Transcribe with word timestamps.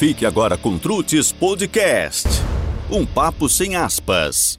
Fique 0.00 0.24
agora 0.24 0.56
com 0.56 0.78
Trutes 0.78 1.30
Podcast. 1.30 2.26
Um 2.90 3.04
papo 3.04 3.50
sem 3.50 3.76
aspas. 3.76 4.58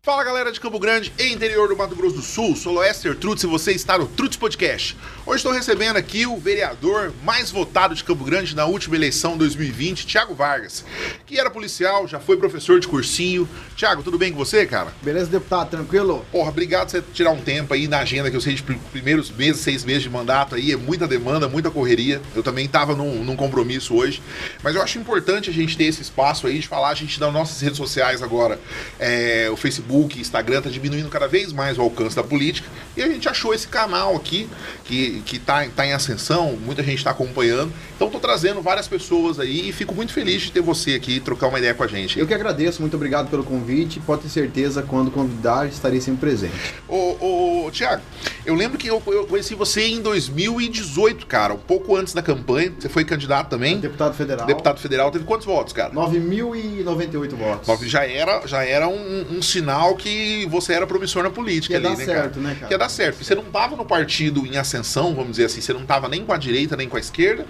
Fala 0.00 0.22
galera 0.22 0.52
de 0.52 0.60
Campo 0.60 0.78
Grande 0.78 1.12
e 1.18 1.32
interior 1.32 1.68
do 1.68 1.76
Mato 1.76 1.96
Grosso 1.96 2.14
do 2.14 2.22
Sul, 2.22 2.54
sou 2.54 2.72
Loester 2.72 3.16
Trutz 3.16 3.42
e 3.42 3.48
você 3.48 3.72
está 3.72 3.98
no 3.98 4.06
Trutz 4.06 4.36
Podcast. 4.36 4.96
Hoje 5.26 5.38
estou 5.38 5.52
recebendo 5.52 5.96
aqui 5.96 6.24
o 6.24 6.36
vereador 6.38 7.12
mais 7.24 7.50
votado 7.50 7.96
de 7.96 8.04
Campo 8.04 8.24
Grande 8.24 8.54
na 8.54 8.64
última 8.64 8.94
eleição 8.94 9.36
2020, 9.36 10.06
Thiago 10.06 10.34
Vargas, 10.34 10.84
que 11.26 11.38
era 11.38 11.50
policial, 11.50 12.06
já 12.06 12.20
foi 12.20 12.36
professor 12.36 12.78
de 12.78 12.86
cursinho. 12.86 13.46
Thiago, 13.76 14.04
tudo 14.04 14.16
bem 14.16 14.30
com 14.30 14.38
você, 14.38 14.64
cara? 14.66 14.94
Beleza, 15.02 15.28
deputado, 15.28 15.70
tranquilo? 15.70 16.24
Porra, 16.30 16.50
obrigado 16.50 16.84
por 16.84 16.90
você 16.92 17.02
tirar 17.12 17.32
um 17.32 17.40
tempo 17.40 17.74
aí 17.74 17.88
na 17.88 17.98
agenda, 17.98 18.30
que 18.30 18.36
eu 18.36 18.40
sei 18.40 18.54
de 18.54 18.62
primeiros 18.62 19.32
meses, 19.32 19.60
seis 19.62 19.84
meses 19.84 20.04
de 20.04 20.10
mandato 20.10 20.54
aí, 20.54 20.72
é 20.72 20.76
muita 20.76 21.08
demanda, 21.08 21.48
muita 21.48 21.72
correria. 21.72 22.22
Eu 22.36 22.42
também 22.44 22.66
estava 22.66 22.94
num, 22.94 23.24
num 23.24 23.36
compromisso 23.36 23.96
hoje, 23.96 24.22
mas 24.62 24.76
eu 24.76 24.80
acho 24.80 24.96
importante 24.96 25.50
a 25.50 25.52
gente 25.52 25.76
ter 25.76 25.84
esse 25.84 26.00
espaço 26.00 26.46
aí 26.46 26.60
de 26.60 26.68
falar, 26.68 26.90
a 26.90 26.94
gente 26.94 27.18
nas 27.18 27.32
nossas 27.32 27.60
redes 27.60 27.76
sociais 27.76 28.22
agora, 28.22 28.60
é, 28.98 29.48
o 29.52 29.56
Facebook, 29.56 29.87
Facebook, 29.88 30.20
Instagram 30.20 30.58
está 30.58 30.70
diminuindo 30.70 31.08
cada 31.08 31.26
vez 31.26 31.52
mais 31.52 31.78
o 31.78 31.82
alcance 31.82 32.14
da 32.14 32.22
política. 32.22 32.68
E 32.96 33.02
a 33.02 33.08
gente 33.08 33.28
achou 33.28 33.54
esse 33.54 33.66
canal 33.66 34.14
aqui, 34.14 34.48
que, 34.84 35.22
que 35.24 35.38
tá, 35.38 35.66
tá 35.74 35.86
em 35.86 35.92
ascensão, 35.92 36.56
muita 36.56 36.82
gente 36.82 36.98
está 36.98 37.10
acompanhando. 37.10 37.72
Então 37.98 38.06
estou 38.06 38.20
trazendo 38.20 38.62
várias 38.62 38.86
pessoas 38.86 39.40
aí 39.40 39.70
e 39.70 39.72
fico 39.72 39.92
muito 39.92 40.12
feliz 40.12 40.42
de 40.42 40.52
ter 40.52 40.60
você 40.60 40.94
aqui 40.94 41.18
trocar 41.18 41.48
uma 41.48 41.58
ideia 41.58 41.74
com 41.74 41.82
a 41.82 41.86
gente. 41.88 42.16
Eu 42.16 42.28
que 42.28 42.32
agradeço, 42.32 42.80
muito 42.80 42.94
obrigado 42.94 43.28
pelo 43.28 43.42
convite. 43.42 43.98
Pode 43.98 44.22
ter 44.22 44.28
certeza, 44.28 44.82
quando 44.82 45.10
convidar, 45.10 45.66
estarei 45.66 46.00
sempre 46.00 46.20
presente. 46.20 46.54
Ô, 46.86 47.64
ô 47.66 47.70
Tiago, 47.72 48.00
eu 48.46 48.54
lembro 48.54 48.78
que 48.78 48.86
eu, 48.86 49.02
eu, 49.08 49.26
conheci 49.26 49.56
você 49.56 49.84
em 49.88 50.00
2018, 50.00 51.26
cara, 51.26 51.54
um 51.54 51.58
pouco 51.58 51.96
antes 51.96 52.14
da 52.14 52.22
campanha. 52.22 52.72
Você 52.78 52.88
foi 52.88 53.04
candidato 53.04 53.50
também? 53.50 53.80
Deputado 53.80 54.14
federal. 54.14 54.46
Deputado 54.46 54.78
federal. 54.78 55.10
Teve 55.10 55.24
quantos 55.24 55.44
votos, 55.44 55.72
cara? 55.72 55.92
9.098 55.92 57.34
votos. 57.34 57.90
Já 57.90 58.06
era, 58.06 58.46
já 58.46 58.64
era 58.64 58.86
um, 58.86 59.38
um 59.38 59.42
sinal 59.42 59.96
que 59.96 60.46
você 60.46 60.72
era 60.72 60.86
promissor 60.86 61.24
na 61.24 61.30
política 61.30 61.74
ali, 61.74 61.82
dar 61.82 61.96
né, 61.96 62.04
certo, 62.04 62.34
cara? 62.34 62.46
né, 62.46 62.54
cara? 62.54 62.66
Que 62.68 62.74
ia 62.74 62.78
dar 62.78 62.88
certo. 62.88 63.16
Porque 63.16 63.24
você 63.24 63.34
não 63.34 63.42
tava 63.42 63.74
no 63.74 63.84
partido 63.84 64.46
em 64.46 64.56
ascensão, 64.56 65.16
vamos 65.16 65.32
dizer 65.32 65.46
assim, 65.46 65.60
você 65.60 65.72
não 65.72 65.84
tava 65.84 66.08
nem 66.08 66.24
com 66.24 66.32
a 66.32 66.36
direita, 66.36 66.76
nem 66.76 66.88
com 66.88 66.96
a 66.96 67.00
esquerda. 67.00 67.44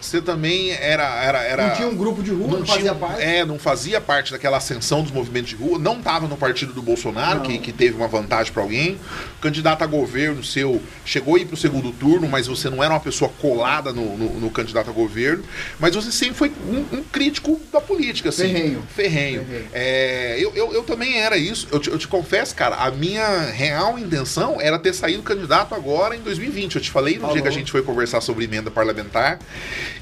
Você 0.00 0.20
também 0.20 0.72
era. 0.72 1.04
era, 1.22 1.42
era 1.42 1.68
não 1.68 1.76
tinha 1.76 1.88
um 1.88 1.96
grupo 1.96 2.22
de 2.22 2.30
rua, 2.30 2.48
não, 2.48 2.58
não 2.60 2.66
fazia 2.66 2.82
tinha, 2.82 2.94
parte. 2.94 3.22
É, 3.22 3.44
não 3.44 3.58
fazia 3.58 4.00
parte 4.00 4.32
daquela 4.32 4.56
ascensão 4.58 5.02
dos 5.02 5.10
movimentos 5.10 5.50
de 5.50 5.56
rua, 5.56 5.78
não 5.78 6.00
tava 6.00 6.26
no 6.26 6.36
partido 6.36 6.72
do 6.72 6.82
Bolsonaro, 6.82 7.40
que, 7.40 7.58
que 7.58 7.72
teve 7.72 7.96
uma 7.96 8.08
vantagem 8.08 8.52
para 8.52 8.62
alguém. 8.62 8.98
O 9.38 9.40
candidato 9.40 9.82
a 9.82 9.86
governo 9.86 10.42
seu 10.44 10.80
chegou 11.04 11.36
a 11.36 11.38
ir 11.38 11.46
pro 11.46 11.56
segundo 11.56 11.92
turno, 11.92 12.28
mas 12.28 12.46
você 12.46 12.68
não 12.68 12.82
era 12.82 12.92
uma 12.92 13.00
pessoa 13.00 13.30
colada 13.40 13.92
no, 13.92 14.16
no, 14.16 14.40
no 14.40 14.50
candidato 14.50 14.90
a 14.90 14.92
governo. 14.92 15.44
Mas 15.78 15.94
você 15.94 16.12
sempre 16.12 16.34
foi 16.34 16.52
um, 16.68 16.98
um 16.98 17.02
crítico 17.04 17.60
da 17.72 17.80
política, 17.80 18.28
assim. 18.28 18.52
Ferrenho. 18.52 18.82
Ferrenho. 18.94 19.44
Ferrenho. 19.44 19.66
É, 19.72 20.36
eu, 20.38 20.52
eu, 20.54 20.72
eu, 20.72 20.82
também 20.82 21.18
era 21.18 21.36
isso. 21.36 21.68
Eu 21.70 21.78
te, 21.78 21.90
eu 21.90 21.98
te 21.98 22.08
confesso, 22.08 22.54
cara, 22.54 22.76
a 22.76 22.90
minha 22.90 23.50
real 23.50 23.98
intenção 23.98 24.60
era 24.60 24.78
ter 24.78 24.92
saído 24.94 25.22
candidato 25.22 25.74
agora 25.74 26.16
em 26.16 26.20
2020. 26.20 26.76
Eu 26.76 26.82
te 26.82 26.90
falei 26.90 27.14
no 27.14 27.20
Falou. 27.20 27.34
dia 27.34 27.42
que 27.42 27.48
a 27.48 27.52
gente 27.52 27.70
foi 27.70 27.82
conversar 27.82 28.20
sobre 28.20 28.44
emenda 28.44 28.70
parlamentar. 28.70 29.38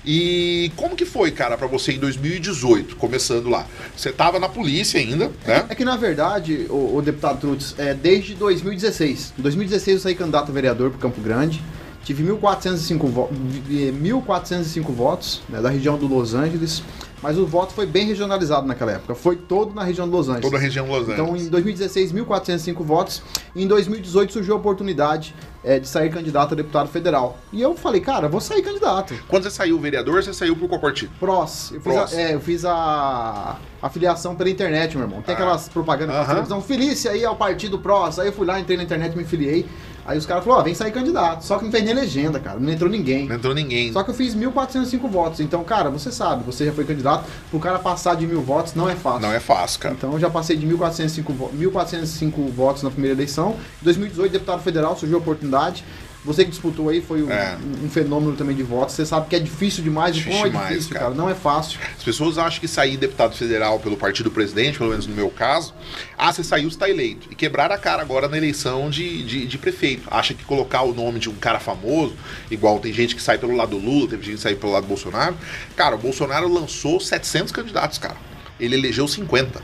E 0.05 0.71
como 0.77 0.97
que 0.97 1.05
foi, 1.05 1.31
cara, 1.31 1.57
para 1.57 1.67
você 1.67 1.93
em 1.93 1.99
2018, 1.99 2.97
começando 2.97 3.49
lá? 3.49 3.67
Você 3.97 4.13
tava 4.13 4.39
na 4.39 4.49
polícia 4.49 5.01
ainda, 5.01 5.31
né? 5.47 5.67
É, 5.69 5.75
que 5.75 5.85
na 5.85 5.97
verdade, 5.97 6.67
o, 6.69 6.97
o 6.97 7.03
deputado 7.03 7.41
Trutz, 7.41 7.75
é, 7.79 7.95
desde 7.95 8.35
2016. 8.35 9.35
Em 9.39 9.43
2016 9.43 9.97
eu 9.97 10.03
saí 10.03 10.15
candidato 10.15 10.51
a 10.51 10.55
vereador 10.55 10.91
para 10.91 11.01
Campo 11.01 11.21
Grande. 11.21 11.63
Tive 12.05 12.25
1.405 12.25 13.07
vo 13.11 13.29
1.405 13.29 14.83
votos 14.93 15.43
né, 15.49 15.61
da 15.61 15.69
região 15.69 15.99
do 15.99 16.07
Los 16.07 16.33
Angeles 16.35 16.83
mas 17.23 17.39
o 17.39 17.47
voto 17.47 17.73
foi 17.73 17.87
bem 17.87 18.07
regionalizado 18.07 18.67
naquela 18.67 18.93
época. 18.93 19.15
Foi 19.15 19.37
todo 19.37 19.75
na 19.75 19.83
região 19.83 20.07
de 20.07 20.15
Los 20.15 20.29
Angeles. 20.29 20.45
Toda 20.45 20.57
a 20.57 20.61
região 20.61 20.85
de 20.85 20.91
Los 20.91 21.09
Angeles. 21.09 21.21
Então, 21.21 21.37
em 21.37 21.49
2016, 21.49 22.13
1.405 22.13 22.83
votos. 22.83 23.23
E 23.55 23.65
em 23.65 23.67
2018 23.67 24.33
surgiu 24.33 24.55
a 24.55 24.57
oportunidade 24.57 25.35
é, 25.65 25.79
de 25.79 25.89
sair 25.89 26.11
candidato 26.11 26.53
a 26.53 26.57
deputado 26.57 26.89
federal. 26.89 27.39
E 27.53 27.61
eu 27.61 27.75
falei, 27.75 28.01
cara, 28.01 28.29
vou 28.29 28.41
sair 28.41 28.63
candidato. 28.63 29.15
Quando 29.27 29.45
você 29.45 29.51
saiu 29.51 29.79
vereador, 29.79 30.23
você 30.23 30.33
saiu 30.33 30.57
por 30.57 30.69
qual 30.69 30.81
partido? 30.81 31.11
PROS. 31.19 31.73
Eu 31.73 31.81
fiz, 31.81 31.97
A, 31.97 32.21
é, 32.21 32.35
eu 32.35 32.41
fiz 32.41 32.65
a 32.65 33.59
afiliação 33.83 34.35
pela 34.35 34.51
internet, 34.51 34.97
meu 34.97 35.07
irmão. 35.07 35.23
Tem 35.23 35.35
ah. 35.35 35.39
aquelas 35.39 35.69
propagandas 35.69 36.17
uh 36.17 36.21
-huh. 36.21 36.27
televisão, 36.27 37.13
aí 37.13 37.25
ao 37.25 37.37
partido 37.37 37.79
PROS. 37.79 38.19
Aí 38.19 38.29
eu 38.29 38.33
fui 38.33 38.47
lá, 38.47 38.61
entrei 38.61 38.77
na 38.77 38.85
internet, 38.85 39.17
me 39.17 39.25
filiei. 39.25 39.67
Aí 40.09 40.17
os 40.17 40.25
caras 40.25 40.43
falaram, 40.43 40.63
ó, 40.63 40.65
vem 40.65 40.75
sair 40.75 40.91
candidato. 40.91 41.45
Só 41.45 41.59
que 41.59 41.67
não 41.67 41.71
fez 41.71 41.85
nem 41.85 41.93
legenda, 41.93 42.41
cara. 42.41 42.59
Não 42.59 42.73
entrou 42.73 42.89
ninguém. 42.89 43.29
Não 43.29 43.37
entrou 43.37 43.55
ninguém. 43.55 43.93
Só 43.93 44.03
que 44.03 44.11
eu 44.11 44.15
fiz 44.15 44.35
1.405 44.35 45.07
votos. 45.07 45.41
Então, 45.41 45.63
cara, 45.63 45.91
você 45.91 46.11
sabe, 46.11 46.43
você 46.45 46.65
já 46.65 46.73
foi 46.73 46.87
candidato. 46.87 47.27
Pro 47.51 47.61
cara 47.61 47.79
passar 47.79 48.17
de 48.17 48.27
mil 48.27 48.41
votos 48.41 48.75
não 48.75 48.89
é 48.89 48.97
fácil. 48.97 49.21
Não 49.21 49.31
é 49.31 49.39
fácil, 49.39 49.81
cara. 49.81 49.95
Então 49.95 50.15
eu 50.15 50.19
já 50.19 50.31
passei 50.31 50.57
de 50.57 50.67
1.405, 50.67 51.51
1.405 51.55 52.51
votos 52.51 52.83
na 52.83 52.91
primeira 52.91 53.15
eleição. 53.15 53.57
Em 53.83 53.85
2018, 53.85 54.33
deputado 54.33 54.63
federal, 54.63 54.97
surgiu 54.97 55.19
a 55.19 55.21
oportunidade. 55.21 55.85
Você 56.29 56.45
que 56.45 56.51
disputou 56.51 56.91
aí 56.91 57.01
foi 57.01 57.23
um, 57.23 57.31
é. 57.31 57.57
um, 57.83 57.89
fenômeno 57.89 58.37
também 58.37 58.55
de 58.55 58.63
votos. 58.63 58.95
Você 58.95 59.07
sabe 59.07 59.29
que 59.31 59.35
é 59.35 59.39
difícil 59.39 59.83
demais. 59.83 60.15
Difícil 60.15 60.45
é 60.45 60.51
demais, 60.51 60.69
difícil, 60.69 60.93
cara. 60.93 61.07
cara. 61.07 61.17
Não 61.17 61.31
é 61.31 61.35
fácil. 61.35 61.81
As 61.97 62.05
pessoas 62.05 62.37
acham 62.37 62.61
que 62.61 62.69
sair 62.69 62.99
deputado 62.99 63.35
federal 63.35 63.81
pelo 63.81 63.97
partido 63.97 64.31
presidente, 64.31 64.77
pelo 64.77 64.91
menos 64.91 65.07
no 65.07 65.15
meu 65.15 65.31
caso, 65.31 65.73
ah, 66.19 66.31
você 66.31 66.45
saiu, 66.45 66.69
está 66.69 66.87
eleito. 66.87 67.29
E 67.31 67.35
quebrar 67.35 67.73
a 67.73 67.79
cara 67.79 68.03
agora 68.03 68.29
na 68.29 68.37
eleição 68.37 68.91
de, 68.91 69.23
de, 69.23 69.47
de, 69.47 69.57
prefeito. 69.57 70.07
Acha 70.11 70.35
que 70.35 70.45
colocar 70.45 70.83
o 70.83 70.93
nome 70.93 71.19
de 71.19 71.31
um 71.31 71.35
cara 71.35 71.59
famoso, 71.59 72.15
igual 72.51 72.79
tem 72.79 72.93
gente 72.93 73.17
que 73.17 73.23
sai 73.23 73.39
pelo 73.39 73.57
lado 73.57 73.71
do 73.71 73.79
Lula, 73.79 74.09
tem 74.09 74.21
gente 74.21 74.35
que 74.35 74.43
sai 74.43 74.55
pelo 74.55 74.73
lado 74.73 74.83
do 74.83 74.89
Bolsonaro. 74.89 75.35
Cara, 75.77 75.95
o 75.95 75.99
Bolsonaro 75.99 76.47
lançou 76.47 77.01
700 77.01 77.51
candidatos, 77.53 77.97
cara. 77.97 78.17
Ele 78.61 78.77
elegeu 78.77 79.09
50. 79.09 79.63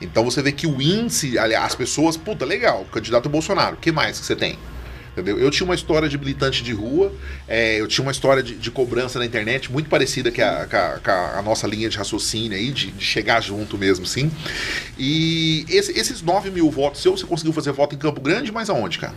Então 0.00 0.24
você 0.24 0.42
vê 0.42 0.50
que 0.50 0.66
o 0.66 0.82
índice, 0.82 1.38
aliás, 1.38 1.66
as 1.66 1.74
pessoas, 1.76 2.16
puta, 2.16 2.44
legal, 2.44 2.84
candidato 2.90 3.28
Bolsonaro, 3.28 3.76
o 3.76 3.78
que 3.78 3.92
mais 3.92 4.18
que 4.18 4.26
você 4.26 4.34
tem? 4.34 4.58
Entendeu? 5.12 5.38
Eu 5.38 5.50
tinha 5.50 5.64
uma 5.64 5.74
história 5.74 6.08
de 6.08 6.16
militante 6.16 6.62
de 6.62 6.72
rua, 6.72 7.12
é, 7.48 7.80
eu 7.80 7.88
tinha 7.88 8.02
uma 8.02 8.12
história 8.12 8.42
de, 8.42 8.54
de, 8.54 8.70
cobrança 8.70 9.18
na 9.18 9.26
internet 9.26 9.70
muito 9.70 9.88
parecida 9.88 10.30
com 10.30 10.40
a, 10.40 10.98
com 11.02 11.10
a, 11.10 11.38
a 11.38 11.42
nossa 11.42 11.66
linha 11.66 11.88
de 11.88 11.98
raciocínio 11.98 12.56
aí, 12.56 12.70
de, 12.70 12.92
de, 12.92 13.04
chegar 13.04 13.40
junto 13.40 13.76
mesmo, 13.76 14.06
sim. 14.06 14.30
E 14.96 15.66
esse, 15.68 15.98
esses 15.98 16.22
9 16.22 16.50
mil 16.50 16.70
votos, 16.70 17.02
seu, 17.02 17.16
você 17.16 17.26
conseguiu 17.26 17.52
fazer 17.52 17.72
voto 17.72 17.94
em 17.94 17.98
Campo 17.98 18.20
Grande, 18.20 18.52
mas 18.52 18.70
aonde, 18.70 18.98
cara? 18.98 19.14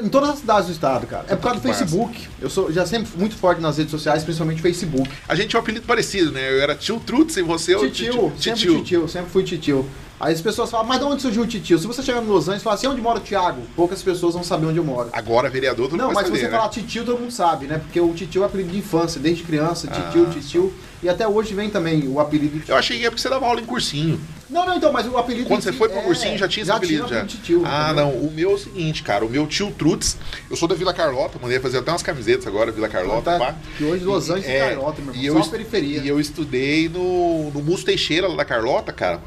Em 0.00 0.08
todas 0.08 0.30
as 0.30 0.38
cidades 0.38 0.66
do 0.66 0.72
estado, 0.72 1.06
cara. 1.06 1.24
É 1.28 1.36
por 1.36 1.42
causa 1.42 1.60
do 1.60 1.62
Facebook. 1.62 2.28
Eu 2.40 2.48
sou 2.48 2.72
já 2.72 2.86
sempre 2.86 3.10
muito 3.18 3.36
forte 3.36 3.60
nas 3.60 3.78
redes 3.78 3.90
sociais, 3.90 4.24
principalmente 4.24 4.62
Facebook. 4.62 5.10
A 5.28 5.34
gente 5.34 5.48
tinha 5.48 5.60
um 5.60 5.62
apelido 5.62 5.86
parecido, 5.86 6.32
né? 6.32 6.52
Eu 6.52 6.60
era 6.62 6.74
tio 6.74 7.00
Trutz 7.00 7.36
e 7.36 7.42
você... 7.42 7.74
Titio, 7.76 8.32
titio. 8.36 8.40
sempre 8.40 8.76
titio, 8.82 9.08
sempre 9.08 9.30
fui 9.30 9.42
titio. 9.42 9.88
Aí 10.22 10.32
as 10.32 10.40
pessoas 10.40 10.70
falam, 10.70 10.86
mas 10.86 11.00
de 11.00 11.04
onde 11.04 11.20
surgiu 11.20 11.42
o 11.42 11.46
titio? 11.48 11.76
Se 11.76 11.84
você 11.84 12.00
chegar 12.00 12.20
no 12.20 12.32
Los 12.32 12.44
Angeles 12.44 12.62
e 12.62 12.64
falar 12.64 12.76
assim, 12.76 12.86
onde 12.86 13.00
mora 13.00 13.18
o 13.18 13.20
Thiago? 13.20 13.60
Poucas 13.74 14.00
pessoas 14.04 14.34
vão 14.34 14.44
saber 14.44 14.66
onde 14.66 14.78
eu 14.78 14.84
moro. 14.84 15.08
Agora, 15.12 15.50
vereador, 15.50 15.88
tu 15.88 15.96
não 15.96 16.06
Não, 16.06 16.14
mas 16.14 16.26
saber, 16.26 16.38
se 16.38 16.44
você 16.44 16.48
né? 16.48 16.56
falar 16.56 16.68
titio, 16.68 17.04
todo 17.04 17.18
mundo 17.18 17.32
sabe, 17.32 17.66
né? 17.66 17.78
Porque 17.78 18.00
o 18.00 18.14
titio 18.14 18.44
é 18.44 18.46
apelido 18.46 18.70
de 18.70 18.78
infância, 18.78 19.20
desde 19.20 19.42
criança, 19.42 19.88
titio, 19.88 20.28
ah, 20.28 20.32
titio. 20.32 20.72
E 21.02 21.08
até 21.08 21.26
hoje 21.26 21.52
vem 21.52 21.68
também 21.68 22.06
o 22.06 22.20
apelido 22.20 22.62
Eu 22.68 22.76
achei 22.76 22.98
que 22.98 23.04
é 23.04 23.10
porque 23.10 23.20
você 23.20 23.28
dava 23.28 23.44
aula 23.44 23.60
em 23.60 23.64
cursinho. 23.64 24.20
Não, 24.48 24.66
não, 24.66 24.76
então, 24.76 24.92
mas 24.92 25.06
o 25.06 25.16
apelido. 25.16 25.48
Quando 25.48 25.62
você 25.62 25.72
foi 25.72 25.88
pro 25.88 25.98
é, 25.98 26.02
cursinho 26.02 26.36
já 26.36 26.46
tinha 26.46 26.62
esse 26.62 26.68
já 26.68 26.76
apelido 26.76 27.06
tinha 27.06 27.20
já. 27.20 27.26
Titio, 27.26 27.62
ah, 27.64 27.86
entendeu? 27.86 28.04
não. 28.04 28.12
O 28.12 28.30
meu 28.30 28.50
é 28.50 28.54
o 28.54 28.58
seguinte, 28.58 29.02
cara. 29.02 29.24
O 29.24 29.30
meu 29.30 29.46
tio 29.46 29.72
Trutz, 29.72 30.16
eu 30.50 30.56
sou 30.56 30.68
da 30.68 30.74
Vila 30.74 30.92
Carlota, 30.92 31.38
mandei 31.40 31.58
fazer 31.58 31.78
até 31.78 31.90
umas 31.90 32.02
camisetas 32.02 32.46
agora, 32.46 32.70
Vila 32.70 32.88
Carlota. 32.88 33.38
Tá, 33.38 33.56
Que 33.76 33.84
hoje 33.84 34.04
Los 34.04 34.28
Angeles 34.28 34.46
e, 34.46 34.52
é, 34.52 34.68
Carlota, 34.68 35.00
meu 35.00 35.14
irmão. 35.14 35.38
E 35.38 35.42
só 35.42 35.46
eu, 35.46 35.50
periferia. 35.50 36.00
E 36.00 36.08
eu 36.08 36.20
estudei 36.20 36.88
no, 36.88 37.50
no 37.50 37.62
Musto 37.62 37.86
Teixeira, 37.86 38.28
lá 38.28 38.36
da 38.36 38.44
Carlota, 38.44 38.92
cara. 38.92 39.20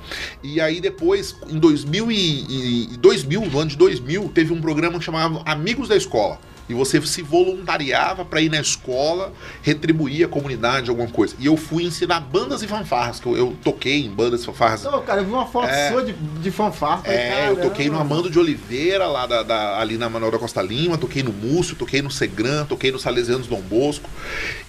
E 0.43 0.61
aí 0.61 0.79
depois, 0.79 1.35
em 1.49 1.57
2000, 1.57 2.11
e, 2.11 2.93
e 2.93 2.97
2000, 2.97 3.41
no 3.47 3.59
ano 3.59 3.69
de 3.71 3.77
2000, 3.77 4.29
teve 4.33 4.53
um 4.53 4.61
programa 4.61 4.99
que 4.99 5.05
chamava 5.05 5.41
Amigos 5.43 5.89
da 5.89 5.97
Escola 5.97 6.39
e 6.67 6.73
você 6.73 7.01
se 7.01 7.21
voluntariava 7.21 8.25
para 8.25 8.41
ir 8.41 8.49
na 8.49 8.59
escola 8.59 9.31
retribuir 9.61 10.25
a 10.25 10.27
comunidade 10.27 10.89
alguma 10.89 11.07
coisa. 11.07 11.35
E 11.39 11.45
eu 11.45 11.55
fui 11.55 11.83
ensinar 11.83 12.19
bandas 12.19 12.63
e 12.63 12.67
fanfarras, 12.67 13.19
que 13.19 13.27
eu, 13.27 13.37
eu 13.37 13.57
toquei 13.63 14.05
em 14.05 14.09
bandas 14.09 14.41
e 14.41 14.45
fanfarras. 14.45 14.83
Não, 14.83 15.01
cara, 15.03 15.21
eu 15.21 15.25
vi 15.25 15.31
uma 15.31 15.45
foto 15.45 15.69
é, 15.69 15.91
sua 15.91 16.03
de, 16.03 16.13
de 16.13 16.51
fanfarra. 16.51 17.03
É, 17.05 17.49
eu 17.49 17.57
toquei 17.57 17.89
no 17.89 17.99
Amando 17.99 18.29
de 18.29 18.39
Oliveira, 18.39 19.07
lá 19.07 19.25
da, 19.25 19.43
da, 19.43 19.79
ali 19.79 19.97
na 19.97 20.09
Manuel 20.09 20.31
da 20.31 20.39
Costa 20.39 20.61
Lima, 20.61 20.97
toquei 20.97 21.21
no 21.21 21.31
Múcio, 21.31 21.75
toquei 21.75 22.01
no 22.01 22.09
Segran, 22.09 22.65
toquei 22.65 22.91
no 22.91 22.99
Salesianos 22.99 23.47
Dom 23.47 23.61
Bosco. 23.61 24.09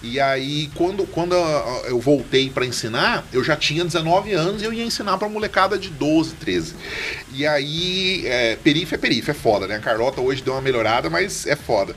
E 0.03 0.19
aí, 0.19 0.69
quando, 0.75 1.05
quando 1.07 1.33
eu 1.85 1.99
voltei 1.99 2.49
para 2.49 2.65
ensinar, 2.65 3.25
eu 3.33 3.43
já 3.43 3.55
tinha 3.55 3.83
19 3.83 4.33
anos 4.33 4.61
e 4.61 4.65
eu 4.65 4.73
ia 4.73 4.85
ensinar 4.85 5.17
pra 5.17 5.27
molecada 5.27 5.77
de 5.77 5.89
12, 5.89 6.35
13. 6.35 6.75
E 7.33 7.45
aí, 7.45 8.23
é, 8.25 8.55
perife 8.55 8.95
é 8.95 8.97
perife, 8.97 9.31
é 9.31 9.33
foda, 9.33 9.67
né? 9.67 9.75
A 9.75 9.79
Carlota 9.79 10.21
hoje 10.21 10.43
deu 10.43 10.53
uma 10.53 10.61
melhorada, 10.61 11.09
mas 11.09 11.45
é 11.47 11.55
foda 11.55 11.86
foda. 11.87 11.95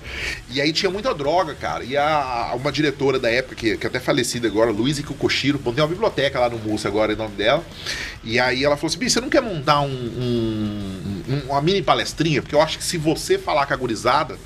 E 0.50 0.60
aí 0.60 0.72
tinha 0.72 0.90
muita 0.90 1.14
droga, 1.14 1.54
cara. 1.54 1.84
E 1.84 1.96
a, 1.96 2.52
uma 2.54 2.70
diretora 2.70 3.18
da 3.18 3.30
época, 3.30 3.54
que, 3.54 3.76
que 3.76 3.86
é 3.86 3.88
até 3.88 3.98
falecida 3.98 4.46
agora, 4.46 4.70
Luiz 4.70 4.98
Kikoshiro, 4.98 5.58
tem 5.58 5.72
uma 5.74 5.86
biblioteca 5.86 6.38
lá 6.38 6.48
no 6.48 6.58
Múcio 6.58 6.88
agora, 6.88 7.12
em 7.12 7.16
nome 7.16 7.34
dela. 7.34 7.64
E 8.22 8.38
aí 8.38 8.64
ela 8.64 8.76
falou 8.76 8.88
assim: 8.94 9.08
você 9.08 9.20
não 9.20 9.28
quer 9.28 9.42
montar 9.42 9.80
um, 9.80 9.88
um, 9.88 11.42
uma 11.48 11.60
mini 11.60 11.82
palestrinha? 11.82 12.42
Porque 12.42 12.54
eu 12.54 12.60
acho 12.60 12.78
que 12.78 12.84
se 12.84 12.96
você 12.96 13.38
falar 13.38 13.66
com 13.66 13.74
a 13.74 13.76
gurizada, 13.76 14.38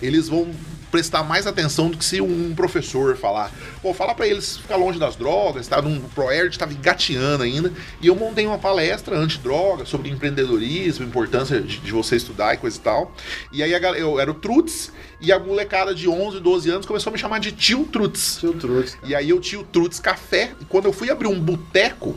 eles 0.00 0.28
vão 0.28 0.50
prestar 0.92 1.24
mais 1.24 1.46
atenção 1.46 1.88
do 1.88 1.96
que 1.96 2.04
se 2.04 2.20
um 2.20 2.54
professor 2.54 3.16
falar. 3.16 3.50
Pô, 3.80 3.94
fala 3.94 4.14
para 4.14 4.28
eles 4.28 4.58
ficar 4.58 4.76
longe 4.76 4.98
das 4.98 5.16
drogas, 5.16 5.66
tá? 5.66 5.80
Num 5.80 5.98
ProErd 6.00 6.50
estava 6.50 6.72
engateando 6.72 7.42
ainda. 7.42 7.72
E 8.00 8.06
eu 8.06 8.14
montei 8.14 8.46
uma 8.46 8.58
palestra 8.58 9.16
anti-droga 9.16 9.86
sobre 9.86 10.10
empreendedorismo, 10.10 11.04
importância 11.04 11.60
de, 11.60 11.78
de, 11.78 11.90
você 11.90 12.16
estudar 12.16 12.54
e 12.54 12.58
coisa 12.58 12.76
e 12.76 12.80
tal. 12.80 13.12
E 13.50 13.62
aí 13.62 13.74
a, 13.74 13.78
eu 13.92 14.20
era 14.20 14.30
o 14.30 14.34
Trutz 14.34 14.92
e 15.18 15.32
a 15.32 15.38
molecada 15.38 15.94
de 15.94 16.08
11, 16.08 16.38
12 16.40 16.70
anos 16.70 16.86
começou 16.86 17.10
a 17.10 17.12
me 17.12 17.18
chamar 17.18 17.40
de 17.40 17.52
tio 17.52 17.88
Trutz. 17.90 18.36
Tio 18.38 18.52
Trutz. 18.52 18.98
E 19.02 19.14
aí 19.14 19.30
eu 19.30 19.40
tio 19.40 19.66
Trutz 19.72 19.98
Café. 19.98 20.52
E 20.60 20.64
quando 20.66 20.84
eu 20.84 20.92
fui 20.92 21.10
abrir 21.10 21.28
um 21.28 21.40
boteco, 21.40 22.14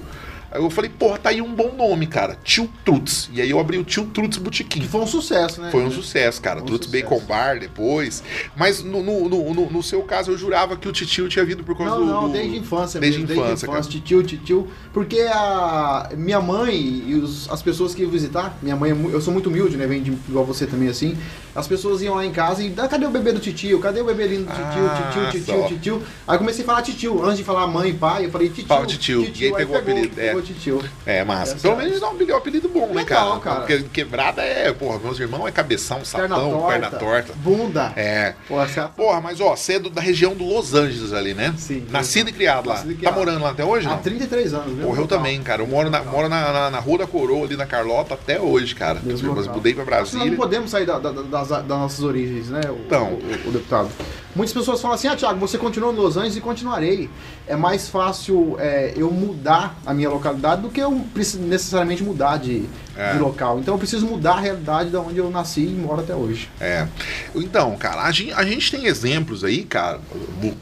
Aí 0.56 0.62
eu 0.62 0.70
falei, 0.70 0.90
porra, 0.90 1.18
tá 1.18 1.32
aí 1.32 1.42
um 1.42 1.54
bom 1.54 1.76
nome, 1.76 2.08
cara. 2.08 2.38
Tio 2.42 2.70
Trutz. 2.86 3.30
E 3.34 3.42
aí 3.42 3.50
eu 3.50 3.60
abri 3.60 3.78
o 3.78 3.84
Tio 3.84 4.06
Trutz 4.06 4.38
Botequim. 4.38 4.80
Que 4.80 4.88
foi 4.88 5.02
um 5.02 5.08
sucesso, 5.08 5.62
né? 5.62 5.70
Foi 5.70 5.84
um 5.84 5.92
sucesso, 5.92 6.42
cara. 6.42 6.62
Um. 6.64 6.78
Bacon 6.90 7.20
Bar 7.28 7.60
depois. 7.60 8.24
Mas 8.56 8.82
no, 8.82 9.04
no, 9.04 9.28
no, 9.28 9.70
no, 9.70 9.84
seu 9.84 10.02
caso, 10.04 10.32
eu 10.32 10.38
jurava 10.38 10.78
que 10.78 10.88
o 10.88 10.94
Titio 10.94 11.28
tinha 11.28 11.44
vindo 11.44 11.62
por 11.62 11.78
causa 11.78 11.96
não, 11.96 12.06
do. 12.06 12.06
Não, 12.06 12.28
do... 12.28 12.34
desde 12.34 12.58
infância 12.58 13.02
desde 13.02 13.20
mesmo. 13.20 13.34
Infância, 13.34 13.50
desde 13.50 13.66
infância, 13.66 13.92
Titio, 13.92 14.24
Titio. 14.24 14.68
Porque 14.94 15.20
a 15.30 16.12
minha 16.16 16.40
mãe 16.40 17.04
e 17.06 17.16
os, 17.16 17.52
as 17.52 17.62
pessoas 17.62 17.94
que 17.94 18.04
iam 18.04 18.10
visitar, 18.10 18.58
minha 18.62 18.78
mãe, 18.78 18.92
é 18.92 18.94
eu 18.94 19.20
sou 19.20 19.34
muito 19.34 19.50
humilde, 19.50 19.76
né? 19.76 19.86
Vem 19.86 20.02
de, 20.02 20.12
igual 20.30 20.46
você 20.46 20.66
também 20.66 20.88
assim. 20.88 21.18
As 21.56 21.68
pessoas 21.68 22.02
iam 22.02 22.16
lá 22.16 22.26
em 22.26 22.32
casa 22.32 22.62
e, 22.62 22.74
ah, 22.78 22.88
cadê 22.88 23.06
o 23.06 23.10
bebê 23.10 23.32
do 23.32 23.40
Titio? 23.40 23.80
Cadê 23.80 24.02
o 24.02 24.06
bebê 24.06 24.28
lindo 24.28 24.44
do 24.44 24.52
Titio? 24.52 24.66
Ah, 24.66 25.12
titio, 25.12 25.32
Titio, 25.32 25.62
só. 25.62 25.68
Titio. 25.68 26.04
Aí 26.28 26.38
comecei 26.38 26.64
a 26.64 26.66
falar 26.66 26.82
Titio. 26.82 27.24
Antes 27.24 27.38
de 27.38 27.44
falar 27.46 27.66
mãe 27.68 27.92
e 27.92 27.94
pai, 27.94 28.26
eu 28.26 28.32
falei 28.32 28.50
Titio. 28.50 28.68
Fala 28.68 28.86
Titio. 28.86 29.24
titio. 29.24 29.44
E 29.44 29.48
aí 29.48 29.56
pegou 29.56 29.76
o 29.76 29.80
apelido. 29.80 30.16
Pegou, 30.16 30.42
é. 30.42 30.44
Titio. 30.44 30.84
É, 31.06 31.24
massa. 31.24 31.56
Pelo 31.56 31.78
menos 31.78 32.00
dá 32.00 32.10
um 32.10 32.36
apelido 32.36 32.68
bom, 32.68 32.88
né, 32.88 33.06
cara? 33.06 33.40
cara? 33.40 33.60
Porque 33.62 33.84
quebrada 33.84 34.42
é, 34.42 34.72
porra, 34.74 35.00
meus 35.00 35.18
irmãos 35.18 35.48
é 35.48 35.52
cabeção, 35.52 36.04
sapão, 36.04 36.28
perna 36.28 36.36
torta. 36.36 36.68
Perna 36.68 36.92
torta. 36.92 37.34
Bunda. 37.38 37.94
É. 37.96 38.34
Porra, 38.48 38.66
é 38.66 38.88
porra, 38.88 39.22
mas 39.22 39.40
ó, 39.40 39.56
você 39.56 39.74
é 39.74 39.80
do, 39.80 39.90
da 39.90 40.02
região 40.02 40.34
do 40.34 40.44
Los 40.44 40.74
Angeles 40.74 41.14
ali, 41.14 41.34
né? 41.34 41.54
Sim. 41.58 41.88
Nascido 41.90 42.30
e 42.30 42.34
criado 42.34 42.68
lá. 42.68 42.84
Tá 43.02 43.12
morando 43.12 43.42
lá 43.42 43.52
até 43.52 43.64
hoje? 43.64 43.88
Há 43.88 43.96
33 43.96 44.54
anos, 44.54 44.76
viu? 44.76 44.88
Porra, 44.88 45.02
eu 45.02 45.08
também, 45.08 45.42
cara. 45.42 45.62
Eu 45.62 45.68
moro, 45.68 45.90
na, 45.90 46.04
moro 46.04 46.28
na, 46.28 46.52
na, 46.52 46.70
na, 46.72 46.80
Rua 46.80 47.00
da 47.00 47.08
Coroa, 47.08 47.46
ali 47.46 47.56
na 47.56 47.66
Carlota, 47.66 48.16
até 48.16 48.40
hoje, 48.40 48.76
cara. 48.76 49.00
Mas 49.04 49.22
mudei 49.48 49.74
pra 49.74 49.86
Brasília. 49.86 50.20
Nós 50.20 50.30
não 50.32 50.38
podemos 50.38 50.70
sair 50.70 50.86
da, 50.86 51.00
da, 51.00 51.12
das, 51.48 51.66
das, 51.66 51.78
nossas 51.78 52.04
origens, 52.04 52.50
né, 52.50 52.62
o, 52.70 52.80
então. 52.86 53.14
o, 53.14 53.48
o, 53.48 53.50
o 53.50 53.52
deputado. 53.52 53.90
Muitas 54.36 54.54
pessoas 54.54 54.82
falam 54.82 54.96
assim, 54.96 55.08
ah, 55.08 55.16
Thiago, 55.16 55.40
você 55.40 55.58
continuou 55.58 55.94
em 55.94 55.96
Los 55.96 56.18
Angeles 56.18 56.36
e 56.36 56.42
continuarei. 56.42 57.10
É 57.48 57.56
mais 57.56 57.88
fácil 57.88 58.58
é, 58.60 58.94
eu 58.96 59.10
mudar 59.10 59.80
a 59.86 59.94
minha 59.94 60.10
localidade 60.10 60.62
do 60.62 60.70
que 60.70 60.82
eu 60.82 61.06
necessariamente 61.40 62.04
mudar 62.04 62.38
de, 62.38 62.66
é. 62.98 63.14
de 63.14 63.20
local. 63.20 63.60
Então 63.60 63.76
eu 63.76 63.78
preciso 63.78 64.06
mudar 64.06 64.34
a 64.34 64.40
realidade 64.40 64.90
de 64.90 64.98
onde 64.98 65.18
eu 65.18 65.30
nasci 65.30 65.62
e 65.62 65.70
moro 65.70 66.02
até 66.02 66.14
hoje. 66.14 66.50
É. 66.60 66.86
Então, 67.34 67.76
cara, 67.78 68.04
a 68.04 68.12
gente, 68.12 68.34
a 68.34 68.44
gente 68.44 68.72
tem 68.72 68.86
exemplos 68.86 69.44
aí, 69.44 69.64
cara. 69.64 70.02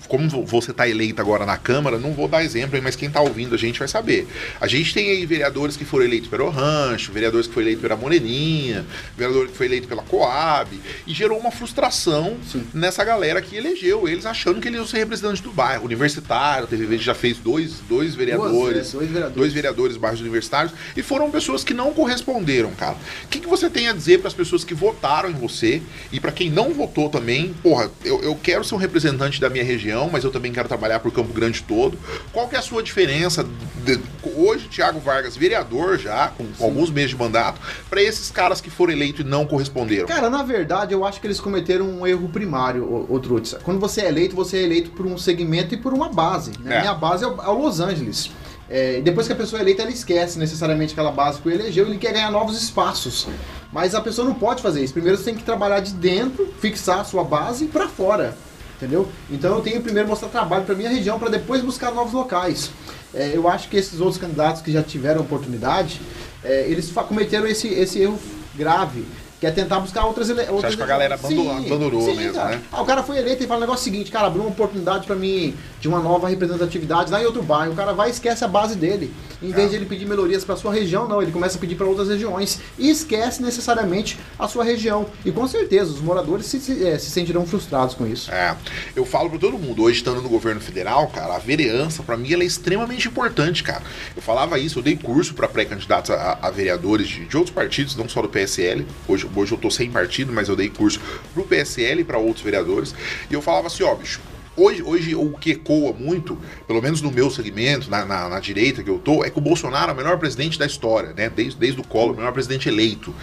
Como 0.08 0.30
você 0.46 0.72
está 0.72 0.88
eleito 0.88 1.22
agora 1.22 1.46
na 1.46 1.58
Câmara, 1.58 1.98
não 1.98 2.14
vou 2.14 2.28
dar 2.28 2.44
exemplo 2.44 2.75
aí, 2.75 2.81
mas 2.81 2.96
quem 2.96 3.08
está 3.08 3.22
ouvindo 3.22 3.56
a 3.56 3.58
gente 3.58 3.80
vai 3.80 3.88
saber. 3.88 4.28
A 4.62 4.68
gente 4.68 4.94
tem 4.94 5.10
aí 5.10 5.25
vereadores 5.25 5.75
que 5.75 5.86
foram 5.86 6.06
eleitos 6.06 6.30
pelo 6.30 6.50
Rancho, 6.50 7.12
vereadores 7.12 7.48
que 7.48 7.54
foram 7.54 7.66
eleitos 7.66 7.81
pela 7.81 7.96
Moreninha, 7.96 8.86
vereador 9.18 9.48
que 9.48 9.58
foi 9.58 9.66
eleito 9.66 9.88
pela 9.88 10.04
Coab, 10.04 10.80
e 11.08 11.14
gerou 11.14 11.40
uma 11.40 11.52
frustração 11.52 12.38
Sim. 12.46 12.68
nessa 12.74 13.04
galera 13.04 13.42
que 13.42 13.56
elegeu 13.63 14.07
eles 14.07 14.25
achando 14.25 14.60
que 14.60 14.68
eles 14.68 14.77
iam 14.77 14.88
ser 14.88 14.98
representantes 14.98 15.42
do 15.42 15.51
bairro. 15.51 15.86
Universitário, 15.86 16.68
teve 16.68 16.98
já 16.98 17.15
fez 17.15 17.38
dois, 17.38 17.80
dois 17.88 18.13
vereadores, 18.13 18.92
Duas, 18.92 18.92
dois 18.92 19.10
vereadores, 19.10 19.36
dois 19.36 19.54
vereadores 19.54 19.98
bairros 19.98 20.21
universitários, 20.21 20.74
e 20.95 21.01
foram 21.01 21.31
pessoas 21.31 21.63
que 21.63 21.74
não 21.74 21.94
corresponderam, 21.94 22.71
cara. 22.71 22.95
O 23.24 23.27
que, 23.27 23.39
que 23.39 23.48
você 23.48 23.69
tem 23.69 23.88
a 23.88 23.94
dizer 23.94 24.19
para 24.19 24.27
as 24.27 24.33
pessoas 24.33 24.63
que 24.63 24.74
votaram 24.74 25.30
em 25.30 25.33
você 25.33 25.81
e 26.12 26.19
para 26.19 26.31
quem 26.31 26.50
não 26.50 26.74
votou 26.74 27.10
também? 27.10 27.54
Porra, 27.63 27.89
eu, 28.04 28.21
eu 28.21 28.36
quero 28.36 28.63
ser 28.63 28.75
um 28.75 28.77
representante 28.77 29.39
da 29.39 29.50
minha 29.50 29.63
região, 29.63 30.10
mas 30.12 30.24
eu 30.24 30.31
também 30.31 30.51
quero 30.51 30.68
trabalhar 30.68 31.00
por 31.00 31.12
Campo 31.12 31.33
Grande 31.33 31.63
todo. 31.63 31.98
Qual 32.31 32.48
que 32.48 32.56
é 32.56 32.60
a 32.60 32.62
sua 32.62 32.83
diferença? 32.83 33.45
De, 33.83 34.00
hoje, 34.36 34.68
Tiago 34.68 35.00
Vargas, 35.00 35.36
vereador 35.36 35.98
já, 35.98 36.30
com, 36.30 36.45
com 36.45 36.65
alguns 36.65 36.89
meses 36.89 37.12
de 37.12 37.18
mandato, 37.18 37.60
para 37.89 38.01
esses 38.01 38.31
caras 38.31 38.62
que 38.62 38.69
foram 38.69 38.94
eleitos 38.94 39.25
e 39.25 39.27
não 39.27 39.45
corresponderam? 39.45 40.07
Cara, 40.07 40.30
na 40.30 40.44
verdade, 40.44 40.94
eu 40.94 41.06
acho 41.06 41.19
que 41.19 41.27
eles 41.27 41.39
cometeram 41.39 41.86
um 41.86 42.07
erro 42.07 42.30
primário, 42.30 42.83
o, 42.83 43.13
o 43.13 43.19
Trutz. 43.19 43.52
Quando 43.63 43.79
você 43.79 44.01
é 44.01 44.07
eleito, 44.07 44.35
você 44.35 44.57
é 44.57 44.63
eleito 44.63 44.91
por 44.91 45.05
um 45.05 45.17
segmento 45.17 45.73
e 45.73 45.77
por 45.77 45.94
uma 45.94 46.09
base. 46.09 46.51
Né? 46.59 46.77
É. 46.77 46.81
Minha 46.81 46.94
base 46.94 47.23
é 47.23 47.27
o, 47.27 47.41
é 47.41 47.50
o 47.50 47.61
Los 47.61 47.79
Angeles. 47.79 48.31
É, 48.69 49.01
depois 49.01 49.27
que 49.27 49.33
a 49.33 49.35
pessoa 49.35 49.59
é 49.59 49.63
eleita, 49.63 49.81
ela 49.81 49.91
esquece 49.91 50.39
necessariamente 50.39 50.94
aquela 50.94 51.11
base 51.11 51.41
que 51.41 51.47
o 51.47 51.51
elegeu, 51.51 51.85
ele 51.85 51.97
quer 51.97 52.13
ganhar 52.13 52.31
novos 52.31 52.61
espaços. 52.61 53.27
Mas 53.71 53.94
a 53.94 54.01
pessoa 54.01 54.27
não 54.27 54.33
pode 54.33 54.61
fazer 54.61 54.83
isso. 54.83 54.94
Primeiro 54.94 55.17
você 55.17 55.25
tem 55.25 55.35
que 55.35 55.44
trabalhar 55.44 55.79
de 55.79 55.94
dentro, 55.94 56.51
fixar 56.59 57.00
a 57.00 57.03
sua 57.03 57.23
base 57.23 57.65
para 57.65 57.88
fora. 57.88 58.35
Entendeu? 58.77 59.07
Então 59.29 59.55
eu 59.55 59.61
tenho 59.61 59.77
que 59.77 59.83
primeiro 59.83 60.09
mostrar 60.09 60.29
trabalho 60.29 60.65
para 60.65 60.75
minha 60.75 60.89
região 60.89 61.19
para 61.19 61.29
depois 61.29 61.61
buscar 61.61 61.91
novos 61.91 62.13
locais. 62.13 62.71
É, 63.13 63.31
eu 63.35 63.47
acho 63.47 63.69
que 63.69 63.77
esses 63.77 64.00
outros 64.00 64.17
candidatos 64.17 64.61
que 64.61 64.71
já 64.71 64.81
tiveram 64.81 65.21
oportunidade, 65.21 66.01
é, 66.44 66.67
eles 66.67 66.91
cometeram 66.91 67.47
esse, 67.47 67.67
esse 67.67 68.00
erro 68.00 68.19
grave 68.55 69.05
que 69.44 69.48
é 69.48 69.51
tentar 69.51 69.81
buscar 69.81 70.06
outras 70.06 70.30
eleições. 70.30 70.62
Você 70.62 70.68
acha 70.68 70.78
que 70.78 70.84
a 70.84 70.86
galera 70.86 71.16
abandurou 71.16 72.16
mesmo, 72.16 72.34
cara. 72.34 72.56
né? 72.56 72.62
Ah, 72.72 72.81
o 72.81 72.86
cara 72.86 73.04
foi 73.04 73.18
eleito 73.18 73.44
e 73.44 73.48
fala 73.48 73.57
o 73.57 73.62
negócio 73.62 73.84
seguinte, 73.84 74.10
cara, 74.10 74.28
abriu 74.28 74.42
uma 74.42 74.51
oportunidade 74.51 75.06
para 75.06 75.18
mim 75.18 75.54
de 75.81 75.88
uma 75.90 76.00
nova 76.00 76.30
representatividade 76.30 77.12
lá 77.12 77.22
em 77.22 77.25
outro 77.25 77.44
bairro. 77.44 77.74
O 77.74 77.75
cara 77.75 77.92
vai 77.92 78.07
e 78.07 78.12
esquece 78.12 78.45
a 78.45 78.48
base 78.48 78.78
dele. 78.78 79.13
Em 79.42 79.51
vez 79.51 79.68
é. 79.68 79.69
de 79.72 79.75
ele 79.75 79.86
pedir 79.86 80.06
melhorias 80.06 80.45
para 80.45 80.56
sua 80.56 80.74
região, 80.74 81.10
não, 81.10 81.22
ele 81.22 81.34
começa 81.34 81.57
a 81.57 81.60
pedir 81.60 81.75
para 81.75 81.86
outras 81.86 82.07
regiões 82.07 82.62
e 82.80 82.90
esquece 82.90 83.44
necessariamente 83.44 84.18
a 84.40 84.48
sua 84.48 84.63
região. 84.63 85.07
E 85.25 85.31
com 85.34 85.46
certeza 85.46 85.92
os 85.92 86.00
moradores 86.00 86.46
se, 86.46 86.62
se, 86.62 86.88
é, 86.88 86.98
se 86.98 87.10
sentirão 87.10 87.46
frustrados 87.46 87.96
com 87.96 88.07
isso. 88.07 88.31
É, 88.31 88.56
eu 88.96 89.04
falo 89.04 89.30
para 89.30 89.39
todo 89.39 89.57
mundo, 89.57 89.84
hoje 89.84 89.98
estando 89.98 90.22
no 90.22 90.30
governo 90.30 90.62
federal, 90.62 91.07
cara, 91.07 91.36
a 91.36 91.39
vereança 91.39 92.01
para 92.01 92.16
mim 92.16 92.31
ela 92.31 92.44
é 92.44 92.46
extremamente 92.46 93.10
importante, 93.10 93.62
cara. 93.62 93.84
Eu 94.16 94.22
falava 94.22 94.57
isso, 94.57 94.80
eu 94.80 94.84
dei 94.84 94.96
curso 94.96 95.34
para 95.34 95.50
pré-candidatos 95.50 96.12
a, 96.12 96.39
a, 96.42 96.50
vereadores 96.50 97.10
de, 97.10 97.25
de 97.25 97.36
outros 97.36 97.54
partidos, 97.54 97.98
não 97.98 98.07
só 98.07 98.22
do 98.22 98.30
PSL. 98.30 98.86
Hoje 99.06 99.25
Hoje 99.35 99.51
eu 99.51 99.57
tô 99.57 99.69
sem 99.69 99.89
partido, 99.89 100.31
mas 100.31 100.50
eu 100.50 100.56
dei 100.56 100.69
curso 100.69 101.00
pro 101.33 101.44
PSL 101.44 102.01
e 102.01 102.03
para 102.03 102.18
outros 102.18 102.44
vereadores. 102.44 102.94
E 103.30 103.33
eu 103.33 103.41
falava 103.41 103.68
assim, 103.68 103.83
ó, 103.83 103.94
bicho, 103.95 104.19
Hoje, 104.56 104.83
hoje 104.83 105.15
o 105.15 105.31
que 105.31 105.51
ecoa 105.51 105.94
muito, 105.94 106.38
pelo 106.68 106.80
menos 106.80 107.01
no 107.01 107.12
meu 107.12 107.31
segmento, 107.31 107.89
na, 107.89 108.06
na, 108.06 108.30
na, 108.30 108.39
direita 108.39 108.83
que 108.83 108.89
eu 108.89 109.00
tô, 109.00 109.24
é 109.24 109.30
que 109.31 109.39
o 109.39 109.41
Bolsonaro 109.41 109.89
é 109.89 109.94
o 109.95 109.97
melhor 109.97 110.19
presidente 110.19 110.59
da 110.59 110.65
história, 110.68 111.12
né? 111.12 111.27
Desde, 111.27 111.59
desde 111.59 111.81
o 111.81 111.83
Collor, 111.83 112.13
o 112.13 112.18
melhor 112.18 112.31
presidente 112.31 112.69
eleito. 112.69 113.15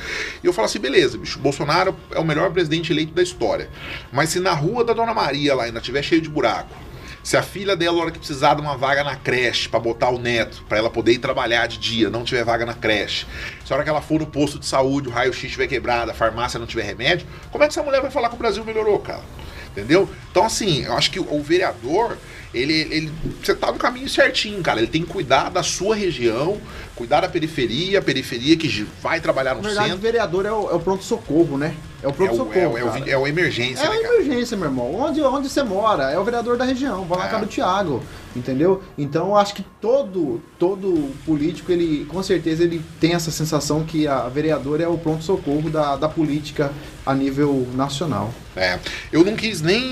E 0.42 0.46
eu 0.46 0.52
falo 0.52 0.66
assim, 0.66 0.80
beleza, 0.80 1.16
bicho, 1.16 1.38
o 1.38 1.42
Bolsonaro 1.42 1.94
é 2.10 2.18
o 2.18 2.24
melhor 2.24 2.50
presidente 2.50 2.92
eleito 2.92 3.14
da 3.14 3.22
história. 3.22 3.70
Mas 4.10 4.30
se 4.30 4.40
na 4.40 4.52
rua 4.52 4.82
da 4.82 4.92
Dona 4.92 5.14
Maria 5.14 5.54
lá 5.54 5.64
ainda 5.64 5.80
tiver 5.80 6.02
cheio 6.02 6.20
de 6.20 6.28
buraco, 6.28 6.74
se 7.22 7.36
a 7.36 7.42
filha 7.42 7.76
dela, 7.76 7.96
na 7.96 8.02
hora 8.02 8.10
que 8.10 8.18
precisar 8.18 8.54
de 8.54 8.60
uma 8.60 8.76
vaga 8.76 9.04
na 9.04 9.16
creche 9.16 9.68
para 9.68 9.78
botar 9.78 10.10
o 10.10 10.18
neto, 10.18 10.64
para 10.68 10.78
ela 10.78 10.90
poder 10.90 11.12
ir 11.12 11.18
trabalhar 11.18 11.66
de 11.66 11.78
dia, 11.78 12.08
não 12.10 12.24
tiver 12.24 12.44
vaga 12.44 12.64
na 12.64 12.74
creche, 12.74 13.26
se 13.64 13.72
a 13.72 13.76
hora 13.76 13.84
que 13.84 13.90
ela 13.90 14.00
for 14.00 14.18
no 14.20 14.26
posto 14.26 14.58
de 14.58 14.66
saúde, 14.66 15.08
o 15.08 15.10
raio-x 15.12 15.44
estiver 15.44 15.66
quebrado, 15.66 16.10
a 16.10 16.14
farmácia 16.14 16.58
não 16.58 16.66
tiver 16.66 16.82
remédio, 16.84 17.26
como 17.50 17.62
é 17.62 17.66
que 17.66 17.72
essa 17.72 17.82
mulher 17.82 18.00
vai 18.00 18.10
falar 18.10 18.28
que 18.28 18.34
o 18.34 18.38
Brasil 18.38 18.64
melhorou, 18.64 18.98
cara? 18.98 19.22
Entendeu? 19.70 20.08
Então, 20.30 20.44
assim, 20.44 20.84
eu 20.84 20.94
acho 20.94 21.12
que 21.12 21.20
o 21.20 21.40
vereador, 21.42 22.18
ele, 22.52 22.72
ele 22.72 23.12
você 23.40 23.54
tá 23.54 23.70
no 23.70 23.78
caminho 23.78 24.08
certinho, 24.08 24.60
cara. 24.62 24.80
Ele 24.80 24.88
tem 24.88 25.02
que 25.02 25.08
cuidar 25.08 25.48
da 25.48 25.62
sua 25.62 25.94
região, 25.94 26.60
cuidar 26.96 27.20
da 27.20 27.28
periferia, 27.28 28.00
a 28.00 28.02
periferia 28.02 28.56
que 28.56 28.66
vai 29.00 29.20
trabalhar 29.20 29.54
no 29.54 29.62
Na 29.62 29.68
verdade, 29.68 29.90
centro. 29.90 29.98
o 30.00 30.02
vereador 30.02 30.44
é 30.44 30.50
o, 30.50 30.70
é 30.70 30.74
o 30.74 30.80
pronto-socorro, 30.80 31.56
né? 31.56 31.76
É 32.02 32.08
o 32.08 32.12
pronto-socorro. 32.12 32.78
É, 32.78 32.80
é, 32.80 32.84
o, 32.84 33.08
é 33.10 33.18
o 33.18 33.26
emergência, 33.26 33.84
É 33.84 33.88
né, 33.88 33.96
a 33.96 33.98
emergência, 33.98 34.56
meu 34.56 34.66
irmão. 34.66 34.94
Onde, 34.94 35.20
onde 35.22 35.48
você 35.48 35.62
mora? 35.62 36.10
É 36.10 36.18
o 36.18 36.24
vereador 36.24 36.56
da 36.56 36.64
região. 36.64 37.04
Vai 37.04 37.18
lá 37.18 37.26
é. 37.26 37.28
cá 37.28 37.38
do 37.38 37.46
Thiago. 37.46 38.02
Entendeu? 38.34 38.80
Então 38.96 39.36
acho 39.36 39.54
que 39.54 39.64
todo 39.80 40.40
todo 40.56 41.12
político, 41.26 41.72
ele 41.72 42.04
com 42.04 42.22
certeza 42.22 42.62
ele 42.62 42.80
tem 43.00 43.12
essa 43.14 43.30
sensação 43.32 43.82
que 43.82 44.06
a 44.06 44.28
vereadora 44.28 44.84
é 44.84 44.88
o 44.88 44.96
pronto-socorro 44.96 45.68
da, 45.68 45.96
da 45.96 46.08
política 46.08 46.70
a 47.04 47.12
nível 47.12 47.66
nacional. 47.74 48.32
É. 48.54 48.78
Eu 49.10 49.24
não 49.24 49.34
quis 49.34 49.60
nem, 49.60 49.82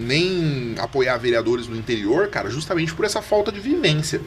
nem 0.00 0.74
apoiar 0.78 1.16
vereadores 1.18 1.68
no 1.68 1.76
interior, 1.76 2.26
cara, 2.28 2.50
justamente 2.50 2.92
por 2.92 3.04
essa 3.04 3.22
falta 3.22 3.52
de 3.52 3.60
vivência. 3.60 4.20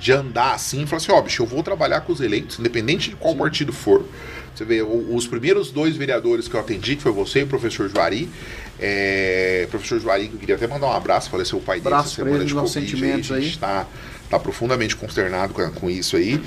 De 0.00 0.10
andar 0.10 0.54
assim 0.54 0.82
e 0.82 0.86
falar 0.86 0.96
assim, 0.96 1.12
ó, 1.12 1.18
oh, 1.18 1.22
bicho, 1.22 1.44
eu 1.44 1.46
vou 1.46 1.62
trabalhar 1.62 2.00
com 2.00 2.12
os 2.12 2.20
eleitos, 2.20 2.58
independente 2.58 3.10
de 3.10 3.14
qual 3.14 3.34
Sim. 3.34 3.38
partido 3.38 3.72
for. 3.72 4.04
Você 4.54 4.64
vê, 4.64 4.82
os 4.82 5.26
primeiros 5.26 5.70
dois 5.70 5.96
vereadores 5.96 6.46
que 6.46 6.54
eu 6.54 6.60
atendi, 6.60 6.96
que 6.96 7.02
foi 7.02 7.12
você 7.12 7.40
e 7.40 7.42
o 7.44 7.46
professor 7.46 7.88
Juari, 7.88 8.28
é, 8.78 9.66
professor 9.70 9.98
Juari, 9.98 10.28
que 10.28 10.34
eu 10.34 10.38
queria 10.40 10.54
até 10.56 10.66
mandar 10.66 10.88
um 10.88 10.92
abraço, 10.92 11.30
faleceu 11.30 11.58
o 11.58 11.62
pai 11.62 11.80
dele 11.80 11.94
essa 11.94 12.08
semana 12.08 12.44
de 12.44 12.52
Covid. 12.52 12.72
Sentimentos 12.72 13.32
aí, 13.32 13.38
a 13.38 13.40
gente 13.40 13.54
está 13.54 13.86
tá 14.28 14.38
profundamente 14.38 14.96
consternado 14.96 15.54
com, 15.54 15.70
com, 15.72 15.90
isso 15.90 16.16
aí. 16.16 16.40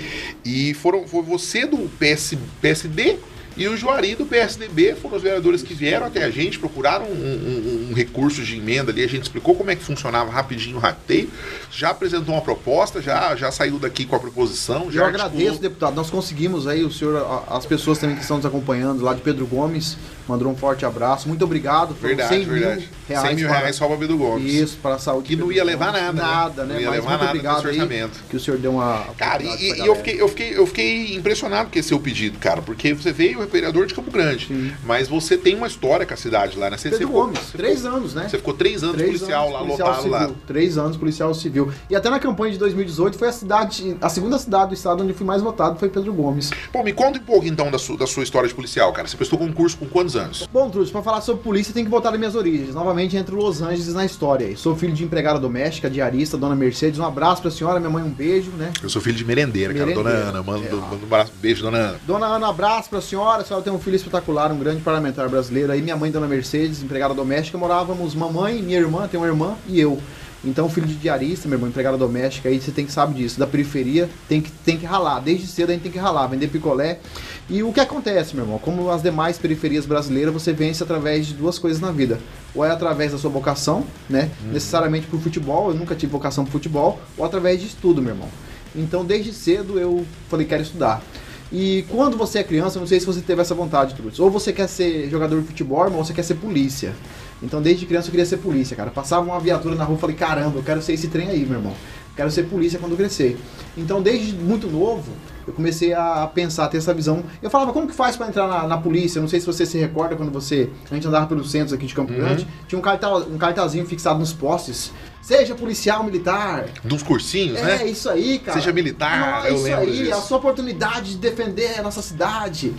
E 0.43 0.73
foram, 0.75 1.07
foi 1.07 1.23
você 1.23 1.65
do 1.65 1.89
PS, 1.99 2.35
PSD 2.61 3.17
e 3.57 3.67
o 3.67 3.77
Juari 3.77 4.15
do 4.15 4.25
PSDB 4.25 4.95
foram 4.95 5.15
os 5.17 5.23
vereadores 5.23 5.63
que 5.63 5.73
vieram 5.73 6.05
até 6.05 6.23
a 6.23 6.29
gente, 6.29 6.59
procuraram 6.59 7.05
um, 7.05 7.09
um, 7.09 7.89
um, 7.89 7.93
recurso 7.93 8.43
de 8.43 8.57
emenda 8.57 8.91
ali, 8.91 9.03
a 9.03 9.07
gente 9.07 9.23
explicou 9.23 9.55
como 9.55 9.71
é 9.71 9.75
que 9.75 9.83
funcionava 9.83 10.29
rapidinho 10.29 10.77
o 10.77 10.79
rateio, 10.79 11.29
já 11.71 11.89
apresentou 11.89 12.35
uma 12.35 12.41
proposta, 12.41 13.01
já, 13.01 13.35
já 13.35 13.51
saiu 13.51 13.79
daqui 13.79 14.05
com 14.05 14.15
a 14.15 14.19
proposição. 14.19 14.91
Já 14.91 15.01
Eu 15.01 15.05
agradeço, 15.05 15.59
deputado. 15.59 15.95
Nós 15.95 16.09
conseguimos 16.09 16.67
aí, 16.67 16.83
o 16.83 16.91
senhor, 16.91 17.45
as 17.49 17.65
pessoas 17.65 17.97
também 17.97 18.15
que 18.15 18.21
estão 18.21 18.37
nos 18.37 18.45
acompanhando 18.45 19.03
lá 19.03 19.13
de 19.13 19.21
Pedro 19.21 19.45
Gomes, 19.45 19.97
mandou 20.27 20.51
um 20.51 20.55
forte 20.55 20.85
abraço. 20.85 21.27
Muito 21.27 21.43
obrigado. 21.45 21.93
Verdade, 21.93 22.29
100 22.29 22.43
verdade. 22.45 22.75
mil 22.81 22.89
reais. 23.07 23.27
100 23.27 23.35
mil 23.35 23.47
para- 23.47 23.57
reais 23.59 23.75
só 23.75 23.87
para 23.87 23.95
Bedo 23.97 24.17
Gomes. 24.17 24.53
Isso, 24.53 24.77
para 24.81 24.95
a 24.95 24.99
saúde. 24.99 25.27
Que 25.27 25.35
não 25.35 25.51
ia 25.51 25.63
levar 25.63 25.91
nada, 25.91 26.11
né? 26.13 26.21
Nada, 26.21 26.63
Não 26.65 26.75
né? 26.75 26.81
ia 26.81 26.87
Mas 26.89 26.95
levar 26.99 27.11
nada 27.11 27.25
obrigado 27.25 27.67
aí 27.67 28.09
que 28.29 28.35
o 28.35 28.39
senhor 28.39 28.59
deu 28.59 28.71
uma. 28.73 29.03
Cara, 29.17 29.43
e, 29.43 29.47
e 29.73 29.85
eu, 29.85 29.95
fiquei, 29.95 30.21
eu, 30.21 30.27
fiquei, 30.27 30.57
eu 30.57 30.65
fiquei 30.67 31.15
impressionado 31.15 31.69
com 31.71 31.77
esse 31.79 31.89
seu 31.89 31.99
pedido, 31.99 32.39
cara, 32.39 32.61
porque 32.61 32.93
você 32.93 33.11
veio 33.11 33.41
é 33.41 33.45
vereador 33.45 33.85
de 33.85 33.93
Campo 33.93 34.09
Grande, 34.11 34.47
Sim. 34.47 34.71
mas 34.83 35.07
você 35.07 35.37
tem 35.37 35.55
uma 35.55 35.67
história 35.67 36.05
com 36.05 36.13
a 36.13 36.17
cidade 36.17 36.57
lá, 36.57 36.69
né? 36.69 36.77
Você, 36.77 36.89
Pedro 36.89 37.07
você 37.07 37.13
Gomes, 37.13 37.39
três 37.51 37.81
ficou- 37.81 37.95
anos, 37.97 38.13
né? 38.15 38.27
Você 38.27 38.37
ficou 38.37 38.53
três 38.53 38.83
anos 38.83 38.95
Três 38.95 39.11
policial 39.19 39.41
anos 39.43 39.53
lá, 39.53 39.59
policial 39.59 39.87
lotado 39.89 40.03
civil. 40.03 40.17
lá. 40.17 40.31
Três 40.47 40.77
anos 40.77 40.97
policial 40.97 41.33
civil. 41.33 41.71
E 41.89 41.95
até 41.95 42.09
na 42.09 42.19
campanha 42.19 42.51
de 42.53 42.57
2018 42.59 43.17
foi 43.17 43.27
a 43.27 43.31
cidade, 43.31 43.95
a 44.01 44.09
segunda 44.09 44.37
cidade 44.39 44.69
do 44.69 44.73
estado 44.73 45.03
onde 45.03 45.13
fui 45.13 45.25
mais 45.25 45.41
votado 45.41 45.77
foi 45.77 45.89
Pedro 45.89 46.11
Gomes. 46.13 46.49
Pô, 46.71 46.83
me 46.83 46.91
conta 46.93 47.19
um 47.19 47.23
pouco 47.23 47.45
então 47.45 47.69
da 47.69 47.77
sua, 47.77 47.97
da 47.97 48.07
sua 48.07 48.23
história 48.23 48.49
de 48.49 48.55
policial, 48.55 48.91
cara. 48.93 49.07
Você 49.07 49.15
prestou 49.15 49.37
concurso 49.37 49.77
com 49.77 49.85
quantos 49.87 50.14
anos? 50.15 50.47
Bom, 50.51 50.69
Trudes, 50.69 50.91
pra 50.91 51.01
falar 51.01 51.21
sobre 51.21 51.43
polícia 51.43 51.73
tem 51.73 51.83
que 51.83 51.89
voltar 51.89 52.09
das 52.11 52.19
minhas 52.19 52.35
origens. 52.35 52.73
Novamente 52.73 53.15
entre 53.17 53.33
Los 53.35 53.61
Angeles 53.61 53.93
na 53.93 54.05
história. 54.05 54.55
Sou 54.57 54.75
filho 54.75 54.93
de 54.93 55.03
empregada 55.03 55.39
doméstica, 55.39 55.89
diarista, 55.89 56.37
dona 56.37 56.55
Mercedes. 56.55 56.99
Um 56.99 57.05
abraço 57.05 57.41
pra 57.41 57.51
senhora, 57.51 57.79
minha 57.79 57.89
mãe 57.89 58.03
um 58.03 58.09
beijo, 58.09 58.51
né? 58.51 58.71
Eu 58.81 58.89
sou 58.89 59.01
filho 59.01 59.15
de 59.15 59.25
merendeira, 59.25 59.73
cara. 59.73 59.85
Merendeira. 59.85 60.19
Dona 60.19 60.29
Ana, 60.29 60.43
manda, 60.43 60.65
É, 60.65 60.71
manda 60.71 60.95
um 60.95 61.03
abraço, 61.05 61.31
beijo, 61.41 61.63
dona 61.63 61.77
Ana. 61.77 61.99
Dona 62.05 62.25
Ana, 62.27 62.47
abraço 62.47 62.89
pra 62.89 63.01
senhora. 63.01 63.41
A 63.41 63.45
senhora 63.45 63.63
tem 63.63 63.73
um 63.73 63.79
filho 63.79 63.95
espetacular, 63.95 64.51
um 64.51 64.59
grande 64.59 64.81
parlamentar 64.81 65.27
brasileiro. 65.29 65.71
Aí 65.71 65.81
minha 65.81 65.95
mãe, 65.95 66.11
Dona 66.11 66.27
Mercedes, 66.27 66.81
empregada 66.81 67.13
doméstica, 67.13 67.57
morávamos 67.57 68.15
mamãe, 68.15 68.61
minha 68.61 68.79
irmã, 68.79 69.07
tem 69.07 69.19
uma 69.19 69.27
irmã 69.27 69.55
e 69.67 69.79
eu. 69.79 69.99
Então, 70.43 70.69
filho 70.69 70.85
de 70.85 70.93
diarista, 70.95 71.47
meu 71.47 71.55
irmão, 71.57 71.69
empregada 71.69 71.97
doméstica, 71.97 72.49
aí 72.49 72.61
você 72.61 72.71
tem 72.71 72.85
que 72.85 72.91
saber 72.91 73.15
disso. 73.15 73.39
Da 73.39 73.47
periferia, 73.47 74.07
tem 74.29 74.39
que, 74.41 74.51
tem 74.51 74.77
que 74.77 74.85
ralar. 74.85 75.19
Desde 75.19 75.47
cedo 75.47 75.71
a 75.71 75.73
gente 75.73 75.81
tem 75.81 75.91
que 75.91 75.97
ralar, 75.97 76.27
vender 76.27 76.47
picolé. 76.49 76.99
E 77.47 77.61
o 77.61 77.71
que 77.71 77.79
acontece, 77.79 78.35
meu 78.35 78.43
irmão? 78.43 78.57
Como 78.57 78.89
as 78.89 79.03
demais 79.03 79.37
periferias 79.37 79.85
brasileiras, 79.85 80.33
você 80.33 80.51
vence 80.51 80.81
através 80.81 81.27
de 81.27 81.35
duas 81.35 81.59
coisas 81.59 81.79
na 81.79 81.91
vida. 81.91 82.19
Ou 82.55 82.65
é 82.65 82.71
através 82.71 83.11
da 83.11 83.19
sua 83.19 83.29
vocação, 83.29 83.85
né? 84.09 84.31
Necessariamente 84.51 85.05
pro 85.05 85.19
futebol, 85.19 85.69
eu 85.69 85.75
nunca 85.75 85.93
tive 85.93 86.11
vocação 86.11 86.43
pro 86.43 86.51
futebol, 86.51 86.99
ou 87.15 87.23
através 87.23 87.61
de 87.61 87.67
estudo, 87.67 88.01
meu 88.01 88.13
irmão. 88.13 88.29
Então, 88.75 89.05
desde 89.05 89.31
cedo 89.31 89.79
eu 89.79 90.03
falei, 90.27 90.47
quero 90.47 90.63
estudar. 90.63 91.03
E 91.51 91.85
quando 91.89 92.17
você 92.17 92.39
é 92.39 92.43
criança, 92.43 92.77
eu 92.77 92.79
não 92.79 92.87
sei 92.87 92.99
se 92.99 93.05
você 93.05 93.21
teve 93.21 93.39
essa 93.39 93.53
vontade, 93.53 93.93
Trudes. 93.93 94.19
Ou 94.19 94.31
você 94.31 94.51
quer 94.51 94.67
ser 94.67 95.07
jogador 95.11 95.39
de 95.39 95.45
futebol, 95.45 95.85
ou 95.85 96.03
você 96.03 96.13
quer 96.13 96.23
ser 96.23 96.35
polícia. 96.35 96.95
Então, 97.43 97.61
desde 97.61 97.85
criança 97.85 98.07
eu 98.07 98.11
queria 98.11 98.25
ser 98.25 98.37
polícia, 98.37 98.75
cara. 98.75 98.89
Passava 98.89 99.23
uma 99.23 99.39
viatura 99.39 99.75
na 99.75 99.83
rua, 99.83 99.99
falei, 99.99 100.15
caramba, 100.15 100.57
eu 100.57 100.63
quero 100.63 100.81
ser 100.81 100.93
esse 100.93 101.09
trem 101.09 101.29
aí, 101.29 101.45
meu 101.45 101.59
irmão. 101.59 101.73
Quero 102.15 102.31
ser 102.31 102.43
polícia 102.43 102.79
quando 102.79 102.97
crescer. 102.97 103.37
Então, 103.77 104.01
desde 104.01 104.33
muito 104.33 104.67
novo, 104.67 105.11
eu 105.47 105.53
comecei 105.53 105.93
a 105.93 106.27
pensar, 106.33 106.65
a 106.65 106.67
ter 106.67 106.77
essa 106.77 106.93
visão. 106.93 107.23
Eu 107.41 107.49
falava, 107.49 107.71
como 107.73 107.87
que 107.87 107.93
faz 107.93 108.15
pra 108.17 108.27
entrar 108.27 108.47
na, 108.47 108.67
na 108.67 108.77
polícia? 108.77 109.21
Não 109.21 109.27
sei 109.27 109.39
se 109.39 109.45
você 109.45 109.65
se 109.65 109.77
recorda 109.77 110.15
quando 110.15 110.31
você. 110.31 110.69
A 110.89 110.95
gente 110.95 111.07
andava 111.07 111.27
pelos 111.27 111.51
centros 111.51 111.73
aqui 111.73 111.85
de 111.85 111.93
Campo 111.93 112.11
Uhum. 112.11 112.19
Grande. 112.19 112.47
Tinha 112.67 112.79
um, 112.79 112.81
cartaz, 112.81 113.27
um 113.27 113.37
cartazinho 113.37 113.85
fixado 113.85 114.19
nos 114.19 114.33
postes. 114.33 114.91
Seja 115.21 115.55
policial 115.55 116.03
militar. 116.03 116.65
Dos 116.83 117.01
cursinhos, 117.01 117.57
É, 117.59 117.63
né? 117.79 117.87
isso 117.87 118.09
aí, 118.09 118.39
cara. 118.39 118.57
Seja 118.59 118.71
militar, 118.71 119.19
Não, 119.41 119.45
é 119.45 119.51
eu 119.51 119.55
isso 119.55 119.65
aí, 119.75 119.91
disso. 120.03 120.13
a 120.13 120.21
sua 120.21 120.37
oportunidade 120.37 121.11
de 121.11 121.17
defender 121.17 121.79
a 121.79 121.81
nossa 121.81 122.01
cidade. 122.01 122.73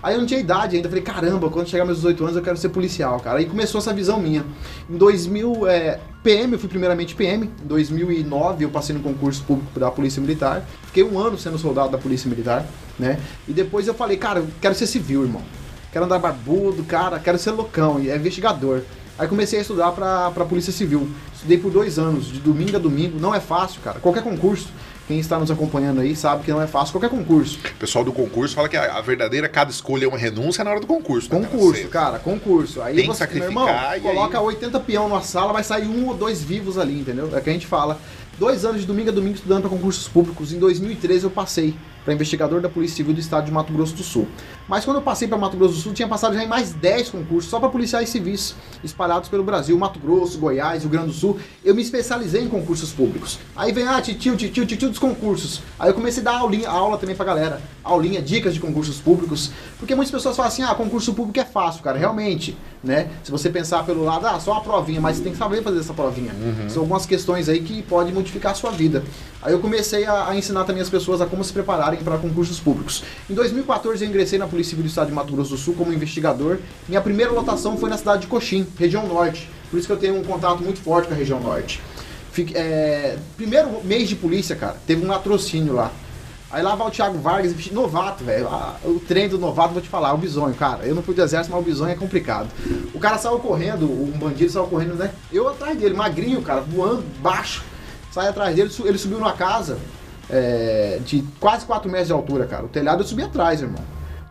Aí 0.00 0.14
eu 0.14 0.20
não 0.20 0.26
tinha 0.26 0.38
idade 0.38 0.76
ainda, 0.76 0.88
falei, 0.88 1.02
caramba, 1.02 1.50
quando 1.50 1.68
chegar 1.68 1.84
meus 1.84 1.98
18 1.98 2.22
anos 2.22 2.36
eu 2.36 2.42
quero 2.42 2.56
ser 2.56 2.68
policial, 2.68 3.18
cara. 3.18 3.38
Aí 3.40 3.46
começou 3.46 3.80
essa 3.80 3.92
visão 3.92 4.20
minha. 4.20 4.44
Em 4.88 4.96
2000, 4.96 5.66
é, 5.66 5.98
PM, 6.28 6.52
eu 6.52 6.58
fui 6.58 6.68
primeiramente 6.68 7.14
PM. 7.14 7.46
Em 7.46 7.66
2009 7.66 8.62
eu 8.62 8.68
passei 8.68 8.94
no 8.94 9.00
concurso 9.00 9.42
público 9.44 9.80
da 9.80 9.90
Polícia 9.90 10.20
Militar. 10.20 10.62
Fiquei 10.84 11.02
um 11.02 11.18
ano 11.18 11.38
sendo 11.38 11.58
soldado 11.58 11.88
da 11.88 11.96
Polícia 11.96 12.28
Militar, 12.28 12.66
né? 12.98 13.18
E 13.48 13.52
depois 13.54 13.88
eu 13.88 13.94
falei, 13.94 14.18
cara, 14.18 14.40
eu 14.40 14.48
quero 14.60 14.74
ser 14.74 14.86
civil, 14.86 15.22
irmão. 15.22 15.40
Quero 15.90 16.04
andar 16.04 16.18
barbudo, 16.18 16.84
cara, 16.84 17.18
quero 17.18 17.38
ser 17.38 17.52
loucão, 17.52 17.98
e 17.98 18.10
é 18.10 18.16
investigador. 18.16 18.82
Aí 19.18 19.26
comecei 19.26 19.58
a 19.58 19.62
estudar 19.62 19.90
pra, 19.92 20.30
pra 20.30 20.44
Polícia 20.44 20.70
Civil. 20.70 21.08
Estudei 21.34 21.56
por 21.56 21.72
dois 21.72 21.98
anos, 21.98 22.26
de 22.26 22.40
domingo 22.40 22.76
a 22.76 22.78
domingo. 22.78 23.18
Não 23.18 23.34
é 23.34 23.40
fácil, 23.40 23.80
cara. 23.80 23.98
Qualquer 23.98 24.22
concurso, 24.22 24.68
quem 25.08 25.18
está 25.18 25.38
nos 25.38 25.50
acompanhando 25.50 26.00
aí 26.02 26.14
sabe 26.14 26.44
que 26.44 26.50
não 26.50 26.60
é 26.60 26.66
fácil. 26.66 26.92
Qualquer 26.92 27.08
concurso. 27.08 27.58
O 27.58 27.78
pessoal 27.78 28.04
do 28.04 28.12
concurso 28.12 28.54
fala 28.54 28.68
que 28.68 28.76
a, 28.76 29.00
verdadeira 29.00 29.48
cada 29.48 29.70
escolha 29.70 30.04
é 30.04 30.08
uma 30.08 30.18
renúncia 30.18 30.62
na 30.62 30.70
hora 30.70 30.80
do 30.80 30.86
concurso. 30.86 31.32
né? 31.34 31.40
Concurso, 31.40 31.80
Você- 31.82 31.88
cara, 31.88 32.18
concurso. 32.18 32.82
Aí 32.82 32.94
Tem 32.94 33.04
que 33.06 33.10
você, 33.12 33.18
sacrificar 33.20 33.50
meu 33.54 33.66
irmão, 33.66 33.96
e 33.96 34.00
coloca 34.00 34.38
aí- 34.38 34.44
80 34.44 34.78
peão 34.80 35.08
numa 35.08 35.22
sala, 35.22 35.52
vai 35.54 35.64
sair 35.64 35.86
um 35.86 36.06
ou 36.08 36.14
dois 36.14 36.42
vivos 36.42 36.76
ali, 36.76 37.00
entendeu? 37.00 37.30
É 37.34 37.38
o 37.38 37.42
que 37.42 37.48
a 37.48 37.52
gente 37.52 37.66
fala. 37.66 37.98
Dois 38.38 38.64
anos 38.66 38.82
de 38.82 38.86
domingo 38.86 39.08
a 39.08 39.12
domingo 39.12 39.34
estudando 39.34 39.62
para 39.62 39.70
concursos 39.70 40.06
públicos. 40.06 40.52
Em 40.52 40.58
2013 40.58 41.24
eu 41.24 41.30
passei 41.30 41.74
para 42.04 42.12
investigador 42.14 42.60
da 42.60 42.68
Polícia 42.68 42.98
Civil 42.98 43.14
do 43.14 43.18
Estado 43.20 43.46
de 43.46 43.50
Mato 43.50 43.72
Grosso 43.72 43.94
do 43.94 44.02
Sul. 44.04 44.28
Mas 44.68 44.84
quando 44.84 44.98
eu 44.98 45.02
passei 45.02 45.26
para 45.26 45.38
Mato 45.38 45.56
Grosso 45.56 45.74
do 45.74 45.80
Sul, 45.80 45.94
tinha 45.94 46.06
passado 46.06 46.34
já 46.34 46.44
em 46.44 46.46
mais 46.46 46.74
10 46.74 47.08
concursos 47.08 47.50
só 47.50 47.58
para 47.58 47.70
policiais 47.70 48.10
civis 48.10 48.54
espalhados 48.84 49.28
pelo 49.28 49.42
Brasil, 49.42 49.76
Mato 49.78 49.98
Grosso, 49.98 50.38
Goiás, 50.38 50.82
Rio 50.82 50.90
Grande 50.90 51.06
do 51.06 51.12
Sul. 51.14 51.38
Eu 51.64 51.74
me 51.74 51.80
especializei 51.80 52.42
em 52.42 52.48
concursos 52.48 52.92
públicos. 52.92 53.38
Aí 53.56 53.72
vem, 53.72 53.88
ah, 53.88 54.00
titio, 54.02 54.36
titio, 54.36 54.66
titio 54.66 54.90
dos 54.90 54.98
concursos. 54.98 55.62
Aí 55.78 55.88
eu 55.88 55.94
comecei 55.94 56.20
a 56.20 56.24
dar 56.24 56.38
aulinha, 56.38 56.68
aula 56.68 56.98
também 56.98 57.16
pra 57.16 57.24
galera. 57.24 57.62
Aulinha, 57.82 58.20
dicas 58.20 58.52
de 58.52 58.60
concursos 58.60 58.98
públicos. 58.98 59.50
Porque 59.78 59.94
muitas 59.94 60.12
pessoas 60.12 60.36
falam 60.36 60.52
assim, 60.52 60.62
ah, 60.62 60.74
concurso 60.74 61.14
público 61.14 61.40
é 61.40 61.44
fácil, 61.44 61.82
cara. 61.82 61.96
Realmente, 61.96 62.54
né? 62.84 63.08
Se 63.24 63.30
você 63.30 63.48
pensar 63.48 63.86
pelo 63.86 64.04
lado, 64.04 64.26
ah, 64.26 64.38
só 64.38 64.52
uma 64.52 64.60
provinha, 64.60 65.00
mas 65.00 65.16
você 65.16 65.22
tem 65.22 65.32
que 65.32 65.38
saber 65.38 65.62
fazer 65.62 65.80
essa 65.80 65.94
provinha. 65.94 66.32
São 66.68 66.82
algumas 66.82 67.06
questões 67.06 67.48
aí 67.48 67.60
que 67.60 67.82
podem 67.82 68.12
modificar 68.12 68.52
a 68.52 68.54
sua 68.54 68.70
vida. 68.70 69.02
Aí 69.40 69.52
eu 69.52 69.60
comecei 69.60 70.04
a, 70.04 70.28
a 70.28 70.36
ensinar 70.36 70.64
também 70.64 70.82
as 70.82 70.90
pessoas 70.90 71.20
a 71.20 71.26
como 71.26 71.42
se 71.42 71.52
prepararem 71.52 72.00
para 72.00 72.18
concursos 72.18 72.60
públicos. 72.60 73.02
Em 73.30 73.34
2014 73.34 74.04
eu 74.04 74.08
ingressei 74.08 74.38
na 74.38 74.46
Polícia 74.46 74.57
Civil 74.64 74.84
do 74.84 74.88
Estado 74.88 75.08
de 75.08 75.12
Mato 75.14 75.32
Grosso 75.32 75.50
do 75.50 75.56
Sul 75.56 75.74
como 75.74 75.92
investigador. 75.92 76.58
Minha 76.88 77.00
primeira 77.00 77.32
lotação 77.32 77.76
foi 77.76 77.88
na 77.90 77.96
cidade 77.98 78.22
de 78.22 78.26
Coxim, 78.26 78.66
região 78.78 79.06
norte. 79.06 79.48
Por 79.70 79.78
isso 79.78 79.86
que 79.86 79.92
eu 79.92 79.98
tenho 79.98 80.16
um 80.18 80.24
contato 80.24 80.62
muito 80.62 80.80
forte 80.80 81.08
com 81.08 81.14
a 81.14 81.16
região 81.16 81.40
norte. 81.40 81.80
Fique- 82.32 82.56
é, 82.56 83.16
primeiro 83.36 83.82
mês 83.84 84.08
de 84.08 84.14
polícia, 84.16 84.54
cara, 84.56 84.76
teve 84.86 85.04
um 85.04 85.08
latrocínio 85.08 85.74
lá. 85.74 85.90
Aí 86.50 86.62
lá 86.62 86.74
vai 86.74 86.86
o 86.88 86.90
Thiago 86.90 87.18
Vargas, 87.18 87.52
novato, 87.72 88.24
velho. 88.24 88.48
Ah, 88.48 88.76
O 88.82 88.98
trem 88.98 89.28
do 89.28 89.36
novato, 89.36 89.74
vou 89.74 89.82
te 89.82 89.88
falar, 89.88 90.14
o 90.14 90.16
bisonho, 90.16 90.54
cara. 90.54 90.86
Eu 90.86 90.94
não 90.94 91.02
fui 91.02 91.14
do 91.14 91.20
exército, 91.22 91.54
mas 91.54 91.60
o 91.60 91.64
bisonho 91.64 91.90
é 91.92 91.94
complicado. 91.94 92.48
O 92.94 92.98
cara 92.98 93.18
saiu 93.18 93.38
correndo, 93.38 93.84
um 93.84 94.12
bandido 94.18 94.50
saiu 94.50 94.66
correndo, 94.66 94.94
né? 94.94 95.10
Eu 95.30 95.46
atrás 95.46 95.76
dele, 95.78 95.94
magrinho, 95.94 96.40
cara, 96.40 96.62
voando, 96.62 97.04
baixo. 97.20 97.62
Sai 98.10 98.28
atrás 98.28 98.56
dele, 98.56 98.70
ele 98.86 98.96
subiu 98.96 99.18
numa 99.18 99.34
casa 99.34 99.76
é, 100.30 100.98
de 101.04 101.22
quase 101.38 101.66
4 101.66 101.90
metros 101.90 102.06
de 102.08 102.12
altura, 102.14 102.46
cara. 102.46 102.64
O 102.64 102.68
telhado 102.68 103.02
eu 103.02 103.06
subi 103.06 103.22
atrás, 103.22 103.60
irmão. 103.60 103.84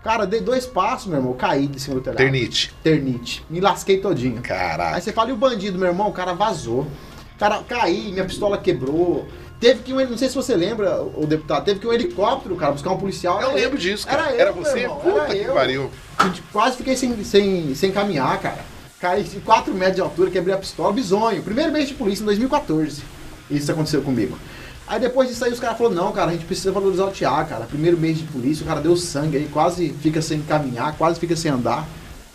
Cara, 0.07 0.25
dei 0.25 0.39
dois 0.39 0.65
passos, 0.65 1.05
meu 1.07 1.17
irmão, 1.17 1.33
caí 1.33 1.67
de 1.67 1.81
cima 1.81 1.95
do 1.95 2.01
telhado. 2.01 2.15
Ternite. 2.17 2.73
Ternite. 2.81 3.45
Me 3.49 3.59
lasquei 3.59 3.97
todinho. 3.97 4.37
Aí 4.37 4.41
Caraca. 4.41 5.01
você 5.01 5.11
fala, 5.11 5.31
e 5.31 5.33
o 5.33 5.35
bandido, 5.35 5.77
meu 5.77 5.89
irmão? 5.89 6.07
O 6.07 6.13
cara 6.13 6.31
vazou. 6.31 6.87
Cara, 7.37 7.61
caí, 7.67 8.13
minha 8.13 8.23
pistola 8.23 8.57
quebrou. 8.57 9.27
Teve 9.59 9.81
que 9.83 9.91
um, 9.91 9.97
não 10.09 10.17
sei 10.17 10.29
se 10.29 10.35
você 10.35 10.55
lembra, 10.55 11.01
o 11.01 11.25
deputado, 11.27 11.65
teve 11.65 11.81
que 11.81 11.87
um 11.87 11.91
helicóptero, 11.91 12.55
cara, 12.55 12.71
buscar 12.71 12.91
um 12.91 12.97
policial. 12.97 13.41
Eu 13.41 13.53
lembro 13.53 13.77
disso, 13.77 14.07
cara. 14.07 14.27
Era, 14.27 14.31
eu, 14.31 14.39
Era 14.39 14.51
você? 14.53 14.79
irmão, 14.79 14.95
Puta 14.95 15.19
era 15.19 15.25
que 15.27 15.37
eu. 15.41 15.53
pariu. 15.53 15.91
Quase 16.53 16.77
fiquei 16.77 16.95
sem, 16.95 17.21
sem, 17.25 17.75
sem 17.75 17.91
caminhar, 17.91 18.39
cara. 18.39 18.63
Caí 19.01 19.23
de 19.23 19.41
4 19.41 19.73
metros 19.73 19.95
de 19.97 20.01
altura, 20.01 20.31
quebrei 20.31 20.55
a 20.55 20.57
pistola, 20.57 20.93
bisonho. 20.93 21.43
Primeiro 21.43 21.69
mês 21.73 21.89
de 21.89 21.93
polícia, 21.95 22.23
em 22.23 22.27
2014. 22.27 23.03
Isso 23.51 23.69
aconteceu 23.69 24.01
comigo. 24.01 24.39
Aí 24.87 24.99
depois 24.99 25.27
disso 25.27 25.43
aí 25.43 25.51
os 25.51 25.59
caras 25.59 25.77
falaram, 25.77 25.95
não, 25.95 26.11
cara, 26.13 26.29
a 26.31 26.33
gente 26.33 26.45
precisa 26.45 26.71
valorizar 26.71 27.05
o 27.05 27.11
Thiago, 27.11 27.49
cara. 27.49 27.65
Primeiro 27.65 27.97
mês 27.97 28.17
de 28.17 28.23
polícia, 28.23 28.63
o 28.63 28.67
cara 28.67 28.79
deu 28.79 28.95
sangue 28.95 29.35
aí, 29.37 29.49
quase 29.51 29.89
fica 30.01 30.21
sem 30.21 30.41
caminhar, 30.41 30.95
quase 30.97 31.19
fica 31.19 31.35
sem 31.35 31.51
andar. 31.51 31.85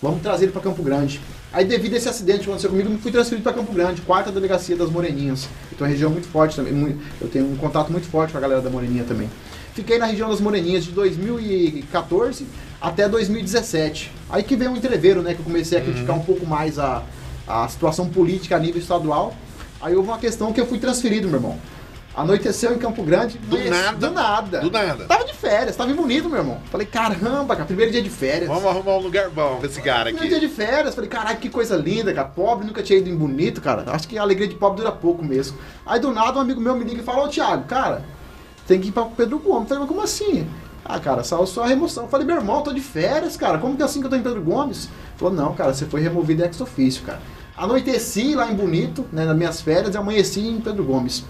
Vamos 0.03 0.21
trazer 0.21 0.45
ele 0.47 0.53
pra 0.53 0.61
Campo 0.61 0.83
Grande. 0.83 1.21
Aí 1.53 1.65
devido 1.65 1.95
a 1.95 1.97
esse 1.97 2.09
acidente 2.09 2.41
que 2.41 2.45
aconteceu 2.47 2.71
comigo, 2.71 2.91
eu 2.93 2.99
fui 2.99 3.11
transferido 3.13 3.43
pra 3.43 3.53
Campo 3.53 3.73
Grande, 3.73 4.01
quarta 4.03 4.31
delegacia 4.31 4.77
das 4.77 4.91
Moreninhas. 4.91 5.45
Eu 5.71 5.79
tenho 5.79 5.81
uma 5.83 5.89
região 5.89 6.11
muito 6.11 6.27
forte 6.29 6.57
também, 6.57 6.73
mui- 6.73 6.97
eu 7.21 7.29
tenho 7.29 7.51
um 7.51 7.57
contato 7.57 7.91
muito 7.91 8.07
forte 8.09 8.33
com 8.33 8.39
a 8.39 8.41
galera 8.41 8.61
da 8.61 8.69
Moreninha 8.69 9.05
também. 9.05 9.31
Fiquei 9.75 9.99
na 9.99 10.05
região 10.07 10.29
das 10.29 10.41
Moreninhas 10.41 10.85
de 10.85 10.91
2014 10.91 12.47
até 12.81 13.09
2017. 13.09 14.13
Aí 14.29 14.43
que 14.43 14.57
veio 14.57 14.71
um 14.73 14.77
entreveiro, 14.77 15.23
né? 15.23 15.35
Que 15.35 15.41
eu 15.41 15.45
comecei 15.45 15.79
a 15.79 15.81
Uhum. 15.81 15.87
criticar 15.93 16.17
um 16.17 16.23
pouco 16.23 16.45
mais 16.47 16.79
a, 16.79 17.03
a 17.47 17.67
situação 17.69 18.09
política 18.09 18.57
a 18.57 18.59
nível 18.59 18.81
estadual. 18.81 19.35
Aí 19.81 19.95
houve 19.95 20.09
uma 20.09 20.19
questão 20.19 20.53
que 20.53 20.61
eu 20.61 20.67
fui 20.67 20.79
transferido, 20.79 21.29
meu 21.29 21.37
irmão. 21.39 21.59
Anoiteceu 22.15 22.75
em 22.75 22.79
Campo 22.79 23.03
Grande. 23.03 23.39
Do 23.39 23.57
nada. 23.71 23.97
Do 23.97 24.11
nada. 24.11 24.61
Do 24.61 24.71
nada. 24.71 25.05
Tava 25.05 25.25
de 25.25 25.33
férias, 25.33 25.75
tava 25.75 25.91
em 25.91 25.95
bonito, 25.95 26.29
meu 26.29 26.39
irmão. 26.39 26.61
Falei, 26.71 26.87
caramba, 26.87 27.55
cara, 27.57 27.65
primeiro 27.65 27.91
dia 27.91 28.03
de 28.03 28.11
férias. 28.11 28.49
Vamos 28.49 28.67
arrumar 28.67 28.97
um 28.97 29.01
lugar 29.01 29.31
bom 29.31 29.57
pra 29.57 29.67
esse 29.67 29.81
cara 29.81 30.05
Primeiro 30.05 30.29
dia 30.29 30.37
aqui. 30.37 30.47
de 30.47 30.53
férias, 30.53 30.95
falei, 30.95 31.09
caralho, 31.09 31.39
que 31.39 31.49
coisa 31.49 31.75
linda, 31.77 32.13
cara. 32.13 32.29
Pobre, 32.29 32.67
nunca 32.67 32.83
tinha 32.83 32.99
ido 32.99 33.09
em 33.09 33.17
bonito, 33.17 33.63
cara. 33.63 33.85
Acho 33.87 34.07
que 34.07 34.19
a 34.19 34.23
alegria 34.23 34.47
de 34.47 34.55
pobre 34.57 34.79
dura 34.83 34.93
pouco 34.93 35.25
mesmo. 35.25 35.57
Aí 35.87 35.99
do 35.99 36.13
nada 36.13 36.39
um 36.39 36.43
amigo 36.43 36.61
meu 36.61 36.77
me 36.77 36.85
liga 36.85 37.01
e 37.01 37.05
fala, 37.05 37.25
ô 37.25 37.29
Thiago, 37.29 37.65
cara, 37.65 38.05
tem 38.67 38.79
que 38.79 38.89
ir 38.89 38.93
pra 38.93 39.05
Pedro 39.07 39.39
Gomes. 39.39 39.69
Falei, 39.69 39.81
mas 39.81 39.89
como 39.89 40.03
assim? 40.03 40.47
Ah, 40.85 41.01
cara, 41.01 41.25
só, 41.25 41.47
só 41.47 41.65
a 41.65 41.67
remoção. 41.67 42.09
Falei, 42.09 42.27
meu 42.27 42.37
irmão, 42.37 42.61
tô 42.61 42.73
de 42.75 42.81
férias, 42.81 43.37
cara. 43.39 43.57
Como 43.57 43.75
que 43.75 43.83
é 43.83 43.87
assim 43.87 44.01
que 44.01 44.07
eu 44.07 44.11
tô 44.11 44.17
em 44.17 44.23
Pedro 44.23 44.43
Gomes? 44.43 44.91
Falou, 45.17 45.33
não, 45.33 45.55
cara, 45.55 45.73
você 45.73 45.87
foi 45.87 46.01
removido 46.03 46.45
ex 46.45 46.61
ofício, 46.61 47.05
cara. 47.05 47.21
Anoiteci 47.57 48.35
lá 48.35 48.51
em 48.51 48.55
Bonito, 48.55 49.07
né, 49.13 49.25
nas 49.25 49.37
minhas 49.37 49.61
férias, 49.63 49.95
e 49.95 49.99
amanheci 49.99 50.41
em 50.41 50.61
Pedro 50.61 50.85
Gomes. 50.85 51.25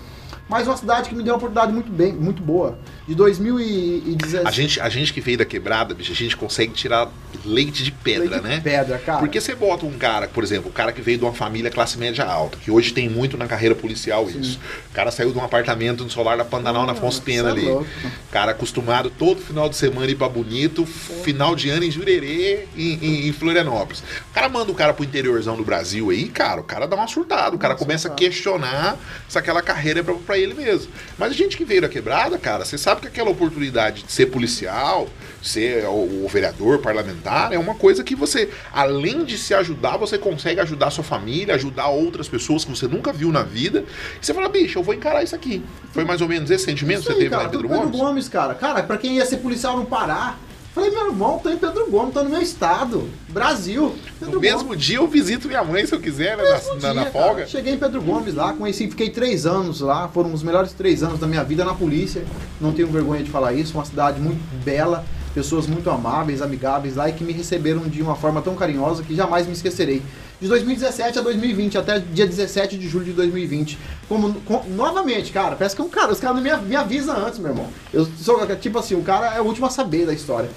Mas 0.52 0.68
uma 0.68 0.76
cidade 0.76 1.08
que 1.08 1.14
me 1.14 1.22
deu 1.22 1.32
uma 1.32 1.38
oportunidade 1.38 1.72
muito 1.72 1.90
bem, 1.90 2.12
muito 2.12 2.42
boa. 2.42 2.78
De 3.08 3.14
2017. 3.14 4.46
A 4.46 4.50
gente, 4.50 4.80
a 4.82 4.88
gente 4.90 5.10
que 5.10 5.18
veio 5.18 5.38
da 5.38 5.46
quebrada, 5.46 5.94
bicho, 5.94 6.12
a 6.12 6.14
gente 6.14 6.36
consegue 6.36 6.74
tirar 6.74 7.10
leite 7.44 7.82
de 7.82 7.90
pedra, 7.92 8.22
Leite 8.40 8.42
de 8.42 8.48
né? 8.48 8.60
pedra, 8.62 8.98
cara. 8.98 9.18
Porque 9.18 9.40
você 9.40 9.54
bota 9.54 9.84
um 9.86 9.92
cara, 9.98 10.28
por 10.28 10.44
exemplo, 10.44 10.70
um 10.70 10.72
cara 10.72 10.92
que 10.92 11.00
veio 11.02 11.18
de 11.18 11.24
uma 11.24 11.32
família 11.32 11.70
classe 11.70 11.98
média 11.98 12.24
alta, 12.24 12.58
que 12.58 12.70
hoje 12.70 12.92
tem 12.92 13.08
muito 13.08 13.36
na 13.36 13.46
carreira 13.46 13.74
policial 13.74 14.28
isso. 14.30 14.58
O 14.90 14.94
cara 14.94 15.10
saiu 15.10 15.32
de 15.32 15.38
um 15.38 15.44
apartamento 15.44 16.04
no 16.04 16.10
solar 16.10 16.36
da 16.36 16.44
Pantanal 16.44 16.86
na 16.86 16.92
Afonso 16.92 17.20
Pena 17.22 17.48
é 17.48 17.52
ali. 17.52 17.62
louco. 17.62 17.86
Cara 18.30 18.52
acostumado 18.52 19.10
todo 19.10 19.40
final 19.40 19.68
de 19.68 19.76
semana 19.76 20.10
ir 20.10 20.14
pra 20.14 20.28
Bonito, 20.28 20.84
final 20.86 21.54
de 21.54 21.68
ano 21.70 21.84
em 21.84 21.90
Jurerê, 21.90 22.66
em, 22.76 22.92
em- 23.02 23.28
em 23.28 23.32
Florianópolis. 23.32 24.00
O 24.30 24.34
cara 24.34 24.48
manda 24.48 24.70
o 24.70 24.74
cara 24.74 24.92
pro 24.94 25.04
interiorzão 25.04 25.56
do 25.56 25.64
Brasil 25.64 26.10
aí, 26.10 26.28
cara, 26.28 26.60
o 26.60 26.64
cara 26.64 26.86
dá 26.86 26.96
uma 26.96 27.06
surtada, 27.08 27.54
o 27.54 27.58
cara 27.58 27.74
Uma 27.74 27.78
começa 27.78 28.08
a 28.08 28.10
surtada. 28.10 28.18
questionar 28.30 28.96
se 29.28 29.38
aquela 29.38 29.62
carreira 29.62 30.00
é 30.00 30.02
pra, 30.02 30.14
pra 30.14 30.38
ele 30.38 30.54
mesmo. 30.54 30.90
Mas 31.18 31.30
a 31.32 31.34
gente 31.34 31.56
que 31.56 31.64
veio 31.64 31.82
da 31.82 31.88
quebrada, 31.88 32.38
cara, 32.38 32.64
você 32.64 32.78
sabe 32.78 33.00
que 33.02 33.06
aquela 33.08 33.30
oportunidade 33.30 34.02
de 34.04 34.12
ser 34.12 34.26
policial, 34.26 35.08
ser 35.42 35.84
o, 35.86 36.24
o 36.24 36.28
vereador, 36.32 36.78
parlamentar, 36.78 37.31
é 37.50 37.58
uma 37.58 37.74
coisa 37.74 38.02
que 38.04 38.14
você, 38.14 38.50
além 38.72 39.24
de 39.24 39.36
se 39.38 39.54
ajudar, 39.54 39.96
você 39.96 40.18
consegue 40.18 40.60
ajudar 40.60 40.90
sua 40.90 41.04
família, 41.04 41.54
ajudar 41.54 41.88
outras 41.88 42.28
pessoas 42.28 42.64
que 42.64 42.70
você 42.70 42.86
nunca 42.86 43.12
viu 43.12 43.30
na 43.32 43.42
vida. 43.42 43.84
E 44.20 44.24
você 44.24 44.32
fala, 44.34 44.48
bicho, 44.48 44.78
eu 44.78 44.82
vou 44.82 44.94
encarar 44.94 45.22
isso 45.22 45.34
aqui. 45.34 45.62
Foi 45.92 46.04
mais 46.04 46.20
ou 46.20 46.28
menos 46.28 46.50
esse 46.50 46.64
sentimento 46.64 47.02
que 47.02 47.08
Isso 47.08 47.12
você 47.12 47.24
aí, 47.24 47.24
teve 47.24 47.34
lá 47.34 47.42
cara, 47.42 47.48
em 47.48 47.52
tô 47.52 47.58
Pedro 47.58 47.68
Pedro 47.68 47.84
Gomes? 47.90 48.00
Gomes, 48.00 48.28
cara. 48.28 48.54
Cara, 48.54 48.82
pra 48.82 48.96
quem 48.96 49.16
ia 49.16 49.26
ser 49.26 49.38
policial 49.38 49.76
no 49.76 49.86
Pará, 49.86 50.36
falei, 50.74 50.90
meu 50.90 51.06
irmão, 51.08 51.38
tô 51.38 51.50
em 51.50 51.56
Pedro 51.58 51.90
Gomes, 51.90 52.14
tô 52.14 52.22
no 52.22 52.30
meu 52.30 52.40
estado, 52.40 53.08
Brasil. 53.28 53.94
Pedro 54.18 54.34
No 54.36 54.40
mesmo 54.40 54.74
dia 54.76 54.96
eu 54.96 55.06
visito 55.06 55.46
minha 55.48 55.62
mãe 55.62 55.84
se 55.86 55.94
eu 55.94 56.00
quiser, 56.00 56.36
né? 56.36 56.42
Na, 56.44 56.74
na, 56.88 56.94
na 56.94 57.02
dia, 57.02 57.12
folga. 57.12 57.34
cara. 57.34 57.46
Cheguei 57.46 57.74
em 57.74 57.78
Pedro 57.78 58.00
Gomes 58.00 58.34
lá, 58.34 58.52
conheci, 58.52 58.88
fiquei 58.88 59.10
três 59.10 59.44
anos 59.46 59.80
lá, 59.80 60.08
foram 60.08 60.32
os 60.32 60.42
melhores 60.42 60.72
três 60.72 61.02
anos 61.02 61.18
da 61.18 61.26
minha 61.26 61.44
vida 61.44 61.64
na 61.64 61.74
polícia. 61.74 62.24
Não 62.60 62.72
tenho 62.72 62.88
vergonha 62.88 63.22
de 63.22 63.30
falar 63.30 63.52
isso, 63.52 63.74
uma 63.76 63.84
cidade 63.84 64.20
muito 64.20 64.40
bela, 64.64 65.04
pessoas 65.34 65.66
muito 65.66 65.88
amáveis, 65.90 66.42
amigáveis 66.42 66.96
lá 66.96 67.08
e 67.08 67.12
que 67.12 67.24
me 67.24 67.32
receberam 67.32 67.82
de 67.82 68.02
uma 68.02 68.14
forma 68.14 68.42
tão 68.42 68.54
carinhosa 68.54 69.02
que 69.02 69.14
jamais 69.14 69.46
me 69.46 69.52
esquecerei. 69.52 70.02
De 70.40 70.48
2017 70.48 71.18
a 71.18 71.22
2020, 71.22 71.78
até 71.78 71.98
dia 72.00 72.26
17 72.26 72.76
de 72.76 72.88
julho 72.88 73.04
de 73.04 73.12
2020. 73.12 73.78
Como, 74.08 74.34
com- 74.42 74.62
novamente, 74.70 75.30
cara, 75.32 75.54
parece 75.56 75.76
que 75.76 75.82
um 75.82 75.88
cara, 75.88 76.12
os 76.12 76.18
caras 76.20 76.36
não 76.36 76.42
me, 76.42 76.68
me 76.68 76.76
avisam 76.76 77.16
antes, 77.16 77.38
meu 77.38 77.50
irmão. 77.50 77.68
Eu 77.92 78.06
sou, 78.20 78.44
tipo 78.56 78.78
assim, 78.78 78.94
o 78.96 79.02
cara 79.02 79.34
é 79.34 79.40
o 79.40 79.44
último 79.44 79.66
a 79.66 79.70
saber 79.70 80.04
da 80.06 80.12
história. 80.12 80.50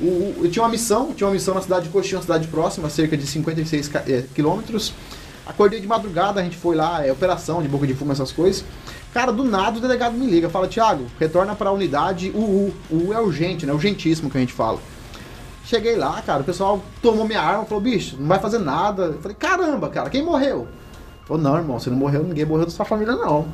O- 0.00 0.04
o- 0.04 0.34
eu 0.44 0.50
tinha 0.50 0.62
uma 0.62 0.68
missão, 0.68 1.12
tinha 1.12 1.26
uma 1.26 1.32
missão 1.34 1.54
na 1.54 1.62
cidade 1.62 1.84
de 1.86 1.90
Coxinha, 1.90 2.16
uma 2.16 2.22
cidade 2.22 2.48
próxima, 2.48 2.90
cerca 2.90 3.16
de 3.16 3.26
56 3.26 3.88
ca- 3.88 4.02
eh, 4.08 4.24
quilômetros. 4.34 4.92
Acordei 5.48 5.80
de 5.80 5.86
madrugada, 5.86 6.40
a 6.40 6.44
gente 6.44 6.58
foi 6.58 6.76
lá, 6.76 7.04
é 7.04 7.10
operação 7.10 7.62
de 7.62 7.68
boca 7.68 7.86
de 7.86 7.94
fumo, 7.94 8.12
essas 8.12 8.30
coisas. 8.30 8.62
Cara, 9.14 9.32
do 9.32 9.42
nada 9.42 9.78
o 9.78 9.80
delegado 9.80 10.12
me 10.12 10.26
liga, 10.26 10.50
fala, 10.50 10.68
Thiago, 10.68 11.06
retorna 11.18 11.54
pra 11.54 11.72
unidade 11.72 12.30
UU. 12.34 12.74
UU 12.90 13.12
é 13.14 13.18
urgente, 13.18 13.64
né? 13.64 13.72
Urgentíssimo 13.72 14.28
que 14.28 14.36
a 14.36 14.40
gente 14.40 14.52
fala. 14.52 14.78
Cheguei 15.64 15.96
lá, 15.96 16.20
cara, 16.20 16.42
o 16.42 16.44
pessoal 16.44 16.82
tomou 17.00 17.26
minha 17.26 17.40
arma, 17.40 17.64
falou, 17.64 17.82
bicho, 17.82 18.16
não 18.20 18.28
vai 18.28 18.38
fazer 18.38 18.58
nada. 18.58 19.04
Eu 19.04 19.20
falei, 19.22 19.36
caramba, 19.38 19.88
cara, 19.88 20.10
quem 20.10 20.22
morreu? 20.22 20.68
Falou, 21.24 21.42
não, 21.42 21.56
irmão, 21.56 21.78
você 21.78 21.88
não 21.88 21.96
morreu, 21.96 22.22
ninguém 22.22 22.44
morreu 22.44 22.66
da 22.66 22.70
sua 22.70 22.84
família, 22.84 23.16
não. 23.16 23.48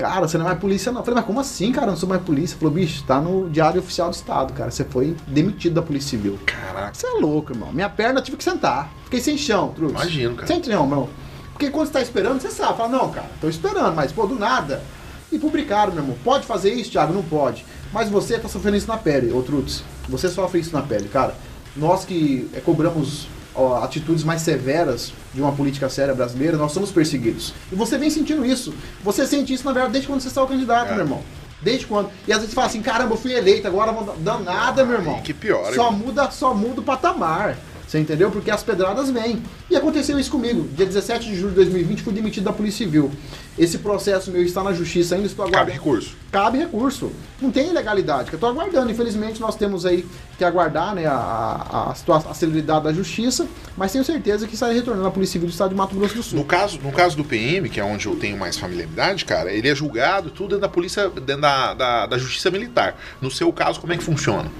Cara, 0.00 0.26
você 0.26 0.38
não 0.38 0.46
é 0.46 0.48
mais 0.48 0.60
polícia, 0.60 0.90
não. 0.90 1.00
Eu 1.00 1.04
falei, 1.04 1.16
mas 1.16 1.26
como 1.26 1.40
assim, 1.40 1.70
cara? 1.72 1.88
Eu 1.88 1.90
não 1.90 1.96
sou 1.96 2.08
mais 2.08 2.22
polícia. 2.22 2.56
Falou, 2.56 2.72
bicho, 2.72 3.04
tá 3.04 3.20
no 3.20 3.50
Diário 3.50 3.80
Oficial 3.80 4.08
do 4.08 4.14
Estado, 4.14 4.52
cara. 4.54 4.70
Você 4.70 4.84
foi 4.84 5.14
demitido 5.26 5.74
da 5.74 5.82
Polícia 5.82 6.10
Civil. 6.10 6.38
Caraca. 6.46 6.94
Você 6.94 7.06
é 7.06 7.20
louco, 7.20 7.52
irmão. 7.52 7.70
Minha 7.72 7.88
perna 7.88 8.20
eu 8.20 8.24
tive 8.24 8.36
que 8.36 8.44
sentar. 8.44 8.90
Fiquei 9.04 9.20
sem 9.20 9.36
chão, 9.36 9.72
Truz. 9.74 9.92
Imagino, 9.92 10.34
cara. 10.36 10.46
Sem 10.46 10.62
chão, 10.62 10.84
irmão. 10.84 11.08
Porque 11.52 11.68
quando 11.68 11.88
você 11.88 11.92
tá 11.92 12.00
esperando, 12.00 12.40
você 12.40 12.50
sabe. 12.50 12.78
Fala, 12.78 12.88
não, 12.88 13.10
cara, 13.10 13.28
tô 13.40 13.48
esperando, 13.48 13.94
mas, 13.94 14.10
pô, 14.10 14.26
do 14.26 14.38
nada. 14.38 14.82
E 15.30 15.38
publicaram, 15.38 15.92
meu 15.92 16.02
irmão. 16.02 16.16
Pode 16.24 16.46
fazer 16.46 16.72
isso, 16.72 16.90
Thiago? 16.90 17.12
Não 17.12 17.22
pode. 17.22 17.66
Mas 17.92 18.08
você 18.08 18.38
tá 18.38 18.48
sofrendo 18.48 18.78
isso 18.78 18.88
na 18.88 18.96
pele, 18.96 19.32
ô 19.32 19.42
Trutz. 19.42 19.82
Você 20.08 20.30
sofre 20.30 20.60
isso 20.60 20.72
na 20.72 20.80
pele, 20.80 21.08
cara. 21.08 21.34
Nós 21.76 22.04
que 22.04 22.48
é, 22.54 22.60
cobramos 22.60 23.28
ó, 23.54 23.82
atitudes 23.82 24.24
mais 24.24 24.42
severas 24.42 25.12
de 25.34 25.40
uma 25.40 25.52
política 25.52 25.88
séria 25.88 26.14
brasileira, 26.14 26.56
nós 26.56 26.72
somos 26.72 26.90
perseguidos. 26.90 27.52
E 27.70 27.74
você 27.74 27.96
vem 27.98 28.10
sentindo 28.10 28.44
isso. 28.44 28.74
Você 29.02 29.26
sente 29.26 29.52
isso, 29.52 29.64
na 29.64 29.72
verdade, 29.72 29.92
desde 29.92 30.08
quando 30.08 30.20
você 30.20 30.30
saiu 30.30 30.46
candidato, 30.46 30.88
É. 30.90 30.94
meu 30.94 31.04
irmão. 31.04 31.22
Desde 31.62 31.86
quando? 31.86 32.08
E 32.26 32.32
às 32.32 32.38
vezes 32.38 32.50
você 32.50 32.54
fala 32.54 32.66
assim, 32.68 32.80
caramba, 32.80 33.12
eu 33.14 33.18
fui 33.18 33.32
eleito, 33.34 33.66
agora 33.66 33.92
vão 33.92 34.16
dar 34.20 34.38
nada, 34.40 34.84
meu 34.84 34.96
irmão. 34.96 35.20
Que 35.20 35.34
pior, 35.34 35.66
Só 35.74 35.86
irmão. 35.88 35.92
muda, 35.92 36.30
só 36.30 36.54
muda 36.54 36.80
o 36.80 36.84
patamar. 36.84 37.56
Você 37.86 37.98
entendeu? 37.98 38.30
Porque 38.30 38.50
as 38.52 38.62
pedradas 38.62 39.10
vêm. 39.10 39.42
E 39.68 39.74
aconteceu 39.76 40.16
isso 40.18 40.30
comigo. 40.30 40.68
Dia 40.76 40.86
17 40.86 41.26
de 41.26 41.34
julho 41.34 41.48
de 41.50 41.56
2020 41.56 42.02
fui 42.02 42.12
demitido 42.12 42.44
da 42.44 42.52
Polícia 42.52 42.84
Civil. 42.86 43.10
Esse 43.58 43.78
processo 43.78 44.30
meu 44.30 44.42
está 44.42 44.62
na 44.62 44.72
justiça 44.72 45.14
ainda, 45.14 45.26
estou 45.26 45.44
Cabe 45.44 45.56
aguardando. 45.56 45.78
recurso. 45.78 46.16
Cabe 46.30 46.58
recurso. 46.58 47.12
Não 47.40 47.50
tem 47.50 47.68
ilegalidade, 47.68 48.28
que 48.28 48.34
eu 48.34 48.38
estou 48.38 48.48
aguardando. 48.48 48.90
Infelizmente 48.90 49.40
nós 49.40 49.56
temos 49.56 49.84
aí 49.84 50.06
que 50.38 50.44
aguardar 50.44 50.94
né, 50.94 51.06
a, 51.06 51.12
a, 51.12 51.90
a, 51.90 52.16
a 52.30 52.34
celeridade 52.34 52.84
da 52.84 52.92
justiça, 52.92 53.46
mas 53.76 53.92
tenho 53.92 54.04
certeza 54.04 54.46
que 54.46 54.54
estarei 54.54 54.76
retornando 54.76 55.06
à 55.08 55.10
Polícia 55.10 55.32
Civil 55.34 55.48
do 55.48 55.52
Estado 55.52 55.70
de 55.70 55.76
Mato 55.76 55.94
Grosso 55.94 56.14
do 56.14 56.22
Sul. 56.22 56.38
No 56.38 56.44
caso, 56.44 56.78
no 56.82 56.92
caso 56.92 57.16
do 57.16 57.24
PM, 57.24 57.68
que 57.68 57.80
é 57.80 57.84
onde 57.84 58.06
eu 58.06 58.16
tenho 58.16 58.38
mais 58.38 58.56
familiaridade, 58.56 59.24
cara, 59.24 59.52
ele 59.52 59.68
é 59.68 59.74
julgado 59.74 60.30
tudo 60.30 60.50
dentro 60.50 60.62
da 60.62 60.68
polícia, 60.68 61.08
dentro 61.10 61.42
da, 61.42 61.74
da, 61.74 62.06
da 62.06 62.18
justiça 62.18 62.50
militar. 62.50 62.96
No 63.20 63.30
seu 63.30 63.52
caso, 63.52 63.80
como 63.80 63.92
é 63.92 63.96
que 63.96 64.04
funciona? 64.04 64.50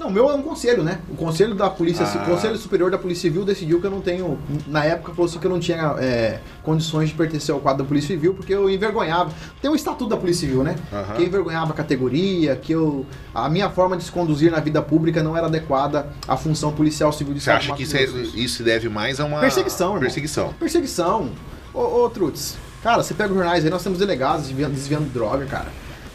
Não, 0.00 0.08
o 0.08 0.10
meu 0.10 0.30
é 0.30 0.34
um 0.34 0.40
conselho, 0.40 0.82
né? 0.82 0.98
O 1.10 1.14
conselho 1.14 1.54
da 1.54 1.68
polícia, 1.68 2.06
Ah. 2.06 2.22
o 2.22 2.24
conselho 2.24 2.56
superior 2.56 2.90
da 2.90 2.96
polícia 2.96 3.28
civil 3.28 3.44
decidiu 3.44 3.78
que 3.82 3.86
eu 3.86 3.90
não 3.90 4.00
tenho, 4.00 4.38
na 4.66 4.82
época 4.82 5.12
falou 5.12 5.28
assim 5.28 5.38
que 5.38 5.46
eu 5.46 5.50
não 5.50 5.60
tinha 5.60 5.94
é, 5.98 6.40
condições 6.62 7.10
de 7.10 7.14
pertencer 7.14 7.54
ao 7.54 7.60
quadro 7.60 7.82
da 7.82 7.88
polícia 7.88 8.08
civil 8.08 8.32
porque 8.32 8.54
eu 8.54 8.70
envergonhava. 8.70 9.30
Tem 9.60 9.70
o 9.70 9.74
estatuto 9.76 10.08
da 10.08 10.16
polícia 10.16 10.46
civil, 10.48 10.64
né? 10.64 10.76
Aham. 10.90 11.16
Que 11.16 11.24
envergonhava 11.24 11.72
a 11.72 11.74
categoria, 11.74 12.56
que 12.56 12.72
eu 12.72 13.04
a 13.34 13.46
minha 13.50 13.68
forma 13.68 13.94
de 13.94 14.04
se 14.04 14.10
conduzir 14.10 14.50
na 14.50 14.58
vida 14.58 14.80
pública 14.80 15.22
não 15.22 15.36
era 15.36 15.48
adequada 15.48 16.08
à 16.26 16.34
função 16.34 16.72
policial 16.72 17.12
civil 17.12 17.34
de 17.34 17.40
Você 17.42 17.50
acha 17.50 17.74
que 17.74 17.82
isso, 17.82 17.94
é- 17.94 18.04
isso 18.04 18.56
se 18.56 18.62
deve 18.62 18.88
mais 18.88 19.20
a 19.20 19.26
uma 19.26 19.40
Perseguição, 19.40 19.88
irmão. 19.88 20.00
perseguição? 20.00 20.54
Perseguição. 20.58 21.28
Ô, 21.74 22.04
ô 22.04 22.08
Trutz, 22.08 22.56
cara, 22.82 23.02
você 23.02 23.12
pega 23.12 23.28
os 23.28 23.36
jornais 23.36 23.64
aí, 23.66 23.70
nós 23.70 23.82
temos 23.82 23.98
delegados 23.98 24.46
desviando, 24.46 24.72
desviando 24.72 25.12
droga, 25.12 25.44
cara. 25.44 25.66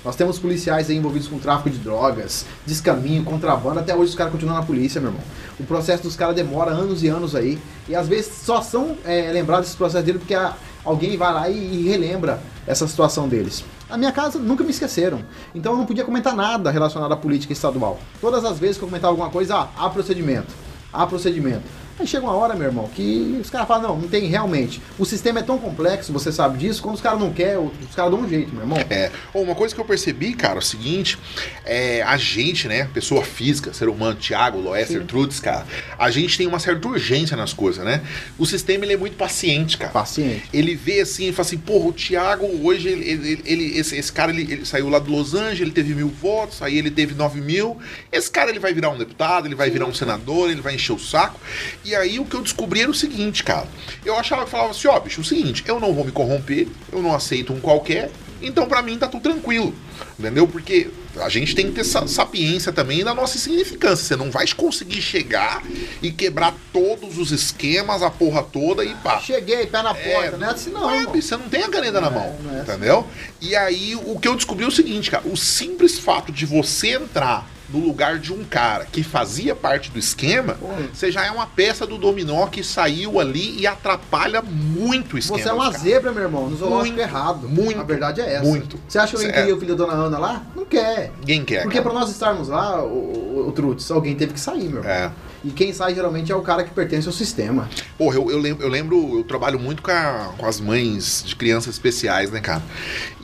Nós 0.05 0.15
temos 0.15 0.37
policiais 0.37 0.89
envolvidos 0.91 1.27
com 1.27 1.39
tráfico 1.39 1.71
de 1.71 1.79
drogas, 1.79 2.45
descaminho, 2.65 3.23
contrabando. 3.23 3.79
Até 3.79 3.95
hoje 3.95 4.11
os 4.11 4.15
caras 4.15 4.31
continuam 4.31 4.55
na 4.55 4.63
polícia, 4.63 5.01
meu 5.01 5.09
irmão. 5.09 5.23
O 5.59 5.63
processo 5.63 6.03
dos 6.03 6.15
caras 6.15 6.35
demora 6.35 6.69
anos 6.71 7.01
e 7.01 7.07
anos 7.07 7.35
aí. 7.35 7.57
E 7.89 7.95
às 7.95 8.07
vezes 8.07 8.31
só 8.43 8.61
são 8.61 8.95
é, 9.03 9.31
lembrados 9.31 9.65
desses 9.65 9.75
processos 9.75 10.05
dele 10.05 10.19
porque 10.19 10.35
a- 10.35 10.53
alguém 10.83 11.17
vai 11.17 11.33
lá 11.33 11.49
e, 11.49 11.57
e 11.57 11.89
relembra 11.89 12.39
essa 12.67 12.87
situação 12.87 13.27
deles. 13.27 13.65
Na 13.89 13.97
minha 13.97 14.11
casa 14.11 14.37
nunca 14.37 14.63
me 14.63 14.69
esqueceram. 14.69 15.21
Então 15.55 15.71
eu 15.71 15.77
não 15.79 15.85
podia 15.87 16.03
comentar 16.05 16.35
nada 16.35 16.69
relacionado 16.69 17.11
à 17.11 17.17
política 17.17 17.51
estadual. 17.51 17.99
Todas 18.21 18.45
as 18.45 18.59
vezes 18.59 18.77
que 18.77 18.83
eu 18.83 18.87
comentava 18.87 19.11
alguma 19.11 19.31
coisa, 19.31 19.55
ah, 19.55 19.69
há 19.75 19.89
procedimento. 19.89 20.53
Há 20.93 21.07
procedimento. 21.07 21.63
Aí 21.97 22.05
chega 22.05 22.25
uma 22.25 22.35
hora, 22.35 22.53
meu 22.55 22.67
irmão, 22.67 22.89
que 22.93 23.39
os 23.41 23.49
caras 23.49 23.67
falam, 23.67 23.89
não, 23.89 24.01
não 24.01 24.07
tem 24.09 24.25
realmente. 24.27 24.81
O 24.99 25.05
sistema 25.05 25.39
é 25.39 25.43
tão 25.43 25.57
complexo, 25.57 26.11
você 26.11 26.29
sabe 26.31 26.57
disso, 26.57 26.81
quando 26.81 26.95
os 26.95 27.01
caras 27.01 27.19
não 27.19 27.31
querem, 27.31 27.57
os 27.57 27.95
caras 27.95 28.11
dão 28.11 28.19
um 28.19 28.27
jeito, 28.27 28.51
meu 28.53 28.63
irmão. 28.63 28.77
É. 28.89 29.09
Ô, 29.33 29.41
uma 29.41 29.55
coisa 29.55 29.73
que 29.73 29.79
eu 29.79 29.85
percebi, 29.85 30.33
cara, 30.33 30.55
é 30.55 30.59
o 30.59 30.61
seguinte: 30.61 31.17
é, 31.63 32.01
a 32.01 32.17
gente, 32.17 32.67
né, 32.67 32.89
pessoa 32.93 33.23
física, 33.23 33.73
ser 33.73 33.87
humano, 33.87 34.15
Thiago, 34.15 34.59
Loester, 34.59 34.99
Sim. 34.99 35.05
Trutz, 35.05 35.39
cara, 35.39 35.65
a 35.97 36.11
gente 36.11 36.37
tem 36.37 36.47
uma 36.47 36.59
certa 36.59 36.85
urgência 36.87 37.37
nas 37.37 37.53
coisas, 37.53 37.83
né? 37.85 38.01
O 38.37 38.45
sistema 38.45 38.83
ele 38.83 38.93
é 38.93 38.97
muito 38.97 39.15
paciente, 39.15 39.77
cara. 39.77 39.93
Paciente. 39.93 40.43
Ele 40.51 40.75
vê 40.75 40.99
assim 40.99 41.29
e 41.29 41.31
fala 41.31 41.45
assim, 41.47 41.57
porra, 41.57 41.85
o 41.87 41.93
Thiago 41.93 42.45
hoje, 42.63 42.89
ele, 42.89 43.09
ele- 43.09 43.41
ele- 43.45 43.77
esse, 43.79 43.95
esse 43.95 44.11
cara, 44.11 44.31
ele, 44.31 44.41
ele 44.51 44.65
saiu 44.65 44.89
lá 44.89 44.99
do 44.99 45.09
Los 45.11 45.33
Angeles, 45.33 45.61
ele 45.61 45.71
teve 45.71 45.93
mil 45.95 46.09
votos, 46.09 46.61
aí 46.61 46.77
ele 46.77 46.91
teve 46.91 47.13
nove 47.13 47.39
mil. 47.39 47.77
Esse 48.11 48.29
cara, 48.29 48.49
ele 48.49 48.59
vai 48.59 48.73
virar 48.73 48.89
um 48.89 48.97
deputado, 48.97 49.47
ele 49.47 49.55
vai 49.55 49.69
virar 49.69 49.85
um 49.85 49.93
senador, 49.93 50.49
ele 50.51 50.61
vai 50.61 50.75
encher 50.75 50.91
o 50.93 50.99
saco. 50.99 51.39
E 51.85 51.95
aí 51.95 52.19
o 52.19 52.25
que 52.25 52.35
eu 52.35 52.41
descobri 52.41 52.81
era 52.81 52.89
o 52.89 52.95
seguinte, 52.95 53.43
cara. 53.43 53.67
Eu 54.03 54.17
achava 54.17 54.43
que 54.43 54.49
falava 54.49 54.71
assim, 54.71 54.87
ó, 54.87 54.99
bicho, 54.99 55.21
o 55.21 55.23
seguinte, 55.23 55.63
eu 55.67 55.79
não 55.79 55.93
vou 55.93 56.03
me 56.03 56.11
corromper, 56.11 56.67
eu 56.91 56.99
não 56.99 57.13
aceito 57.13 57.53
um 57.53 57.59
qualquer, 57.61 58.09
então 58.41 58.67
pra 58.67 58.81
mim 58.81 58.97
tá 58.97 59.07
tudo 59.07 59.21
tranquilo. 59.21 59.73
Entendeu? 60.17 60.47
Porque 60.47 60.89
a 61.17 61.29
gente 61.29 61.55
tem 61.55 61.67
que 61.67 61.73
ter 61.73 61.81
essa 61.81 62.07
sapiência 62.07 62.73
também 62.73 63.03
da 63.03 63.13
nossa 63.13 63.37
insignificância. 63.37 64.03
Você 64.03 64.15
não 64.15 64.31
vai 64.31 64.47
conseguir 64.47 64.99
chegar 64.99 65.63
e 66.01 66.11
quebrar 66.11 66.55
todos 66.73 67.19
os 67.19 67.31
esquemas, 67.31 68.01
a 68.01 68.09
porra 68.09 68.41
toda 68.41 68.83
e 68.83 68.93
pá. 68.95 69.19
Cheguei, 69.19 69.67
pé 69.67 69.83
na 69.83 69.93
porta, 69.93 70.37
não 70.37 70.47
é 70.47 70.51
assim 70.51 70.71
não, 70.71 70.89
é, 70.89 71.05
você 71.05 71.37
não 71.37 71.47
tem 71.47 71.63
a 71.63 71.69
caneta 71.69 72.01
na 72.01 72.09
mão, 72.09 72.35
não 72.43 72.51
é 72.51 72.61
assim. 72.61 72.71
entendeu? 72.71 73.07
E 73.39 73.55
aí 73.55 73.95
o 73.95 74.19
que 74.19 74.27
eu 74.27 74.35
descobri 74.35 74.65
é 74.65 74.67
o 74.67 74.71
seguinte, 74.71 75.11
cara, 75.11 75.27
o 75.27 75.37
simples 75.37 75.99
fato 75.99 76.31
de 76.31 76.47
você 76.47 76.95
entrar 76.95 77.47
no 77.75 77.85
lugar 77.85 78.17
de 78.19 78.31
um 78.31 78.43
cara 78.43 78.85
que 78.85 79.03
fazia 79.03 79.53
parte 79.55 79.91
do 79.91 79.99
esquema, 79.99 80.57
você 80.93 81.11
já 81.11 81.25
é 81.25 81.31
uma 81.31 81.45
peça 81.45 81.85
do 81.85 81.97
dominó 81.97 82.47
que 82.47 82.63
saiu 82.63 83.19
ali 83.19 83.59
e 83.59 83.67
atrapalha 83.67 84.41
muito 84.41 85.15
o 85.15 85.19
esquema. 85.19 85.39
Você 85.43 85.49
é 85.49 85.53
uma 85.53 85.71
zebra, 85.71 86.11
meu 86.11 86.23
irmão, 86.23 86.49
no 86.49 86.55
zoológico 86.55 86.95
Muito, 86.95 86.99
errado. 87.01 87.49
muito, 87.49 87.79
A 87.79 87.83
verdade 87.83 88.21
é 88.21 88.35
essa. 88.35 88.45
muito. 88.45 88.79
Você 88.87 88.97
acha 88.97 89.17
que 89.17 89.23
eu 89.25 89.31
queria 89.33 89.51
é. 89.51 89.53
o 89.53 89.59
filho 89.59 89.75
da 89.75 89.85
dona 89.85 89.97
Ana 89.97 90.17
lá? 90.17 90.43
Não 90.55 90.65
quer. 90.65 91.11
Ninguém 91.19 91.43
quer. 91.43 91.63
Porque 91.63 91.81
pra 91.81 91.91
nós 91.93 92.09
estarmos 92.09 92.47
lá, 92.47 92.81
o, 92.83 92.87
o, 92.87 93.47
o 93.49 93.51
Trutz, 93.51 93.91
alguém 93.91 94.15
teve 94.15 94.33
que 94.33 94.39
sair, 94.39 94.69
meu 94.69 94.77
irmão. 94.79 94.89
É. 94.91 95.11
E 95.43 95.51
quem 95.51 95.71
sai 95.73 95.93
geralmente 95.93 96.31
é 96.31 96.35
o 96.35 96.41
cara 96.41 96.63
que 96.63 96.71
pertence 96.71 97.07
ao 97.07 97.13
sistema. 97.13 97.69
Porra, 97.99 98.15
eu, 98.15 98.31
eu, 98.31 98.39
lembro, 98.39 98.63
eu 98.65 98.69
lembro, 98.69 99.17
eu 99.19 99.23
trabalho 99.23 99.59
muito 99.59 99.83
com, 99.83 99.91
a- 99.91 100.33
com 100.37 100.45
as 100.47 100.59
mães 100.59 101.23
de 101.23 101.35
crianças 101.35 101.75
especiais, 101.75 102.31
né, 102.31 102.39
cara? 102.39 102.63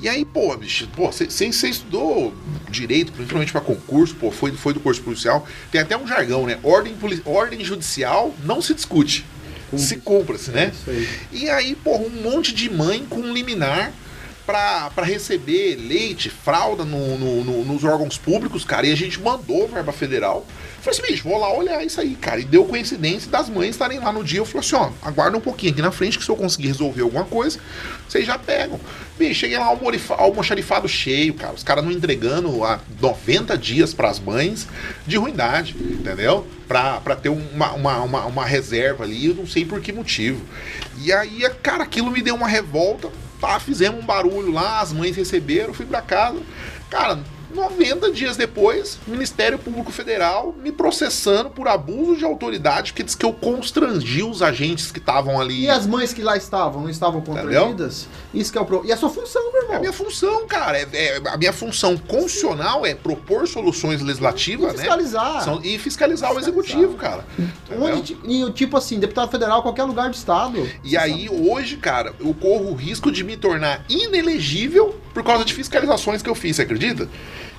E 0.01 0.09
aí, 0.09 0.25
pô, 0.25 0.57
bicho, 0.57 0.87
pô, 0.95 1.11
você 1.11 1.45
estudou 1.47 2.33
direito, 2.69 3.11
principalmente 3.11 3.51
pra 3.51 3.61
concurso, 3.61 4.15
pô, 4.15 4.31
foi, 4.31 4.51
foi 4.53 4.73
do 4.73 4.79
curso 4.79 5.01
policial. 5.01 5.47
Tem 5.71 5.79
até 5.79 5.95
um 5.95 6.07
jargão, 6.07 6.47
né? 6.47 6.59
Ordem, 6.63 6.95
ordem 7.23 7.63
judicial 7.63 8.33
não 8.43 8.61
se 8.61 8.73
discute. 8.73 9.25
Se 9.77 9.97
cumpra-se, 9.97 10.51
né? 10.51 10.63
É 10.63 10.67
isso 10.69 10.89
aí. 10.89 11.09
E 11.31 11.49
aí, 11.49 11.75
porra, 11.75 12.03
um 12.03 12.21
monte 12.21 12.53
de 12.53 12.69
mãe 12.69 13.05
com 13.07 13.21
liminar 13.31 13.93
pra 14.51 15.03
receber 15.05 15.75
leite, 15.75 16.29
fralda 16.29 16.83
no- 16.83 17.17
no- 17.17 17.43
no- 17.43 17.65
nos 17.65 17.83
órgãos 17.83 18.17
públicos, 18.17 18.63
cara. 18.65 18.85
E 18.87 18.91
a 18.91 18.95
gente 18.95 19.19
mandou 19.19 19.67
verba 19.67 19.91
federal. 19.91 20.45
Falei 20.81 20.99
assim, 20.99 21.11
bicho, 21.11 21.29
vou 21.29 21.37
lá 21.39 21.53
olhar 21.53 21.85
isso 21.85 22.01
aí, 22.01 22.15
cara. 22.15 22.39
E 22.39 22.43
deu 22.45 22.65
coincidência 22.65 23.29
das 23.29 23.47
mães 23.49 23.69
estarem 23.69 23.99
lá 23.99 24.11
no 24.11 24.23
dia. 24.23 24.39
Eu 24.39 24.45
falei 24.45 24.61
assim, 24.65 24.75
ó, 24.75 24.89
aguarda 25.07 25.37
um 25.37 25.41
pouquinho 25.41 25.71
aqui 25.73 25.81
na 25.81 25.91
frente 25.91 26.17
que 26.17 26.23
se 26.25 26.29
eu 26.31 26.35
conseguir 26.35 26.69
resolver 26.69 27.01
alguma 27.03 27.23
coisa, 27.23 27.59
vocês 28.09 28.25
já 28.25 28.37
pegam. 28.39 28.79
Bicho, 29.17 29.41
cheguei 29.41 29.59
lá, 29.59 29.65
almoxarifado 30.17 30.87
cheio, 30.89 31.35
cara. 31.35 31.53
Os 31.53 31.63
caras 31.63 31.83
não 31.85 31.91
entregando 31.91 32.63
há 32.63 32.79
90 32.99 33.55
dias 33.57 33.93
pras 33.93 34.19
mães 34.19 34.67
de 35.05 35.17
ruindade, 35.17 35.75
entendeu? 35.79 36.47
Pra 36.67 36.99
ter 37.21 37.29
uma, 37.29 37.73
uma, 37.73 37.97
uma, 38.01 38.25
uma 38.25 38.45
reserva 38.45 39.03
ali, 39.03 39.27
eu 39.27 39.35
não 39.35 39.45
sei 39.45 39.63
por 39.65 39.81
que 39.81 39.91
motivo. 39.93 40.41
E 40.99 41.13
aí, 41.13 41.41
cara, 41.61 41.83
aquilo 41.83 42.09
me 42.09 42.21
deu 42.23 42.33
uma 42.33 42.47
revolta. 42.47 43.09
Fizemos 43.59 44.03
um 44.03 44.05
barulho 44.05 44.51
lá, 44.51 44.79
as 44.79 44.93
mães 44.93 45.15
receberam, 45.15 45.73
fui 45.73 45.85
pra 45.85 46.01
casa. 46.01 46.39
Cara, 46.89 47.19
90 47.53 48.11
dias 48.11 48.37
depois, 48.37 48.97
Ministério 49.07 49.57
Público 49.59 49.91
Federal 49.91 50.53
me 50.61 50.71
processando 50.71 51.49
por 51.49 51.67
abuso 51.67 52.17
de 52.17 52.25
autoridade, 52.25 52.91
porque 52.91 53.03
diz 53.03 53.15
que 53.15 53.25
eu 53.25 53.33
constrangi 53.33 54.23
os 54.23 54.41
agentes 54.41 54.91
que 54.91 54.99
estavam 54.99 55.39
ali. 55.39 55.63
E 55.63 55.69
as 55.69 55.85
mães 55.85 56.13
que 56.13 56.21
lá 56.21 56.35
estavam, 56.37 56.81
não 56.81 56.89
estavam 56.89 57.21
constrangidas? 57.21 58.07
Isso 58.33 58.51
que 58.51 58.57
é 58.57 58.61
o 58.61 58.65
pro... 58.65 58.85
E 58.85 58.91
a 58.91 58.97
sua 58.97 59.09
função, 59.09 59.51
meu 59.51 59.61
É 59.61 59.63
irmão? 59.63 59.77
a 59.77 59.79
minha 59.79 59.93
função, 59.93 60.47
cara. 60.47 60.77
É, 60.79 60.87
é- 60.93 61.21
a 61.27 61.37
minha 61.37 61.53
função 61.53 61.97
constitucional 61.97 62.85
é 62.85 62.95
propor 62.95 63.47
soluções 63.47 64.01
legislativas, 64.01 64.73
E 64.73 64.77
né? 64.77 64.83
fiscalizar. 64.83 65.43
São- 65.43 65.61
e 65.63 65.77
fiscalizar 65.77 66.31
o 66.31 66.35
Fiscalizar. 66.35 66.63
executivo, 66.63 66.95
cara. 66.97 67.25
Onde, 67.79 68.17
e 68.25 68.43
o 68.43 68.51
tipo 68.51 68.77
assim, 68.77 68.99
deputado 68.99 69.29
federal, 69.29 69.61
qualquer 69.61 69.83
lugar 69.83 70.09
do 70.09 70.15
estado. 70.15 70.67
E 70.83 70.95
aí, 70.97 71.29
hoje, 71.29 71.77
cara, 71.77 72.13
eu 72.19 72.33
corro 72.33 72.71
o 72.71 72.73
risco 72.75 73.11
de 73.11 73.23
me 73.23 73.35
tornar 73.37 73.83
inelegível 73.89 74.95
por 75.13 75.23
causa 75.23 75.45
de 75.45 75.53
fiscalizações 75.53 76.21
que 76.21 76.29
eu 76.29 76.35
fiz, 76.35 76.55
você 76.55 76.61
acredita? 76.63 77.07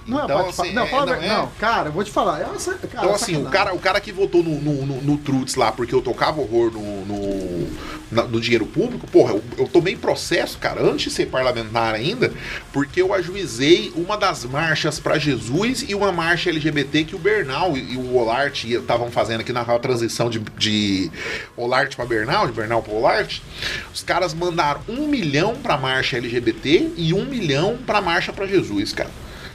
Não 0.06 0.20
é 0.20 0.24
Então, 0.24 0.48
assim, 0.48 0.72
não, 0.72 0.82
é- 0.84 0.88
fala 0.88 1.06
não 1.16 1.22
é- 1.22 1.28
não, 1.28 1.46
cara, 1.60 1.90
vou 1.90 2.02
te 2.02 2.10
falar. 2.10 2.40
É 2.40 2.44
uma, 2.44 2.54
cara, 2.58 2.78
Então, 3.04 3.14
assim, 3.14 3.36
o 3.36 3.44
cara, 3.50 3.74
o 3.74 3.78
cara 3.78 4.00
que 4.00 4.10
votou 4.12 4.42
no, 4.42 4.60
no, 4.60 4.86
no, 4.86 5.00
no 5.02 5.18
Trutz 5.18 5.54
lá 5.54 5.70
porque 5.72 5.94
eu 5.94 6.02
tocava 6.02 6.40
horror 6.40 6.72
no, 6.72 7.04
no, 7.06 7.68
na- 8.10 8.24
no 8.24 8.40
dinheiro 8.40 8.66
público, 8.66 9.06
porra, 9.06 9.32
eu, 9.34 9.44
eu 9.58 9.68
tomei 9.68 9.96
processo, 9.96 10.58
cara, 10.58 10.82
antes 10.82 11.04
de 11.04 11.10
ser 11.10 11.26
parlamentar 11.26 11.94
ainda, 11.94 12.32
porque 12.72 13.00
eu 13.00 13.14
ajuizei 13.14 13.92
uma 13.94 14.16
das 14.16 14.44
marchas 14.44 14.98
pra 14.98 15.18
Jesus 15.18 15.84
e 15.88 15.94
uma 15.94 16.10
marcha 16.12 16.50
LGBT 16.50 17.04
que 17.04 17.14
o 17.14 17.18
Bernal 17.18 17.76
e, 17.76 17.92
e 17.94 17.96
o 17.96 18.16
Olart 18.16 18.64
estavam 18.64 19.10
fazendo 19.10 19.40
aqui 19.42 19.52
na 19.52 19.64
transição 19.78 20.28
de, 20.28 20.40
de 20.58 21.10
Olart 21.56 21.94
pra 21.96 22.04
Bernal, 22.04 22.46
de 22.46 22.52
Bernal 22.52 22.82
pra 22.82 22.92
Olart. 22.92 23.40
Os 23.94 24.02
caras 24.02 24.34
mandaram 24.34 24.80
um 24.88 25.06
milhão 25.06 25.54
pra 25.56 25.76
marcha 25.78 26.16
LGBT 26.16 26.90
e 26.96 27.14
um 27.14 27.24
milhão 27.24 27.78
pra 27.86 28.00
marcha 28.00 28.32
pra 28.32 28.46
Jesus, 28.46 28.92
cara. 28.92 29.10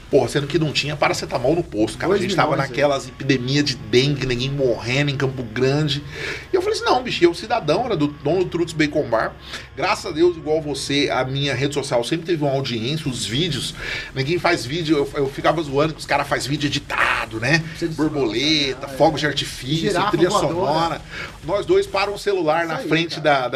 Porra, 0.09 0.29
sendo 0.29 0.47
que 0.47 0.57
não 0.57 0.71
tinha 0.71 0.95
paracetamol 0.95 1.53
no 1.53 1.63
posto, 1.63 1.97
cara. 1.97 2.09
Dois 2.09 2.21
a 2.21 2.23
gente 2.23 2.35
tava 2.35 2.51
milhões, 2.51 2.69
naquelas 2.69 3.07
epidemias 3.07 3.65
de 3.65 3.75
dengue, 3.75 4.25
ninguém 4.25 4.49
morrendo 4.49 5.11
em 5.11 5.17
Campo 5.17 5.43
Grande. 5.43 6.01
E 6.51 6.55
eu 6.55 6.61
falei 6.61 6.77
assim: 6.77 6.85
não, 6.85 7.03
bicho, 7.03 7.23
eu, 7.23 7.33
cidadão, 7.33 7.85
era 7.85 7.95
do 7.95 8.07
dono 8.07 8.45
do 8.45 8.49
Trutos 8.49 8.73
Bacon 8.73 9.09
Bar. 9.09 9.35
Graças 9.75 10.05
a 10.05 10.11
Deus, 10.11 10.37
igual 10.37 10.61
você, 10.61 11.09
a 11.11 11.25
minha 11.25 11.53
rede 11.53 11.73
social 11.73 12.03
sempre 12.03 12.25
teve 12.25 12.41
uma 12.41 12.53
audiência, 12.53 13.09
os 13.09 13.25
vídeos. 13.25 13.75
Ninguém 14.15 14.39
faz 14.39 14.65
vídeo, 14.65 14.97
eu, 14.97 15.23
eu 15.23 15.29
ficava 15.29 15.61
zoando 15.61 15.93
que 15.93 15.99
os 15.99 16.05
caras 16.05 16.27
fazem 16.27 16.49
vídeo 16.49 16.67
editado, 16.67 17.16
né? 17.35 17.59
Precisa 17.59 17.91
de 17.91 17.97
Borboleta, 17.97 18.87
fogos 18.87 19.19
é. 19.19 19.21
de 19.21 19.27
artifício, 19.27 19.89
Girafa 19.89 20.11
trilha 20.11 20.29
sonora. 20.29 21.01
Nós 21.43 21.65
dois 21.65 21.85
param 21.85 22.13
o 22.13 22.17
celular 22.17 22.65
na 22.65 22.77
frente 22.77 23.19
da, 23.19 23.47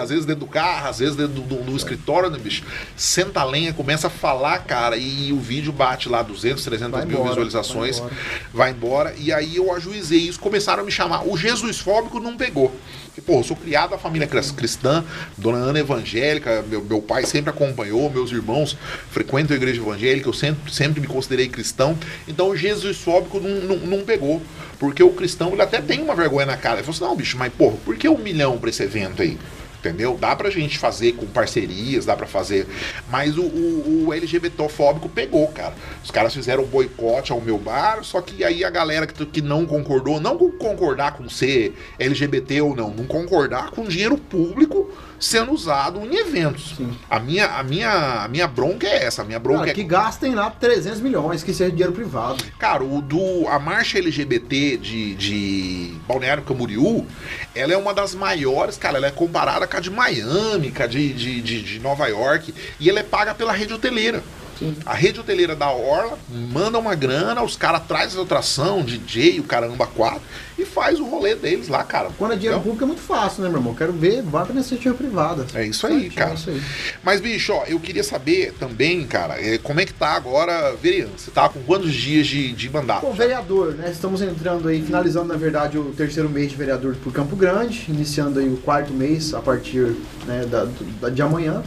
Às 0.00 0.10
vezes 0.10 0.24
dentro 0.26 0.40
do 0.40 0.46
carro, 0.46 0.88
às 0.88 0.98
vezes 0.98 1.16
dentro 1.16 1.40
do, 1.40 1.76
escritório, 1.76 2.30
né, 2.30 2.38
bicho? 2.38 2.62
Senta 2.96 3.40
a 3.40 3.44
lenha, 3.44 3.72
começa 3.72 4.08
a 4.08 4.10
falar, 4.10 4.58
cara, 4.60 4.96
e 4.96 5.32
o 5.32 5.38
vídeo 5.38 5.72
bate 5.72 6.08
lá 6.08 6.22
200, 6.22 6.62
300 6.62 6.92
Vai 6.92 7.06
mil 7.06 7.24
visualizações. 7.24 7.98
vai 7.98 8.10
Vai 8.52 8.70
embora. 8.70 9.14
E 9.16 9.32
aí 9.32 9.56
eu 9.56 9.74
ajuizei 9.74 10.18
isso, 10.18 10.38
começaram 10.38 10.82
a 10.82 10.86
me 10.86 10.92
chamar. 10.92 11.26
O 11.26 11.36
Jesus 11.36 11.78
fóbico 11.78 12.20
não 12.20 12.36
pegou. 12.36 12.74
Porque, 13.20 13.40
eu 13.40 13.44
sou 13.44 13.56
criado 13.56 13.90
da 13.90 13.98
família 13.98 14.26
cris- 14.26 14.50
cristã, 14.50 15.04
dona 15.36 15.58
Ana 15.58 15.78
evangélica, 15.80 16.64
meu, 16.68 16.82
meu 16.82 17.00
pai 17.02 17.24
sempre 17.24 17.50
acompanhou, 17.50 18.10
meus 18.10 18.30
irmãos 18.30 18.76
frequentam 19.10 19.54
a 19.54 19.56
igreja 19.56 19.80
evangélica, 19.80 20.28
eu 20.28 20.32
sempre, 20.32 20.72
sempre 20.72 21.00
me 21.00 21.06
considerei 21.06 21.48
cristão. 21.48 21.96
Então 22.26 22.50
o 22.50 22.56
Jesus 22.56 22.98
fóbico 22.98 23.40
não, 23.40 23.60
não, 23.60 23.76
não 23.98 24.04
pegou. 24.04 24.42
Porque 24.78 25.02
o 25.02 25.10
cristão, 25.10 25.52
ele 25.52 25.62
até 25.62 25.80
tem 25.80 26.00
uma 26.00 26.14
vergonha 26.14 26.46
na 26.46 26.56
cara. 26.56 26.76
Ele 26.76 26.84
falou 26.84 26.94
assim, 26.94 27.04
não, 27.04 27.16
bicho, 27.16 27.36
mas, 27.36 27.52
porra, 27.52 27.76
por 27.84 27.96
que 27.96 28.08
um 28.08 28.16
milhão 28.18 28.58
pra 28.58 28.70
esse 28.70 28.82
evento 28.82 29.22
aí? 29.22 29.36
Entendeu? 29.78 30.18
Dá 30.20 30.34
pra 30.34 30.50
gente 30.50 30.76
fazer 30.76 31.12
com 31.12 31.26
parcerias, 31.26 32.04
dá 32.04 32.16
pra 32.16 32.26
fazer. 32.26 32.66
Mas 33.08 33.38
o, 33.38 33.42
o, 33.42 34.06
o 34.06 34.12
LGBTofóbico 34.12 35.08
pegou, 35.08 35.46
cara. 35.48 35.74
Os 36.02 36.10
caras 36.10 36.34
fizeram 36.34 36.64
boicote 36.64 37.30
ao 37.30 37.40
meu 37.40 37.58
bar, 37.58 38.02
só 38.02 38.20
que 38.20 38.42
aí 38.42 38.64
a 38.64 38.70
galera 38.70 39.06
que, 39.06 39.24
que 39.24 39.40
não 39.40 39.64
concordou, 39.64 40.18
não 40.20 40.36
concordar 40.36 41.12
com 41.12 41.28
ser 41.28 41.76
LGBT 41.98 42.60
ou 42.62 42.74
não, 42.74 42.90
não 42.90 43.04
concordar 43.04 43.70
com 43.70 43.84
dinheiro 43.84 44.18
público 44.18 44.90
sendo 45.18 45.52
usado 45.52 46.00
em 46.00 46.16
eventos. 46.16 46.74
Sim. 46.76 46.96
A 47.10 47.18
minha, 47.18 47.46
a, 47.46 47.62
minha, 47.62 48.24
a 48.24 48.28
minha 48.28 48.46
bronca 48.46 48.86
é 48.86 49.04
essa. 49.04 49.22
A 49.22 49.24
minha 49.24 49.38
bronca 49.38 49.60
Cara, 49.60 49.70
é 49.70 49.74
que 49.74 49.84
gastem 49.84 50.34
lá 50.34 50.50
300 50.50 51.00
milhões, 51.00 51.42
que 51.42 51.52
seja 51.52 51.70
dinheiro 51.70 51.92
privado. 51.92 52.44
Cara, 52.58 52.84
o 52.84 53.00
do, 53.00 53.46
a 53.48 53.58
marcha 53.58 53.98
LGBT 53.98 54.76
de, 54.76 55.14
de 55.14 55.94
Balneário 56.06 56.42
Camboriú, 56.42 57.06
ela 57.54 57.72
é 57.72 57.76
uma 57.76 57.92
das 57.92 58.14
maiores, 58.14 58.76
cara. 58.76 58.98
Ela 58.98 59.08
é 59.08 59.10
comparada 59.10 59.66
com 59.66 59.76
a 59.76 59.80
de 59.80 59.90
Miami, 59.90 60.70
com 60.70 60.82
a 60.82 60.86
de, 60.86 61.12
de, 61.12 61.40
de, 61.40 61.62
de 61.62 61.80
Nova 61.80 62.06
York. 62.06 62.54
E 62.78 62.88
ela 62.88 63.00
é 63.00 63.02
paga 63.02 63.34
pela 63.34 63.52
rede 63.52 63.72
hoteleira. 63.72 64.22
Sim. 64.58 64.74
A 64.84 64.94
rede 64.94 65.20
hoteleira 65.20 65.54
da 65.54 65.70
Orla 65.70 66.18
manda 66.28 66.78
uma 66.78 66.94
grana, 66.94 67.42
os 67.42 67.56
caras 67.56 67.82
trazem 67.86 68.18
a 68.18 68.22
atração, 68.24 68.82
DJ, 68.82 69.40
o 69.40 69.44
caramba, 69.44 69.86
quatro, 69.86 70.20
e 70.58 70.64
faz 70.64 70.98
o 70.98 71.04
rolê 71.04 71.34
deles 71.36 71.68
lá, 71.68 71.84
cara. 71.84 72.10
Quando 72.18 72.32
é 72.32 72.36
dinheiro 72.36 72.60
público 72.60 72.82
é 72.82 72.86
muito 72.86 73.00
fácil, 73.02 73.42
né, 73.42 73.48
meu 73.48 73.58
irmão? 73.58 73.74
Quero 73.74 73.92
ver, 73.92 74.22
vá 74.22 74.44
pra 74.44 74.52
iniciativa 74.54 74.94
privada. 74.94 75.46
É 75.54 75.64
isso 75.64 75.86
aí, 75.86 75.92
Certinho, 75.94 76.12
cara. 76.14 76.30
É 76.32 76.34
isso 76.34 76.50
aí. 76.50 76.62
Mas, 77.04 77.20
bicho, 77.20 77.52
ó, 77.52 77.64
eu 77.66 77.78
queria 77.78 78.02
saber 78.02 78.52
também, 78.58 79.06
cara, 79.06 79.40
é, 79.40 79.58
como 79.58 79.80
é 79.80 79.84
que 79.86 79.94
tá 79.94 80.08
agora, 80.14 80.74
vereança? 80.82 81.12
Você 81.18 81.30
tá 81.30 81.48
com 81.48 81.60
quantos 81.62 81.92
dias 81.94 82.26
de, 82.26 82.52
de 82.52 82.68
mandato? 82.68 83.02
Bom, 83.02 83.12
vereador, 83.12 83.74
né? 83.74 83.90
Estamos 83.90 84.20
entrando 84.22 84.66
aí, 84.68 84.82
finalizando, 84.82 85.28
na 85.28 85.36
verdade, 85.36 85.78
o 85.78 85.92
terceiro 85.96 86.28
mês 86.28 86.50
de 86.50 86.56
vereador 86.56 86.96
por 86.96 87.12
Campo 87.12 87.36
Grande, 87.36 87.84
iniciando 87.88 88.40
aí 88.40 88.48
o 88.48 88.56
quarto 88.56 88.92
mês 88.92 89.32
a 89.34 89.40
partir 89.40 89.94
né, 90.26 90.44
da, 90.50 90.66
da- 91.00 91.08
de 91.10 91.22
amanhã. 91.22 91.62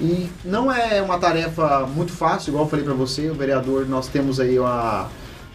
E 0.00 0.30
não 0.44 0.72
é 0.72 1.02
uma 1.02 1.18
tarefa 1.18 1.86
muito 1.86 2.12
fácil, 2.12 2.50
igual 2.50 2.64
eu 2.64 2.70
falei 2.70 2.84
pra 2.84 2.94
você, 2.94 3.28
o 3.28 3.34
vereador, 3.34 3.86
nós 3.86 4.08
temos 4.08 4.40
aí 4.40 4.58
uma, 4.58 5.08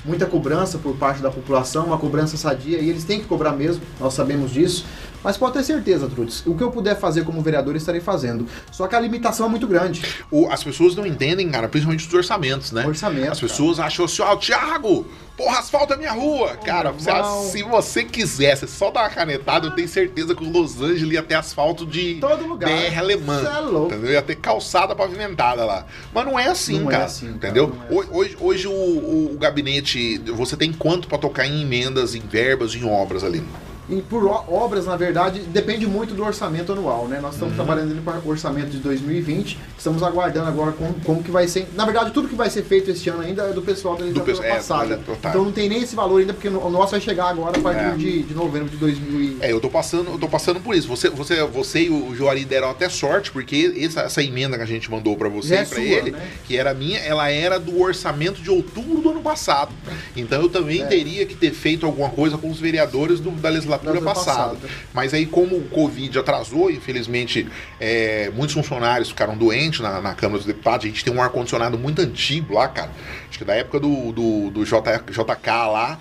muita 0.05 0.27
cobrança 0.27 0.77
por 0.77 0.95
parte 0.97 1.19
da 1.19 1.31
população, 1.31 1.87
uma 1.87 1.97
cobrança 1.97 2.37
sadia, 2.37 2.77
e 2.77 2.89
eles 2.89 3.03
têm 3.03 3.19
que 3.19 3.25
cobrar 3.25 3.53
mesmo, 3.53 3.81
nós 3.99 4.13
sabemos 4.13 4.51
disso. 4.51 4.85
Mas 5.25 5.37
pode 5.37 5.53
ter 5.53 5.63
certeza, 5.63 6.07
Trudes, 6.07 6.43
o 6.45 6.53
que 6.55 6.61
eu 6.63 6.69
puder 6.69 6.95
fazer 6.99 7.25
como 7.25 7.41
vereador, 7.41 7.75
estarei 7.75 7.99
fazendo. 7.99 8.47
Só 8.71 8.85
que 8.85 8.95
a 8.95 8.99
limitação 8.99 9.47
é 9.47 9.49
muito 9.49 9.65
grande. 9.67 10.03
O- 10.29 10.47
as 10.51 10.63
pessoas 10.63 10.95
não 10.95 11.03
entendem, 11.05 11.49
cara, 11.49 11.67
principalmente 11.67 12.07
os 12.07 12.13
orçamentos, 12.13 12.71
né? 12.71 12.85
Orçamento, 12.85 13.31
As 13.31 13.39
pessoas 13.39 13.79
acham 13.79 14.05
assim, 14.05 14.21
ó, 14.21 14.35
Thiago, 14.35 15.07
porra, 15.35 15.57
asfalta 15.57 15.95
a 15.95 15.97
minha 15.97 16.11
rua. 16.11 16.55
cara, 16.57 16.91
meu 16.91 16.99
você- 16.99 17.09
irmão. 17.09 17.43
se 17.49 17.63
você 17.63 18.03
quiser, 18.03 18.55
você 18.55 18.67
só 18.67 18.91
dá 18.91 19.01
uma 19.01 19.09
canetada, 19.09 19.65
eu 19.65 19.71
tenho 19.71 19.87
certeza 19.89 20.35
que 20.35 20.43
o 20.43 20.49
Los 20.51 20.79
Angeles 20.79 21.13
ia 21.13 21.23
ter 21.23 21.33
asfalto 21.33 21.87
de 21.87 22.19
Todo 22.21 22.45
lugar. 22.45 22.69
BR 22.69 22.95
alemã. 22.99 23.41
Cê 23.41 23.47
é 23.47 23.59
louco. 23.61 23.93
Entendeu? 23.93 24.11
Ia 24.11 24.21
ter 24.21 24.35
calçada 24.35 24.95
pavimentada 24.95 25.65
lá. 25.65 25.87
Mas 26.13 26.23
não 26.25 26.37
é 26.37 26.47
assim, 26.49 26.81
Não 26.81 26.89
é 26.89 26.93
cara. 26.93 27.05
assim, 27.05 27.25
cara, 27.25 27.37
entendeu? 27.37 27.67
não 27.75 27.83
é 27.83 27.99
Hoje, 27.99 28.09
hoje, 28.11 28.37
hoje 28.39 28.67
o, 28.67 28.71
o- 28.71 29.31
o 29.33 29.37
gabinete, 29.39 30.19
você 30.35 30.55
tem 30.55 30.71
quanto 30.71 31.07
pra 31.07 31.17
tocar 31.17 31.47
em 31.47 31.63
emendas, 31.63 32.13
em 32.13 32.19
verbas, 32.21 32.75
em 32.75 32.83
obras 32.87 33.23
ali? 33.23 33.43
E 33.87 34.01
por 34.01 34.25
obras, 34.47 34.85
na 34.87 34.95
verdade, 34.95 35.41
depende 35.41 35.85
muito 35.85 36.15
do 36.15 36.23
orçamento 36.23 36.71
anual, 36.71 37.07
né? 37.07 37.19
Nós 37.21 37.33
estamos 37.35 37.55
Uhum. 37.57 37.63
trabalhando 37.65 38.03
para 38.03 38.19
o 38.19 38.27
orçamento 38.29 38.69
de 38.71 38.77
2020, 38.79 39.59
estamos 39.77 40.01
aguardando 40.01 40.47
agora 40.47 40.71
como, 40.71 40.93
como 41.03 41.23
que 41.23 41.29
vai 41.29 41.47
ser. 41.47 41.67
Na 41.75 41.85
verdade, 41.85 42.09
tudo 42.11 42.27
que 42.27 42.33
vai 42.33 42.49
ser 42.49 42.63
feito 42.63 42.89
este 42.89 43.09
ano 43.09 43.21
ainda 43.21 43.43
é 43.43 43.53
do 43.53 43.61
pessoal 43.61 43.95
da 43.95 44.01
legislatura 44.05 44.47
é, 44.47 44.55
passada. 44.55 44.99
tá. 45.21 45.29
então 45.29 45.45
não 45.45 45.51
tem 45.51 45.69
nem 45.69 45.83
esse 45.83 45.95
valor 45.95 46.19
ainda, 46.19 46.33
porque 46.33 46.47
o 46.47 46.69
nosso 46.69 46.91
vai 46.91 47.01
chegar 47.01 47.29
agora 47.29 47.59
a 47.59 47.61
partir 47.61 47.79
É. 47.83 47.91
de, 47.95 48.23
de 48.23 48.33
novembro 48.33 48.69
de 48.69 48.77
2000 48.77 49.37
É, 49.41 49.51
eu 49.51 49.59
tô 49.59 49.69
passando, 49.69 50.09
eu 50.11 50.17
tô 50.17 50.27
passando 50.27 50.59
por 50.59 50.73
isso. 50.73 50.87
Você, 50.87 51.07
você, 51.09 51.43
você 51.43 51.83
e 51.83 51.89
o 51.91 52.15
Joari 52.15 52.43
deram 52.43 52.71
até 52.71 52.89
sorte, 52.89 53.29
porque 53.31 53.71
essa, 53.79 54.01
essa 54.01 54.23
emenda 54.23 54.57
que 54.57 54.63
a 54.63 54.67
gente 54.67 54.89
mandou 54.89 55.15
pra 55.15 55.29
você 55.29 55.49
Já 55.49 55.55
é 55.57 55.61
e 55.63 55.65
pra 55.67 55.75
sua, 55.77 55.83
ele, 55.85 56.11
né? 56.11 56.27
que 56.47 56.57
era 56.57 56.73
minha, 56.73 56.97
ela 56.99 57.29
era 57.29 57.59
do 57.59 57.79
orçamento 57.79 58.41
de 58.41 58.49
outubro 58.49 58.99
do 58.99 59.11
ano 59.11 59.21
passado. 59.21 59.71
Então 60.15 60.41
eu 60.41 60.49
também 60.49 60.81
É. 60.81 60.85
teria 60.87 61.23
que 61.27 61.35
ter 61.35 61.51
feito 61.51 61.85
alguma 61.85 62.09
coisa 62.09 62.35
com 62.35 62.49
os 62.49 62.59
vereadores 62.59 63.19
do- 63.19 63.29
da 63.29 63.49
legislatura 63.49 63.74
Da 63.77 64.01
passada. 64.01 64.55
passada. 64.55 64.69
Mas 64.93 65.13
aí, 65.13 65.25
como 65.25 65.55
o 65.55 65.67
Covid 65.69 66.17
atrasou, 66.19 66.69
infelizmente, 66.69 67.47
é, 67.79 68.31
muitos 68.33 68.53
funcionários 68.53 69.09
ficaram 69.09 69.37
doentes 69.37 69.79
na, 69.79 70.01
na 70.01 70.13
Câmara 70.13 70.37
dos 70.37 70.47
Deputados. 70.47 70.85
A 70.85 70.89
gente 70.89 71.03
tem 71.03 71.13
um 71.13 71.21
ar-condicionado 71.21 71.77
muito 71.77 72.01
antigo 72.01 72.53
lá, 72.53 72.67
cara. 72.67 72.91
Acho 73.29 73.39
que 73.39 73.45
da 73.45 73.55
época 73.55 73.79
do, 73.79 74.11
do, 74.11 74.49
do 74.51 74.65
J, 74.65 74.99
JK 75.09 75.47
lá. 75.71 75.99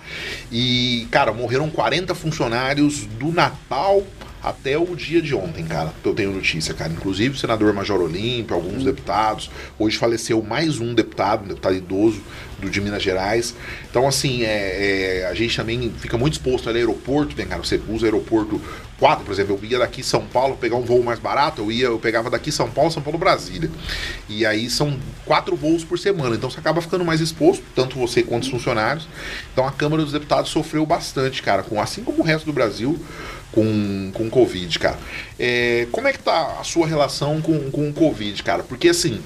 E, 0.51 1.07
cara, 1.11 1.33
morreram 1.33 1.69
40 1.69 2.15
funcionários 2.15 3.05
do 3.05 3.31
Natal 3.31 4.03
até 4.45 4.77
o 4.77 4.95
dia 4.95 5.19
de 5.23 5.33
ontem, 5.33 5.65
cara, 5.65 5.91
eu 6.03 6.13
tenho 6.13 6.31
notícia, 6.31 6.71
cara. 6.71 6.93
Inclusive 6.93 7.33
o 7.35 7.37
senador 7.37 7.73
Major 7.73 7.99
Olímpio, 7.99 8.55
alguns 8.55 8.83
deputados. 8.83 9.49
Hoje 9.79 9.97
faleceu 9.97 10.39
mais 10.43 10.79
um 10.79 10.93
deputado, 10.93 11.45
um 11.45 11.47
deputado 11.47 11.73
idoso 11.73 12.21
do, 12.59 12.69
de 12.69 12.79
Minas 12.79 13.01
Gerais. 13.01 13.55
Então, 13.89 14.07
assim, 14.07 14.43
é, 14.43 15.21
é, 15.21 15.25
a 15.25 15.33
gente 15.33 15.57
também 15.57 15.91
fica 15.97 16.15
muito 16.15 16.33
exposto 16.33 16.69
ali 16.69 16.79
ao 16.79 16.89
aeroporto, 16.89 17.35
né, 17.35 17.45
cara? 17.45 17.63
Você 17.63 17.81
usa 17.89 18.03
o 18.03 18.05
aeroporto 18.05 18.61
4, 18.99 19.25
por 19.25 19.31
exemplo, 19.31 19.59
eu 19.61 19.69
ia 19.69 19.79
daqui 19.79 20.01
São 20.01 20.25
Paulo 20.25 20.55
pegar 20.55 20.77
um 20.77 20.81
voo 20.81 21.03
mais 21.03 21.19
barato, 21.19 21.61
eu 21.61 21.71
ia, 21.71 21.85
eu 21.87 21.99
pegava 21.99 22.29
daqui 22.29 22.51
São 22.51 22.69
Paulo, 22.69 22.91
São 22.91 23.03
Paulo, 23.03 23.19
Brasília. 23.19 23.69
E 24.29 24.45
aí 24.45 24.69
são 24.69 24.97
quatro 25.25 25.55
voos 25.55 25.83
por 25.83 25.99
semana, 25.99 26.35
então 26.35 26.49
você 26.49 26.59
acaba 26.59 26.81
ficando 26.81 27.03
mais 27.03 27.19
exposto, 27.19 27.63
tanto 27.75 27.97
você 27.97 28.23
quanto 28.23 28.43
os 28.43 28.49
funcionários. 28.49 29.07
Então 29.51 29.67
a 29.67 29.71
Câmara 29.71 30.01
dos 30.01 30.13
Deputados 30.13 30.49
sofreu 30.49 30.85
bastante, 30.85 31.43
cara, 31.43 31.61
com 31.61 31.81
assim 31.81 32.03
como 32.03 32.21
o 32.21 32.23
resto 32.23 32.45
do 32.45 32.53
Brasil 32.53 32.97
com, 33.51 34.11
com 34.13 34.29
Covid, 34.29 34.79
cara. 34.79 34.97
É, 35.37 35.87
como 35.91 36.07
é 36.07 36.13
que 36.13 36.19
tá 36.19 36.57
a 36.59 36.63
sua 36.63 36.87
relação 36.87 37.41
com, 37.41 37.71
com 37.71 37.89
o 37.89 37.93
Covid, 37.93 38.41
cara? 38.43 38.63
Porque 38.63 38.89
assim, 38.89 39.21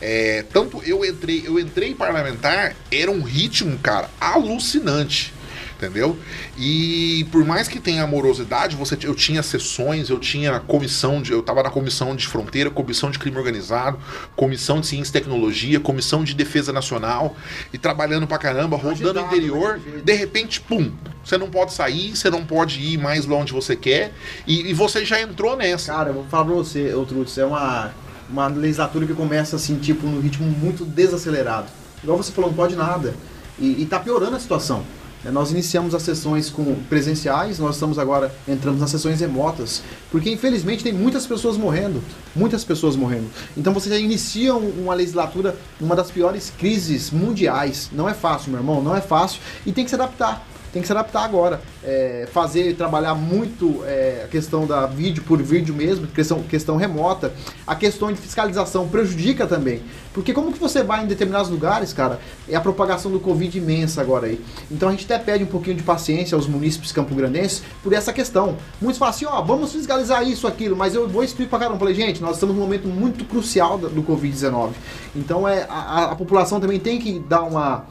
é, 0.00 0.44
tanto 0.52 0.82
eu 0.84 1.04
entrei, 1.04 1.44
eu 1.46 1.58
entrei 1.58 1.94
parlamentar, 1.94 2.74
era 2.90 3.10
um 3.10 3.22
ritmo, 3.22 3.78
cara, 3.78 4.08
alucinante. 4.20 5.32
Entendeu? 5.76 6.16
E 6.56 7.26
por 7.32 7.44
mais 7.44 7.66
que 7.66 7.80
tenha 7.80 8.04
amorosidade, 8.04 8.76
você, 8.76 8.96
eu 9.02 9.14
tinha 9.14 9.42
sessões, 9.42 10.08
eu 10.08 10.18
tinha 10.18 10.60
comissão 10.60 11.20
de. 11.20 11.32
Eu 11.32 11.42
tava 11.42 11.62
na 11.64 11.70
comissão 11.70 12.14
de 12.14 12.26
fronteira, 12.28 12.70
comissão 12.70 13.10
de 13.10 13.18
crime 13.18 13.36
organizado, 13.36 13.98
comissão 14.36 14.80
de 14.80 14.86
ciência 14.86 15.10
e 15.10 15.12
tecnologia, 15.12 15.80
comissão 15.80 16.22
de 16.22 16.32
defesa 16.32 16.72
nacional, 16.72 17.36
e 17.72 17.78
trabalhando 17.78 18.26
pra 18.26 18.38
caramba, 18.38 18.76
rodando 18.76 19.06
o 19.06 19.10
Agitado, 19.10 19.26
interior, 19.26 19.80
né, 19.84 20.02
de 20.04 20.12
repente, 20.12 20.60
pum, 20.60 20.92
você 21.24 21.36
não 21.36 21.50
pode 21.50 21.72
sair, 21.72 22.16
você 22.16 22.30
não 22.30 22.44
pode 22.44 22.80
ir 22.80 22.96
mais 22.96 23.26
lá 23.26 23.36
onde 23.36 23.52
você 23.52 23.74
quer, 23.74 24.12
e, 24.46 24.70
e 24.70 24.72
você 24.72 25.04
já 25.04 25.20
entrou 25.20 25.56
nessa. 25.56 25.92
Cara, 25.92 26.10
eu 26.10 26.14
vou 26.14 26.24
falar 26.26 26.44
pra 26.44 26.54
você, 26.54 26.92
Trutz, 27.08 27.36
é 27.36 27.44
uma, 27.44 27.92
uma 28.30 28.46
legislatura 28.46 29.06
que 29.06 29.14
começa 29.14 29.56
assim, 29.56 29.76
tipo, 29.78 30.06
num 30.06 30.20
ritmo 30.20 30.46
muito 30.46 30.84
desacelerado. 30.84 31.66
Igual 32.02 32.18
você 32.18 32.30
falou, 32.30 32.50
não 32.50 32.56
pode 32.56 32.76
nada. 32.76 33.14
E, 33.58 33.82
e 33.82 33.86
tá 33.86 33.98
piorando 33.98 34.36
a 34.36 34.40
situação. 34.40 34.84
Né? 35.24 35.30
Nós 35.30 35.50
iniciamos 35.50 35.94
as 35.94 36.02
sessões 36.02 36.50
com 36.50 36.74
presenciais, 36.88 37.58
nós 37.58 37.76
estamos 37.76 37.98
agora, 37.98 38.32
entramos 38.46 38.80
nas 38.80 38.90
sessões 38.90 39.20
remotas, 39.20 39.82
porque 40.10 40.30
infelizmente 40.30 40.84
tem 40.84 40.92
muitas 40.92 41.26
pessoas 41.26 41.56
morrendo, 41.56 42.02
muitas 42.36 42.62
pessoas 42.64 42.94
morrendo. 42.96 43.28
Então 43.56 43.72
você 43.72 43.88
já 43.88 43.98
inicia 43.98 44.54
um- 44.54 44.82
uma 44.84 44.94
legislatura 44.94 45.56
numa 45.80 45.96
das 45.96 46.10
piores 46.10 46.52
crises 46.58 47.10
mundiais. 47.10 47.90
Não 47.92 48.08
é 48.08 48.14
fácil, 48.14 48.50
meu 48.50 48.60
irmão, 48.60 48.82
não 48.82 48.94
é 48.94 49.00
fácil 49.00 49.40
e 49.64 49.72
tem 49.72 49.84
que 49.84 49.90
se 49.90 49.94
adaptar 49.96 50.46
tem 50.74 50.82
que 50.82 50.86
se 50.88 50.92
adaptar 50.92 51.24
agora. 51.24 51.60
É, 51.82 52.28
fazer, 52.32 52.74
trabalhar 52.74 53.14
muito 53.14 53.82
é, 53.86 54.22
a 54.24 54.28
questão 54.28 54.66
da 54.66 54.86
vídeo 54.86 55.22
por 55.22 55.40
vídeo 55.40 55.72
mesmo, 55.74 56.06
questão, 56.08 56.42
questão 56.42 56.76
remota. 56.76 57.32
A 57.66 57.74
questão 57.74 58.12
de 58.12 58.18
fiscalização 58.18 58.86
prejudica 58.88 59.46
também. 59.46 59.80
Porque 60.12 60.32
como 60.34 60.52
que 60.52 60.58
você 60.58 60.82
vai 60.82 61.04
em 61.04 61.06
determinados 61.06 61.48
lugares, 61.50 61.92
cara, 61.92 62.18
é 62.48 62.54
a 62.56 62.60
propagação 62.60 63.10
do 63.10 63.18
Covid 63.20 63.56
imensa 63.56 64.00
agora 64.00 64.26
aí. 64.26 64.44
Então 64.70 64.88
a 64.88 64.92
gente 64.92 65.04
até 65.04 65.18
pede 65.18 65.44
um 65.44 65.46
pouquinho 65.46 65.76
de 65.76 65.82
paciência 65.82 66.34
aos 66.36 66.46
munícipes 66.46 66.92
campograndenses 66.92 67.62
por 67.82 67.92
essa 67.92 68.12
questão. 68.12 68.56
Muitos 68.80 68.98
falam 68.98 69.14
assim, 69.14 69.24
ó, 69.26 69.40
vamos 69.42 69.72
fiscalizar 69.72 70.26
isso, 70.28 70.46
aquilo, 70.46 70.76
mas 70.76 70.94
eu 70.94 71.08
vou 71.08 71.22
explicar 71.24 71.50
pra 71.50 71.58
caramba. 71.60 71.78
Falei, 71.78 71.94
gente, 71.94 72.20
nós 72.20 72.34
estamos 72.36 72.54
num 72.54 72.60
momento 72.62 72.88
muito 72.88 73.24
crucial 73.24 73.78
do 73.78 74.02
Covid-19. 74.02 74.70
Então 75.14 75.46
é, 75.48 75.66
a- 75.68 76.10
a 76.10 76.16
população 76.16 76.60
também 76.60 76.80
tem 76.80 76.98
que 76.98 77.18
dar 77.20 77.42
uma 77.42 77.84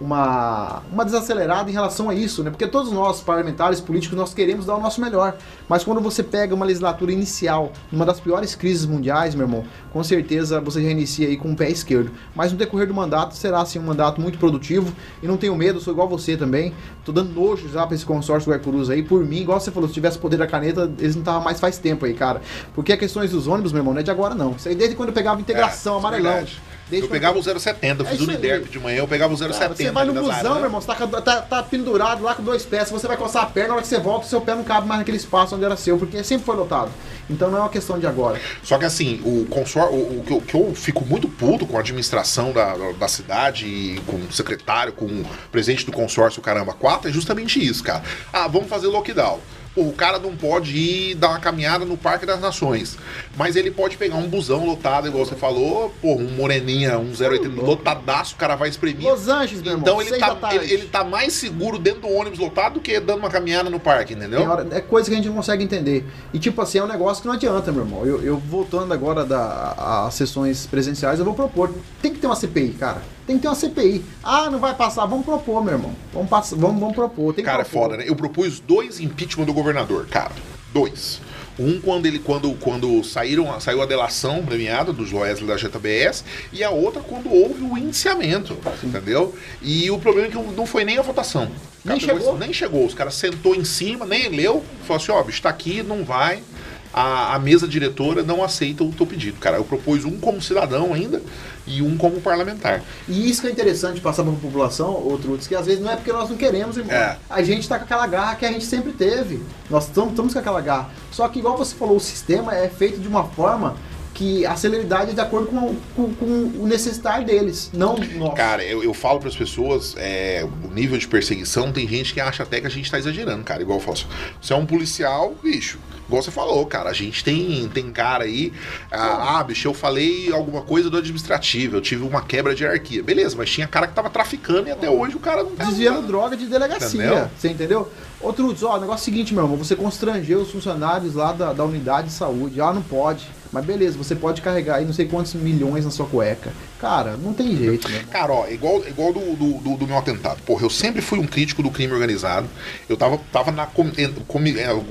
uma, 0.00 0.82
uma 0.90 1.04
desacelerada 1.04 1.68
em 1.70 1.72
relação 1.72 2.08
a 2.08 2.14
isso, 2.14 2.42
né? 2.42 2.50
Porque 2.50 2.66
todos 2.66 2.90
nós, 2.90 3.20
parlamentares, 3.20 3.80
políticos, 3.80 4.16
nós 4.16 4.32
queremos 4.32 4.64
dar 4.66 4.76
o 4.76 4.80
nosso 4.80 5.00
melhor. 5.00 5.36
Mas 5.68 5.84
quando 5.84 6.00
você 6.00 6.22
pega 6.22 6.54
uma 6.54 6.64
legislatura 6.64 7.12
inicial, 7.12 7.70
numa 7.92 8.06
das 8.06 8.18
piores 8.18 8.54
crises 8.54 8.86
mundiais, 8.86 9.34
meu 9.34 9.46
irmão, 9.46 9.64
com 9.92 10.02
certeza 10.02 10.60
você 10.60 10.82
já 10.82 10.90
inicia 10.90 11.28
aí 11.28 11.36
com 11.36 11.52
o 11.52 11.56
pé 11.56 11.68
esquerdo. 11.70 12.10
Mas 12.34 12.50
no 12.50 12.58
decorrer 12.58 12.86
do 12.88 12.94
mandato 12.94 13.34
será 13.36 13.60
assim 13.60 13.78
um 13.78 13.82
mandato 13.82 14.20
muito 14.20 14.38
produtivo 14.38 14.92
e 15.22 15.26
não 15.28 15.36
tenho 15.36 15.54
medo, 15.54 15.80
sou 15.80 15.92
igual 15.92 16.08
você 16.08 16.36
também. 16.36 16.72
Tô 17.04 17.12
dando 17.12 17.32
nojo 17.34 17.68
já 17.68 17.86
pra 17.86 17.94
esse 17.94 18.04
consórcio 18.06 18.50
do 18.50 18.54
Guaicurus 18.54 18.88
aí. 18.90 19.02
Por 19.02 19.24
mim, 19.24 19.38
igual 19.40 19.60
você 19.60 19.70
falou, 19.70 19.88
se 19.88 19.94
tivesse 19.94 20.18
poder 20.18 20.38
da 20.38 20.46
caneta, 20.46 20.90
eles 20.98 21.14
não 21.14 21.22
estavam 21.22 21.42
mais 21.42 21.60
faz 21.60 21.76
tempo 21.78 22.06
aí, 22.06 22.14
cara. 22.14 22.40
Porque 22.74 22.92
a 22.92 22.96
questões 22.96 23.30
dos 23.30 23.46
ônibus, 23.46 23.72
meu 23.72 23.80
irmão, 23.80 23.92
não 23.92 24.00
é 24.00 24.02
de 24.02 24.10
agora 24.10 24.34
não. 24.34 24.52
Isso 24.52 24.68
aí 24.68 24.74
desde 24.74 24.96
quando 24.96 25.08
eu 25.10 25.14
pegava 25.14 25.40
integração, 25.40 25.96
É, 25.96 25.98
amarelão. 25.98 26.32
verdade. 26.32 26.60
Desde 26.90 27.06
eu 27.06 27.10
pegava 27.10 27.38
o 27.38 27.42
070, 27.42 28.02
eu 28.02 28.06
É 28.06 28.10
fiz 28.10 28.20
o. 28.20 28.24
Uniderp 28.24 28.68
de 28.68 28.78
manhã, 28.80 28.98
eu 28.98 29.08
pegava 29.08 29.32
o 29.32 29.36
070. 29.36 29.58
Cara, 29.58 29.74
você 29.74 29.90
vai 29.90 30.04
no 30.04 30.12
busão, 30.14 30.54
meu 30.56 30.64
irmão, 30.64 30.80
você 30.80 30.86
tá, 30.88 31.06
tá- 31.22 31.40
tá 31.42 31.62
pendurado 31.62 32.22
lá 32.22 32.34
com 32.34 32.42
dois 32.42 32.64
pés, 32.64 32.90
você 32.90 33.06
vai 33.06 33.16
coçar 33.16 33.44
a 33.44 33.46
perna, 33.46 33.68
na 33.68 33.74
hora 33.74 33.82
que 33.82 33.88
você 33.88 33.98
volta, 34.00 34.26
o 34.26 34.28
seu 34.28 34.40
pé 34.40 34.54
não 34.54 34.64
cabe 34.64 34.86
mais 34.88 34.98
naquele 34.98 35.16
espaço 35.16 35.54
onde 35.54 35.64
era 35.64 35.76
seu, 35.76 35.96
porque 35.96 36.22
sempre 36.24 36.44
foi 36.44 36.56
lotado. 36.56 36.90
Então 37.30 37.48
não 37.50 37.58
é 37.58 37.60
uma 37.60 37.68
questão 37.68 37.98
de 37.98 38.06
agora. 38.06 38.40
Só 38.62 38.76
que 38.76 38.84
assim, 38.84 39.20
o 39.24 39.46
consórcio, 39.46 39.94
o, 39.96 40.18
o 40.18 40.24
que 40.24 40.32
eu- 40.32 40.40
que 40.40 40.54
eu 40.54 40.74
fico 40.74 41.04
muito 41.06 41.28
puto 41.28 41.64
com 41.64 41.76
a 41.76 41.80
administração 41.80 42.52
da, 42.52 42.74
da 42.98 43.06
cidade, 43.08 43.66
e 43.66 44.00
com 44.06 44.16
o 44.16 44.32
secretário, 44.32 44.92
com 44.92 45.04
o 45.06 45.24
presidente 45.52 45.86
do 45.86 45.92
consórcio 45.92 46.42
Caramba 46.42 46.72
4, 46.72 47.08
é 47.08 47.12
justamente 47.12 47.64
isso, 47.64 47.84
cara. 47.84 48.02
Ah, 48.32 48.48
vamos 48.48 48.68
fazer 48.68 48.88
lockdown. 48.88 49.38
O 49.80 49.92
cara 49.92 50.18
não 50.18 50.36
pode 50.36 50.76
ir 50.76 51.14
dar 51.14 51.28
uma 51.30 51.38
caminhada 51.40 51.84
no 51.84 51.96
Parque 51.96 52.26
das 52.26 52.40
Nações. 52.40 52.96
Mas 53.36 53.56
ele 53.56 53.70
pode 53.70 53.96
pegar 53.96 54.16
um 54.16 54.28
busão 54.28 54.66
lotado, 54.66 55.08
igual 55.08 55.24
você 55.24 55.34
falou, 55.34 55.92
pô, 56.02 56.14
um 56.14 56.28
moreninha, 56.30 56.98
um 56.98 57.10
080 57.12 57.60
lotadaço, 57.62 58.34
o 58.34 58.36
cara 58.38 58.56
vai 58.56 58.68
espremir. 58.68 59.06
Los 59.08 59.28
Angeles, 59.28 59.62
meu 59.62 59.72
irmão, 59.72 59.82
Então 59.82 60.00
ele 60.02 60.18
tá, 60.18 60.54
ele, 60.54 60.72
ele 60.74 60.86
tá 60.88 61.04
mais 61.04 61.32
seguro 61.32 61.78
dentro 61.78 62.02
do 62.02 62.08
ônibus 62.08 62.38
lotado 62.38 62.74
do 62.74 62.80
que 62.80 62.98
dando 63.00 63.20
uma 63.20 63.30
caminhada 63.30 63.70
no 63.70 63.80
parque, 63.80 64.14
entendeu? 64.14 64.40
Tem 64.40 64.48
hora- 64.48 64.66
é 64.70 64.80
coisa 64.80 65.08
que 65.08 65.14
a 65.14 65.16
gente 65.16 65.28
não 65.28 65.36
consegue 65.36 65.64
entender. 65.64 66.06
E 66.32 66.38
tipo 66.38 66.60
assim, 66.60 66.78
é 66.78 66.84
um 66.84 66.86
negócio 66.88 67.22
que 67.22 67.28
não 67.28 67.34
adianta, 67.34 67.72
meu 67.72 67.82
irmão. 67.84 68.04
Eu, 68.06 68.22
eu 68.22 68.36
voltando 68.38 68.92
agora 68.92 69.24
da, 69.24 70.04
às 70.06 70.14
sessões 70.14 70.66
presenciais, 70.66 71.18
eu 71.18 71.24
vou 71.24 71.34
propor. 71.34 71.72
Tem 72.02 72.12
que 72.12 72.18
ter 72.18 72.26
uma 72.26 72.36
CPI, 72.36 72.70
cara. 72.78 73.02
Tem 73.30 73.36
que 73.36 73.42
ter 73.42 73.48
uma 73.48 73.54
CPI. 73.54 74.04
Ah, 74.24 74.50
não 74.50 74.58
vai 74.58 74.74
passar, 74.74 75.06
vamos 75.06 75.24
propor, 75.24 75.62
meu 75.64 75.74
irmão. 75.74 75.92
Vamos, 76.12 76.28
passar, 76.28 76.56
vamos, 76.56 76.80
vamos 76.80 76.96
propor. 76.96 77.32
Tem 77.32 77.44
Cara, 77.44 77.60
é 77.62 77.64
propor. 77.64 77.82
foda, 77.90 77.96
né? 77.98 78.04
Eu 78.08 78.16
propus 78.16 78.58
dois 78.58 78.98
impeachment 78.98 79.44
do 79.44 79.52
governador, 79.52 80.04
cara. 80.06 80.32
Dois. 80.74 81.20
Um 81.56 81.80
quando 81.80 82.06
ele 82.06 82.18
quando, 82.18 82.52
quando 82.54 83.04
saíram, 83.04 83.60
saiu 83.60 83.82
a 83.82 83.86
delação 83.86 84.44
premiada 84.44 84.92
dos 84.92 85.08
Joesley 85.10 85.46
da 85.46 85.54
JBS 85.54 86.24
e 86.52 86.64
a 86.64 86.70
outra 86.70 87.00
quando 87.02 87.32
houve 87.32 87.62
o 87.62 87.78
indiciamento, 87.78 88.56
entendeu? 88.82 89.32
E 89.62 89.88
o 89.92 89.98
problema 90.00 90.26
é 90.26 90.30
que 90.32 90.36
não 90.36 90.66
foi 90.66 90.84
nem 90.84 90.98
a 90.98 91.02
votação. 91.02 91.48
Nem 91.84 92.00
chegou? 92.00 92.18
esse- 92.32 92.38
Nem 92.40 92.52
chegou. 92.52 92.84
Os 92.84 92.94
caras 92.94 93.14
sentou 93.14 93.54
em 93.54 93.64
cima, 93.64 94.04
nem 94.06 94.28
leu, 94.28 94.64
falou 94.88 95.00
assim, 95.00 95.12
ó, 95.12 95.22
bicho, 95.22 95.40
tá 95.40 95.50
aqui, 95.50 95.84
não 95.84 96.02
vai. 96.04 96.42
A, 96.92 97.36
a 97.36 97.38
mesa 97.38 97.68
diretora 97.68 98.22
não 98.22 98.42
aceita 98.42 98.82
o 98.82 98.90
teu 98.90 99.06
pedido, 99.06 99.38
cara. 99.38 99.56
Eu 99.56 99.64
propus 99.64 100.04
um 100.04 100.18
como 100.18 100.42
cidadão 100.42 100.92
ainda 100.92 101.22
e 101.66 101.82
um 101.82 101.96
como 101.96 102.20
parlamentar. 102.20 102.82
E 103.08 103.30
isso 103.30 103.42
que 103.42 103.48
é 103.48 103.50
interessante 103.50 104.00
passar 104.00 104.24
para 104.24 104.32
a 104.32 104.36
população, 104.36 104.92
outros, 104.92 105.46
que 105.46 105.54
às 105.54 105.66
vezes 105.66 105.80
não 105.80 105.90
é 105.90 105.96
porque 105.96 106.12
nós 106.12 106.28
não 106.28 106.36
queremos, 106.36 106.76
irmão. 106.76 106.92
É. 106.92 107.16
A 107.28 107.42
gente 107.42 107.68
tá 107.68 107.78
com 107.78 107.84
aquela 107.84 108.06
garra 108.06 108.34
que 108.34 108.44
a 108.44 108.52
gente 108.52 108.64
sempre 108.64 108.92
teve. 108.92 109.40
Nós 109.68 109.86
estamos 109.86 110.32
com 110.32 110.38
aquela 110.38 110.60
garra. 110.60 110.90
Só 111.10 111.28
que, 111.28 111.38
igual 111.38 111.56
você 111.56 111.74
falou, 111.74 111.96
o 111.96 112.00
sistema 112.00 112.54
é 112.54 112.68
feito 112.68 113.00
de 113.00 113.06
uma 113.06 113.24
forma 113.24 113.76
que 114.20 114.44
a 114.44 114.54
celeridade 114.54 115.12
é 115.12 115.14
de 115.14 115.20
acordo 115.22 115.46
com, 115.46 115.74
com, 115.96 116.14
com 116.14 116.52
o 116.58 116.66
necessitar 116.66 117.24
deles, 117.24 117.70
não 117.72 117.96
nosso. 117.96 118.34
Cara, 118.34 118.62
eu, 118.62 118.84
eu 118.84 118.92
falo 118.92 119.18
para 119.18 119.30
as 119.30 119.34
pessoas, 119.34 119.94
é, 119.96 120.46
o 120.62 120.68
nível 120.68 120.98
de 120.98 121.08
perseguição, 121.08 121.72
tem 121.72 121.88
gente 121.88 122.12
que 122.12 122.20
acha 122.20 122.42
até 122.42 122.60
que 122.60 122.66
a 122.66 122.70
gente 122.70 122.90
tá 122.90 122.98
exagerando, 122.98 123.42
cara. 123.42 123.62
Igual 123.62 123.78
eu 123.78 123.82
falo 123.82 123.96
você 124.38 124.52
é 124.52 124.56
um 124.56 124.66
policial, 124.66 125.34
bicho. 125.42 125.78
Igual 126.06 126.22
você 126.22 126.30
falou, 126.30 126.66
cara, 126.66 126.90
a 126.90 126.92
gente 126.92 127.24
tem, 127.24 127.66
tem 127.72 127.90
cara 127.90 128.24
aí. 128.24 128.52
Ah, 128.90 129.38
ah, 129.38 129.42
bicho, 129.42 129.66
eu 129.66 129.72
falei 129.72 130.30
alguma 130.30 130.60
coisa 130.60 130.90
do 130.90 130.98
administrativo, 130.98 131.76
eu 131.76 131.80
tive 131.80 132.04
uma 132.04 132.20
quebra 132.20 132.54
de 132.54 132.62
hierarquia. 132.62 133.02
Beleza, 133.02 133.34
mas 133.38 133.48
tinha 133.48 133.66
cara 133.66 133.86
que 133.86 133.94
tava 133.94 134.10
traficando 134.10 134.68
e 134.68 134.70
até 134.70 134.90
hoje 134.90 135.16
o 135.16 135.20
cara 135.20 135.42
não 135.44 135.52
tá. 135.52 135.64
Desviando 135.64 136.06
droga 136.06 136.36
de 136.36 136.44
delegacia. 136.44 137.06
Entendeu? 137.06 137.30
Você 137.38 137.48
entendeu? 137.48 137.90
Ô, 138.20 138.34
Trudes, 138.34 138.62
ó, 138.62 138.76
o 138.76 138.80
negócio 138.80 139.00
é 139.00 139.02
o 139.02 139.04
seguinte, 139.04 139.32
meu 139.32 139.44
irmão. 139.44 139.56
Você 139.56 139.74
constrangeu 139.74 140.40
os 140.40 140.50
funcionários 140.50 141.14
lá 141.14 141.32
da, 141.32 141.54
da 141.54 141.64
unidade 141.64 142.08
de 142.08 142.12
saúde. 142.12 142.60
Ah, 142.60 142.70
não 142.70 142.82
pode. 142.82 143.39
Mas 143.52 143.64
beleza, 143.64 143.98
você 143.98 144.14
pode 144.14 144.40
carregar 144.42 144.76
aí 144.76 144.84
não 144.84 144.92
sei 144.92 145.06
quantos 145.06 145.34
milhões 145.34 145.84
na 145.84 145.90
sua 145.90 146.06
cueca. 146.06 146.52
Cara, 146.80 147.16
não 147.16 147.32
tem 147.34 147.56
jeito, 147.56 147.88
né? 147.88 148.04
Cara, 148.10 148.32
ó, 148.32 148.46
igual, 148.48 148.82
igual 148.86 149.12
do, 149.12 149.34
do, 149.34 149.76
do- 149.76 149.86
meu 149.86 149.98
atentado. 149.98 150.40
Porra, 150.42 150.64
eu 150.64 150.70
sempre 150.70 151.02
fui 151.02 151.18
um 151.18 151.26
crítico 151.26 151.62
do 151.62 151.70
crime 151.70 151.92
organizado. 151.92 152.46
Eu 152.88 152.96
tava, 152.96 153.18
tava 153.32 153.50
na. 153.50 153.66
com- 153.66 153.90
é, 153.96 154.02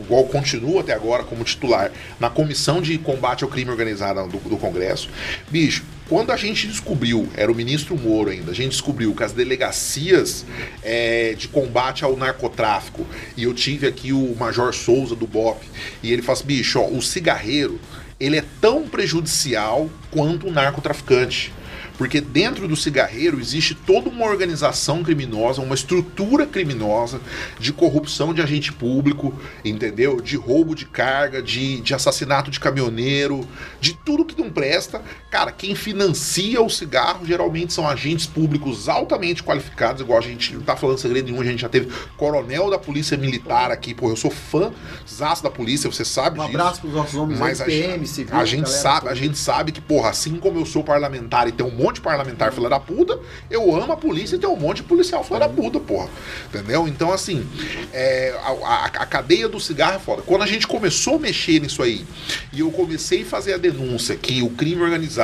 igual 0.03 0.23
continuo 0.25 0.79
até 0.79 0.93
agora 0.93 1.23
como 1.23 1.43
titular, 1.43 1.91
na 2.19 2.29
comissão 2.29 2.81
de 2.81 2.97
combate 2.97 3.43
ao 3.43 3.49
crime 3.49 3.71
organizado 3.71 4.27
do, 4.27 4.37
do 4.49 4.57
Congresso. 4.57 5.09
Bicho, 5.49 5.83
quando 6.09 6.31
a 6.31 6.35
gente 6.37 6.67
descobriu, 6.67 7.29
era 7.35 7.51
o 7.51 7.55
ministro 7.55 7.95
Moro 7.97 8.29
ainda, 8.31 8.51
a 8.51 8.55
gente 8.55 8.71
descobriu 8.71 9.13
que 9.13 9.23
as 9.23 9.31
delegacias 9.31 10.45
é, 10.83 11.33
de 11.37 11.47
combate 11.47 12.03
ao 12.03 12.17
narcotráfico, 12.17 13.05
e 13.37 13.43
eu 13.43 13.53
tive 13.53 13.87
aqui 13.87 14.11
o 14.11 14.35
Major 14.37 14.73
Souza 14.73 15.15
do 15.15 15.27
BOP, 15.27 15.61
e 16.01 16.11
ele 16.11 16.21
fala 16.23 16.37
assim, 16.37 16.47
bicho, 16.47 16.79
ó, 16.79 16.87
o 16.87 17.01
cigarreiro, 17.01 17.79
ele 18.19 18.37
é 18.37 18.43
tão 18.59 18.87
prejudicial 18.87 19.89
quanto 20.11 20.47
o 20.47 20.51
narcotraficante. 20.51 21.53
Porque 21.99 22.21
dentro 22.21 22.65
do 22.65 22.77
cigarreiro 22.77 23.41
existe 23.41 23.75
toda 23.75 24.09
uma 24.09 24.25
organização 24.25 25.03
criminosa, 25.03 25.61
uma 25.61 25.75
estrutura 25.75 26.47
criminosa 26.47 27.19
de 27.59 27.73
corrupção 27.73 28.33
de 28.33 28.41
agente 28.41 28.71
público, 28.71 29.37
entendeu? 29.65 30.21
De 30.21 30.37
roubo 30.37 30.73
de 30.73 30.85
carga, 30.85 31.41
de, 31.41 31.81
de 31.81 31.93
assassinato 31.93 32.49
de 32.49 32.57
caminhoneiro, 32.57 33.45
de 33.81 33.93
tudo 33.93 34.23
que 34.23 34.41
não 34.41 34.49
presta. 34.49 35.01
Cara, 35.29 35.51
quem 35.51 35.75
financia 35.75 36.59
o 36.59 36.69
cigarro 36.69 37.23
geralmente 37.23 37.71
são 37.71 37.87
agentes 37.87 38.25
públicos 38.25 38.89
altamente 38.89 39.43
qualificados, 39.43 40.01
igual 40.01 40.17
a 40.17 40.21
gente 40.23 40.55
não 40.55 40.61
tá 40.63 40.75
falando 40.75 40.97
segredo 40.97 41.25
nenhum, 41.29 41.39
a 41.41 41.45
gente 41.45 41.61
já 41.61 41.69
teve 41.69 41.87
coronel 42.17 42.67
da 42.69 42.79
Polícia 42.79 43.15
Militar 43.15 43.69
aqui, 43.69 43.93
pô, 43.93 44.09
eu 44.09 44.15
sou 44.15 44.31
fã 44.31 44.71
zaço 45.07 45.43
da 45.43 45.51
polícia, 45.51 45.87
você 45.91 46.03
sabe 46.03 46.39
Um 46.39 46.45
disso. 46.47 46.57
abraço 46.57 46.81
pros 46.81 46.93
nossos 46.93 47.13
homens 47.15 47.39
Mas 47.39 47.61
PM, 47.61 47.97
gente- 47.99 48.09
civil, 48.09 48.35
a 48.35 48.43
gente 48.43 48.61
galera 48.63 48.81
sabe, 48.81 48.99
toda. 49.01 49.11
a 49.11 49.15
gente 49.15 49.37
sabe 49.37 49.71
que, 49.71 49.79
porra, 49.81 50.09
assim 50.09 50.35
como 50.37 50.59
eu 50.59 50.65
sou 50.65 50.83
parlamentar 50.83 51.47
e 51.47 51.51
tem 51.51 51.63
um 51.63 51.69
monte 51.75 51.95
de 51.95 52.01
parlamentar 52.01 52.51
filha 52.51 52.67
da 52.69 52.79
puta, 52.79 53.19
eu 53.51 53.75
amo 53.75 53.93
a 53.93 53.97
polícia 53.97 54.35
e 54.35 54.39
tem 54.39 54.49
um 54.49 54.55
monte 54.55 54.77
de 54.77 54.83
policial 54.83 55.23
filha 55.23 55.39
da 55.41 55.49
puta, 55.49 55.79
porra. 55.79 56.09
Entendeu? 56.47 56.87
Então, 56.87 57.13
assim, 57.13 57.47
é, 57.93 58.35
a, 58.43 58.49
a- 58.49 58.85
a 58.85 59.05
cadeia 59.05 59.47
do 59.47 59.59
cigarro 59.59 59.95
é 59.95 59.99
foda. 59.99 60.23
Quando 60.23 60.41
a 60.41 60.47
gente 60.47 60.65
começou 60.65 61.17
a 61.17 61.19
mexer 61.19 61.59
nisso 61.59 61.83
aí, 61.83 62.03
e 62.51 62.61
eu 62.61 62.71
comecei 62.71 63.21
a 63.21 63.25
fazer 63.25 63.53
a 63.53 63.57
denúncia 63.57 64.15
que 64.15 64.41
o 64.41 64.49
crime 64.49 64.81
organizado 64.81 65.18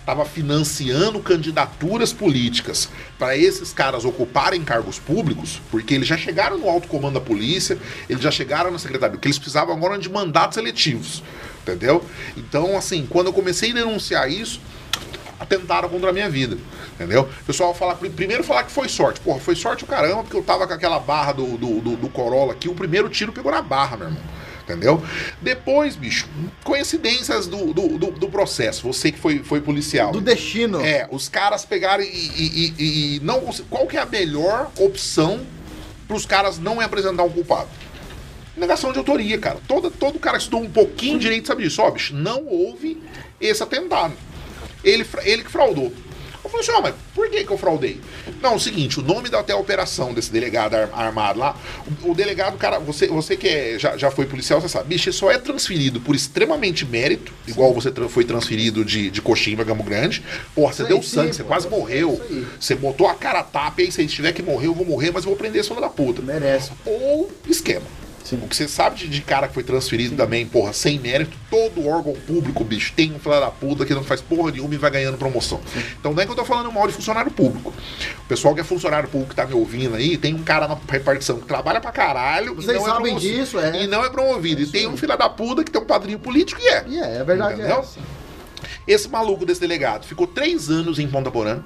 estava 0.00 0.24
financiando 0.24 1.20
candidaturas 1.20 2.12
políticas 2.12 2.88
para 3.18 3.36
esses 3.36 3.72
caras 3.72 4.04
ocuparem 4.04 4.62
cargos 4.62 4.98
públicos, 4.98 5.60
porque 5.70 5.94
eles 5.94 6.06
já 6.06 6.16
chegaram 6.16 6.58
no 6.58 6.68
alto 6.68 6.88
comando 6.88 7.14
da 7.14 7.20
polícia, 7.20 7.78
eles 8.08 8.22
já 8.22 8.30
chegaram 8.30 8.70
na 8.70 8.78
secretaria, 8.78 9.12
porque 9.12 9.28
eles 9.28 9.38
precisavam 9.38 9.74
agora 9.74 9.98
de 9.98 10.08
mandatos 10.08 10.58
eletivos, 10.58 11.22
entendeu? 11.62 12.04
Então, 12.36 12.76
assim, 12.76 13.06
quando 13.08 13.28
eu 13.28 13.32
comecei 13.32 13.70
a 13.70 13.74
denunciar 13.74 14.30
isso, 14.30 14.60
atentaram 15.38 15.88
contra 15.88 16.10
a 16.10 16.12
minha 16.12 16.28
vida, 16.28 16.58
entendeu? 16.94 17.22
O 17.22 17.44
pessoal 17.44 17.74
fala, 17.74 17.94
primeiro 17.94 18.42
falar 18.42 18.64
que 18.64 18.72
foi 18.72 18.88
sorte, 18.88 19.20
porra, 19.20 19.38
foi 19.40 19.54
sorte 19.54 19.84
o 19.84 19.86
caramba, 19.86 20.22
porque 20.22 20.36
eu 20.36 20.42
tava 20.42 20.66
com 20.66 20.72
aquela 20.72 20.98
barra 20.98 21.32
do, 21.32 21.56
do, 21.56 21.80
do, 21.80 21.96
do 21.96 22.08
Corolla 22.08 22.52
aqui, 22.52 22.68
o 22.68 22.74
primeiro 22.74 23.08
tiro 23.08 23.32
pegou 23.32 23.52
na 23.52 23.62
barra, 23.62 23.96
meu 23.96 24.08
irmão. 24.08 24.22
Entendeu? 24.68 25.02
Depois, 25.40 25.96
bicho, 25.96 26.28
coincidências 26.62 27.46
do, 27.46 27.72
do, 27.72 27.96
do, 27.98 28.10
do 28.10 28.28
processo. 28.28 28.82
Você 28.86 29.10
que 29.10 29.18
foi, 29.18 29.38
foi 29.38 29.60
policial. 29.62 30.12
Do 30.12 30.20
destino. 30.20 30.80
É, 30.84 31.08
os 31.10 31.28
caras 31.28 31.64
pegaram 31.64 32.04
e, 32.04 32.06
e- 32.06 32.74
e- 32.78 33.16
e 33.16 33.20
não. 33.20 33.40
Qual 33.70 33.86
que 33.86 33.96
é 33.96 34.00
a 34.00 34.06
melhor 34.06 34.70
opção 34.78 35.40
para 36.06 36.16
os 36.16 36.26
caras 36.26 36.58
não 36.58 36.80
apresentar 36.80 37.22
um 37.22 37.30
culpado? 37.30 37.68
Negação 38.56 38.92
de 38.92 38.98
autoria, 38.98 39.38
cara. 39.38 39.58
Todo, 39.66 39.90
todo 39.90 40.18
cara 40.18 40.36
que 40.36 40.42
estudou 40.42 40.62
um 40.62 40.70
pouquinho 40.70 41.14
de 41.14 41.22
direito 41.22 41.46
sabe 41.46 41.62
disso. 41.62 41.80
Ó, 41.80 41.90
bicho, 41.90 42.14
não 42.14 42.44
houve 42.46 43.00
esse 43.40 43.62
atentado. 43.62 44.14
Ele, 44.84 45.06
ele 45.24 45.44
que 45.44 45.50
fraudou. 45.50 45.92
Eu 46.48 46.50
falei 46.50 46.66
assim, 46.66 46.72
ó, 46.72 46.80
mas 46.80 46.94
por 47.14 47.28
que, 47.28 47.44
que 47.44 47.50
eu 47.50 47.58
fraudei? 47.58 48.00
Não, 48.40 48.52
é 48.52 48.56
o 48.56 48.58
seguinte, 48.58 48.98
o 48.98 49.02
nome 49.02 49.28
da 49.28 49.40
até 49.40 49.54
operação 49.54 50.14
desse 50.14 50.32
delegado 50.32 50.74
ar- 50.74 50.88
armado 50.94 51.38
lá, 51.38 51.54
o, 52.02 52.10
o 52.10 52.14
delegado, 52.14 52.56
cara, 52.56 52.78
você, 52.78 53.06
você 53.06 53.36
que 53.36 53.46
é- 53.46 53.78
já, 53.78 53.96
já 53.98 54.10
foi 54.10 54.24
policial, 54.24 54.60
você 54.60 54.68
sabe, 54.68 54.88
bicho, 54.88 55.12
só 55.12 55.30
é 55.30 55.36
transferido 55.36 56.00
por 56.00 56.16
extremamente 56.16 56.86
mérito, 56.86 57.32
igual 57.46 57.74
você 57.74 57.90
tra- 57.90 58.08
foi 58.08 58.24
transferido 58.24 58.84
de, 58.84 59.10
de 59.10 59.20
Coxim 59.20 59.56
pra 59.56 59.64
Campo 59.64 59.82
Grande. 59.82 60.22
Porra, 60.54 60.72
você 60.72 60.82
Isso 60.82 60.88
deu 60.88 60.96
aí, 60.98 61.02
sangue, 61.04 61.26
sim, 61.28 61.32
você 61.34 61.42
pô, 61.42 61.48
quase 61.48 61.68
morreu. 61.68 62.20
aí. 62.30 62.46
Você 62.58 62.74
botou 62.74 63.06
a 63.06 63.14
cara 63.14 63.40
a 63.40 63.44
tapa 63.44 63.82
e 63.82 63.84
aí, 63.84 63.92
se 63.92 64.06
tiver 64.06 64.32
que 64.32 64.42
morrer, 64.42 64.68
eu 64.68 64.74
vou 64.74 64.86
morrer, 64.86 65.10
mas 65.12 65.24
eu 65.24 65.28
vou 65.30 65.36
prender 65.36 65.60
esse 65.60 65.68
filho 65.68 65.80
da 65.82 65.88
puta. 65.90 66.22
Merece. 66.22 66.70
Ou 66.86 67.30
esquema. 67.46 67.84
Sim. 68.24 68.40
O 68.42 68.48
que 68.48 68.56
você 68.56 68.68
sabe 68.68 68.96
de, 68.96 69.08
de 69.08 69.20
cara 69.22 69.48
que 69.48 69.54
foi 69.54 69.62
transferido 69.62 70.16
também, 70.16 70.46
porra, 70.46 70.72
sem 70.72 70.98
mérito, 70.98 71.36
todo 71.50 71.86
órgão 71.86 72.12
público, 72.26 72.62
bicho, 72.64 72.92
tem 72.94 73.12
um 73.12 73.18
filho 73.18 73.40
da 73.40 73.50
puta 73.50 73.86
que 73.86 73.94
não 73.94 74.04
faz 74.04 74.20
porra 74.20 74.50
nenhuma 74.50 74.74
e 74.74 74.78
vai 74.78 74.90
ganhando 74.90 75.16
promoção. 75.16 75.60
Então 75.98 76.12
não 76.12 76.22
é 76.22 76.26
que 76.26 76.32
eu 76.32 76.36
tô 76.36 76.44
falando 76.44 76.70
mal 76.70 76.86
de 76.86 76.92
funcionário 76.92 77.30
público. 77.30 77.72
O 78.24 78.28
pessoal 78.28 78.54
que 78.54 78.60
é 78.60 78.64
funcionário 78.64 79.08
público 79.08 79.30
que 79.30 79.36
tá 79.36 79.46
me 79.46 79.54
ouvindo 79.54 79.96
aí, 79.96 80.16
tem 80.16 80.34
um 80.34 80.42
cara 80.42 80.68
na 80.68 80.76
repartição 80.88 81.38
que 81.40 81.46
trabalha 81.46 81.80
pra 81.80 81.90
caralho 81.92 82.54
Vocês 82.54 82.76
e 82.76 82.80
não 82.80 82.86
sabem 82.86 82.98
é 82.98 83.04
promovido. 83.14 83.34
disso, 83.36 83.58
é. 83.58 83.82
E 83.82 83.86
não 83.86 84.04
é 84.04 84.10
promovido. 84.10 84.62
E 84.62 84.66
tem 84.66 84.86
um 84.86 84.96
filho 84.96 85.16
da 85.16 85.28
puta 85.28 85.64
que 85.64 85.70
tem 85.70 85.80
um 85.80 85.86
padrinho 85.86 86.18
político 86.18 86.60
e 86.60 86.68
é. 86.68 86.84
E 86.86 86.98
é, 86.98 87.20
a 87.20 87.24
verdade 87.24 87.52
é 87.52 87.64
Entendeu? 87.64 87.80
essa. 87.80 87.98
Esse 88.86 89.08
maluco 89.08 89.44
desse 89.46 89.60
delegado 89.60 90.06
ficou 90.06 90.26
três 90.26 90.70
anos 90.70 90.98
em 90.98 91.08
Ponta 91.08 91.30
Porã, 91.30 91.60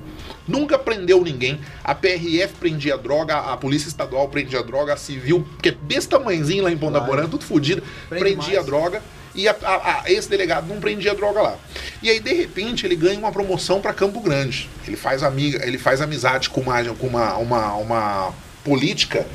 nunca 0.47 0.79
prendeu 0.79 1.23
ninguém. 1.23 1.61
A 1.85 1.95
PRF 1.95 2.55
prendia 2.59 2.97
droga, 2.99 3.37
a 3.37 3.57
Polícia 3.57 3.89
Estadual 3.89 4.29
prendia 4.29 4.63
droga, 4.63 4.95
a 4.95 4.97
Civil, 4.97 5.47
que 5.63 5.71
é 5.71 5.73
desse 5.73 6.09
tamanhozinho 6.09 6.65
lá 6.65 6.71
em 6.73 6.79
Ponta. 6.79 7.01
Porã, 7.01 7.29
tudo 7.29 7.45
fodido, 7.45 7.83
prendia 8.09 8.55
mais. 8.55 8.67
droga. 8.67 9.03
E 9.35 9.49
a- 9.49 9.57
a- 9.63 10.03
a- 10.03 10.13
esse 10.13 10.29
delegado 10.29 10.67
não 10.69 10.79
prendia 10.79 11.15
droga 11.15 11.41
lá. 11.41 11.57
E 12.03 12.11
aí, 12.11 12.21
de 12.21 12.35
repente, 12.35 12.85
ele 12.85 12.95
ganha 12.95 13.19
uma 13.19 13.33
promoção 13.33 13.81
para 13.81 13.93
Campo 13.95 14.21
Grande. 14.21 14.69
Ele 14.87 14.97
faz, 14.97 15.23
amiga, 15.23 15.65
ele 15.67 15.79
faz 15.79 16.03
amizade 16.03 16.51
com 16.51 16.61
uma, 16.61 16.85
com 16.85 17.07
uma, 17.07 17.37
uma, 17.39 17.75
uma 17.77 18.35
política 18.63 19.27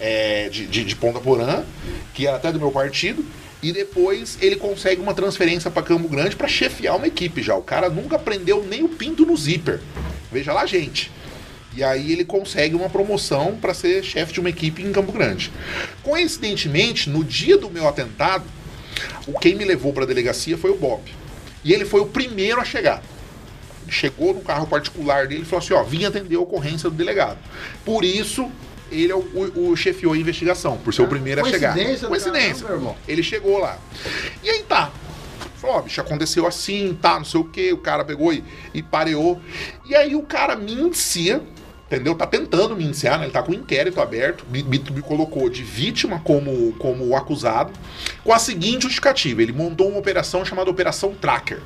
é, 0.00 0.48
de, 0.48 0.66
de, 0.66 0.84
de 0.84 0.96
Ponta 0.96 1.20
Porã, 1.20 1.64
que 2.14 2.26
era 2.26 2.36
até 2.36 2.50
do 2.50 2.58
meu 2.58 2.70
partido, 2.70 3.24
e 3.62 3.72
depois 3.72 4.36
ele 4.40 4.56
consegue 4.56 5.00
uma 5.00 5.14
transferência 5.14 5.70
para 5.70 5.82
Campo 5.82 6.08
Grande 6.08 6.34
para 6.34 6.48
chefiar 6.48 6.96
uma 6.96 7.06
equipe 7.06 7.40
já. 7.40 7.54
O 7.54 7.62
cara 7.62 7.88
nunca 7.88 8.18
prendeu 8.18 8.64
nem 8.68 8.82
o 8.82 8.88
pinto 8.88 9.24
no 9.24 9.36
zíper. 9.36 9.80
Veja 10.32 10.52
lá, 10.52 10.66
gente. 10.66 11.10
E 11.74 11.82
aí 11.82 12.12
ele 12.12 12.24
consegue 12.24 12.74
uma 12.74 12.90
promoção 12.90 13.56
para 13.56 13.72
ser 13.72 14.02
chefe 14.02 14.32
de 14.32 14.40
uma 14.40 14.50
equipe 14.50 14.82
em 14.82 14.92
Campo 14.92 15.12
Grande. 15.12 15.50
Coincidentemente, 16.02 17.08
no 17.08 17.24
dia 17.24 17.56
do 17.56 17.70
meu 17.70 17.86
atentado, 17.86 18.44
o 19.26 19.38
quem 19.38 19.54
me 19.54 19.64
levou 19.64 19.92
para 19.92 20.04
a 20.04 20.06
delegacia 20.06 20.58
foi 20.58 20.70
o 20.70 20.76
Bob. 20.76 21.02
E 21.64 21.72
ele 21.72 21.84
foi 21.84 22.00
o 22.00 22.06
primeiro 22.06 22.60
a 22.60 22.64
chegar. 22.64 23.02
Ele 23.84 23.92
chegou 23.92 24.34
no 24.34 24.40
carro 24.40 24.66
particular 24.66 25.28
dele 25.28 25.42
e 25.42 25.44
falou 25.44 25.64
assim: 25.64 25.72
ó, 25.72 25.82
vim 25.82 26.04
atender 26.04 26.36
a 26.36 26.40
ocorrência 26.40 26.90
do 26.90 26.96
delegado. 26.96 27.38
Por 27.84 28.04
isso, 28.04 28.50
ele 28.92 29.12
é 29.12 29.14
o, 29.14 29.18
o, 29.20 29.70
o 29.70 29.76
chefiou 29.76 30.12
a 30.12 30.16
investigação, 30.16 30.76
por 30.78 30.92
ser 30.94 31.02
o 31.02 31.04
Ah, 31.06 31.08
primeiro 31.08 31.40
a 31.44 31.48
chegar. 31.50 31.72
coincidência 31.74 32.08
Coincidência. 32.08 32.52
caramba, 32.54 32.68
meu 32.68 32.76
irmão. 32.76 32.96
Ele 33.08 33.22
chegou 33.22 33.58
lá. 33.58 33.78
E 34.42 34.50
aí 34.50 34.62
tá. 34.62 34.90
Falou, 35.56 35.76
ó, 35.76 35.82
bicho, 35.82 36.00
aconteceu 36.00 36.46
assim, 36.46 36.96
tá, 37.00 37.16
não 37.18 37.24
sei 37.24 37.40
o 37.40 37.44
que. 37.44 37.72
O 37.72 37.78
cara 37.78 38.04
pegou 38.04 38.32
e, 38.32 38.42
e 38.74 38.82
pareou. 38.82 39.40
E 39.86 39.94
aí 39.94 40.14
o 40.16 40.22
cara 40.22 40.56
me 40.56 40.72
inicia, 40.72 41.40
entendeu? 41.86 42.14
Tá 42.16 42.26
tentando 42.26 42.74
me 42.74 42.82
iniciar, 42.84 43.16
né? 43.18 43.26
Ele 43.26 43.32
tá 43.32 43.42
com 43.42 43.52
o 43.52 43.54
inquérito 43.54 44.00
aberto, 44.00 44.44
me, 44.50 44.62
me- 44.64 44.78
me 44.90 45.02
colocou 45.02 45.48
de 45.48 45.62
vítima 45.62 46.20
como, 46.24 46.72
como 46.80 47.14
acusado, 47.16 47.72
com 48.24 48.32
a 48.32 48.38
seguinte 48.40 48.82
justificativa: 48.82 49.40
ele 49.40 49.52
montou 49.52 49.88
uma 49.88 49.98
operação 50.00 50.44
chamada 50.44 50.68
Operação 50.68 51.14
Tracker. 51.14 51.60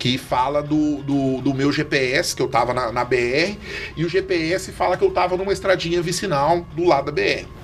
Que 0.00 0.18
fala 0.18 0.62
do, 0.62 0.96
do, 1.02 1.40
do 1.40 1.54
meu 1.54 1.70
GPS, 1.70 2.34
que 2.34 2.42
eu 2.42 2.48
tava 2.48 2.74
na, 2.74 2.90
na 2.90 3.04
BR, 3.04 3.56
e 3.96 4.04
o 4.04 4.08
GPS 4.08 4.72
fala 4.72 4.96
que 4.96 5.04
eu 5.04 5.10
tava 5.12 5.36
numa 5.36 5.52
estradinha 5.52 6.02
vicinal 6.02 6.66
do 6.74 6.84
lado 6.84 7.04
da 7.04 7.12
BR. 7.12 7.59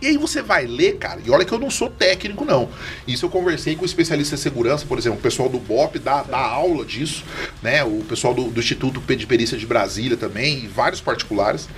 E 0.00 0.06
aí 0.06 0.16
você 0.16 0.42
vai 0.42 0.66
ler, 0.66 0.96
cara, 0.96 1.20
e 1.24 1.30
olha 1.30 1.44
que 1.44 1.52
eu 1.52 1.58
não 1.58 1.70
sou 1.70 1.90
técnico, 1.90 2.44
não. 2.44 2.68
Isso 3.06 3.26
eu 3.26 3.30
conversei 3.30 3.76
com 3.76 3.82
o 3.82 3.86
especialista 3.86 4.34
em 4.34 4.38
segurança, 4.38 4.86
por 4.86 4.98
exemplo, 4.98 5.18
o 5.18 5.22
pessoal 5.22 5.48
do 5.48 5.58
BOP 5.58 5.98
dá, 5.98 6.22
dá 6.22 6.38
aula 6.38 6.84
disso, 6.84 7.24
né? 7.62 7.84
O 7.84 8.02
pessoal 8.08 8.32
do, 8.32 8.44
do 8.44 8.60
Instituto 8.60 9.00
de 9.00 9.26
Perícia 9.26 9.58
de 9.58 9.66
Brasília 9.66 10.16
também, 10.16 10.64
e 10.64 10.66
vários 10.66 11.00
particulares. 11.00 11.68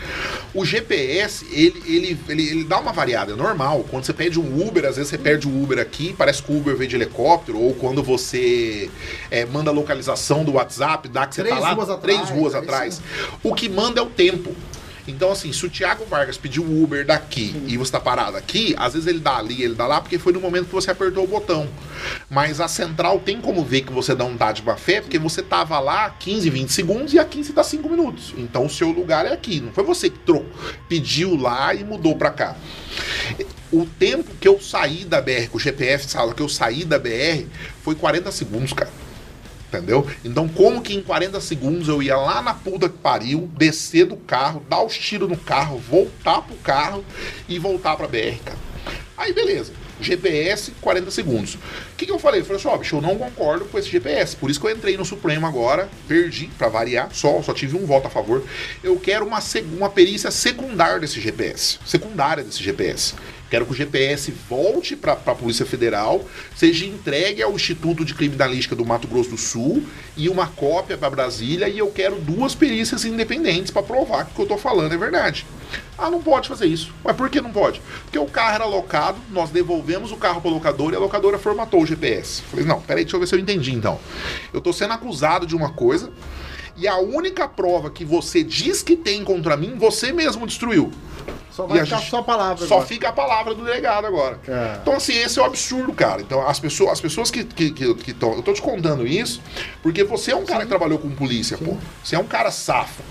O 0.55 0.65
GPS, 0.65 1.47
ele, 1.51 1.83
ele, 1.87 2.19
ele, 2.29 2.49
ele 2.49 2.65
dá 2.65 2.79
uma 2.79 2.93
variada, 2.93 3.33
é 3.33 3.37
normal. 3.37 3.85
Quando 3.91 4.05
você 4.05 4.13
pede 4.13 4.39
um 4.39 4.67
Uber, 4.67 4.85
às 4.85 4.97
vezes 4.97 5.11
você 5.11 5.19
perde 5.19 5.49
o 5.49 5.63
Uber 5.63 5.79
aqui, 5.79 6.15
parece 6.17 6.43
que 6.43 6.53
o 6.53 6.57
Uber 6.57 6.77
veio 6.77 6.89
de 6.89 6.97
helicóptero, 6.97 7.59
ou 7.59 7.75
quando 7.75 8.03
você 8.03 8.91
é, 9.31 9.45
manda 9.45 9.71
a 9.71 9.73
localização 9.73 10.45
do 10.45 10.53
WhatsApp, 10.53 11.09
dá 11.09 11.27
que 11.27 11.35
você 11.35 11.43
Três 11.43 11.55
tá 11.57 11.61
lá 11.61 11.73
ruas 11.73 12.01
três 12.01 12.21
atrás, 12.21 12.39
ruas 12.39 12.55
é 12.55 12.59
atrás. 12.59 13.03
O 13.43 13.55
que 13.55 13.69
manda 13.69 14.01
é 14.01 14.03
o 14.03 14.07
tempo. 14.07 14.55
Então, 15.07 15.33
assim, 15.33 15.53
se 15.53 15.67
o 15.67 15.71
Thiago 15.71 16.05
Vargas 16.05 16.37
pediu 16.37 16.63
o 16.63 16.83
Uber 16.83 17.05
daqui 17.05 17.55
e 17.67 17.77
você 17.77 17.93
tá 17.93 18.01
parado 18.01 18.37
aqui, 18.37 18.75
às 18.79 18.93
vezes 18.93 19.09
ele 19.09 19.19
dá 19.19 19.37
ali, 19.37 19.63
ele 19.63 19.75
dá 19.75 19.87
lá, 19.87 20.01
porque 20.01 20.19
foi 20.19 20.33
no 20.33 20.41
momento 20.41 20.67
que 20.67 20.73
você 20.73 20.91
apertou 20.91 21.25
o 21.25 21.27
botão. 21.27 21.69
Mas 22.31 22.61
a 22.61 22.69
central 22.69 23.19
tem 23.21 23.41
como 23.41 23.65
ver 23.65 23.83
que 23.83 23.93
você 23.93 24.15
não 24.15 24.37
tá 24.37 24.53
de 24.53 24.63
má 24.63 24.77
fé, 24.77 25.01
porque 25.01 25.19
você 25.19 25.43
tava 25.43 25.79
lá 25.81 26.11
15, 26.11 26.49
20 26.51 26.69
segundos 26.71 27.13
e 27.13 27.19
aqui 27.19 27.43
você 27.43 27.53
tá 27.53 27.65
5 27.65 27.89
minutos. 27.89 28.33
Então 28.37 28.67
o 28.67 28.71
seu 28.71 28.91
lugar 28.91 29.27
é 29.27 29.33
aqui. 29.33 29.61
Não 29.61 29.73
foi 29.73 29.85
você 29.85 30.09
que 30.09 30.19
trocou, 30.21 30.51
pediu 30.89 31.37
lá 31.37 31.75
e 31.75 31.85
mudou 31.85 32.17
pra 32.17 32.31
cá. 32.31 32.57
O 33.73 33.87
tempo 33.87 34.31
que 34.41 34.47
eu 34.47 34.61
saí 34.61 35.05
da 35.05 35.21
BR, 35.21 35.49
que 35.51 35.57
o 35.57 35.59
GPS 35.59 36.09
fala 36.09 36.35
que 36.35 36.43
eu 36.43 36.49
saí 36.49 36.85
da 36.85 36.99
BR, 36.99 37.47
foi 37.83 37.95
40 37.95 38.31
segundos, 38.31 38.73
cara. 38.73 38.91
Entendeu? 39.73 40.07
Então, 40.23 40.47
como 40.47 40.83
que 40.83 40.95
em 40.95 41.03
40 41.03 41.41
segundos 41.41 41.89
eu 41.89 42.03
ia 42.03 42.17
lá 42.17 42.43
na 42.43 42.53
puta 42.53 42.91
que 42.91 42.99
pariu, 42.99 43.51
descer 43.57 44.05
do 44.05 44.17
carro, 44.17 44.63
dar 44.69 44.83
os 44.83 44.97
tiros 44.97 45.29
no 45.29 45.37
carro, 45.37 45.79
voltar 45.79 46.43
pro 46.43 46.57
carro 46.57 47.03
e 47.49 47.59
voltar 47.59 47.97
pra 47.97 48.07
BR, 48.07 48.37
cara. 48.45 48.59
Aí, 49.17 49.33
beleza. 49.33 49.73
GPS, 49.99 50.73
40 50.81 51.11
segundos. 51.11 51.55
O 51.55 51.59
que, 51.97 52.05
que 52.05 52.13
eu 52.13 52.19
falei? 52.19 52.41
Eu 52.41 52.45
falei 52.45 52.61
assim, 52.61 52.69
ó, 52.69 52.77
bicho, 52.77 52.97
eu 52.97 53.01
não 53.01 53.17
concordo 53.17 53.65
com 53.67 53.79
esse 53.79 53.89
GPS. 53.89 54.37
Por 54.37 54.51
isso 54.51 54.61
que 54.61 54.67
eu 54.67 54.71
entrei 54.71 54.97
no 54.97 55.05
Supremo 55.05 55.47
agora, 55.47 55.89
perdi, 56.09 56.51
pra 56.59 56.69
variar, 56.69 57.09
só, 57.13 57.41
só 57.41 57.55
tive 57.55 57.77
um 57.77 57.87
voto 57.87 58.09
a 58.09 58.11
favor. 58.11 58.45
Eu 58.83 58.99
quero 58.99 59.25
uma, 59.25 59.39
uma 59.79 59.89
perícia 59.89 60.31
secundária 60.31 60.99
desse 60.99 61.21
GPS. 61.21 61.79
Secundária 61.87 62.43
desse 62.43 62.63
GPS. 62.63 63.15
Quero 63.53 63.67
que 63.67 63.73
o 63.73 63.75
GPS 63.75 64.33
volte 64.49 64.97
para 64.97 65.13
a 65.13 65.35
Polícia 65.35 65.67
Federal, 65.67 66.25
seja 66.57 66.87
entregue 66.87 67.43
ao 67.43 67.53
Instituto 67.53 68.03
de 68.03 68.15
Criminalística 68.15 68.75
do 68.75 68.83
Mato 68.83 69.07
Grosso 69.07 69.29
do 69.29 69.37
Sul 69.37 69.85
e 70.17 70.27
uma 70.31 70.47
cópia 70.47 70.97
para 70.97 71.11
Brasília. 71.11 71.69
E 71.69 71.77
eu 71.77 71.89
quero 71.91 72.19
duas 72.19 72.55
perícias 72.55 73.05
independentes 73.05 73.71
para 73.71 73.83
provar 73.83 74.25
que 74.25 74.33
o 74.33 74.35
que 74.37 74.41
eu 74.41 74.47
tô 74.47 74.57
falando 74.57 74.95
é 74.95 74.97
verdade. 74.97 75.45
Ah, 75.99 76.11
não 76.11 76.23
pode 76.23 76.49
fazer 76.49 76.65
isso. 76.65 76.95
Mas 77.05 77.15
por 77.15 77.29
que 77.29 77.43
não 77.43 77.53
pode? 77.53 77.83
Porque 78.05 78.19
o 78.19 78.25
carro 78.25 78.55
era 78.55 78.65
locado, 78.65 79.19
nós 79.31 79.51
devolvemos 79.51 80.13
o 80.13 80.17
carro 80.17 80.41
para 80.41 80.51
locadora 80.51 80.95
e 80.95 80.97
a 80.97 81.01
locadora 81.01 81.39
formatou 81.39 81.83
o 81.83 81.87
GPS. 81.87 82.41
Falei, 82.51 82.65
não, 82.65 82.81
peraí, 82.81 83.05
deixa 83.05 83.17
eu 83.17 83.21
ver 83.21 83.27
se 83.27 83.35
eu 83.35 83.39
entendi 83.39 83.75
então. 83.75 84.01
Eu 84.51 84.63
tô 84.63 84.73
sendo 84.73 84.95
acusado 84.95 85.47
de 85.47 85.55
uma 85.55 85.75
coisa 85.75 86.11
e 86.75 86.89
a 86.89 86.97
única 86.97 87.47
prova 87.47 87.91
que 87.91 88.03
você 88.03 88.43
diz 88.43 88.83
que 88.83 88.97
tem 88.97 89.23
contra 89.23 89.59
mim, 89.59 89.75
você 89.77 90.11
mesmo 90.11 90.47
destruiu. 90.47 90.91
Só 91.53 91.67
vai 91.67 91.85
ficar 91.85 91.99
gente- 91.99 92.11
só 92.11 92.19
a 92.19 92.23
palavra 92.23 92.67
Só 92.67 92.75
agora. 92.77 92.89
fica 92.89 93.09
a 93.11 93.13
palavra 93.13 93.55
do 93.55 93.63
delegado 93.65 94.07
agora. 94.07 94.41
É. 94.49 94.79
Então, 94.81 94.95
assim, 94.95 95.13
esse 95.17 95.39
é 95.39 95.43
o 95.43 95.45
absurdo, 95.45 95.93
cara. 95.93 96.23
Então, 96.23 96.47
as 96.49 96.59
pessoas, 96.59 96.93
as 96.93 97.01
pessoas 97.01 97.31
que 97.31 97.41
estão. 97.41 97.55
Que, 97.55 97.95
que 97.95 98.13
tão- 98.15 98.33
eu 98.35 98.43
tô 98.43 98.53
te 98.55 98.63
contando 98.63 99.07
isso 99.07 99.41
porque 99.83 100.03
você 100.03 100.33
é 100.33 100.37
um 100.37 100.45
cara 100.47 100.63
que 100.63 100.69
trabalhou 100.69 100.99
com 100.99 101.11
polícia, 101.11 101.59
pô. 101.59 101.77
Você 102.03 102.17
é 102.17 102.19
um 102.19 102.25
cara 102.27 102.51
safo. 102.51 103.03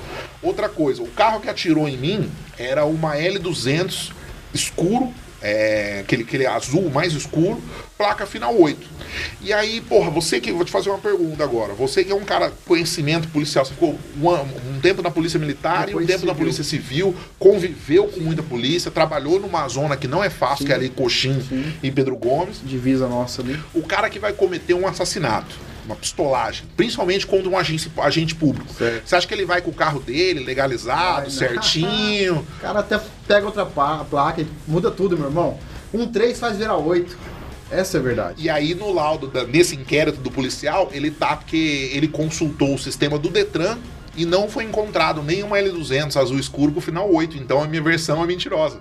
Outra 0.42 0.68
coisa, 0.68 1.04
o 1.04 1.08
carro 1.08 1.40
que 1.40 1.48
atirou 1.50 1.88
em 1.88 1.98
mim 1.98 2.32
era 2.58 2.84
uma 2.84 3.16
L200 3.16 4.12
escuro, 4.54 5.14
é, 5.42 6.00
aquele, 6.02 6.24
aquele 6.24 6.46
azul 6.46 6.90
mais 6.90 7.14
escuro, 7.14 7.62
placa 7.98 8.26
final 8.26 8.56
8. 8.56 8.88
E 9.42 9.52
aí, 9.52 9.82
porra, 9.82 10.10
você 10.10 10.40
que. 10.40 10.52
Vou 10.52 10.64
te 10.64 10.72
fazer 10.72 10.90
uma 10.90 11.00
pergunta 11.00 11.44
agora. 11.44 11.74
Você 11.74 12.04
que 12.04 12.12
é 12.12 12.16
um 12.16 12.24
cara 12.24 12.52
conhecimento 12.66 13.28
policial, 13.28 13.66
você 13.66 13.74
ficou 13.74 13.98
um, 14.22 14.30
um 14.76 14.80
tempo 14.80 15.02
na 15.02 15.12
Polícia 15.12 15.40
Militar 15.40 15.90
e 15.90 15.96
um 15.96 16.06
tempo 16.06 16.26
na 16.26 16.34
civil. 16.34 16.36
Polícia 16.36 16.64
Civil, 16.64 17.16
conviveu 17.38 18.08
com 18.08 18.20
muita 18.22 18.44
polícia, 18.44 18.90
trabalhou 18.92 19.40
numa 19.40 19.68
zona 19.68 19.98
que 19.98 20.08
não 20.08 20.24
é 20.24 20.30
fácil, 20.30 20.66
que 20.66 20.72
é 20.72 20.76
ali 20.76 20.90
Coxim 20.90 21.42
Sim. 21.42 21.74
e 21.82 21.92
Pedro 21.92 22.16
Gomes. 22.16 22.62
Divisa 22.64 23.08
nossa 23.08 23.42
ali. 23.42 23.60
O 23.74 23.84
cara 23.84 24.10
que 24.10 24.20
vai 24.20 24.34
cometer 24.34 24.74
um 24.74 24.88
assassinato, 24.88 25.56
uma 25.92 25.98
pistolagem, 25.98 26.66
principalmente 26.76 27.28
contra 27.28 27.50
um 27.50 27.58
agente, 27.58 27.92
agente 27.98 28.34
público. 28.36 28.74
Certo. 28.74 29.08
Você 29.08 29.16
acha 29.16 29.28
que 29.28 29.34
ele 29.34 29.46
vai 29.46 29.62
com 29.62 29.70
o 29.70 29.74
carro 29.74 30.00
dele, 30.00 30.44
legalizado, 30.44 31.16
Vai, 31.16 31.24
não. 31.26 31.30
certinho? 31.32 32.48
O 32.58 32.62
cara 32.62 32.80
até 32.80 33.00
pega 33.28 33.46
outra 33.46 33.66
placa 33.66 34.42
e 34.42 34.48
muda 34.68 34.90
tudo, 34.92 35.18
meu 35.18 35.28
irmão. 35.28 35.58
Um 35.94 36.08
3 36.08 36.40
faz 36.40 36.58
virar 36.58 36.78
8. 36.78 37.18
Essa 37.70 37.98
é 37.98 38.00
a 38.00 38.04
verdade. 38.04 38.42
E 38.44 38.50
aí, 38.50 38.76
no 38.76 38.92
laudo, 38.92 39.28
da- 39.28 39.46
nesse 39.46 39.76
inquérito 39.76 40.20
do 40.20 40.30
policial, 40.32 40.90
ele 40.94 41.10
tá 41.12 41.36
porque 41.38 41.90
ele 41.94 42.08
consultou 42.08 42.76
o 42.76 42.78
sistema 42.78 43.18
do 43.18 43.30
Detran 43.30 43.78
e 44.16 44.26
não 44.26 44.50
foi 44.50 44.66
encontrado 44.66 45.24
nenhuma 45.24 45.58
L200 45.58 46.18
azul 46.20 46.38
escuro 46.38 46.72
com 46.74 46.82
final 46.82 47.10
8. 47.14 47.38
Então 47.38 47.64
a 47.64 47.68
minha 47.68 47.82
versão 47.82 48.22
é 48.24 48.28
mentirosa. 48.28 48.80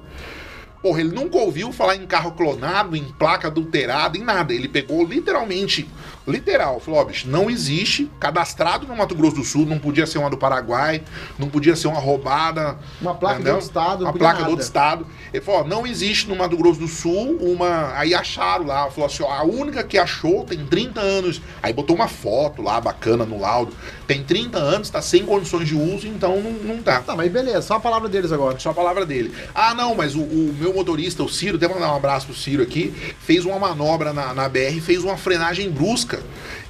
Porra, 0.82 1.00
ele 1.00 1.10
nunca 1.14 1.36
ouviu 1.36 1.72
falar 1.72 1.96
em 1.96 2.06
carro 2.06 2.32
clonado, 2.32 2.96
em 2.96 3.04
placa 3.04 3.48
adulterada, 3.48 4.16
em 4.16 4.22
nada. 4.22 4.54
Ele 4.54 4.66
pegou 4.66 5.04
literalmente, 5.04 5.86
literal, 6.26 6.80
falou, 6.80 7.00
ó, 7.00 7.04
bicho, 7.04 7.28
não 7.28 7.50
existe, 7.50 8.10
cadastrado 8.18 8.86
no 8.86 8.96
Mato 8.96 9.14
Grosso 9.14 9.36
do 9.36 9.44
Sul, 9.44 9.66
não 9.66 9.78
podia 9.78 10.06
ser 10.06 10.16
uma 10.16 10.30
do 10.30 10.38
Paraguai, 10.38 11.02
não 11.38 11.48
podia 11.50 11.76
ser 11.76 11.88
uma 11.88 12.00
roubada. 12.00 12.78
Uma 13.00 13.14
placa 13.14 13.34
de 13.36 13.40
entendeu? 13.42 13.54
outro 13.56 13.68
estado, 13.68 14.04
Uma 14.04 14.12
placa 14.12 14.34
nada. 14.38 14.44
do 14.44 14.50
outro 14.50 14.64
estado. 14.64 15.06
Ele 15.32 15.44
falou, 15.44 15.60
ó, 15.60 15.64
não 15.64 15.86
existe 15.86 16.26
no 16.28 16.34
Mato 16.36 16.56
Grosso 16.56 16.80
do 16.80 16.88
Sul 16.88 17.36
uma... 17.40 17.92
Aí 17.96 18.14
acharam 18.14 18.64
lá, 18.64 18.90
falou 18.90 19.06
assim, 19.06 19.22
ó, 19.22 19.30
a 19.30 19.42
única 19.44 19.84
que 19.84 19.98
achou 19.98 20.44
tem 20.44 20.64
30 20.64 20.98
anos. 21.00 21.42
Aí 21.62 21.74
botou 21.74 21.94
uma 21.94 22.08
foto 22.08 22.62
lá, 22.62 22.80
bacana, 22.80 23.26
no 23.26 23.38
laudo. 23.38 23.74
Tem 24.06 24.24
30 24.24 24.58
anos, 24.58 24.90
tá 24.90 25.02
sem 25.02 25.24
condições 25.24 25.68
de 25.68 25.74
uso, 25.76 26.06
então 26.08 26.40
não, 26.40 26.52
não 26.52 26.82
tá. 26.82 27.00
Tá, 27.00 27.14
mas 27.14 27.30
beleza, 27.30 27.62
só 27.62 27.74
a 27.74 27.80
palavra 27.80 28.08
deles 28.08 28.32
agora. 28.32 28.58
Só 28.58 28.70
a 28.70 28.74
palavra 28.74 29.04
dele. 29.06 29.32
Ah, 29.54 29.74
não, 29.74 29.94
mas 29.94 30.14
o, 30.16 30.22
o 30.22 30.54
meu 30.58 30.69
motorista, 30.74 31.22
o 31.22 31.28
Ciro, 31.28 31.56
até 31.56 31.66
mandar 31.68 31.92
um 31.92 31.96
abraço 31.96 32.26
pro 32.26 32.34
Ciro 32.34 32.62
aqui, 32.62 32.92
fez 33.20 33.44
uma 33.44 33.58
manobra 33.58 34.12
na, 34.12 34.32
na 34.34 34.48
BR, 34.48 34.80
fez 34.80 35.02
uma 35.04 35.16
frenagem 35.16 35.70
brusca. 35.70 36.20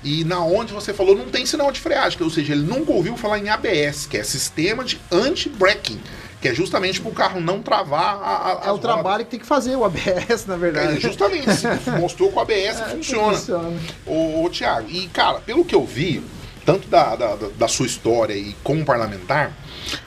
E 0.03 0.25
na 0.25 0.41
onde 0.45 0.73
você 0.73 0.93
falou, 0.95 1.15
não 1.17 1.27
tem 1.27 1.45
sinal 1.45 1.71
de 1.71 1.79
freagem, 1.81 2.19
ou 2.23 2.31
seja, 2.31 2.53
ele 2.53 2.63
nunca 2.63 2.91
ouviu 2.93 3.17
falar 3.17 3.39
em 3.39 3.49
ABS, 3.49 4.07
que 4.07 4.17
é 4.17 4.23
Sistema 4.23 4.83
de 4.83 4.99
Anti-Braking, 5.13 6.01
que 6.41 6.49
é 6.49 6.55
justamente 6.55 7.01
para 7.03 7.11
o 7.11 7.15
carro 7.15 7.41
não 7.41 7.61
travar 7.61 8.17
a, 8.23 8.47
a, 8.47 8.51
É 8.51 8.55
o 8.69 8.77
rodas. 8.77 8.81
trabalho 8.81 9.25
que 9.27 9.31
tem 9.33 9.41
que 9.41 9.45
fazer, 9.47 9.77
o 9.77 9.85
ABS, 9.85 10.47
na 10.47 10.55
É, 10.55 10.59
verdade. 10.59 11.01
justamente, 11.01 11.51
se 11.55 11.67
mostrou 12.01 12.31
que 12.31 12.37
o 12.37 12.41
ABS 12.41 12.81
funciona. 12.93 13.37
Funciona. 13.37 13.79
Ô, 14.07 14.43
ô 14.45 14.49
Tiago, 14.49 14.89
e 14.91 15.07
cara, 15.09 15.41
pelo 15.41 15.65
que 15.67 15.75
eu 15.75 15.85
vi, 15.85 16.23
tanto 16.65 16.89
da, 16.89 17.15
da, 17.17 17.37
da- 17.37 17.49
da 17.59 17.69
sua 17.69 17.85
história 17.87 18.33
e 18.35 18.55
como 18.65 18.85
parlamentar, 18.87 19.53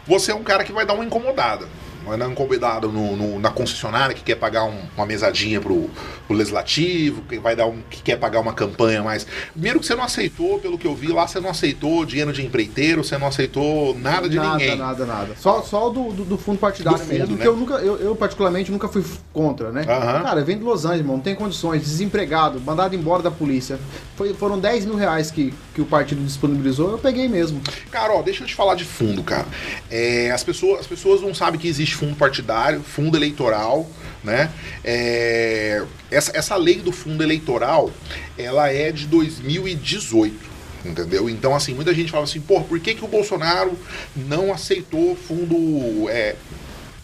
você 0.08 0.32
é 0.32 0.36
um 0.36 0.44
cara 0.44 0.64
que 0.64 0.72
vai 0.72 0.86
dar 0.88 0.94
uma 0.94 1.06
incomodada. 1.06 1.68
Vai 2.06 2.18
dar 2.18 2.26
uma 2.26 2.32
incomodada 2.34 2.88
no, 2.88 3.16
no- 3.16 3.40
na 3.40 3.50
concessionária 3.50 4.14
que 4.16 4.22
quer 4.24 4.36
pagar 4.36 4.66
um- 4.66 4.82
uma 4.96 5.06
mesadinha 5.06 5.60
pro, 5.62 5.90
pro 6.28 6.36
legislativo, 6.36 7.22
que 7.24 7.40
vai 7.40 7.56
dar 7.56 7.66
um 7.68 7.82
que 7.90 8.02
quer 8.02 8.18
pagar 8.18 8.40
uma 8.40 8.54
campanha 8.54 9.02
mais. 9.04 9.26
Primeiro 9.52 9.80
que 9.80 9.86
você 9.86 9.96
não 9.96 10.04
aceitou, 10.04 10.60
pelo 10.60 10.78
que 10.78 10.86
eu 10.88 10.96
vi 10.96 11.08
lá, 11.08 11.28
você 11.28 11.40
não 11.40 11.50
aceitou 11.50 12.06
dinheiro 12.06 12.32
de 12.34 12.46
empreiteiro, 12.46 13.04
você 13.04 13.18
não 13.18 13.28
aceitou 13.28 13.98
nada 13.98 14.28
de 14.30 14.36
nada, 14.38 14.58
ninguém. 14.58 14.76
nada, 14.78 15.06
nada. 15.06 15.36
Só, 15.38 15.62
só 15.62 15.90
do, 15.90 16.12
do, 16.12 16.26
do 16.26 16.38
fundo 16.38 16.58
partidário 16.60 17.00
Do 17.00 17.06
fundo, 17.06 17.18
mesmo, 17.20 17.36
né? 17.36 17.42
que 17.42 17.48
eu 17.48 17.56
nunca, 17.56 17.74
eu, 17.76 17.98
eu 17.98 18.16
particularmente 18.16 18.72
nunca 18.72 18.88
fui 18.88 19.04
contra, 19.32 19.72
né? 19.72 19.86
Aham. 19.88 20.24
Cara, 20.24 20.44
vem 20.44 20.58
de 20.58 20.64
Los 20.64 20.86
Angeles, 20.86 21.02
irmão, 21.02 21.16
não 21.18 21.24
tem 21.24 21.36
condições, 21.36 21.82
desempregado, 21.82 22.60
mandado 22.60 22.96
embora 22.96 23.22
da 23.24 23.32
polícia. 23.32 23.80
Foi, 24.16 24.34
foram 24.34 24.60
10 24.60 24.86
mil 24.86 24.96
reais 24.96 25.32
que, 25.32 25.54
que 25.74 25.82
o 25.82 25.86
partido 25.86 26.24
disponibilizou, 26.24 26.92
eu 26.92 26.98
peguei 26.98 27.28
mesmo. 27.28 27.62
Cara, 27.90 28.14
ó, 28.14 28.22
deixa 28.22 28.44
eu 28.44 28.48
te 28.48 28.54
falar 28.54 28.76
de 28.76 28.86
fundo, 28.86 29.24
cara. 29.24 29.48
É, 29.90 30.32
as, 30.32 30.44
pessoas, 30.44 30.82
as 30.82 30.88
pessoas 30.88 31.22
não 31.22 31.34
sabem 31.34 31.60
que 31.60 31.68
existe 31.68 31.96
fundo 31.96 32.16
partidário, 32.16 32.82
fundo 32.82 33.18
eleitoral, 33.18 33.90
né? 34.24 34.52
É, 34.84 35.84
essa, 36.12 36.36
essa 36.38 36.56
lei 36.56 36.76
do 36.76 36.92
fundo 36.92 37.24
eleitoral, 37.24 37.92
ela 38.38 38.70
é 38.72 38.92
de 38.92 39.08
2018. 39.08 40.54
Entendeu? 40.86 41.30
Então, 41.30 41.56
assim, 41.56 41.74
muita 41.74 41.94
gente 41.94 42.12
fala 42.12 42.26
assim, 42.26 42.42
pô, 42.42 42.62
por 42.62 42.80
que, 42.80 42.94
que 42.94 43.06
o 43.06 43.08
Bolsonaro 43.08 43.78
não 44.16 44.52
aceitou 44.52 45.16
fundo 45.16 46.10
é, 46.10 46.36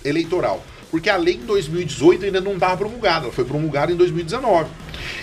eleitoral? 0.04 0.64
Porque 0.92 1.10
a 1.10 1.18
lei 1.18 1.36
em 1.36 1.46
2018 1.46 2.26
ainda 2.26 2.42
não 2.42 2.54
estava 2.54 2.78
promulgada, 2.78 3.26
ela 3.26 3.34
foi 3.34 3.46
promulgada 3.46 3.92
em 3.92 3.96
2019. 3.96 4.70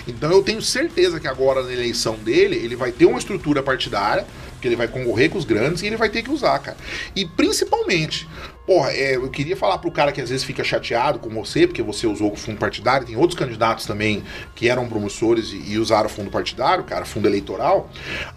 Então 0.07 0.31
eu 0.31 0.41
tenho 0.41 0.61
certeza 0.61 1.19
que 1.19 1.27
agora 1.27 1.61
na 1.63 1.71
eleição 1.71 2.15
dele, 2.15 2.55
ele 2.55 2.75
vai 2.75 2.91
ter 2.91 3.05
uma 3.05 3.19
estrutura 3.19 3.61
partidária, 3.61 4.25
que 4.61 4.67
ele 4.67 4.75
vai 4.75 4.87
concorrer 4.87 5.29
com 5.29 5.37
os 5.37 5.45
grandes 5.45 5.81
e 5.81 5.87
ele 5.87 5.97
vai 5.97 6.09
ter 6.09 6.23
que 6.23 6.31
usar, 6.31 6.57
cara. 6.59 6.77
E 7.15 7.25
principalmente, 7.25 8.27
porra, 8.65 8.91
é, 8.91 9.15
eu 9.15 9.29
queria 9.29 9.55
falar 9.55 9.77
pro 9.77 9.91
cara 9.91 10.11
que 10.11 10.19
às 10.19 10.29
vezes 10.29 10.43
fica 10.43 10.63
chateado 10.63 11.19
com 11.19 11.29
você, 11.29 11.67
porque 11.67 11.81
você 11.83 12.07
usou 12.07 12.33
o 12.33 12.35
fundo 12.35 12.57
partidário, 12.57 13.05
tem 13.05 13.15
outros 13.15 13.37
candidatos 13.37 13.85
também 13.85 14.23
que 14.55 14.67
eram 14.67 14.87
promissores 14.87 15.51
e, 15.51 15.73
e 15.73 15.77
usaram 15.77 16.07
o 16.07 16.09
fundo 16.09 16.31
partidário, 16.31 16.83
cara, 16.83 17.05
fundo 17.05 17.27
eleitoral. 17.27 17.89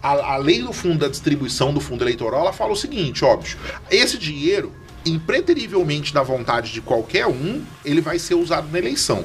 A, 0.03 0.35
a 0.35 0.37
lei 0.37 0.63
do 0.63 0.73
fundo 0.73 0.99
da 0.99 1.09
distribuição 1.09 1.73
do 1.73 1.81
fundo 1.81 2.05
eleitoral, 2.05 2.43
ela 2.43 2.53
fala 2.53 2.73
o 2.73 2.77
seguinte, 2.77 3.25
óbvio, 3.25 3.57
esse 3.91 4.19
dinheiro 4.19 4.73
impreterivelmente 5.05 6.13
da 6.13 6.23
vontade 6.23 6.73
de 6.73 6.81
qualquer 6.81 7.27
um, 7.27 7.63
ele 7.85 8.01
vai 8.01 8.19
ser 8.19 8.35
usado 8.35 8.69
na 8.71 8.79
eleição. 8.79 9.25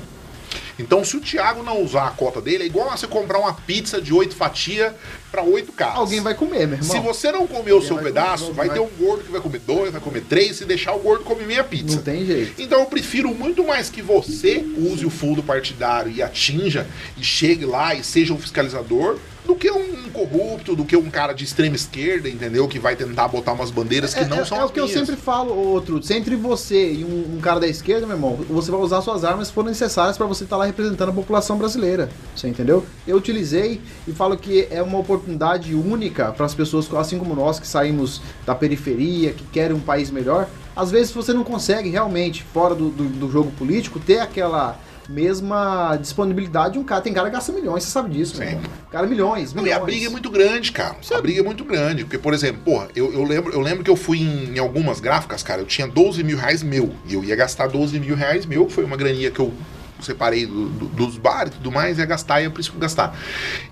Então, 0.78 1.06
se 1.06 1.16
o 1.16 1.22
Thiago 1.22 1.64
não 1.64 1.82
usar 1.82 2.08
a 2.08 2.12
cota 2.12 2.42
dele, 2.42 2.64
é 2.64 2.66
igual 2.66 2.92
você 2.92 3.08
comprar 3.08 3.40
uma 3.40 3.54
pizza 3.54 4.02
de 4.02 4.14
oito 4.14 4.36
fatias 4.36 4.94
para 5.32 5.42
oito 5.42 5.72
caras. 5.72 5.96
Alguém 6.00 6.20
vai 6.20 6.34
comer, 6.34 6.68
meu 6.68 6.78
irmão. 6.78 6.84
Se 6.84 7.00
você 7.00 7.32
não 7.32 7.48
comer 7.48 7.72
o 7.74 7.82
seu 7.82 7.96
vai 7.96 8.06
pedaço, 8.06 8.46
comer, 8.48 8.56
vai 8.58 8.68
vai- 8.68 8.78
ter 8.78 8.84
um 8.84 8.90
gordo 9.06 9.24
que 9.24 9.32
vai 9.32 9.40
comer 9.40 9.60
dois, 9.60 9.92
vai 9.94 10.02
comer 10.02 10.22
três, 10.28 10.58
se 10.58 10.66
deixar 10.66 10.94
o 10.94 11.00
gordo 11.00 11.24
comer 11.24 11.46
meia 11.48 11.64
pizza. 11.64 11.96
Não 11.96 12.04
tem 12.04 12.26
jeito. 12.26 12.62
Então 12.62 12.82
eu 12.82 12.86
prefiro 12.88 13.34
muito 13.34 13.64
mais 13.66 13.90
que 13.90 14.02
você 14.02 14.66
use 14.78 15.06
o 15.06 15.10
fundo 15.10 15.42
partidário 15.42 16.12
e 16.12 16.22
atinja 16.22 16.86
e 17.18 17.24
chegue 17.24 17.66
lá 17.66 17.96
e 17.96 18.04
seja 18.04 18.34
um 18.34 18.38
fiscalizador 18.38 19.18
do 19.46 19.56
que 19.56 19.70
um 19.72 20.10
corrupto, 20.12 20.76
do 20.76 20.84
que 20.86 20.96
um 20.98 21.10
cara 21.10 21.34
de 21.34 21.44
extrema 21.44 21.76
esquerda, 21.76 22.28
entendeu? 22.28 22.68
Que 22.68 22.80
vai 22.80 22.96
tentar 22.96 23.28
botar 23.28 23.54
umas 23.54 23.70
bandeiras 23.72 24.14
que 24.14 24.20
É, 24.22 24.26
não 24.26 24.40
é- 24.40 24.46
são 24.46 24.58
é 24.58 24.62
as 24.64 24.70
o 24.70 24.74
que 24.74 24.80
eu 24.80 24.86
minhas. 24.88 25.00
sempre 25.00 25.16
falo, 25.16 25.54
outro. 25.56 26.02
Se 26.02 26.14
entre 26.14 26.36
você 26.36 26.94
e 26.94 27.04
um, 27.04 27.36
um 27.38 27.40
cara 27.40 27.60
da 27.60 27.68
esquerda, 27.68 28.06
meu 28.08 28.16
irmão, 28.16 28.36
você 28.50 28.72
vai 28.72 28.80
usar 28.80 29.02
suas 29.02 29.24
armas 29.24 29.48
se 29.48 29.54
forem 29.54 29.70
necessárias 29.70 30.18
para 30.18 30.26
você 30.26 30.44
estar 30.46 30.58
lá 30.58 30.66
representando 30.66 31.10
a 31.10 31.14
população 31.14 31.58
brasileira. 31.58 32.10
Você 32.36 32.48
entendeu? 32.48 32.86
Eu 33.08 33.18
utilizei 33.18 33.82
e 34.08 34.12
falo 34.12 34.36
que 34.38 34.68
é 34.72 34.82
uma 34.82 34.98
oportunidade 35.00 35.74
única 35.76 36.32
para 36.32 36.46
as 36.46 36.54
pessoas, 36.56 36.92
assim 36.96 37.20
como 37.20 37.36
nós, 37.36 37.60
que 37.60 37.68
saímos 37.68 38.22
da 38.46 38.56
periferia, 38.56 39.32
que 39.32 39.44
querem 39.46 39.76
um 39.76 39.80
país 39.80 40.10
melhor. 40.10 40.48
Às 40.76 40.92
vezes 40.92 41.12
você 41.14 41.32
não 41.34 41.44
consegue 41.44 41.90
realmente, 41.90 42.44
fora 42.54 42.76
do, 42.76 42.90
do, 42.90 43.04
do 43.06 43.32
jogo 43.32 43.52
político, 43.52 44.00
ter 44.00 44.20
aquela 44.20 44.78
mesma 45.10 45.98
disponibilidade 45.98 46.74
de 46.74 46.80
um 46.80 46.84
cara. 46.84 47.02
Tem 47.02 47.14
cara 47.14 47.30
que 47.30 47.36
gasta 47.36 47.52
milhões, 47.52 47.84
você 47.84 47.92
sabe 47.92 48.10
disso, 48.10 48.38
Sim. 48.38 48.44
irmão. 48.44 48.62
Cara, 48.92 49.08
milhões, 49.08 49.54
Não, 49.54 49.64
milhões. 49.64 49.80
e 49.80 49.82
a 49.82 49.86
briga 49.86 50.06
é 50.08 50.10
muito 50.10 50.30
grande, 50.30 50.72
cara. 50.72 50.96
A 51.14 51.22
briga 51.22 51.40
é 51.40 51.44
muito 51.44 51.64
grande. 51.64 52.04
Porque, 52.04 52.18
por 52.18 52.34
exemplo, 52.34 52.62
porra, 52.64 52.88
eu, 52.96 53.12
eu 53.14 53.24
lembro, 53.24 53.54
eu 53.54 53.60
lembro 53.62 53.84
que 53.84 53.90
eu 53.90 53.96
fui 53.96 54.20
em, 54.20 54.56
em 54.56 54.60
algumas 54.60 55.00
gráficas, 55.00 55.44
cara, 55.44 55.62
eu 55.62 55.66
tinha 55.66 55.88
12 55.88 56.24
mil 56.24 56.38
reais 56.38 56.64
meu. 56.64 56.94
E 57.06 57.14
eu 57.14 57.24
ia 57.24 57.36
gastar 57.36 57.68
12 57.68 58.00
mil 58.00 58.16
reais 58.16 58.46
meu, 58.46 58.66
que 58.66 58.74
foi 58.74 58.84
uma 58.84 58.98
graninha 58.98 59.30
que 59.32 59.40
eu 59.40 59.54
separei 60.02 60.46
do- 60.46 60.70
do- 60.70 60.86
dos 60.88 61.18
bares 61.18 61.54
e 61.54 61.58
tudo 61.58 61.72
mais, 61.72 61.98
ia 61.98 62.06
gastar, 62.06 62.42
ia 62.42 62.50
por 62.50 62.60
isso 62.60 62.72
que 62.72 62.78
gastar. 62.78 63.18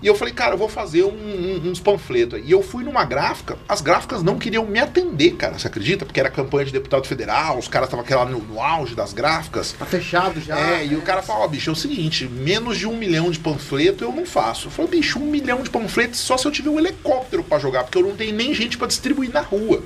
E 0.02 0.06
eu 0.06 0.14
falei, 0.14 0.32
cara, 0.34 0.54
eu 0.54 0.58
vou 0.58 0.68
fazer 0.68 1.02
um- 1.04 1.08
um- 1.08 1.68
uns 1.70 1.80
panfletos. 1.80 2.40
E 2.44 2.50
eu 2.50 2.62
fui 2.62 2.82
numa 2.84 3.04
gráfica, 3.04 3.56
as 3.68 3.80
gráficas 3.80 4.22
não 4.22 4.38
queriam 4.38 4.64
me 4.66 4.78
atender, 4.78 5.32
cara, 5.36 5.58
você 5.58 5.66
acredita? 5.66 6.04
Porque 6.04 6.20
era 6.20 6.30
campanha 6.30 6.64
de 6.66 6.72
deputado 6.72 7.06
federal, 7.06 7.58
os 7.58 7.68
caras 7.68 7.88
estavam 7.88 8.04
aquela 8.04 8.24
no, 8.24 8.38
no 8.38 8.60
auge 8.60 8.94
das 8.94 9.12
gráficas. 9.12 9.72
Tá 9.78 9.84
fechado 9.86 10.40
já. 10.40 10.58
É, 10.58 10.86
e 10.86 10.94
o 10.96 11.02
cara 11.02 11.22
fala, 11.22 11.44
ó, 11.44 11.48
bicho, 11.48 11.70
é 11.70 11.72
o 11.72 11.76
seguinte, 11.76 12.26
menos 12.26 12.78
de 12.78 12.86
um 12.86 12.96
milhão 12.96 13.30
de 13.30 13.38
panfleto 13.38 14.04
eu 14.04 14.12
não 14.12 14.24
faço. 14.26 14.68
Eu 14.68 14.70
falei, 14.70 14.90
bicho, 14.90 15.18
um 15.18 15.26
milhão 15.30 15.62
de 15.62 15.70
panfletos 15.70 16.20
só 16.20 16.36
se 16.36 16.46
eu 16.46 16.50
tiver 16.52 16.70
um 16.70 16.78
helicóptero 16.78 17.42
pra 17.44 17.58
jogar, 17.58 17.84
porque 17.84 17.98
eu 17.98 18.02
não 18.02 18.16
tenho 18.16 18.34
nem 18.34 18.54
gente 18.54 18.76
pra 18.78 18.86
distribuir 18.86 19.30
na 19.32 19.40
rua. 19.40 19.82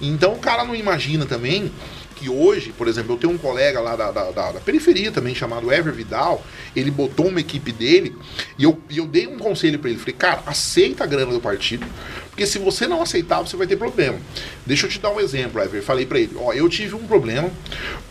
Então 0.00 0.32
o 0.32 0.38
cara 0.38 0.64
não 0.64 0.74
imagina 0.74 1.26
também 1.26 1.70
que 2.14 2.28
hoje, 2.30 2.72
por 2.76 2.88
exemplo, 2.88 3.14
eu 3.14 3.18
tenho 3.18 3.32
um 3.32 3.38
colega 3.38 3.80
lá 3.80 3.96
da, 3.96 4.10
da, 4.10 4.30
da- 4.30 4.52
da 4.52 4.60
periferia 4.60 5.10
também, 5.10 5.34
chamado 5.34 5.72
Ever 5.72 5.92
Vidal, 5.92 6.44
ele 6.74 6.90
botou 6.90 7.26
uma 7.28 7.40
equipe 7.40 7.72
dele, 7.72 8.16
e 8.58 8.64
eu, 8.64 8.78
e 8.88 8.98
eu 8.98 9.06
dei 9.06 9.26
um 9.26 9.38
conselho 9.38 9.78
pra 9.78 9.90
ele, 9.90 9.98
falei, 9.98 10.14
cara, 10.14 10.42
aceita 10.46 11.04
a 11.04 11.06
grana 11.06 11.32
do 11.32 11.40
partido, 11.40 11.86
porque 12.30 12.46
se 12.46 12.58
você 12.58 12.86
não 12.86 13.00
aceitar, 13.02 13.40
você 13.40 13.56
vai 13.56 13.66
ter 13.66 13.76
problema. 13.76 14.18
Deixa 14.66 14.86
eu 14.86 14.90
te 14.90 14.98
dar 14.98 15.10
um 15.10 15.20
exemplo, 15.20 15.60
Ever. 15.62 15.82
Falei 15.82 16.04
pra 16.06 16.18
ele, 16.18 16.32
ó, 16.36 16.52
eu 16.52 16.68
tive 16.68 16.94
um 16.96 17.06
problema 17.06 17.48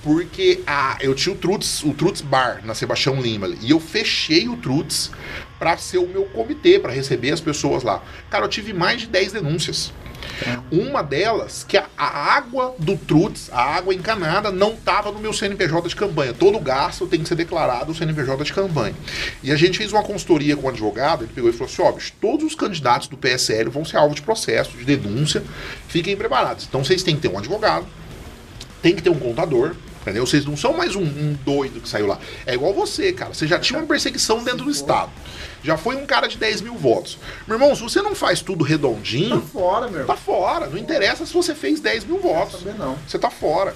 porque 0.02 0.62
a, 0.68 0.98
eu 1.02 1.14
tinha 1.14 1.34
o 1.34 1.38
Truts, 1.38 1.84
o 1.84 1.94
Truts 1.94 2.22
Bar 2.22 2.62
na 2.66 2.74
Sebastião 2.74 3.22
Lima 3.22 3.50
e 3.62 3.72
eu 3.72 3.80
fechei 3.80 4.48
o 4.48 4.56
Truts 4.58 5.12
pra 5.60 5.78
ser 5.78 5.98
o 5.98 6.08
meu 6.08 6.24
comitê, 6.26 6.80
pra 6.80 6.92
receber 6.92 7.32
as 7.32 7.40
pessoas 7.42 7.84
lá. 7.84 8.04
Cara, 8.30 8.46
eu 8.46 8.50
tive 8.50 8.74
mais 8.74 9.02
de 9.02 9.08
10 9.08 9.32
denúncias. 9.34 9.92
Uma 10.72 11.02
delas, 11.02 11.64
que 11.64 11.78
a, 11.78 11.88
água 11.98 12.76
do 12.80 12.98
Truts, 12.98 13.50
a 13.52 13.62
água 13.62 13.94
encanada, 13.94 14.52
não 14.52 14.74
estava 14.74 15.12
no 15.12 15.20
meu 15.20 15.34
CNPJ 15.34 15.88
de 15.90 15.96
campanha. 15.96 16.34
Todo 16.34 16.60
gasto 16.60 17.08
tem 17.08 17.22
que 17.22 17.28
ser 17.28 17.36
declarado 17.36 17.88
no 17.88 17.96
CNPJ 17.96 18.44
de 18.44 18.54
campanha. 18.54 18.96
E 19.42 19.52
a 19.52 19.56
gente 19.56 19.78
fez 19.78 19.92
uma 19.92 20.04
consultoria 20.04 20.56
com 20.56 20.68
o 20.68 20.70
advogado, 20.70 21.24
ele 21.24 21.34
pegou 21.34 21.50
e 21.50 21.54
falou 21.54 21.72
assim: 21.72 21.82
ó, 21.82 21.92
bicho, 21.92 22.14
todos 22.20 22.46
os 22.46 22.56
candidatos 22.56 23.08
do 23.08 23.18
PSL 23.18 23.70
vão 23.70 23.86
ser 23.86 23.98
alvo 23.98 24.16
de 24.16 24.22
processo, 24.22 24.78
de 24.78 24.86
denúncia, 24.86 25.44
fiquem 25.88 26.16
preparados. 26.16 26.66
Então 26.68 26.84
vocês 26.84 27.04
têm 27.04 27.16
que 27.16 27.22
ter 27.22 27.30
um 27.30 27.38
advogado, 27.38 27.86
tem 28.82 28.96
que 28.96 29.02
ter 29.02 29.10
um 29.10 29.20
contador. 29.20 29.76
Entendeu? 30.04 30.26
Vocês 30.26 30.46
não 30.46 30.56
são 30.58 30.74
mais 30.74 30.96
um, 30.96 31.02
um 31.02 31.34
doido 31.46 31.80
que 31.82 31.88
saiu 31.90 32.06
lá. 32.08 32.20
É 32.46 32.54
igual 32.54 32.74
você, 32.74 33.12
cara. 33.14 33.34
Você 33.34 33.48
já 33.48 33.58
tinha 33.58 33.80
uma 33.80 33.88
perseguição 33.88 34.44
dentro 34.44 34.66
do 34.66 34.70
Estado. 34.72 35.10
Já 35.64 35.78
foi 35.78 35.96
um 35.96 36.06
cara 36.06 36.28
de 36.28 36.38
10 36.38 36.60
mil 36.60 36.76
votos. 36.76 37.18
Meu 37.48 37.56
irmão, 37.56 37.74
se 37.74 37.82
você 37.82 38.02
não 38.02 38.14
faz 38.14 38.42
tudo 38.42 38.66
Tá 38.66 38.70
redondinho, 38.70 39.42
fora, 39.42 39.90
meu 39.90 40.06
tá 40.06 40.16
fora. 40.18 40.68
Não 40.68 40.78
interessa 40.78 41.26
se 41.26 41.34
você 41.34 41.56
fez 41.56 41.80
10 41.80 42.04
mil 42.04 42.20
votos. 42.20 42.60
Saber 42.60 42.78
não. 42.78 42.98
Você 43.08 43.18
tá 43.18 43.30
fora. 43.30 43.74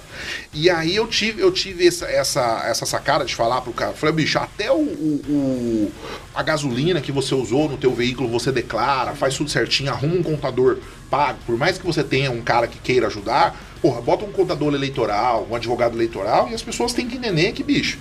E 0.53 0.69
aí 0.69 0.93
eu 0.93 1.07
tive, 1.07 1.41
eu 1.41 1.49
tive 1.49 1.87
essa, 1.87 2.05
essa, 2.05 2.61
essa 2.65 2.85
sacada 2.85 3.23
de 3.23 3.33
falar 3.33 3.61
pro 3.61 3.71
cara. 3.71 3.93
Falei, 3.93 4.13
bicho, 4.13 4.37
até 4.37 4.69
o, 4.69 4.75
o- 4.75 5.21
o- 5.29 5.91
a 6.35 6.43
gasolina 6.43 6.99
que 6.99 7.11
você 7.11 7.33
usou 7.33 7.69
no 7.69 7.77
teu 7.77 7.93
veículo 7.93 8.27
você 8.27 8.51
declara, 8.51 9.15
faz 9.15 9.35
tudo 9.37 9.49
certinho, 9.49 9.89
arruma 9.89 10.15
um 10.15 10.23
contador 10.23 10.79
pago. 11.09 11.39
Por 11.45 11.57
mais 11.57 11.77
que 11.77 11.85
você 11.85 12.03
tenha 12.03 12.29
um 12.31 12.41
cara 12.41 12.67
que 12.67 12.77
queira 12.79 13.07
ajudar, 13.07 13.55
porra, 13.81 14.01
bota 14.01 14.25
um 14.25 14.31
contador 14.31 14.73
eleitoral, 14.73 15.47
um 15.49 15.55
advogado 15.55 15.95
eleitoral, 15.95 16.49
e 16.49 16.53
as 16.53 16.61
pessoas 16.61 16.93
têm 16.93 17.07
que 17.07 17.15
entender 17.17 17.51
que, 17.53 17.63
bicho, 17.63 17.97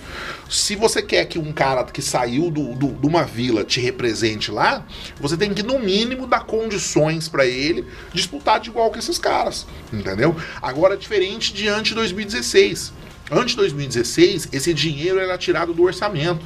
se 0.49 0.74
você 0.77 1.01
quer 1.03 1.24
que 1.27 1.39
um 1.39 1.53
cara 1.53 1.85
que 1.85 2.03
saiu 2.03 2.51
do, 2.51 2.74
do- 2.74 2.93
de 2.93 3.07
uma 3.07 3.22
vila 3.24 3.64
te 3.64 3.81
represente 3.81 4.51
lá, 4.51 4.85
você 5.20 5.37
tem 5.37 5.53
que, 5.55 5.62
no 5.62 5.79
mínimo, 5.79 6.27
dar 6.27 6.45
condições 6.45 7.29
pra 7.29 7.47
ele 7.47 7.85
disputar 8.12 8.61
de 8.61 8.70
igual 8.70 8.91
com 8.91 8.99
esses 8.99 9.18
caras. 9.18 9.66
Entendeu? 9.93 10.35
Agora, 10.61 10.95
é 10.95 10.97
diferente 10.97 11.53
de 11.53 11.68
antes 11.68 11.91
de 11.91 11.95
2016. 11.97 12.93
Antes 13.31 13.51
de 13.51 13.57
2016, 13.57 14.49
esse 14.53 14.72
dinheiro 14.72 15.18
era 15.18 15.37
tirado 15.37 15.74
do 15.74 15.83
orçamento. 15.83 16.45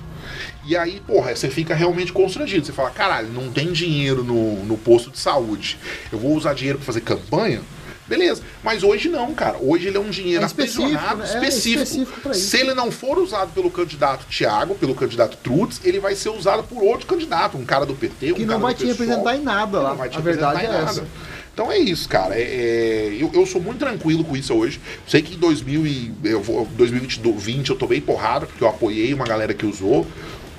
E 0.64 0.76
aí, 0.76 1.00
porra, 1.06 1.34
você 1.34 1.50
fica 1.50 1.74
realmente 1.74 2.12
constrangido. 2.12 2.64
Você 2.64 2.72
fala, 2.72 2.90
caralho, 2.90 3.28
não 3.28 3.50
tem 3.50 3.72
dinheiro 3.72 4.22
no, 4.24 4.64
no 4.64 4.78
posto 4.78 5.10
de 5.10 5.18
saúde. 5.18 5.76
Eu 6.12 6.18
vou 6.18 6.34
usar 6.34 6.54
dinheiro 6.54 6.78
pra 6.78 6.86
fazer 6.86 7.00
campanha? 7.02 7.60
Beleza. 8.10 8.42
Mas 8.64 8.82
hoje 8.82 9.08
não, 9.08 9.32
cara. 9.32 9.56
Hoje 9.60 9.86
ele 9.86 9.96
é 9.96 10.00
um 10.00 10.10
dinheiro 10.10 10.42
É 10.42 10.46
específico, 10.46 10.82
aprisionado, 10.82 11.18
né? 11.18 11.24
É 11.24 11.28
específico. 11.28 11.82
específico 11.84 12.20
pra 12.20 12.32
isso. 12.32 12.50
Se 12.50 12.56
ele 12.58 12.74
não 12.74 12.90
for 12.90 13.18
usado 13.20 13.52
pelo 13.52 13.70
candidato 13.70 14.26
Tiago, 14.28 14.74
pelo 14.74 14.96
candidato 14.96 15.38
Trutz, 15.40 15.80
ele 15.84 16.00
vai 16.00 16.16
ser 16.16 16.30
usado 16.30 16.64
por 16.64 16.82
outro 16.82 17.06
candidato, 17.06 17.56
um 17.56 17.64
cara 17.64 17.86
do 17.86 17.94
PT, 17.94 18.32
um 18.32 18.34
Que 18.34 18.40
cara 18.44 18.52
não 18.54 18.60
vai 18.60 18.74
te 18.74 18.78
PSOL, 18.84 18.90
representar 18.90 19.36
em 19.36 19.42
nada 19.42 19.80
lá. 19.80 19.92
A 19.92 20.20
verdade 20.20 20.66
é 20.66 20.68
em 20.68 20.74
essa. 20.74 21.02
nada. 21.02 21.06
Então 21.54 21.70
é 21.70 21.78
isso, 21.78 22.08
cara. 22.08 22.34
É, 22.34 22.42
é, 22.42 23.16
eu, 23.20 23.30
eu 23.32 23.46
sou 23.46 23.60
muito 23.60 23.78
tranquilo 23.78 24.24
com 24.24 24.36
isso 24.36 24.52
hoje. 24.54 24.80
Sei 25.06 25.22
que 25.22 25.34
em 25.34 25.38
2000 25.38 25.86
e, 25.86 26.12
eu 26.24 26.42
vou, 26.42 26.66
2020 26.76 27.70
eu 27.70 27.76
tomei 27.76 28.00
porrada, 28.00 28.46
porque 28.46 28.64
eu 28.64 28.68
apoiei 28.68 29.14
uma 29.14 29.24
galera 29.24 29.54
que 29.54 29.66
usou. 29.66 30.06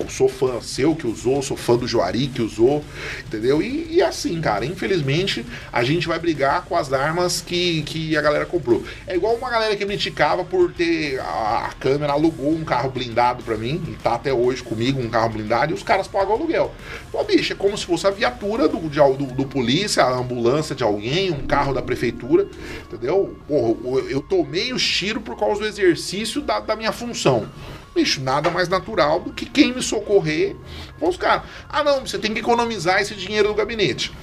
Sou 0.09 0.27
fã 0.27 0.59
seu 0.61 0.95
que 0.95 1.07
usou, 1.07 1.41
sou 1.41 1.55
fã 1.55 1.77
do 1.77 1.87
Juari 1.87 2.27
que 2.27 2.41
usou, 2.41 2.83
entendeu? 3.25 3.61
E, 3.61 3.95
e 3.95 4.01
assim, 4.01 4.39
cara, 4.41 4.65
infelizmente 4.65 5.45
a 5.71 5.83
gente 5.83 6.07
vai 6.07 6.19
brigar 6.19 6.65
com 6.65 6.75
as 6.75 6.91
armas 6.91 7.41
que, 7.41 7.81
que 7.83 8.17
a 8.17 8.21
galera 8.21 8.45
comprou. 8.45 8.83
É 9.07 9.15
igual 9.15 9.35
uma 9.35 9.49
galera 9.49 9.75
que 9.75 9.85
me 9.85 10.01
criticava 10.01 10.43
por 10.43 10.71
ter. 10.73 11.19
A, 11.19 11.67
a 11.67 11.73
câmera 11.79 12.13
alugou 12.13 12.51
um 12.51 12.63
carro 12.63 12.89
blindado 12.89 13.43
pra 13.43 13.55
mim, 13.55 13.81
e 13.87 13.91
tá 14.01 14.15
até 14.15 14.33
hoje 14.33 14.63
comigo 14.63 14.99
um 14.99 15.09
carro 15.09 15.29
blindado, 15.29 15.71
e 15.71 15.75
os 15.75 15.83
caras 15.83 16.07
pagam 16.07 16.33
aluguel. 16.33 16.73
Pô, 17.11 17.23
bicho, 17.23 17.53
é 17.53 17.55
como 17.55 17.77
se 17.77 17.85
fosse 17.85 18.07
a 18.07 18.09
viatura 18.09 18.67
do, 18.67 18.79
de 18.89 18.99
do, 18.99 19.25
do 19.33 19.45
polícia, 19.45 20.03
a 20.03 20.17
ambulância 20.17 20.75
de 20.75 20.83
alguém, 20.83 21.31
um 21.31 21.45
carro 21.45 21.73
da 21.73 21.81
prefeitura, 21.81 22.47
entendeu? 22.83 23.35
Porra, 23.47 24.01
eu, 24.09 24.21
tomei 24.21 24.73
os 24.73 24.83
tiros 24.83 25.21
por 25.21 25.37
causa 25.37 25.61
do 25.61 25.67
exercício 25.67 26.41
da, 26.41 26.59
da 26.59 26.75
minha 26.75 26.91
função. 26.91 27.47
Bicho, 27.93 28.21
nada 28.21 28.49
mais 28.49 28.69
natural 28.69 29.19
do 29.19 29.33
que 29.33 29.45
quem 29.45 29.73
me 29.73 29.81
socorrer. 29.81 30.55
Os 30.99 31.17
caras, 31.17 31.43
ah 31.67 31.83
não, 31.83 32.05
você 32.05 32.17
tem 32.17 32.33
que 32.33 32.39
economizar 32.39 33.01
esse 33.01 33.15
dinheiro 33.15 33.49
do 33.49 33.53
gabinete. 33.53 34.13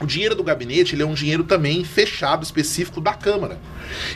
O 0.00 0.06
dinheiro 0.06 0.34
do 0.34 0.42
gabinete 0.42 0.94
ele 0.94 1.02
é 1.02 1.06
um 1.06 1.12
dinheiro 1.12 1.44
também 1.44 1.84
fechado, 1.84 2.42
específico 2.42 3.00
da 3.02 3.12
Câmara. 3.12 3.58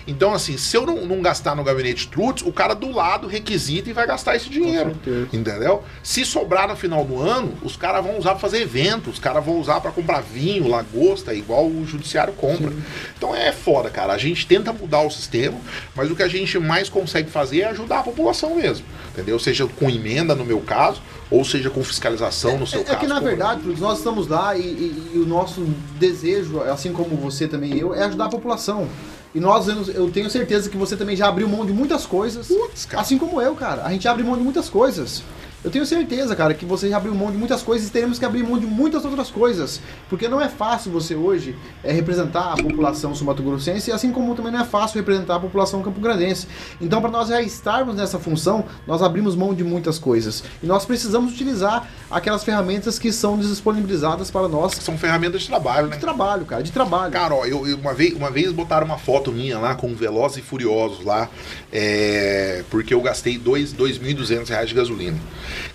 Então, 0.07 0.33
assim, 0.33 0.57
se 0.57 0.77
eu 0.77 0.87
não, 0.87 1.05
não 1.05 1.21
gastar 1.21 1.55
no 1.55 1.63
gabinete 1.63 2.09
Trutz, 2.09 2.43
o 2.43 2.53
cara 2.53 2.75
do 2.75 2.91
lado 2.91 3.27
requisita 3.27 3.91
e 3.91 3.93
vai 3.93 4.07
gastar 4.07 4.35
esse 4.35 4.49
dinheiro. 4.49 4.97
Entendeu? 5.33 5.85
Se 6.03 6.25
sobrar 6.25 6.69
no 6.69 6.75
final 6.75 7.05
do 7.05 7.21
ano, 7.21 7.53
os 7.63 7.77
caras 7.77 8.03
vão 8.03 8.19
usar 8.19 8.31
para 8.31 8.39
fazer 8.39 8.63
evento, 8.63 9.11
os 9.11 9.19
caras 9.19 9.45
vão 9.45 9.61
usar 9.61 9.81
para 9.81 9.91
comprar 9.91 10.23
vinho, 10.23 10.69
lagosta, 10.69 11.35
igual 11.35 11.67
o 11.67 11.85
judiciário 11.87 12.33
compra. 12.33 12.73
Então 13.17 13.35
é 13.35 13.53
foda, 13.53 13.91
cara. 13.91 14.15
A 14.15 14.19
gente 14.19 14.47
tenta 14.47 14.73
mudar 14.73 15.03
o 15.03 15.11
sistema, 15.11 15.59
mas 15.95 16.11
o 16.11 16.17
que 16.17 16.23
a 16.23 16.29
gente 16.29 16.59
mais 16.59 16.89
consegue 16.89 17.31
fazer 17.31 17.61
é 17.61 17.65
ajudar 17.67 17.99
a 17.99 18.03
população 18.03 18.57
mesmo. 18.57 18.87
Entendeu? 19.13 19.39
Seja 19.39 19.67
com 19.67 19.91
emenda, 19.91 20.35
no 20.35 20.45
meu 20.45 20.61
caso, 20.61 21.03
ou 21.31 21.45
seja 21.45 21.71
com 21.71 21.83
fiscalização, 21.83 22.59
no 22.59 22.67
seu 22.67 22.81
É, 22.81 22.85
caso. 22.85 22.97
é 22.97 23.01
que 23.01 23.07
na 23.07 23.21
verdade, 23.21 23.63
nós 23.81 23.99
estamos 23.99 24.29
lá 24.29 24.57
e, 24.57 24.61
e- 24.63 25.11
e 25.15 25.19
o 25.19 25.27
nosso 25.27 25.63
desejo, 25.99 26.61
assim 26.63 26.93
como 26.93 27.17
você 27.17 27.49
também 27.49 27.75
e 27.75 27.81
eu, 27.81 27.95
é 27.95 28.05
ajudar 28.05 28.27
a 28.27 28.29
população. 28.29 28.89
E 29.35 29.41
nós, 29.41 29.67
eu- 29.67 30.11
tenho 30.11 30.31
certeza 30.31 30.71
que 30.71 30.77
você 30.77 30.97
também 30.97 31.17
já 31.17 31.27
abriu 31.27 31.49
mão 31.49 31.67
de 31.67 31.73
muitas 31.73 32.07
coisas. 32.07 32.47
Putz, 32.49 32.85
cara. 32.87 33.03
Assim 33.03 33.19
como 33.19 33.43
eu, 33.43 33.55
cara. 33.57 33.83
A 33.85 33.91
gente 33.91 34.07
abre 34.07 34.23
mão 34.23 34.37
de 34.37 34.43
muitas 34.45 34.69
coisas. 34.69 35.25
Eu 35.65 35.71
tenho 35.71 35.87
certeza, 35.87 36.37
cara, 36.37 36.53
que 36.53 36.67
você 36.67 36.91
já 36.91 36.99
abriu 36.99 37.15
mão 37.15 37.31
de 37.33 37.39
muitas 37.39 37.63
coisas 37.63 37.89
e 37.89 37.91
teremos 37.91 38.19
que 38.19 38.25
abrir 38.27 38.43
mão 38.43 38.59
de 38.59 38.67
muitas 38.67 39.03
outras 39.05 39.31
coisas. 39.31 39.81
Porque 40.11 40.29
não 40.29 40.39
é 40.39 40.49
fácil 40.49 40.93
você 40.93 41.15
hoje 41.15 41.57
é, 41.83 41.91
representar 41.91 42.53
a 42.53 42.57
população 42.63 43.15
sumatogrossense, 43.15 43.91
assim 43.91 44.13
como 44.13 44.35
também 44.35 44.53
não 44.53 44.61
é 44.61 44.65
fácil 44.65 44.99
representar 44.99 45.37
a 45.37 45.41
população 45.41 45.83
campograndense. 45.83 46.47
Então, 46.81 47.01
para 47.01 47.11
nós 47.11 47.29
já 47.29 47.41
estarmos 47.41 47.97
nessa 47.97 48.19
função, 48.19 48.67
nós 48.87 49.01
abrimos 49.03 49.35
mão 49.35 49.55
de 49.55 49.65
muitas 49.65 49.99
coisas. 49.99 50.45
E 50.63 50.67
nós 50.67 50.85
precisamos 50.85 51.33
utilizar 51.33 51.89
aquelas 52.11 52.45
ferramentas 52.45 52.99
que 52.99 53.11
são 53.11 53.39
disponibilizadas 53.39 54.31
para 54.31 54.47
nós. 54.49 54.73
São 54.75 54.99
ferramentas 54.99 55.41
de 55.43 55.49
trabalho, 55.49 55.87
né? 55.89 55.95
De 55.97 56.01
trabalho, 56.03 56.45
cara, 56.45 56.63
de 56.63 56.73
trabalho. 56.73 57.11
Cara, 57.13 57.35
ó, 57.35 57.47
eu, 57.47 57.67
eu- 57.67 57.79
uma, 57.79 57.95
vez, 57.95 58.13
uma 58.13 58.31
vez 58.31 58.53
botaram 58.53 58.85
uma 58.87 58.99
foto 58.99 59.33
minha 59.33 59.59
lá 59.59 59.75
com 59.75 59.95
Velozes 59.95 60.37
e 60.39 60.43
Furiosos 60.43 61.05
lá, 61.05 61.31
é, 61.73 62.63
porque 62.71 62.93
eu 62.93 63.01
gastei 63.01 63.39
dois- 63.39 63.73
2.200 63.73 64.49
reais 64.51 64.69
de 64.69 64.75
gasolina. 64.75 65.19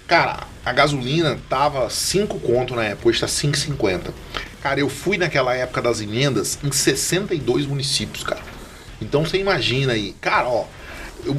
Cara, 0.07 0.47
a 0.65 0.73
gasolina 0.73 1.39
tava 1.49 1.89
5 1.89 2.39
conto 2.39 2.75
na 2.75 2.84
época, 2.84 3.09
hoje 3.09 3.19
tá 3.19 3.27
5,50. 3.27 4.11
Cara, 4.61 4.80
eu 4.80 4.89
fui 4.89 5.17
naquela 5.17 5.55
época 5.55 5.82
das 5.82 6.01
emendas 6.01 6.59
em 6.63 6.71
62 6.71 7.65
municípios, 7.65 8.23
cara. 8.23 8.41
Então 9.01 9.23
você 9.23 9.38
imagina 9.38 9.93
aí. 9.93 10.13
Cara, 10.19 10.47
ó, 10.47 10.65
eu, 11.26 11.36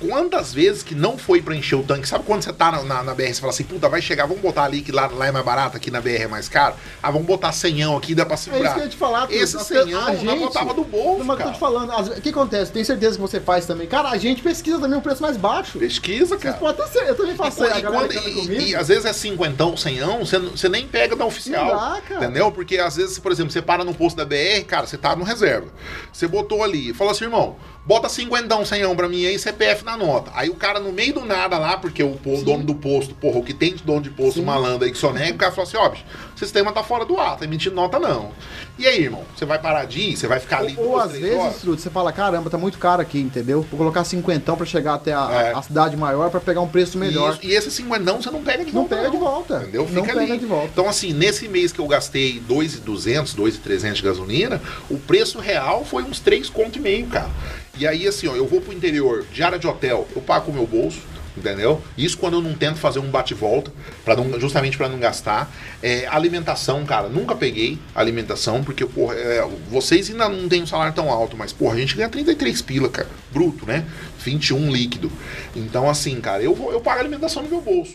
quantas 0.00 0.52
vezes 0.52 0.82
que 0.82 0.94
não 0.94 1.18
foi 1.18 1.42
pra 1.42 1.54
encher 1.54 1.76
o 1.76 1.82
tanque? 1.82 2.08
Sabe 2.08 2.24
quando 2.24 2.42
você 2.42 2.52
tá 2.52 2.70
na, 2.72 2.82
na, 2.82 3.02
na 3.02 3.14
BR 3.14 3.22
e 3.30 3.34
fala 3.34 3.50
assim, 3.52 3.64
puta, 3.64 3.88
vai 3.88 4.00
chegar, 4.00 4.26
vamos 4.26 4.42
botar 4.42 4.64
ali 4.64 4.80
que 4.80 4.92
lá, 4.92 5.06
lá 5.08 5.26
é 5.26 5.32
mais 5.32 5.44
barato, 5.44 5.76
aqui 5.76 5.90
na 5.90 6.00
BR 6.00 6.22
é 6.22 6.26
mais 6.26 6.48
caro? 6.48 6.74
Ah, 7.02 7.10
vamos 7.10 7.26
botar 7.26 7.52
senhão 7.52 7.96
aqui, 7.96 8.14
dá 8.14 8.24
pra 8.24 8.34
É 8.34 8.36
isso 8.36 8.44
segurar. 8.50 8.74
que 8.74 8.80
eu 8.80 8.84
ia 8.84 8.88
te 8.90 8.96
falar. 8.96 9.26
Tudo. 9.26 9.32
Esse 9.34 9.58
senhão, 9.64 10.06
a 10.06 10.12
nós 10.12 10.38
botava 10.38 10.74
do 10.74 10.84
bolso, 10.84 11.24
mas 11.24 11.28
eu 11.28 11.36
tô 11.36 11.42
cara. 11.42 11.52
te 11.52 11.58
falando, 11.60 12.12
o 12.16 12.20
que 12.20 12.28
acontece? 12.30 12.72
Tenho 12.72 12.84
certeza 12.84 13.16
que 13.16 13.20
você 13.20 13.40
faz 13.40 13.66
também. 13.66 13.86
Cara, 13.86 14.08
a 14.10 14.18
gente 14.18 14.42
pesquisa 14.42 14.78
também 14.78 14.98
um 14.98 15.02
preço 15.02 15.22
mais 15.22 15.36
baixo. 15.36 15.78
Pesquisa, 15.78 16.26
Vocês 16.38 16.42
cara. 16.42 16.56
podem 16.56 16.82
até 16.84 16.92
ser, 16.92 17.08
eu 17.08 17.14
também 17.14 17.34
faço 17.36 17.64
E, 17.64 17.82
quando- 17.82 18.12
e- 18.12 18.70
e 18.70 18.74
às 18.76 18.88
vezes 18.88 19.04
é 19.04 19.12
cinquentão, 19.12 19.76
senhão, 19.76 20.20
você, 20.24 20.38
você 20.38 20.68
nem 20.68 20.86
pega 20.86 21.14
da 21.16 21.24
oficial. 21.24 21.66
Não 21.66 21.76
dá, 21.94 22.00
cara. 22.00 22.24
Entendeu? 22.24 22.50
Porque 22.52 22.78
às 22.78 22.96
vezes, 22.96 23.18
por 23.18 23.32
exemplo, 23.32 23.50
você 23.52 23.60
para 23.62 23.84
no 23.84 23.94
posto 23.94 24.16
da 24.16 24.24
BR, 24.24 24.64
cara, 24.66 24.86
você 24.86 24.96
tá 24.96 25.14
no 25.16 25.24
reserva. 25.24 25.68
Você 26.12 26.26
botou 26.26 26.62
ali, 26.62 26.92
falou 26.94 27.10
assim, 27.12 27.24
irmão, 27.24 27.56
bota 27.88 28.06
cinquentão, 28.10 28.66
senhão 28.66 28.94
pra 28.94 29.08
mim 29.08 29.24
aí, 29.24 29.38
CPF 29.38 29.82
na 29.82 29.96
nota. 29.96 30.30
Aí 30.34 30.50
o 30.50 30.54
cara 30.54 30.78
no 30.78 30.92
meio 30.92 31.14
do 31.14 31.24
nada 31.24 31.56
lá, 31.58 31.78
porque 31.78 32.02
o, 32.02 32.18
Sim. 32.22 32.44
dono 32.44 32.62
do 32.64 32.74
posto, 32.74 33.14
porra, 33.14 33.38
o 33.38 33.42
que 33.42 33.54
tem 33.54 33.74
de 33.74 33.82
dono 33.82 34.02
de 34.02 34.10
posto 34.10 34.40
Sim. 34.40 34.44
malandro 34.44 34.84
aí 34.84 34.92
que 34.92 34.98
só 34.98 35.10
nega, 35.10 35.34
o 35.34 35.38
cara 35.38 35.50
falou 35.52 35.66
assim, 35.66 35.78
ó, 35.78 35.88
bicho, 35.88 36.04
o 36.36 36.38
sistema 36.38 36.70
tá 36.70 36.82
fora 36.84 37.06
do 37.06 37.18
ar, 37.18 37.38
tá 37.38 37.46
emitindo 37.46 37.74
nota 37.74 37.98
não. 37.98 38.30
E 38.78 38.86
aí, 38.86 39.02
irmão, 39.04 39.24
você 39.34 39.46
vai 39.46 39.58
parar 39.58 39.86
de 39.86 40.00
ir, 40.00 40.16
você 40.18 40.26
vai 40.28 40.38
ficar 40.38 40.58
ali 40.58 40.74
Ou, 40.76 40.84
ou 40.84 40.90
duas, 40.92 41.06
às 41.06 41.18
vezes? 41.18 41.60
Trude, 41.62 41.80
você 41.80 41.88
fala, 41.88 42.12
caramba, 42.12 42.50
tá 42.50 42.58
muito 42.58 42.78
caro 42.78 43.00
aqui, 43.00 43.18
entendeu? 43.18 43.62
Vou 43.62 43.78
colocar 43.78 44.04
cinquentão 44.04 44.54
pra 44.54 44.66
chegar 44.66 44.92
até 44.94 45.14
a, 45.14 45.28
É. 45.32 45.52
a 45.58 45.62
cidade 45.62 45.96
maior 45.96 46.30
pra 46.30 46.40
pegar 46.40 46.60
um 46.60 46.68
preço 46.68 46.98
melhor. 46.98 47.32
Isso, 47.32 47.40
e 47.46 47.54
esse 47.54 47.70
cinquentão 47.70 48.20
você 48.20 48.30
não 48.30 48.42
pega 48.42 48.64
de 48.66 48.72
Não 48.72 48.82
volta. 48.82 48.96
pega 48.96 49.10
de 49.10 49.16
volta. 49.16 49.56
Entendeu? 49.62 49.88
Não 49.90 50.02
Fica 50.04 50.14
pega 50.18 50.32
ali. 50.34 50.38
de 50.38 50.46
volta. 50.46 50.68
Então, 50.72 50.88
assim, 50.88 51.12
nesse 51.14 51.48
mês 51.48 51.72
que 51.72 51.80
eu 51.80 51.86
gastei 51.86 52.38
2,200, 52.40 53.32
2,300 53.34 53.96
de 53.96 54.02
gasolina, 54.04 54.60
o 54.90 54.98
preço 54.98 55.38
real 55.38 55.84
foi 55.86 56.02
uns 56.02 56.20
3 56.20 56.50
conto 56.50 56.78
e 56.78 56.82
meio, 56.82 57.06
cara. 57.06 57.30
E 57.78 57.86
aí, 57.86 58.06
assim, 58.06 58.26
ó, 58.26 58.34
eu 58.34 58.46
vou 58.46 58.60
pro 58.60 58.72
interior, 58.72 59.24
diária 59.32 59.58
de 59.58 59.66
hotel, 59.66 60.06
eu 60.14 60.20
pago 60.20 60.46
com 60.46 60.50
o 60.50 60.54
meu 60.54 60.66
bolso. 60.66 61.00
Entendeu? 61.36 61.80
Isso 61.96 62.18
quando 62.18 62.34
eu 62.34 62.42
não 62.42 62.52
tento 62.52 62.78
fazer 62.78 62.98
um 62.98 63.08
bate-volta, 63.08 63.70
para 64.04 64.16
justamente 64.40 64.76
para 64.76 64.88
não 64.88 64.98
gastar. 64.98 65.48
É, 65.80 66.04
alimentação, 66.08 66.84
cara, 66.84 67.08
nunca 67.08 67.36
peguei 67.36 67.78
alimentação, 67.94 68.64
porque, 68.64 68.84
porra, 68.84 69.14
é, 69.14 69.48
vocês 69.70 70.10
ainda 70.10 70.28
não 70.28 70.48
têm 70.48 70.64
um 70.64 70.66
salário 70.66 70.92
tão 70.92 71.08
alto, 71.08 71.36
mas, 71.36 71.52
porra, 71.52 71.74
a 71.74 71.78
gente 71.78 71.94
ganha 71.94 72.08
33 72.08 72.60
pila, 72.62 72.88
cara, 72.88 73.08
bruto, 73.32 73.64
né? 73.64 73.86
21 74.18 74.72
líquido. 74.72 75.12
Então, 75.54 75.88
assim, 75.88 76.20
cara, 76.20 76.42
eu, 76.42 76.56
vou, 76.56 76.72
eu 76.72 76.80
pago 76.80 76.98
alimentação 76.98 77.44
no 77.44 77.48
meu 77.48 77.60
bolso. 77.60 77.94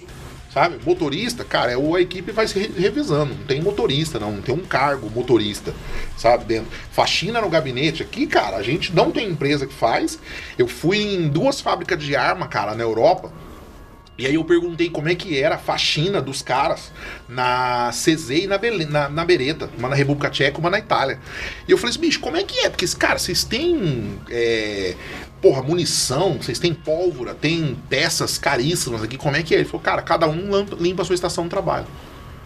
Sabe? 0.54 0.78
Motorista, 0.86 1.44
cara, 1.44 1.72
é 1.72 1.76
a 1.76 2.00
equipe 2.02 2.32
vai 2.32 2.48
se 2.48 2.60
re- 2.60 2.72
revisando. 2.78 3.34
Não 3.34 3.44
tem 3.46 3.60
motorista, 3.60 4.20
não. 4.20 4.34
Não 4.34 4.42
tem 4.42 4.54
um 4.54 4.60
cargo 4.66 5.10
motorista, 5.10 5.74
sabe? 6.16 6.46
Dentro. 6.46 6.70
Faxina 6.92 7.42
no 7.42 7.50
gabinete 7.50 8.04
aqui, 8.04 8.28
cara, 8.28 8.58
a 8.58 8.62
gente 8.64 8.94
não 8.94 9.10
tem 9.10 9.28
empresa 9.30 9.66
que 9.66 9.74
faz. 9.74 10.20
Eu 10.58 10.68
fui 10.68 11.00
em 11.02 11.28
duas 11.28 11.60
fábricas 11.60 11.98
de 12.04 12.16
arma, 12.16 12.48
cara, 12.48 12.76
na 12.76 12.84
Europa. 12.84 13.34
E 14.16 14.28
aí 14.28 14.36
eu 14.36 14.44
perguntei 14.46 14.92
como 14.92 15.10
é 15.10 15.16
que 15.16 15.40
era 15.42 15.56
a 15.56 15.58
faxina 15.58 16.22
dos 16.22 16.44
caras 16.44 16.92
na 17.28 17.90
CZ 17.92 18.30
e 18.44 18.48
na, 18.48 18.60
Bele- 18.60 18.86
na, 18.86 19.10
na 19.10 19.26
Beretta, 19.26 19.68
uma 19.76 19.90
na 19.90 19.96
República 19.96 20.30
Tcheca, 20.30 20.60
uma 20.60 20.70
na 20.70 20.78
Itália. 20.78 21.20
E 21.68 21.72
eu 21.72 21.80
falei 21.80 21.90
assim, 21.90 22.00
bicho, 22.00 22.20
como 22.20 22.38
é 22.38 22.44
que 22.44 22.60
é? 22.60 22.70
Porque, 22.70 22.86
cara, 22.90 23.18
vocês 23.18 23.44
têm, 23.44 24.20
é, 24.30 24.94
porra, 25.44 25.62
munição, 25.62 26.38
vocês 26.42 26.58
têm 26.58 26.74
pólvora, 26.74 27.36
tem 27.36 27.78
peças 27.90 28.38
caríssimas 28.38 29.04
aqui, 29.04 29.18
como 29.18 29.36
é 29.36 29.44
que 29.44 29.54
é? 29.54 29.58
Ele 29.58 29.66
falou, 29.66 29.82
cara, 29.82 30.02
cada 30.02 30.26
um 30.26 30.50
limpa 30.80 31.02
a 31.02 31.06
sua 31.06 31.16
estação 31.16 31.44
de 31.44 31.50
trabalho. 31.50 31.86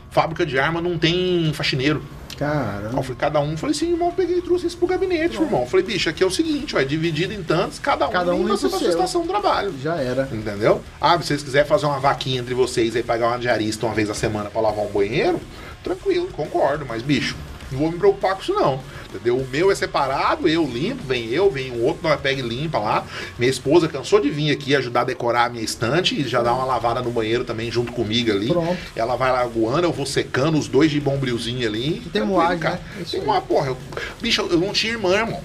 Fábrica 0.09 0.43
de 0.43 0.57
arma 0.57 0.81
não 0.81 0.97
tem 0.97 1.51
faxineiro. 1.53 2.01
Caramba. 2.35 2.97
eu 2.97 3.03
falei, 3.03 3.17
cada 3.17 3.39
um, 3.39 3.55
falei 3.55 3.75
assim, 3.75 3.91
irmão, 3.91 4.11
peguei 4.11 4.39
e 4.39 4.41
trouxe 4.41 4.65
isso 4.65 4.77
pro 4.77 4.87
gabinete, 4.87 5.39
irmão. 5.39 5.61
Eu 5.61 5.67
falei, 5.67 5.85
bicho, 5.85 6.09
aqui 6.09 6.23
é 6.23 6.25
o 6.25 6.31
seguinte, 6.31 6.75
ó, 6.75 6.79
é 6.79 6.85
dividido 6.85 7.33
em 7.33 7.43
tantos, 7.43 7.77
cada 7.77 8.07
um 8.07 8.11
Cada 8.11 8.33
um 8.33 8.47
limpa 8.47 8.57
sua 8.57 8.89
estação 8.89 9.21
de 9.21 9.27
trabalho. 9.27 9.73
Já 9.81 9.97
era. 9.97 10.27
Entendeu? 10.31 10.81
Ah, 10.99 11.19
se 11.19 11.27
vocês 11.27 11.43
quiserem 11.43 11.67
fazer 11.67 11.85
uma 11.85 11.99
vaquinha 11.99 12.39
entre 12.39 12.55
vocês 12.55 12.95
e 12.95 13.03
pagar 13.03 13.27
uma 13.27 13.39
diarista 13.39 13.85
uma 13.85 13.93
vez 13.93 14.09
a 14.09 14.15
semana 14.15 14.49
pra 14.49 14.59
lavar 14.59 14.83
um 14.83 14.89
banheiro, 14.89 15.39
tranquilo, 15.83 16.29
concordo, 16.29 16.83
mas 16.87 17.03
bicho, 17.03 17.35
não 17.71 17.79
vou 17.79 17.91
me 17.91 17.97
preocupar 17.97 18.35
com 18.35 18.41
isso 18.41 18.53
não. 18.53 18.79
Entendeu? 19.09 19.37
O 19.37 19.47
meu 19.47 19.71
é 19.71 19.75
separado, 19.75 20.47
eu 20.47 20.65
limpo, 20.65 21.03
vem 21.03 21.29
eu, 21.29 21.49
vem 21.49 21.71
um 21.71 21.83
outro, 21.83 22.07
nós 22.07 22.19
pega 22.19 22.41
e 22.41 22.43
limpa 22.43 22.77
lá. 22.77 23.05
Minha 23.37 23.49
esposa 23.49 23.87
cansou 23.87 24.19
de 24.19 24.29
vir 24.29 24.51
aqui 24.51 24.75
ajudar 24.75 25.01
a 25.01 25.05
decorar 25.05 25.45
a 25.45 25.49
minha 25.49 25.63
estante 25.63 26.19
e 26.19 26.27
já 26.27 26.41
dá 26.41 26.53
uma 26.53 26.65
lavada 26.65 27.01
no 27.01 27.09
banheiro 27.09 27.43
também 27.43 27.71
junto 27.71 27.91
comigo 27.93 28.31
ali. 28.31 28.47
Pronto. 28.47 28.77
Ela 28.95 29.15
vai 29.15 29.31
lá 29.31 29.41
aguando, 29.41 29.87
eu 29.87 29.93
vou 29.93 30.05
secando 30.05 30.57
os 30.57 30.67
dois 30.67 30.91
de 30.91 30.99
bombrilzinho 30.99 31.67
ali. 31.67 32.01
tem 32.11 32.23
moagem, 32.23 32.59
cara. 32.59 32.75
né? 32.75 33.01
Isso 33.01 33.11
Tem 33.11 33.21
uma 33.21 33.41
porra. 33.41 33.67
Eu, 33.67 33.77
bicho, 34.21 34.41
eu 34.49 34.57
não 34.59 34.73
tinha 34.73 34.93
irmã, 34.93 35.15
irmão. 35.15 35.41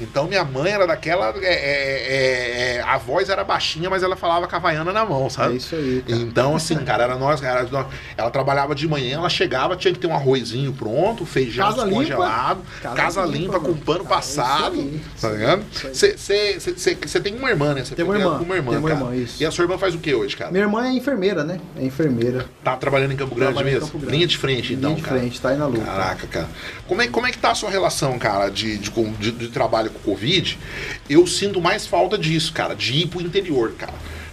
Então 0.00 0.26
minha 0.26 0.44
mãe 0.44 0.72
era 0.72 0.86
daquela. 0.86 1.34
é, 1.40 1.44
é, 1.44 1.50
é, 1.50 2.76
é, 2.78 2.82
a 2.82 2.98
voz 2.98 3.28
era 3.28 3.44
baixinha, 3.44 3.88
mas 3.90 4.02
ela 4.02 4.16
falava 4.16 4.46
com 4.46 4.54
a 4.54 4.58
havaiana 4.58 4.92
na 4.92 5.04
mão, 5.04 5.28
sabe? 5.30 5.54
É 5.54 5.56
isso 5.56 5.74
aí, 5.74 6.02
cara. 6.06 6.20
Então, 6.20 6.56
assim, 6.56 6.76
cara, 6.78 7.04
era 7.04 7.16
nós, 7.16 7.42
era 7.42 7.64
nós- 7.64 7.86
Ela 8.16 8.30
trabalhava 8.30 8.74
de 8.74 8.86
manhã, 8.88 9.16
ela 9.16 9.28
chegava, 9.28 9.76
tinha 9.76 9.92
que 9.92 9.98
ter 10.00 10.06
um 10.06 10.14
arrozinho 10.14 10.72
pronto, 10.72 11.24
feijão 11.26 11.66
Casa 11.66 11.84
limpa. 11.84 11.98
descongelado, 12.00 12.60
Casa 12.82 12.96
casa, 12.96 13.20
limpa, 13.24 13.36
limpa, 13.56 13.60
com 13.60 13.74
pano 13.74 14.04
Cara, 14.04 14.14
passado. 14.16 14.74
aí, 14.74 15.00
tá 15.20 15.28
ligado? 15.30 15.64
Você 17.06 17.20
tem 17.20 17.34
uma 17.34 17.50
irmã, 17.50 17.74
né? 17.74 17.84
Você 17.84 17.94
Tem 17.94 18.04
uma 18.04 18.16
irmã, 18.18 18.38
com 18.38 18.44
uma 18.44 18.56
irmã, 18.56 18.70
tem 18.72 18.80
uma 18.80 18.90
irmã, 18.90 19.14
isso. 19.14 19.42
E 19.42 19.46
a 19.46 19.50
sua 19.50 19.64
irmã 19.64 19.78
faz 19.78 19.94
o 19.94 19.98
que 19.98 20.14
hoje, 20.14 20.36
cara? 20.36 20.50
Minha 20.50 20.64
irmã 20.64 20.86
é 20.86 20.92
enfermeira, 20.92 21.44
né? 21.44 21.60
É 21.76 21.84
enfermeira. 21.84 22.46
Tá 22.64 22.76
trabalhando 22.76 23.12
em 23.12 23.16
Campo 23.16 23.34
Grande 23.34 23.52
Trabalha 23.54 23.70
em 23.70 23.74
mesmo? 23.74 23.86
Campo 23.88 23.98
Grande. 23.98 24.14
Linha 24.16 24.26
de 24.26 24.38
frente, 24.38 24.72
então, 24.74 24.90
Linha 24.90 25.02
de 25.02 25.08
cara. 25.08 25.20
frente, 25.20 25.40
tá 25.40 25.48
aí 25.50 25.56
na 25.56 25.66
luta. 25.66 25.84
Caraca, 25.84 26.26
cara. 26.26 26.48
Como 26.86 27.02
é, 27.02 27.08
como 27.08 27.26
é 27.26 27.30
que 27.30 27.38
tá 27.38 27.50
a 27.50 27.54
sua 27.54 27.70
relação, 27.70 28.18
cara, 28.18 28.48
de, 28.50 28.78
de, 28.78 28.90
com- 28.90 29.12
de- 29.12 29.32
de 29.32 29.48
trabalho 29.60 29.90
com 29.90 29.98
Covid? 29.98 30.58
Eu 31.08 31.26
sinto 31.26 31.60
mais 31.60 31.86
falta 31.86 32.16
disso, 32.16 32.52
cara, 32.52 32.74
de 32.74 32.94
ir 32.94 33.06
pro 33.08 33.20
interior, 33.20 33.72
cara. 33.78 33.92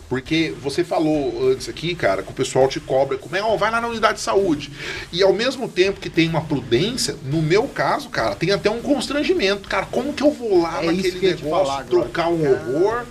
Porque 0.09 0.53
você 0.63 0.86
falou 0.86 1.49
antes 1.51 1.67
aqui, 1.67 1.93
cara, 1.93 2.23
que 2.23 2.32
o 2.32 2.34
pessoal 2.34 2.69
te 2.69 2.80
cobra, 2.80 3.17
como 3.17 3.36
é, 3.36 3.41
ó, 3.43 3.57
vai 3.57 3.69
lá 3.69 3.82
na 3.82 3.89
unidade 3.89 4.13
de 4.19 4.21
saúde. 4.23 4.71
E 5.11 5.21
ao 5.21 5.34
mesmo 5.34 5.67
tempo 5.67 5.99
que 5.99 6.09
tem 6.09 6.30
uma 6.30 6.39
prudência, 6.39 7.17
no 7.25 7.41
meu 7.41 7.63
caso, 7.63 8.07
cara, 8.07 8.34
tem 8.34 8.51
até 8.51 8.69
um 8.69 8.80
constrangimento. 8.82 9.67
Cara, 9.67 9.86
como 9.91 10.13
que 10.13 10.23
eu 10.23 10.32
vou 10.32 10.61
lá 10.61 10.82
É 10.82 10.86
naquele 10.86 11.19
negócio, 11.43 11.86
trocar 11.89 12.30
um 12.30 12.41
horror? 12.49 13.03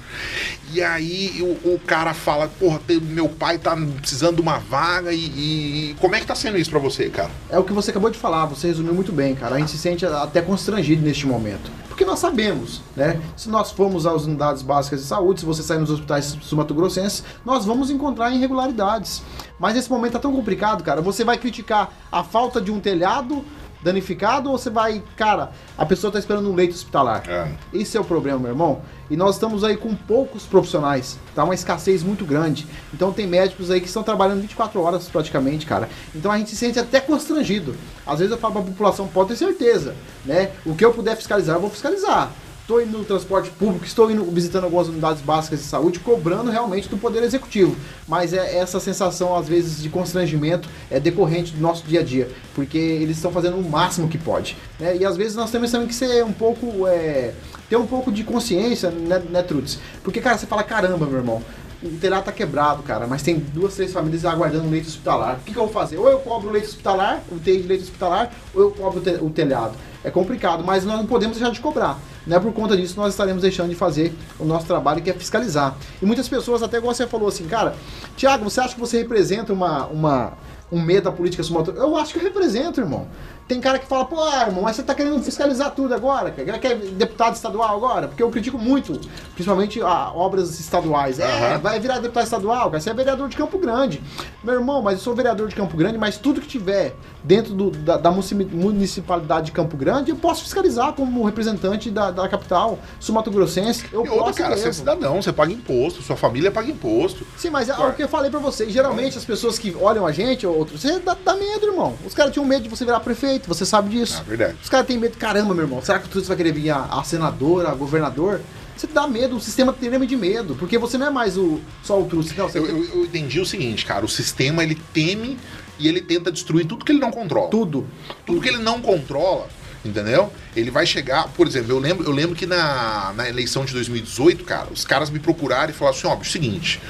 E 0.72 0.80
aí 0.82 1.36
o, 1.64 1.74
o 1.74 1.80
cara 1.86 2.14
fala, 2.14 2.48
porra, 2.48 2.80
meu 3.02 3.28
pai 3.28 3.58
tá 3.58 3.76
precisando 4.00 4.36
de 4.36 4.40
uma 4.40 4.58
vaga 4.58 5.12
e, 5.12 5.18
e- 5.18 5.90
e 5.90 5.94
como 6.00 6.14
é 6.14 6.20
que 6.20 6.26
tá 6.26 6.34
sendo 6.34 6.56
isso 6.56 6.70
pra 6.70 6.78
você, 6.78 7.10
cara? 7.10 7.30
É 7.50 7.58
o 7.58 7.62
que 7.62 7.74
você 7.74 7.90
acabou 7.90 8.08
de 8.08 8.16
falar, 8.18 8.46
você 8.46 8.68
resumiu 8.68 8.94
muito 8.94 9.12
bem, 9.12 9.34
cara. 9.34 9.56
A 9.56 9.58
gente 9.58 9.70
se 9.70 9.76
sente 9.78 10.06
até 10.06 10.40
constrangido 10.40 11.02
neste 11.02 11.26
momento. 11.26 11.70
Porque 11.96 12.04
nós 12.04 12.18
sabemos, 12.18 12.82
né? 12.94 13.18
Se 13.38 13.48
nós 13.48 13.70
formos 13.70 14.04
às 14.04 14.26
unidades 14.26 14.60
básicas 14.60 15.00
de 15.00 15.06
saúde, 15.06 15.40
se 15.40 15.46
você 15.46 15.62
sair 15.62 15.78
nos 15.78 15.88
hospitais 15.88 16.36
sumatogrossenses, 16.42 17.24
nós 17.42 17.64
vamos 17.64 17.90
encontrar 17.90 18.30
irregularidades. 18.32 19.22
Mas 19.58 19.74
nesse 19.74 19.90
momento 19.90 20.12
tá 20.12 20.18
tão 20.18 20.30
complicado, 20.30 20.84
cara. 20.84 21.00
Você 21.00 21.24
vai 21.24 21.38
criticar 21.38 21.90
a 22.12 22.22
falta 22.22 22.60
de 22.60 22.70
um 22.70 22.80
telhado 22.80 23.42
danificado 23.86 24.50
ou 24.50 24.58
você 24.58 24.68
vai, 24.68 25.00
cara, 25.16 25.52
a 25.78 25.86
pessoa 25.86 26.12
tá 26.12 26.18
esperando 26.18 26.50
um 26.50 26.54
leito 26.54 26.74
hospitalar? 26.74 27.22
É. 27.28 27.52
Esse 27.72 27.96
é 27.96 28.00
o 28.00 28.04
problema, 28.04 28.38
meu 28.40 28.50
irmão. 28.50 28.82
E 29.08 29.16
nós 29.16 29.36
estamos 29.36 29.62
aí 29.62 29.76
com 29.76 29.94
poucos 29.94 30.42
profissionais, 30.42 31.16
tá 31.36 31.44
uma 31.44 31.54
escassez 31.54 32.02
muito 32.02 32.24
grande. 32.24 32.66
Então 32.92 33.12
tem 33.12 33.28
médicos 33.28 33.70
aí 33.70 33.80
que 33.80 33.86
estão 33.86 34.02
trabalhando 34.02 34.40
24 34.40 34.82
horas 34.82 35.08
praticamente, 35.08 35.64
cara. 35.64 35.88
Então 36.12 36.32
a 36.32 36.38
gente 36.38 36.50
se 36.50 36.56
sente 36.56 36.80
até 36.80 37.00
constrangido. 37.00 37.76
Às 38.04 38.18
vezes 38.18 38.32
eu 38.32 38.38
falo 38.38 38.54
pra 38.54 38.62
população, 38.62 39.06
pode 39.06 39.28
ter 39.28 39.36
certeza, 39.36 39.94
né? 40.24 40.50
O 40.64 40.74
que 40.74 40.84
eu 40.84 40.92
puder 40.92 41.16
fiscalizar, 41.16 41.54
eu 41.54 41.60
vou 41.60 41.70
fiscalizar. 41.70 42.32
Estou 42.66 42.82
indo 42.82 42.98
no 42.98 43.04
transporte 43.04 43.48
público, 43.50 43.84
estou 43.84 44.10
indo 44.10 44.24
visitando 44.24 44.64
algumas 44.64 44.88
unidades 44.88 45.22
básicas 45.22 45.60
de 45.60 45.66
saúde, 45.66 46.00
cobrando 46.00 46.50
realmente 46.50 46.88
do 46.88 46.96
Poder 46.96 47.22
Executivo. 47.22 47.76
Mas 48.08 48.32
é 48.32 48.58
essa 48.58 48.80
sensação, 48.80 49.36
às 49.36 49.46
vezes, 49.46 49.80
de 49.80 49.88
constrangimento 49.88 50.68
é 50.90 50.98
decorrente 50.98 51.52
do 51.52 51.60
nosso 51.60 51.86
dia 51.86 52.00
a 52.00 52.02
dia, 52.02 52.28
porque 52.56 52.76
eles 52.76 53.18
estão 53.18 53.30
fazendo 53.30 53.56
o 53.56 53.62
máximo 53.62 54.08
que 54.08 54.18
pode. 54.18 54.56
Né? 54.80 54.96
E 54.96 55.04
às 55.04 55.16
vezes 55.16 55.36
nós 55.36 55.48
temos 55.48 55.70
que 55.70 55.94
ser 55.94 56.24
um 56.24 56.32
pouco. 56.32 56.88
é, 56.88 57.34
ter 57.70 57.76
um 57.76 57.86
pouco 57.86 58.10
de 58.10 58.24
consciência, 58.24 58.90
né, 58.90 59.22
né 59.30 59.44
Trutz? 59.44 59.78
Porque, 60.02 60.20
cara, 60.20 60.36
você 60.36 60.46
fala, 60.46 60.64
caramba, 60.64 61.06
meu 61.06 61.18
irmão. 61.18 61.40
o 61.80 61.88
telhado 62.00 62.24
tá 62.24 62.32
quebrado, 62.32 62.82
cara, 62.82 63.06
mas 63.06 63.22
tem 63.22 63.38
duas, 63.38 63.76
três 63.76 63.92
famílias 63.92 64.24
aguardando 64.24 64.68
leito 64.68 64.88
hospitalar. 64.88 65.36
O 65.36 65.44
que, 65.44 65.52
que 65.52 65.56
eu 65.56 65.66
vou 65.66 65.72
fazer? 65.72 65.98
Ou 65.98 66.10
eu 66.10 66.18
cobro 66.18 66.48
o 66.48 66.52
leito 66.52 66.66
hospitalar, 66.66 67.22
o 67.30 67.38
TI 67.38 67.58
de 67.58 67.68
leito 67.68 67.84
hospitalar, 67.84 68.32
ou 68.52 68.62
eu 68.62 68.70
cobro 68.72 69.00
o 69.24 69.30
telhado. 69.30 69.74
É 70.02 70.10
complicado, 70.10 70.64
mas 70.64 70.84
nós 70.84 70.96
não 70.96 71.06
podemos 71.06 71.36
deixar 71.36 71.52
de 71.52 71.60
cobrar. 71.60 71.96
Né? 72.26 72.40
Por 72.40 72.52
conta 72.52 72.76
disso, 72.76 72.94
nós 72.96 73.12
estaremos 73.12 73.42
deixando 73.42 73.68
de 73.68 73.76
fazer 73.76 74.12
o 74.38 74.44
nosso 74.44 74.66
trabalho, 74.66 75.00
que 75.00 75.10
é 75.10 75.14
fiscalizar. 75.14 75.76
E 76.02 76.06
muitas 76.06 76.28
pessoas, 76.28 76.62
até 76.62 76.78
igual 76.78 76.94
você 76.94 77.06
falou 77.06 77.28
assim, 77.28 77.46
cara, 77.46 77.74
Tiago, 78.16 78.44
você 78.44 78.60
acha 78.60 78.74
que 78.74 78.80
você 78.80 78.98
representa 78.98 79.52
uma, 79.52 79.86
uma, 79.86 80.32
um 80.72 80.80
medo 80.80 81.04
da 81.04 81.12
política 81.12 81.42
sumatura? 81.42 81.78
Eu 81.78 81.96
acho 81.96 82.12
que 82.12 82.18
eu 82.18 82.22
represento, 82.22 82.80
irmão. 82.80 83.06
Tem 83.46 83.60
cara 83.60 83.78
que 83.78 83.86
fala, 83.86 84.04
pô, 84.04 84.20
ah, 84.20 84.46
irmão, 84.48 84.62
mas 84.62 84.74
você 84.74 84.82
tá 84.82 84.92
querendo 84.92 85.22
fiscalizar 85.22 85.70
tudo 85.70 85.94
agora, 85.94 86.32
cara? 86.32 86.58
Quer 86.58 86.74
deputado 86.74 87.36
estadual 87.36 87.76
agora? 87.76 88.08
Porque 88.08 88.20
eu 88.20 88.28
critico 88.28 88.58
muito, 88.58 89.00
principalmente 89.34 89.80
a, 89.80 90.12
obras 90.12 90.58
estaduais. 90.58 91.20
É, 91.20 91.24
Aham. 91.24 91.58
vai 91.58 91.78
virar 91.78 92.00
deputado 92.00 92.24
estadual, 92.24 92.70
cara, 92.72 92.80
você 92.80 92.90
é 92.90 92.94
vereador 92.94 93.28
de 93.28 93.36
Campo 93.36 93.56
Grande. 93.56 94.02
Meu 94.42 94.54
irmão, 94.54 94.82
mas 94.82 94.94
eu 94.94 95.00
sou 95.00 95.14
vereador 95.14 95.46
de 95.46 95.54
Campo 95.54 95.76
Grande, 95.76 95.96
mas 95.96 96.18
tudo 96.18 96.40
que 96.40 96.48
tiver 96.48 96.96
dentro 97.26 97.52
do- 97.54 97.70
da, 97.70 97.96
da 97.96 98.10
munici- 98.10 98.34
municipalidade 98.34 99.46
de 99.46 99.52
Campo 99.52 99.76
Grande, 99.76 100.10
eu 100.10 100.16
posso 100.16 100.42
fiscalizar 100.44 100.92
como 100.92 101.24
representante 101.24 101.90
da, 101.90 102.10
da 102.10 102.28
capital 102.28 102.78
sul-mato-grossense. 103.00 103.84
Eu 103.92 104.04
E 104.04 104.08
outra, 104.08 104.32
cara, 104.32 104.56
você 104.56 104.68
é 104.68 104.72
cidadão, 104.72 105.20
você 105.20 105.32
paga 105.32 105.52
imposto, 105.52 106.02
sua 106.02 106.16
família 106.16 106.50
paga 106.50 106.70
imposto. 106.70 107.26
Sim, 107.36 107.50
mas 107.50 107.68
é 107.68 107.74
o 107.76 107.92
que 107.92 108.02
eu 108.02 108.08
falei 108.08 108.30
pra 108.30 108.38
vocês. 108.40 108.72
Geralmente 108.72 109.18
as 109.18 109.24
pessoas 109.24 109.58
que 109.58 109.74
olham 109.80 110.06
a 110.06 110.12
gente, 110.12 110.46
ou 110.46 110.56
outros, 110.56 110.80
você 110.80 110.98
dá, 111.00 111.16
dá 111.24 111.34
medo, 111.34 111.66
irmão. 111.66 111.94
Os 112.04 112.14
caras 112.14 112.32
tinham 112.32 112.44
medo 112.46 112.62
de 112.62 112.68
você 112.68 112.84
virar 112.84 113.00
prefeito, 113.00 113.48
você 113.48 113.66
sabe 113.66 113.88
disso. 113.90 114.20
É 114.20 114.28
verdade. 114.28 114.56
Os 114.62 114.68
caras 114.68 114.86
têm 114.86 114.98
medo, 114.98 115.16
caramba, 115.16 115.52
meu 115.54 115.64
irmão. 115.64 115.82
Será 115.82 115.98
que 115.98 116.08
tudo 116.08 116.24
vai 116.26 116.36
querer 116.36 116.52
vir 116.52 116.70
a, 116.70 116.84
a 116.84 117.02
senador, 117.02 117.66
a 117.66 117.74
governador? 117.74 118.40
Você 118.76 118.86
dá 118.86 119.06
medo, 119.08 119.36
o 119.36 119.40
sistema 119.40 119.72
treme 119.72 120.06
de 120.06 120.16
medo, 120.16 120.54
porque 120.54 120.76
você 120.76 120.98
não 120.98 121.06
é 121.06 121.10
mais 121.10 121.38
o 121.38 121.60
só 121.82 121.98
o 121.98 122.04
Truce, 122.04 122.34
não, 122.36 122.46
você 122.46 122.58
Eu, 122.58 122.66
eu- 122.66 122.84
eu 122.94 123.04
entendi 123.04 123.40
o 123.40 123.46
seguinte, 123.46 123.86
cara, 123.86 124.04
o 124.04 124.08
sistema 124.08 124.62
ele 124.62 124.74
teme 124.92 125.38
e 125.78 125.88
ele 125.88 126.00
tenta 126.00 126.30
destruir 126.30 126.66
tudo 126.66 126.84
que 126.84 126.92
ele 126.92 127.00
não 127.00 127.10
controla. 127.10 127.50
tudo. 127.50 127.86
Tudo 128.24 128.40
que 128.40 128.48
ele 128.48 128.58
não 128.58 128.80
controla, 128.80 129.48
entendeu? 129.84 130.32
Ele 130.54 130.70
vai 130.70 130.86
chegar, 130.86 131.28
por 131.28 131.46
exemplo, 131.46 131.72
eu 131.72 131.78
lembro, 131.78 132.04
eu 132.04 132.12
lembro 132.12 132.34
que 132.34 132.46
na, 132.46 133.12
na 133.14 133.28
eleição 133.28 133.64
de 133.64 133.72
2018, 133.72 134.44
cara, 134.44 134.68
os 134.72 134.84
caras 134.84 135.10
me 135.10 135.18
procuraram 135.18 135.70
e 135.70 135.72
falaram 135.72 135.96
assim, 135.96 136.06
ó, 136.06 136.16
bicho, 136.16 136.32
seguinte, 136.32 136.80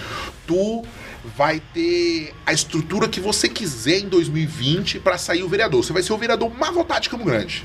tu 0.46 0.84
vai 1.36 1.60
ter 1.74 2.32
a 2.44 2.52
estrutura 2.52 3.08
que 3.08 3.20
você 3.20 3.48
quiser 3.48 3.98
em 3.98 4.08
2020 4.08 5.00
pra 5.00 5.18
sair 5.18 5.42
o 5.42 5.48
vereador. 5.48 5.84
Você 5.84 5.92
vai 5.92 6.02
ser 6.02 6.12
o 6.12 6.18
vereador 6.18 6.52
mais 6.56 6.74
votado 6.74 7.00
de 7.00 7.08
Campo 7.08 7.24
Grande. 7.24 7.64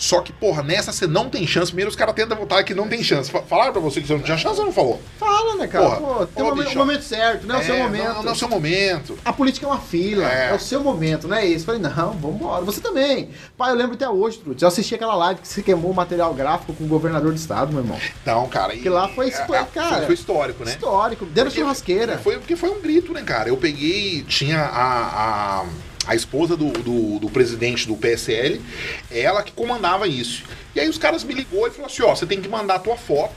Só 0.00 0.22
que, 0.22 0.32
porra, 0.32 0.62
nessa 0.62 0.92
você 0.92 1.06
não 1.06 1.28
tem 1.28 1.46
chance. 1.46 1.66
Primeiro 1.70 1.90
os 1.90 1.94
caras 1.94 2.14
tentam 2.14 2.34
votar 2.34 2.64
que 2.64 2.72
não 2.72 2.88
tem 2.88 3.02
chance. 3.02 3.30
Fa- 3.30 3.42
Falaram 3.42 3.70
pra 3.70 3.82
você 3.82 4.00
que 4.00 4.06
você 4.06 4.14
não 4.14 4.22
tinha 4.22 4.38
chance 4.38 4.58
ou 4.58 4.64
não 4.64 4.72
falou? 4.72 4.98
Fala, 5.18 5.56
né, 5.56 5.66
cara? 5.66 5.84
Porra, 5.96 6.00
Pô, 6.20 6.26
tem 6.26 6.42
um 6.42 6.48
momento, 6.48 6.78
momento 6.78 7.02
certo, 7.02 7.46
não 7.46 7.56
é 7.56 7.58
o 7.58 7.64
seu 7.64 7.76
momento. 7.76 8.04
Não, 8.14 8.22
não 8.22 8.30
é 8.30 8.32
o 8.32 8.36
seu 8.36 8.48
momento. 8.48 9.18
A 9.22 9.30
política 9.30 9.66
é 9.66 9.68
uma 9.68 9.78
fila, 9.78 10.24
É. 10.24 10.50
é. 10.52 10.54
o 10.54 10.58
seu 10.58 10.80
momento, 10.82 11.28
não 11.28 11.36
é 11.36 11.44
isso? 11.44 11.66
Falei, 11.66 11.80
não, 11.82 12.12
vambora. 12.14 12.64
Você 12.64 12.80
também. 12.80 13.28
Pai, 13.58 13.72
eu 13.72 13.76
lembro 13.76 13.92
até 13.94 14.08
hoje, 14.08 14.38
Trude. 14.38 14.62
Eu 14.62 14.68
assisti 14.68 14.94
aquela 14.94 15.14
live 15.14 15.42
que 15.42 15.48
você 15.48 15.62
queimou 15.62 15.90
o 15.90 15.94
material 15.94 16.32
gráfico 16.32 16.72
com 16.72 16.84
o 16.84 16.88
governador 16.88 17.32
do 17.32 17.36
estado, 17.38 17.70
meu 17.70 17.82
irmão. 17.82 17.98
Não, 18.24 18.48
cara. 18.48 18.74
Que 18.74 18.88
lá 18.88 19.06
foi 19.08 19.26
é, 19.28 19.34
é, 19.34 19.64
cara, 19.74 20.06
foi, 20.06 20.14
histórico, 20.14 20.64
né? 20.64 20.72
Histórico, 20.72 21.26
dentro 21.26 21.34
da 21.36 21.44
Porque- 21.44 21.60
churrasqueira. 21.60 22.16
Foi, 22.16 22.38
porque 22.38 22.56
foi 22.56 22.70
um 22.70 22.80
grito, 22.80 23.12
né, 23.12 23.22
cara? 23.22 23.50
Eu 23.50 23.56
peguei, 23.58 24.22
tinha 24.22 24.60
a, 24.62 25.60
a, 25.60 25.64
a 26.10 26.14
esposa 26.16 26.56
do, 26.56 26.72
do, 26.72 27.20
do 27.20 27.30
presidente 27.30 27.86
do 27.86 27.96
PSL, 27.96 28.60
ela 29.12 29.44
que 29.44 29.52
comandava 29.52 30.08
isso. 30.08 30.42
E 30.74 30.80
aí 30.80 30.88
os 30.88 30.98
caras 30.98 31.22
me 31.22 31.32
ligou 31.32 31.68
e 31.68 31.70
falou 31.70 31.86
assim, 31.86 32.02
ó, 32.02 32.16
você 32.16 32.26
tem 32.26 32.40
que 32.40 32.48
mandar 32.48 32.74
a 32.74 32.78
tua 32.80 32.96
foto 32.96 33.32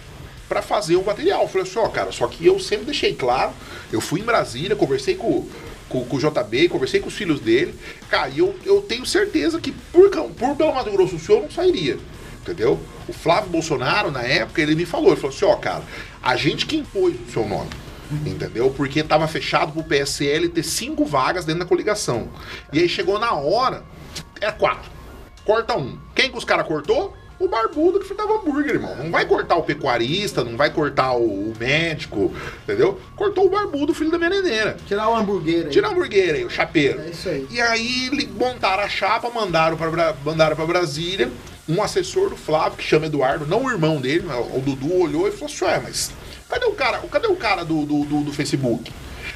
pra 0.50 0.60
fazer 0.60 0.96
o 0.96 1.06
material. 1.06 1.44
Eu 1.44 1.48
falei 1.48 1.68
assim, 1.68 1.78
ó, 1.78 1.88
cara, 1.88 2.12
só 2.12 2.26
que 2.26 2.44
eu 2.44 2.60
sempre 2.60 2.86
deixei 2.86 3.14
claro, 3.14 3.52
eu 3.92 4.02
fui 4.02 4.22
em 4.22 4.24
Brasília, 4.24 4.76
conversei 4.76 5.14
com, 5.14 5.48
com, 5.88 6.04
com 6.04 6.18
o 6.18 6.20
JB, 6.20 6.68
conversei 6.68 7.00
com 7.00 7.10
os 7.10 7.14
filhos 7.14 7.40
dele, 7.40 7.76
cara, 8.10 8.30
e 8.30 8.40
eu, 8.40 8.56
eu 8.66 8.82
tenho 8.82 9.06
certeza 9.06 9.62
que 9.62 9.72
por, 9.72 10.10
por 10.10 10.56
Belo 10.56 10.74
Mato 10.74 10.90
Grosso 10.90 11.16
do 11.16 11.22
Sul 11.22 11.36
eu 11.36 11.42
não 11.44 11.52
sairia. 11.52 12.00
Entendeu? 12.42 12.80
O 13.08 13.14
Flávio 13.14 13.52
Bolsonaro, 13.52 14.10
na 14.10 14.24
época, 14.24 14.60
ele 14.64 14.74
me 14.74 14.88
falou, 14.88 15.10
ele 15.12 15.18
falou 15.18 15.36
assim, 15.36 15.46
ó, 15.46 15.56
cara, 15.58 15.84
a 16.24 16.36
gente 16.36 16.66
que 16.66 16.76
impôs 16.76 17.14
o 17.28 17.32
seu 17.32 17.48
nome. 17.48 17.70
Entendeu? 18.26 18.70
Porque 18.72 19.04
tava 19.04 19.28
fechado 19.28 19.72
pro 19.72 19.84
PSL 19.84 20.50
ter 20.50 20.64
cinco 20.64 21.06
vagas 21.06 21.46
dentro 21.46 21.62
da 21.62 21.66
coligação. 21.66 22.30
E 22.72 22.80
aí 22.80 22.90
chegou 22.90 23.20
na 23.20 23.34
hora, 23.34 23.84
é 24.40 24.52
quatro. 24.52 24.92
Corta 25.46 25.78
um. 25.78 25.98
Quem 26.16 26.32
que 26.32 26.38
os 26.38 26.46
caras 26.46 26.68
cortou? 26.68 27.14
O 27.40 27.48
barbudo 27.48 28.00
que 28.00 28.06
fritava 28.06 28.36
hambúrguer, 28.36 28.76
irmão. 28.76 28.96
Não 28.96 29.12
vai 29.12 29.26
cortar 29.26 29.56
o 29.56 29.64
pecuarista, 29.64 30.44
não 30.44 30.56
vai 30.56 30.70
cortar 30.70 31.14
o, 31.14 31.50
o 31.50 31.54
médico, 31.60 32.34
entendeu? 32.64 33.02
Cortou 33.16 33.48
o 33.48 33.50
barbudo, 33.50 33.94
filho 33.94 34.12
da 34.12 34.18
merendeira. 34.18 34.78
Tirar 34.88 35.10
o 35.10 35.16
hambúrguer 35.16 35.66
aí. 35.66 35.70
Tira 35.70 35.90
o 35.90 35.92
hambúrguer 35.92 36.36
aí, 36.36 36.46
o 36.46 36.50
chapeiro. 36.50 37.02
É 37.02 37.10
isso 37.10 37.28
aí. 37.28 37.46
E 37.50 37.60
aí 37.60 38.30
montaram 38.38 38.84
a 38.84 38.88
chapa, 38.88 39.30
mandaram 39.30 39.76
para 39.76 40.16
mandaram 40.24 40.56
para 40.56 40.66
Brasília. 40.66 41.30
Um 41.68 41.82
assessor 41.82 42.30
do 42.30 42.38
Flávio, 42.38 42.78
que 42.78 42.84
chama 42.84 43.06
Eduardo, 43.06 43.46
não 43.46 43.66
o 43.66 43.72
irmão 43.72 44.00
dele, 44.00 44.26
o 44.54 44.60
Dudu 44.60 45.02
olhou 45.02 45.28
e 45.28 45.32
falou 45.32 45.48
assim: 45.48 45.66
Ué, 45.66 45.80
mas 45.82 46.12
cadê 46.54 46.66
o 46.66 46.72
cara? 46.74 46.98
Cadê 47.12 47.28
o 47.28 47.36
cara 47.36 47.64
do, 47.66 47.86
do, 47.86 48.04
do- 48.06 48.22
do 48.24 48.34
Facebook? 48.34 48.92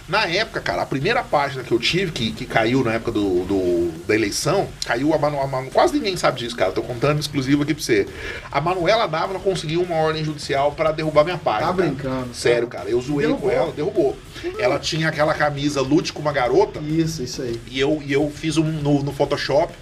Na 0.07 0.26
época, 0.26 0.61
cara, 0.61 0.84
a 0.84 0.86
primeira 0.86 1.22
página 1.22 1.63
que 1.63 1.72
eu 1.72 1.80
tive, 1.80 2.11
que, 2.13 2.32
que 2.32 2.45
caiu 2.45 2.82
na 2.82 2.93
época 2.93 3.11
do, 3.11 3.43
do- 3.43 3.91
da 4.07 4.15
eleição, 4.15 4.68
caiu 4.86 5.13
a 5.13 5.18
Manuela. 5.18 5.63
Quase 5.74 5.93
ninguém 5.95 6.15
sabe 6.15 6.39
disso, 6.39 6.55
cara. 6.55 6.72
Tô 6.72 6.82
contando 6.82 7.20
exclusivo 7.20 7.63
aqui 7.63 7.74
pra 7.74 7.84
você. 7.84 8.07
A 8.49 8.61
Manuela 8.61 9.05
Dávila 9.05 9.39
conseguiu 9.39 9.82
uma 9.82 9.95
ordem 9.97 10.24
judicial 10.24 10.72
para 10.72 10.91
derrubar 10.93 11.26
minha 11.26 11.38
página. 11.38 11.68
Tá 11.68 11.74
cara. 11.74 11.89
brincando, 11.89 12.34
Sério, 12.34 12.68
cara. 12.68 12.84
cara. 12.86 12.89
Eu 12.95 13.01
zoei 13.01 13.28
Derrubou. 13.28 13.49
com 13.49 13.55
ela, 13.55 13.72
derrubou. 13.74 14.18
Ela 14.59 14.80
tinha 14.80 15.09
aquela 15.09 15.34
camisa 15.34 15.82
lute 15.82 16.13
com 16.13 16.22
uma 16.22 16.32
garota. 16.32 16.80
Isso, 16.80 17.22
isso 17.24 17.41
aí. 17.41 17.59
E 17.70 17.78
eu, 17.80 18.01
e 18.05 18.13
eu 18.13 18.30
fiz 18.34 18.55
um 18.57 18.63
no, 18.63 19.03
no 19.03 19.11
Photoshop, 19.11 19.74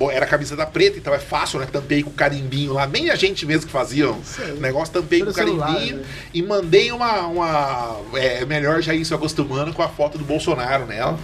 Bom, 0.00 0.10
era 0.10 0.24
camiseta 0.24 0.64
preta, 0.66 0.96
então 0.96 1.12
é 1.12 1.18
fácil, 1.18 1.60
né? 1.60 1.66
Tampei 1.70 2.02
com 2.02 2.10
carimbinho 2.10 2.72
lá, 2.72 2.86
nem 2.86 3.10
a 3.10 3.16
gente 3.16 3.44
mesmo 3.44 3.66
que 3.66 3.70
fazia 3.72 4.10
o 4.10 4.16
negócio, 4.58 4.94
tampei 4.94 5.18
com 5.18 5.26
Pelo 5.26 5.36
celular, 5.36 5.66
carimbinho 5.74 5.96
né? 5.98 6.04
e 6.32 6.42
mandei 6.42 6.90
uma. 6.90 7.26
uma 7.26 8.00
é 8.14 8.42
melhor 8.46 8.80
já 8.80 8.94
ir 8.94 9.04
se 9.04 9.12
acostumando 9.12 9.74
com 9.74 9.82
a 9.82 9.88
foto 9.90 10.16
do 10.16 10.24
Bolsonaro 10.24 10.86
nela. 10.86 11.18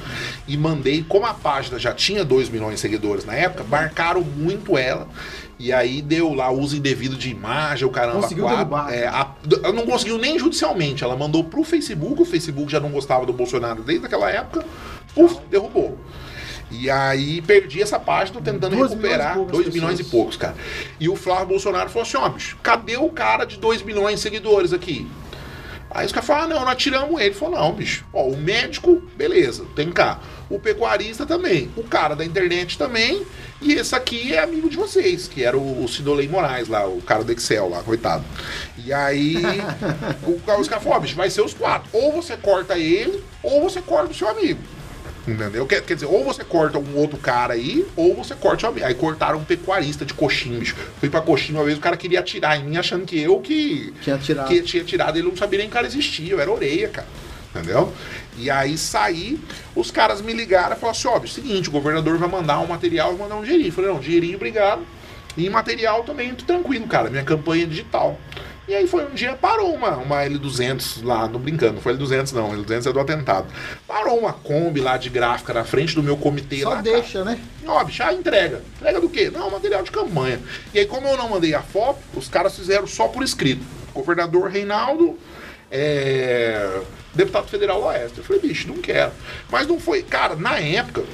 E 0.46 0.58
mandei, 0.58 1.02
como 1.08 1.24
a 1.24 1.32
página 1.32 1.78
já 1.78 1.94
tinha 1.94 2.22
2 2.22 2.50
milhões 2.50 2.74
de 2.74 2.80
seguidores 2.80 3.24
na 3.24 3.32
época, 3.34 3.64
marcaram 3.64 4.20
muito 4.20 4.76
ela. 4.76 5.08
E 5.58 5.72
aí 5.72 6.02
deu 6.02 6.34
lá 6.34 6.50
uso 6.50 6.76
indevido 6.76 7.16
de 7.16 7.30
imagem, 7.30 7.88
o 7.88 7.90
caramba. 7.90 8.20
Conseguiu 8.20 8.44
quatro. 8.44 8.92
É, 8.94 9.06
a- 9.06 9.30
ela 9.64 9.72
não 9.72 9.86
conseguiu 9.86 10.18
nem 10.18 10.38
judicialmente. 10.38 11.02
Ela 11.02 11.16
mandou 11.16 11.42
pro 11.42 11.64
Facebook, 11.64 12.20
o 12.20 12.26
Facebook 12.26 12.70
já 12.70 12.78
não 12.78 12.90
gostava 12.90 13.24
do 13.24 13.32
Bolsonaro 13.32 13.82
desde 13.82 14.04
aquela 14.04 14.30
época. 14.30 14.66
Puf, 15.14 15.38
derrubou. 15.50 15.98
E 16.78 16.90
aí 16.90 17.40
perdi 17.40 17.80
essa 17.80 17.98
página, 17.98 18.38
tô 18.38 18.44
tentando 18.44 18.76
Duas 18.76 18.90
recuperar 18.90 19.36
milhões 19.36 19.48
e 19.48 19.52
poucas 19.52 19.64
2 19.64 19.74
milhões 19.74 20.00
e 20.00 20.04
poucos, 20.04 20.36
cara. 20.36 20.54
E 21.00 21.08
o 21.08 21.16
Flávio 21.16 21.46
Bolsonaro 21.46 21.88
falou 21.88 22.02
assim: 22.02 22.16
ó, 22.16 22.28
bicho, 22.28 22.58
cadê 22.62 22.96
o 22.96 23.08
cara 23.08 23.44
de 23.44 23.56
2 23.56 23.82
milhões 23.82 24.16
de 24.16 24.20
seguidores 24.20 24.72
aqui? 24.72 25.06
Aí 25.90 26.04
os 26.04 26.12
caras 26.12 26.26
falaram, 26.26 26.44
ah, 26.44 26.54
não, 26.56 26.64
nós 26.66 26.76
tiramos 26.76 27.18
ele. 27.20 27.30
Ele 27.30 27.34
falou, 27.34 27.58
não, 27.58 27.72
bicho. 27.72 28.04
Ó, 28.12 28.24
o 28.24 28.36
médico, 28.36 29.02
beleza, 29.16 29.64
tem 29.74 29.90
cá. 29.90 30.20
O 30.50 30.58
pecuarista 30.58 31.24
também. 31.24 31.70
O 31.74 31.84
cara 31.84 32.14
da 32.14 32.24
internet 32.24 32.76
também. 32.76 33.24
E 33.62 33.72
esse 33.72 33.94
aqui 33.94 34.34
é 34.34 34.42
amigo 34.42 34.68
de 34.68 34.76
vocês, 34.76 35.26
que 35.26 35.42
era 35.42 35.56
o, 35.56 35.84
o 35.84 35.88
Sidolei 35.88 36.28
Moraes 36.28 36.68
lá, 36.68 36.86
o 36.86 37.00
cara 37.00 37.24
do 37.24 37.32
Excel 37.32 37.70
lá, 37.70 37.82
coitado. 37.82 38.24
E 38.84 38.92
aí, 38.92 39.36
o, 40.26 40.32
os 40.32 40.68
caras 40.68 40.84
falaram, 40.84 40.90
ó, 40.90 41.00
bicho, 41.00 41.16
vai 41.16 41.30
ser 41.30 41.40
os 41.40 41.54
quatro. 41.54 41.88
Ou 41.92 42.12
você 42.12 42.36
corta 42.36 42.76
ele, 42.78 43.24
ou 43.42 43.62
você 43.62 43.80
corta 43.80 44.10
o 44.10 44.14
seu 44.14 44.28
amigo. 44.28 44.60
Entendeu? 45.26 45.66
Quer, 45.66 45.82
quer 45.82 45.94
dizer, 45.94 46.06
ou 46.06 46.24
você 46.24 46.44
corta 46.44 46.78
um 46.78 46.96
outro 46.96 47.18
cara 47.18 47.54
aí, 47.54 47.84
ou 47.96 48.14
você 48.14 48.34
corta. 48.34 48.72
Aí 48.84 48.94
cortaram 48.94 49.38
um 49.38 49.44
pecuarista 49.44 50.04
de 50.04 50.14
coxinha, 50.14 50.58
bicho. 50.58 50.76
Fui 51.00 51.10
pra 51.10 51.20
coxinha 51.20 51.58
uma 51.58 51.64
vez, 51.64 51.76
o 51.76 51.80
cara 51.80 51.96
queria 51.96 52.20
atirar 52.20 52.58
em 52.58 52.64
mim, 52.64 52.76
achando 52.76 53.04
que 53.04 53.20
eu 53.20 53.40
que 53.40 53.92
Tinha 54.02 54.18
tirado. 54.18 54.46
que 54.46 54.62
tinha 54.62 54.84
tirado, 54.84 55.18
ele 55.18 55.26
não 55.26 55.36
sabia 55.36 55.58
nem 55.58 55.66
que 55.68 55.72
o 55.72 55.74
cara 55.74 55.86
existia, 55.86 56.32
eu 56.32 56.40
era 56.40 56.50
orelha, 56.50 56.88
cara. 56.88 57.08
Entendeu? 57.54 57.92
E 58.36 58.50
aí 58.50 58.76
saí, 58.76 59.40
os 59.74 59.90
caras 59.90 60.20
me 60.20 60.32
ligaram 60.32 60.76
e 60.76 60.78
falaram 60.78 60.98
assim: 60.98 61.08
ó, 61.08 61.26
seguinte, 61.26 61.68
o 61.68 61.72
governador 61.72 62.18
vai 62.18 62.28
mandar 62.28 62.60
um 62.60 62.66
material 62.66 63.14
e 63.14 63.18
mandar 63.18 63.36
um 63.36 63.42
dinheirinho. 63.42 63.68
Eu 63.68 63.72
falei, 63.72 63.90
não, 63.90 63.98
dinheirinho, 63.98 64.36
obrigado. 64.36 64.82
E 65.36 65.50
material 65.50 66.04
também, 66.04 66.34
tô 66.34 66.44
tranquilo, 66.44 66.86
cara, 66.86 67.10
minha 67.10 67.24
campanha 67.24 67.64
é 67.64 67.66
digital. 67.66 68.18
E 68.68 68.74
aí 68.74 68.86
foi 68.88 69.04
um 69.04 69.14
dia, 69.14 69.34
parou 69.34 69.72
uma, 69.72 69.96
uma 69.96 70.24
L200 70.24 71.04
lá, 71.04 71.28
não 71.28 71.38
brincando, 71.38 71.74
não 71.74 71.80
foi 71.80 71.94
L200 71.96 72.32
não, 72.32 72.50
L200 72.50 72.86
é 72.88 72.92
do 72.92 72.98
atentado. 72.98 73.46
Parou 73.86 74.18
uma 74.18 74.32
Kombi 74.32 74.80
lá 74.80 74.96
de 74.96 75.08
gráfica 75.08 75.54
na 75.54 75.64
frente 75.64 75.94
do 75.94 76.02
meu 76.02 76.16
comitê 76.16 76.62
Só 76.62 76.70
lá. 76.70 76.76
cara. 76.76 76.82
deixa, 76.82 77.24
né? 77.24 77.40
Ó, 77.64 77.84
bicho, 77.84 78.02
a 78.02 78.12
entrega. 78.12 78.62
Entrega 78.76 79.00
do 79.00 79.08
quê? 79.08 79.30
Não, 79.32 79.50
material 79.50 79.84
de 79.84 79.92
campanha. 79.92 80.40
E 80.74 80.80
aí, 80.80 80.86
como 80.86 81.06
eu 81.06 81.16
não 81.16 81.28
mandei 81.28 81.54
a 81.54 81.62
foto, 81.62 82.00
os 82.14 82.28
caras 82.28 82.56
fizeram 82.56 82.88
só 82.88 83.06
por 83.06 83.22
escrito. 83.22 83.64
Governador 83.94 84.50
Reinaldo, 84.50 85.16
é, 85.70 86.80
deputado 87.14 87.46
federal 87.46 87.82
Oeste. 87.84 88.18
Eu 88.18 88.24
falei, 88.24 88.42
bicho, 88.42 88.66
não 88.66 88.78
quero. 88.78 89.12
Mas 89.48 89.66
não 89.68 89.78
foi. 89.78 90.02
Cara, 90.02 90.34
na 90.34 90.58
época, 90.58 91.04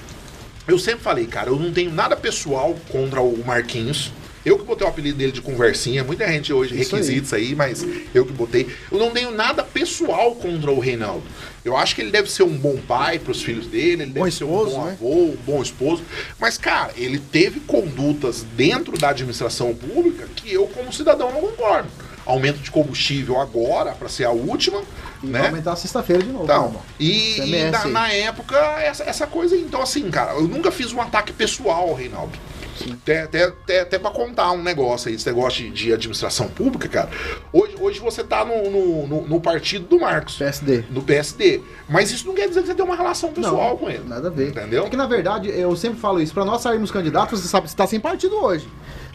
eu 0.66 0.78
sempre 0.78 1.00
falei, 1.00 1.26
cara, 1.26 1.50
eu 1.50 1.56
não 1.56 1.70
tenho 1.70 1.92
nada 1.92 2.16
pessoal 2.16 2.74
contra 2.88 3.20
o 3.20 3.44
Marquinhos. 3.44 4.10
Eu 4.44 4.58
que 4.58 4.64
botei 4.64 4.86
o 4.86 4.90
apelido 4.90 5.16
dele 5.18 5.32
de 5.32 5.40
conversinha, 5.40 6.02
muita 6.02 6.26
gente 6.26 6.52
hoje 6.52 6.78
Isso 6.78 6.96
requisita 6.96 7.22
isso 7.26 7.34
aí, 7.36 7.54
mas 7.54 7.86
eu 8.14 8.26
que 8.26 8.32
botei. 8.32 8.68
Eu 8.90 8.98
não 8.98 9.10
tenho 9.10 9.30
nada 9.30 9.62
pessoal 9.62 10.34
contra 10.34 10.70
o 10.70 10.80
Reinaldo. 10.80 11.22
Eu 11.64 11.76
acho 11.76 11.94
que 11.94 12.00
ele 12.00 12.10
deve 12.10 12.28
ser 12.30 12.42
um 12.42 12.56
bom 12.56 12.76
pai 12.76 13.20
pros 13.20 13.40
filhos 13.40 13.66
dele, 13.66 14.02
ele 14.02 14.06
Bom 14.06 14.24
deve 14.24 14.34
ser 14.34 14.44
um 14.44 14.48
bom 14.48 14.84
né? 14.84 14.92
avô, 14.92 15.14
um 15.26 15.36
bom 15.46 15.62
esposo. 15.62 16.02
Mas, 16.40 16.58
cara, 16.58 16.92
ele 16.96 17.20
teve 17.20 17.60
condutas 17.60 18.44
dentro 18.56 18.98
da 18.98 19.10
administração 19.10 19.72
pública 19.74 20.26
que 20.34 20.52
eu, 20.52 20.66
como 20.66 20.92
cidadão, 20.92 21.30
não 21.32 21.40
concordo. 21.40 21.88
Aumento 22.26 22.58
de 22.58 22.70
combustível 22.70 23.40
agora, 23.40 23.92
para 23.92 24.08
ser 24.08 24.24
a 24.24 24.30
última, 24.30 24.80
E 25.22 25.26
vai 25.26 25.42
né? 25.42 25.48
aumentar 25.48 25.76
sexta-feira 25.76 26.22
de 26.22 26.30
novo, 26.30 26.44
Então, 26.44 26.74
e, 26.98 27.34
Você 27.36 27.42
e 27.46 27.70
na, 27.70 27.82
aí. 27.82 27.92
na 27.92 28.12
época, 28.12 28.56
essa, 28.80 29.04
essa 29.04 29.26
coisa 29.26 29.54
aí. 29.54 29.60
Então, 29.60 29.82
assim, 29.82 30.08
cara, 30.10 30.32
eu 30.34 30.48
nunca 30.48 30.70
fiz 30.72 30.92
um 30.92 31.00
ataque 31.00 31.32
pessoal 31.32 31.88
ao 31.88 31.94
Reinaldo. 31.94 32.36
Até, 32.90 33.22
até, 33.22 33.44
até, 33.44 33.80
até 33.80 33.98
pra 33.98 34.10
contar 34.10 34.50
um 34.52 34.62
negócio 34.62 35.08
aí, 35.08 35.14
esse 35.14 35.26
negócio 35.26 35.70
de, 35.70 35.92
administração 35.92 36.48
pública, 36.48 36.88
cara. 36.88 37.10
Hoje, 37.52 37.74
hoje 37.78 38.00
você 38.00 38.24
tá 38.24 38.44
no, 38.44 38.70
no, 38.70 39.06
no- 39.06 39.28
no 39.28 39.40
partido 39.40 39.86
do 39.86 40.00
Marcos. 40.00 40.36
PSD. 40.36 40.84
No 40.90 41.02
PSD. 41.02 41.60
Mas 41.88 42.10
isso 42.10 42.26
não 42.26 42.34
quer 42.34 42.48
dizer 42.48 42.62
que 42.62 42.66
você 42.68 42.74
tem 42.74 42.84
uma 42.84 42.96
relação 42.96 43.32
pessoal 43.32 43.76
com 43.76 43.88
ele. 43.88 44.04
Nada 44.08 44.28
a 44.28 44.30
ver. 44.30 44.48
Entendeu? 44.48 44.86
É 44.86 44.90
que 44.90 44.96
na 44.96 45.06
verdade, 45.06 45.48
eu 45.48 45.74
sempre 45.76 46.00
falo 46.00 46.20
isso, 46.20 46.32
pra 46.34 46.44
nós 46.44 46.62
sairmos 46.62 46.90
candidatos, 46.90 47.40
você 47.40 47.48
sabe 47.48 47.64
que 47.64 47.70
você 47.70 47.76
tá 47.76 47.86
sem 47.86 48.00
partido 48.00 48.36
hoje. 48.36 48.66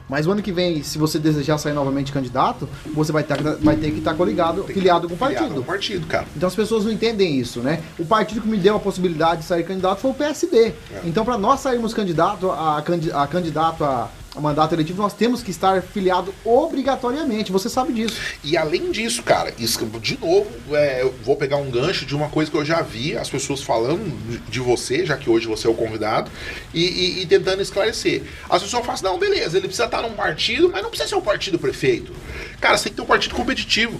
Mas 0.09 0.25
o 0.25 0.31
ano 0.31 0.41
que 0.41 0.51
vem, 0.51 0.81
se 0.83 0.97
você 0.97 1.19
desejar 1.19 1.57
sair 1.57 1.73
novamente 1.73 2.11
candidato, 2.11 2.67
você 2.93 3.11
vai, 3.11 3.23
ter- 3.23 3.41
vai 3.61 3.75
ter 3.75 3.91
que 3.91 3.97
estar 3.99 4.13
coligado, 4.13 4.63
filiado 4.63 5.07
com 5.07 5.15
o 5.15 5.17
partido. 5.17 5.57
ao 5.57 5.63
partido, 5.63 6.07
cara. 6.07 6.25
Então 6.35 6.47
as 6.47 6.55
pessoas 6.55 6.85
não 6.85 6.91
entendem 6.91 7.37
isso, 7.37 7.59
né? 7.59 7.81
O 7.99 8.05
partido 8.05 8.41
que 8.41 8.47
me 8.47 8.57
deu 8.57 8.75
a 8.75 8.79
possibilidade 8.79 9.41
de 9.41 9.47
sair 9.47 9.63
candidato 9.63 9.99
foi 9.99 10.11
o 10.11 10.13
PSD. 10.13 10.67
É. 10.67 10.73
Então, 11.03 11.25
para 11.25 11.37
nós 11.37 11.59
sairmos 11.59 11.93
candidato 11.93 12.49
a, 12.51 12.77
a 12.77 13.27
candidato 13.27 13.83
a, 13.83 14.09
a 14.37 14.41
mandato 14.41 14.73
eletivo, 14.75 15.01
nós 15.01 15.13
temos 15.13 15.41
que 15.41 15.49
estar 15.49 15.81
filiado 15.81 16.31
obrigatoriamente. 16.45 17.51
Você 17.51 17.67
sabe 17.69 17.91
disso. 17.91 18.21
E 18.43 18.55
além 18.55 18.91
disso, 18.91 19.23
cara, 19.23 19.51
isso, 19.57 19.83
de 19.99 20.17
novo, 20.19 20.47
é, 20.75 21.01
eu 21.01 21.13
vou 21.25 21.35
pegar 21.35 21.57
um 21.57 21.71
gancho 21.71 22.05
de 22.05 22.15
uma 22.15 22.29
coisa 22.29 22.51
que 22.51 22.55
eu 22.55 22.63
já 22.63 22.81
vi 22.83 23.17
as 23.17 23.29
pessoas 23.29 23.63
falando 23.63 24.05
de- 24.47 24.57
você, 24.59 25.05
já 25.05 25.15
que 25.17 25.29
hoje 25.29 25.47
você 25.47 25.65
é 25.65 25.69
o 25.69 25.73
convidado, 25.73 26.29
e, 26.73 26.83
e- 26.83 27.21
e 27.21 27.25
tentando 27.25 27.61
esclarecer. 27.61 28.21
As 28.49 28.61
pessoas 28.61 28.81
falam 28.81 28.93
assim, 28.93 29.03
não, 29.05 29.17
beleza, 29.17 29.57
ele 29.57 29.67
precisa 29.67 29.85
estar 29.85 30.01
num 30.01 30.11
partido, 30.13 30.69
mas 30.71 30.83
não 30.83 30.89
precisa 30.89 31.09
ser 31.09 31.15
o 31.15 31.21
partido 31.21 31.57
prefeito. 31.57 32.11
Cara, 32.59 32.77
você 32.77 32.85
tem 32.85 32.91
que 32.91 32.97
ter 32.97 33.01
um 33.01 33.05
partido 33.05 33.33
competitivo. 33.33 33.99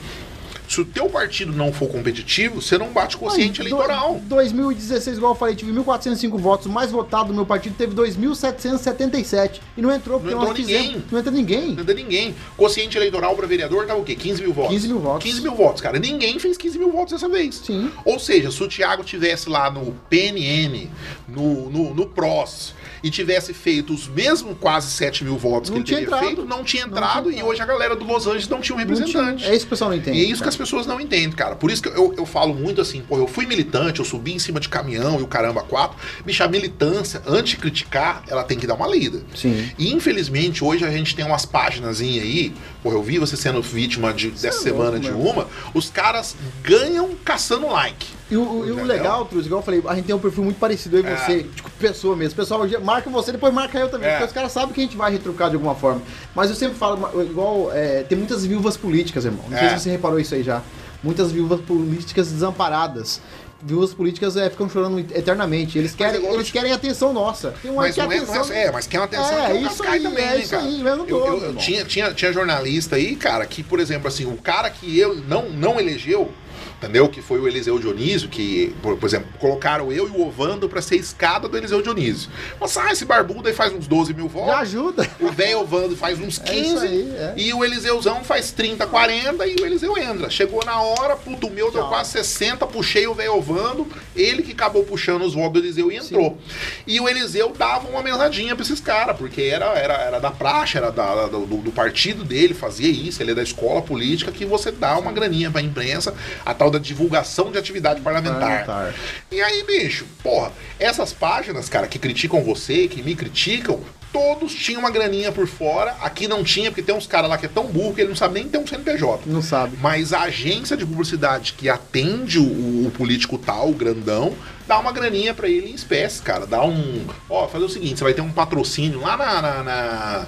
Se 0.68 0.82
o 0.82 0.86
teu 0.86 1.10
partido 1.10 1.54
não 1.54 1.72
for 1.72 1.88
competitivo, 1.88 2.62
você 2.62 2.78
não 2.78 2.90
bate 2.92 3.16
o 3.16 3.20
quociente 3.20 3.62
Ai, 3.62 3.68
eleitoral. 3.68 4.16
do- 4.16 4.28
2016, 4.36 5.18
igual 5.18 5.32
eu 5.32 5.36
falei, 5.38 5.56
tive 5.56 5.72
1.405 5.72 6.38
votos. 6.38 6.66
O 6.68 6.70
mais 6.70 6.92
votado 6.92 7.30
do 7.30 7.34
meu 7.34 7.46
partido 7.46 7.76
teve 7.78 7.94
2.777. 7.96 9.62
E 9.78 9.82
não 9.82 9.94
entrou, 9.94 10.20
porque 10.20 10.34
Não 10.36 10.42
nós 10.42 10.52
entrou 10.52 10.66
fizemos. 10.66 10.88
ninguém. 10.88 11.04
Não 11.12 11.20
entra 11.20 11.32
ninguém. 11.32 11.68
Não 11.76 11.86
dá 11.86 11.94
ninguém. 11.94 12.36
Quociente 12.58 12.98
eleitoral 12.98 13.36
para 13.36 13.48
vereador 13.48 13.86
tava 13.86 14.00
o 14.00 14.04
quê? 14.04 14.16
15 14.16 14.42
mil 14.42 14.54
votos. 14.54 14.74
15 14.74 14.88
mil 14.88 15.00
votos. 15.00 15.24
15 15.24 15.42
mil 15.42 15.56
votos, 15.56 15.82
cara. 15.82 16.00
Ninguém 16.00 16.38
fez 16.40 16.58
15 16.58 16.78
mil 16.78 16.92
votos 16.92 17.14
dessa 17.14 17.30
vez. 17.30 17.56
Sim. 17.64 17.92
Ou 18.06 18.20
seja, 18.20 18.52
se 18.52 18.62
o 18.62 18.68
Thiago 18.68 19.04
tivesse 19.04 19.50
lá 19.50 19.70
no 19.72 19.94
PNN, 20.10 20.90
no, 21.28 21.70
no, 21.70 21.94
no 21.94 22.06
PROS, 22.08 22.74
e 23.04 23.10
tivesse 23.10 23.54
feito 23.54 23.94
os 23.94 24.08
mesmos 24.08 24.58
quase 24.60 24.90
7 24.92 25.24
mil 25.24 25.38
votos 25.38 25.70
Não 25.70 25.76
que 25.76 25.80
ele 25.82 25.86
tinha 25.86 26.00
teria 26.00 26.08
entrado. 26.16 26.26
feito, 26.26 26.46
não 26.46 26.64
tinha 26.64 26.86
Não 26.88 26.92
entrado. 26.98 27.30
tinha 27.30 27.42
e 27.42 27.46
hoje 27.46 27.62
a 27.62 27.66
galera 27.66 27.96
do 27.96 28.04
Los 28.06 28.26
Angeles 28.26 28.48
não 28.50 28.60
tinha 28.60 28.76
um 28.76 28.80
Não 28.80 28.86
tinha- 28.88 28.98
representante. 29.06 29.46
É 29.46 29.52
isso 29.56 29.60
que 29.60 29.68
o 29.68 29.70
pessoal 29.70 29.92
não 29.92 29.98
entende. 29.98 30.18
E 30.18 30.22
é 30.26 30.26
isso 30.26 30.42
que 30.42 30.50
as 30.50 30.57
pessoas 30.58 30.86
não 30.86 31.00
entendem, 31.00 31.32
cara. 31.32 31.56
Por 31.56 31.72
isso 31.72 31.82
que 31.84 31.90
eu, 31.90 32.14
eu 32.18 32.26
falo 32.26 32.54
muito 32.54 32.82
assim, 32.82 33.02
pô, 33.02 33.18
eu 33.18 33.28
fui 33.28 33.46
militante, 33.46 34.00
eu 34.00 34.06
subi 34.06 34.34
em 34.34 34.40
cima 34.40 34.60
de 34.60 34.68
caminhão 34.70 35.20
e 35.20 35.24
o 35.24 35.28
caramba 35.28 35.62
quatro. 35.62 35.98
Bicho, 36.26 36.44
a 36.44 36.48
militância, 36.48 37.22
antes 37.26 37.52
de 37.52 37.58
criticar, 37.58 38.24
ela 38.28 38.44
tem 38.44 38.58
que 38.58 38.66
dar 38.68 38.74
uma 38.76 38.88
lida. 38.88 39.22
Sim. 39.36 39.70
E 39.78 39.94
infelizmente 39.94 40.64
hoje 40.64 40.84
a 40.84 40.92
gente 40.92 41.16
tem 41.16 41.24
umas 41.26 41.46
páginas 41.46 42.02
aí, 42.02 42.54
pô, 42.84 42.92
eu 42.92 43.02
vi 43.04 43.18
você 43.20 43.38
sendo 43.38 43.62
vítima 43.62 44.14
de- 44.14 44.32
dessa 44.32 44.48
é 44.48 44.52
semana 44.64 44.92
louco, 44.92 45.00
de 45.06 45.12
uma, 45.12 45.48
os 45.74 45.90
caras 45.90 46.36
ganham 46.64 47.12
caçando 47.24 47.68
like. 47.68 48.17
E 48.30 48.36
o, 48.36 48.42
o- 48.60 48.68
e 48.68 48.72
o 48.72 48.84
legal, 48.84 49.24
Truz, 49.26 49.46
igual 49.46 49.62
eu 49.62 49.66
falei, 49.66 49.82
a 49.88 49.96
gente 49.96 50.06
tem 50.06 50.14
um 50.16 50.20
perfil 50.20 50.44
muito 50.44 50.60
parecido, 50.60 50.98
eu 50.98 51.04
e 51.04 51.08
É. 51.08 51.16
você, 51.16 51.44
tipo, 51.44 51.70
pessoa 51.80 52.16
mesmo. 52.16 52.34
O 52.34 52.36
pessoal 52.36 52.62
marca 52.84 53.10
você, 53.10 53.32
depois 53.32 53.54
marca 53.54 53.80
eu 53.80 53.88
também, 53.90 54.08
É. 54.10 54.12
porque 54.14 54.26
os 54.26 54.34
caras 54.34 54.52
sabem 54.52 54.74
que 54.74 54.82
a 54.82 54.84
gente 54.84 54.98
vai 54.98 55.12
retrucar 55.12 55.50
de 55.50 55.56
alguma 55.56 55.76
forma. 55.76 56.02
Mas 56.36 56.50
eu 56.50 56.56
sempre 56.56 56.76
falo, 56.78 57.22
igual, 57.24 57.72
é, 57.74 58.04
tem 58.04 58.18
muitas 58.18 58.46
viúvas 58.46 58.76
políticas, 58.76 59.24
irmão. 59.24 59.44
Não 59.50 59.58
sei 59.58 59.68
É. 59.68 59.78
se 59.78 59.84
você 59.84 59.90
reparou 59.92 60.20
isso 60.20 60.36
aí 60.36 60.44
já. 60.44 60.62
Muitas 61.02 61.32
viúvas 61.32 61.62
políticas 61.62 62.30
desamparadas. 62.32 63.22
Viúvas 63.64 63.92
políticas 63.94 64.36
é, 64.38 64.50
ficam 64.52 64.70
chorando 64.70 65.00
eternamente. 65.00 65.80
Eles 65.80 65.96
querem, 65.96 66.24
eu 66.24 66.34
eles 66.36 66.52
querem 66.52 66.72
atenção 66.74 67.12
nossa. 67.14 67.54
Tem 67.62 67.72
um 67.72 67.76
Mas 67.76 67.96
que 67.96 68.02
não, 68.02 68.12
é, 68.12 68.18
atenção. 68.18 68.46
não 68.46 68.54
é, 68.54 68.64
é, 68.66 68.72
mas 68.72 68.86
quer 68.88 69.00
uma 69.00 69.06
atenção 69.06 69.26
É, 69.40 69.46
que 69.48 69.52
é 69.58 69.62
isso 69.62 69.84
aí, 69.84 70.00
também, 70.02 70.24
é 70.24 70.28
né, 70.30 70.38
isso 70.38 70.50
cara? 70.52 70.64
aí, 70.64 70.80
eu, 70.82 70.98
todo, 70.98 71.10
eu- 71.10 71.26
eu 71.28 71.36
irmão. 71.38 71.56
tinha, 71.56 71.84
tinha, 71.86 72.14
tinha 72.14 72.32
jornalista 72.34 72.98
aí, 72.98 73.16
cara, 73.16 73.46
que, 73.48 73.64
por 73.64 73.80
exemplo, 73.80 74.08
assim, 74.08 74.26
o 74.26 74.38
cara 74.38 74.70
que 74.70 75.00
eu 75.00 75.16
não, 75.28 75.50
não 75.50 75.80
elegeu, 75.80 76.32
entendeu? 76.78 77.08
Que 77.10 77.22
foi 77.22 77.40
o 77.40 77.48
Eliseu 77.48 77.80
Dionísio, 77.80 78.30
que, 78.30 78.74
por, 78.82 78.98
por 78.98 79.06
exemplo, 79.06 79.28
colocaram 79.40 79.92
eu 79.92 80.08
e 80.08 80.12
o 80.12 80.28
Ovando 80.28 80.68
pra 80.70 80.82
ser 80.82 80.96
escada 80.98 81.48
do 81.48 81.58
Eliseu 81.58 81.82
Dionísio. 81.82 82.30
Nossa, 82.60 82.82
ah, 82.84 82.92
esse 82.92 83.06
barbudo 83.06 83.48
aí 83.48 83.54
faz 83.54 83.74
uns 83.74 83.88
12 83.88 84.14
mil 84.14 84.28
votos. 84.28 84.50
Já 84.52 84.60
ajuda. 84.60 85.10
O 85.20 85.32
velho 85.32 85.60
Ovando 85.62 85.96
faz 85.98 86.20
uns 86.20 86.38
15 86.38 86.86
É 86.86 86.90
aí, 86.90 87.16
é. 87.18 87.34
e 87.38 87.54
o 87.54 87.64
Eliseuzão 87.66 88.24
faz 88.24 88.52
30, 88.52 88.86
40 88.86 89.46
e 89.48 89.56
o 89.56 89.66
Eliseu 89.66 89.98
entra. 89.98 90.30
Chegou 90.30 90.64
na 90.66 90.80
hora, 90.82 91.16
puto, 91.16 91.48
o 91.48 91.52
meu 91.52 91.72
deu 91.72 91.82
Tchau. 91.82 91.90
quase 91.90 92.12
60, 92.12 92.66
puxei 92.68 93.08
o 93.08 93.14
velho 93.14 93.36
Ovando, 93.36 93.88
ele 94.16 94.44
que 94.44 94.52
acabou 94.52 94.84
puxando 94.84 95.24
os 95.24 95.34
votos 95.34 95.54
do 95.54 95.60
Eliseu 95.60 95.92
e 95.92 95.96
entrou. 95.98 96.38
E 96.86 97.00
o 97.00 97.08
Eliseu 97.10 97.52
dava 97.58 97.88
uma 97.90 98.02
mesadinha 98.04 98.56
pra 98.56 98.64
esses 98.64 98.80
caras, 98.80 99.18
porque 99.18 99.42
era, 99.42 99.66
era, 99.78 99.94
era 99.96 100.20
da 100.20 100.32
praxe, 100.32 100.78
era 100.78 100.92
da- 100.92 101.16
da- 101.16 101.28
do, 101.28 101.46
do 101.46 101.72
partido 101.72 102.24
dele, 102.24 102.54
fazia 102.54 102.90
isso, 102.90 103.22
ele 103.22 103.32
é 103.32 103.36
da 103.36 103.44
escola 103.44 103.82
política, 103.82 104.32
que 104.32 104.46
você 104.46 104.72
dá 104.72 104.98
uma 104.98 105.12
graninha 105.12 105.50
pra 105.52 105.62
imprensa, 105.62 106.14
a 106.46 106.54
tal 106.54 106.67
da 106.70 106.80
divulgação 106.80 107.52
de 107.52 107.58
atividade 107.58 108.02
parlamentar. 108.02 108.66
Parlamentar. 108.66 108.94
E 109.32 109.42
aí, 109.42 109.64
bicho, 109.64 110.06
porra, 110.24 110.52
essas 110.80 111.14
páginas, 111.14 111.70
cara, 111.70 111.88
que 111.88 112.00
criticam 112.00 112.44
você, 112.44 112.88
que 112.88 113.02
me 113.02 113.16
criticam, 113.16 113.80
todos 114.12 114.54
tinham 114.54 114.80
uma 114.80 114.92
graninha 114.92 115.32
por 115.32 115.48
fora. 115.48 115.96
Aqui 116.02 116.28
não 116.28 116.44
tinha, 116.44 116.72
porque 116.72 116.82
tem 116.82 116.96
uns 116.96 117.08
caras 117.08 117.30
lá 117.30 117.38
que 117.38 117.46
é 117.46 117.50
tão 117.50 117.68
burro 117.68 117.94
que 117.94 118.02
ele 118.02 118.10
não 118.10 118.16
sabe 118.16 118.36
nem 118.36 118.50
ter 118.50 118.58
um 118.58 118.66
CNPJ. 118.66 119.24
Não 119.26 119.42
sabe. 119.42 119.78
Mas 119.82 120.14
a 120.14 120.22
agência 120.22 120.76
de 120.76 120.86
publicidade 120.86 121.54
que 121.54 121.70
atende 121.70 122.40
o, 122.40 122.88
o 122.88 122.92
político 122.92 123.38
tal, 123.38 123.70
o 123.70 123.74
grandão, 123.74 124.34
dá 124.68 124.78
uma 124.80 124.92
graninha 124.92 125.34
pra 125.34 125.48
ele 125.48 125.70
em 125.70 125.74
espécie, 125.74 126.22
cara. 126.22 126.46
Dá 126.46 126.64
um. 126.64 127.06
Ó, 127.30 127.48
fazer 127.48 127.66
o 127.66 127.70
seguinte: 127.70 127.98
você 127.98 128.04
vai 128.04 128.14
ter 128.14 128.22
um 128.22 128.32
patrocínio 128.32 129.02
lá 129.02 129.16
na, 129.18 129.42
na, 129.42 129.64
na, 129.64 130.26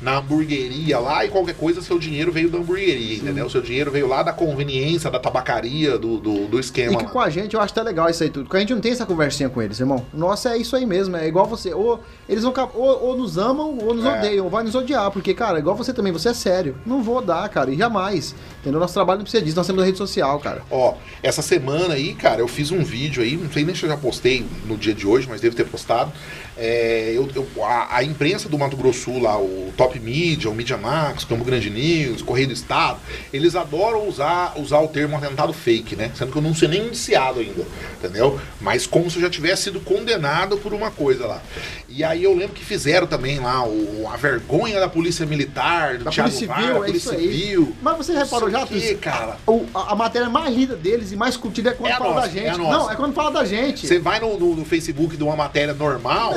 na 0.00 0.18
hamburgueria 0.18 0.98
lá 0.98 1.24
e 1.24 1.28
qualquer 1.28 1.54
coisa, 1.54 1.80
seu 1.80 1.98
dinheiro 1.98 2.30
veio 2.32 2.50
da 2.50 2.58
hamburgueria, 2.58 3.16
entendeu? 3.16 3.48
Seu 3.48 3.60
dinheiro 3.62 3.90
veio 3.90 4.06
lá 4.06 4.22
da 4.22 4.32
conveniência, 4.32 5.10
da 5.10 5.18
tabacaria, 5.18 5.98
do, 5.98 6.18
do, 6.18 6.46
do 6.46 6.60
esquema. 6.60 6.92
E 6.92 6.96
que 6.96 7.04
lá. 7.04 7.10
com 7.10 7.20
a 7.20 7.30
gente 7.30 7.54
eu 7.54 7.60
acho 7.60 7.72
até 7.72 7.82
legal 7.82 8.08
isso 8.10 8.22
aí 8.22 8.30
tudo. 8.30 8.44
Porque 8.44 8.56
a 8.56 8.60
gente 8.60 8.74
não 8.74 8.80
tem 8.80 8.92
essa 8.92 9.06
conversinha 9.06 9.48
com 9.48 9.62
eles, 9.62 9.78
irmão. 9.80 10.04
Nossa, 10.12 10.50
é 10.50 10.58
isso 10.58 10.74
aí 10.76 10.84
mesmo. 10.84 11.16
É 11.16 11.26
igual 11.26 11.46
você. 11.46 11.72
Ou 11.72 12.00
eles 12.28 12.42
vão 12.42 12.52
ou, 12.74 13.04
ou 13.08 13.16
nos 13.16 13.38
amam 13.38 13.78
ou 13.78 13.94
nos 13.94 14.04
É. 14.04 14.18
odeiam. 14.18 14.44
Ou 14.44 14.50
vai 14.50 14.64
nos 14.64 14.74
odiar. 14.74 15.10
Porque, 15.10 15.32
cara, 15.34 15.58
igual 15.58 15.76
você 15.76 15.92
também, 15.92 16.12
você 16.12 16.30
é 16.30 16.34
sério. 16.34 16.76
Não 16.84 17.02
vou 17.02 17.22
dar, 17.22 17.48
cara. 17.48 17.70
E 17.70 17.76
jamais. 17.76 18.34
Entendeu? 18.60 18.80
Nosso 18.80 18.94
trabalho 18.94 19.18
não 19.18 19.24
precisa 19.24 19.42
disso. 19.42 19.56
Nós 19.56 19.66
temos 19.66 19.82
a 19.82 19.86
rede 19.86 19.98
social, 19.98 20.38
cara. 20.40 20.62
Ó, 20.70 20.94
essa 21.22 21.42
semana 21.42 21.94
aí, 21.94 22.14
cara, 22.14 22.40
eu 22.40 22.48
fiz 22.48 22.70
um 22.70 22.82
vídeo 22.82 23.22
aí, 23.22 23.36
não 23.36 23.50
sei 23.50 23.64
nem 23.64 23.74
se 23.76 23.84
eu 23.84 23.90
já 23.90 23.96
postei 23.96 24.44
no 24.66 24.76
dia 24.76 24.94
de 24.94 25.06
hoje, 25.06 25.26
mas 25.28 25.40
devo 25.40 25.54
ter 25.54 25.64
postado. 25.66 26.12
É, 26.58 27.12
eu, 27.14 27.28
eu- 27.34 27.64
a, 27.64 27.96
a 27.98 28.02
imprensa 28.04 28.48
do 28.48 28.58
Mato 28.58 28.76
Grosso 28.76 29.18
lá, 29.20 29.38
o 29.38 29.72
Top 29.76 29.98
Media, 30.00 30.50
o 30.50 30.54
Media 30.54 30.76
Max, 30.78 31.24
Campo 31.24 31.44
Grande 31.44 31.68
News, 31.68 32.22
Correio 32.22 32.48
do 32.48 32.54
Estado, 32.54 32.98
eles 33.32 33.54
adoram 33.54 34.08
usar, 34.08 34.54
usar 34.56 34.80
o 34.80 34.88
termo 34.88 35.16
atentado 35.16 35.52
fake, 35.52 35.94
né? 35.96 36.10
Sendo 36.14 36.32
que 36.32 36.38
eu 36.38 36.42
não 36.42 36.54
sei 36.54 36.68
nem 36.68 36.86
indiciado 36.86 37.40
ainda, 37.40 37.62
entendeu? 37.98 38.40
Mas 38.60 38.86
como 38.86 39.10
se 39.10 39.16
eu 39.16 39.22
já 39.22 39.30
tivesse 39.30 39.64
sido 39.64 39.80
condenado 39.80 40.56
por 40.58 40.72
uma 40.72 40.90
coisa 40.90 41.26
lá. 41.26 41.42
E 41.88 42.02
aí 42.02 42.24
eu 42.24 42.34
lembro 42.34 42.54
que 42.54 42.64
fizeram 42.64 43.06
também 43.06 43.38
lá 43.38 43.62
o, 43.66 44.08
a 44.12 44.16
vergonha 44.16 44.80
da 44.80 44.88
Polícia 44.88 45.26
Militar, 45.26 45.98
do 45.98 46.04
Da 46.04 46.10
Thiago 46.10 46.30
Polícia 46.30 46.54
Civil, 46.54 46.66
da 46.74 46.80
é 46.80 46.86
Polícia. 46.86 47.18
Civil. 47.18 47.76
Mas 47.82 47.96
você 47.98 48.14
reparou 48.14 48.50
já, 48.50 48.66
Tris? 48.66 48.96
cara. 49.00 49.36
O- 49.46 49.64
a, 49.74 49.92
a 49.92 49.94
matéria 49.94 50.28
mais 50.30 50.54
lida 50.54 50.74
deles 50.74 51.12
e 51.12 51.16
mais 51.16 51.36
curtida 51.36 51.70
é 51.70 51.72
quando 51.74 51.90
É 51.90 51.94
a 51.94 51.98
fala 51.98 52.14
nossa, 52.14 52.26
da 52.28 52.32
gente. 52.32 52.46
é 52.46 52.50
a 52.50 52.56
nossa. 52.58 52.78
não, 52.78 52.90
é 52.90 52.96
quando 52.96 53.14
fala 53.14 53.30
da 53.30 53.44
gente. 53.44 53.65
Você 53.86 53.98
vai 53.98 54.20
no, 54.20 54.38
no- 54.38 54.54
no 54.56 54.64
Facebook 54.64 55.16
de 55.16 55.22
uma 55.22 55.36
matéria 55.36 55.72
normal, 55.74 56.32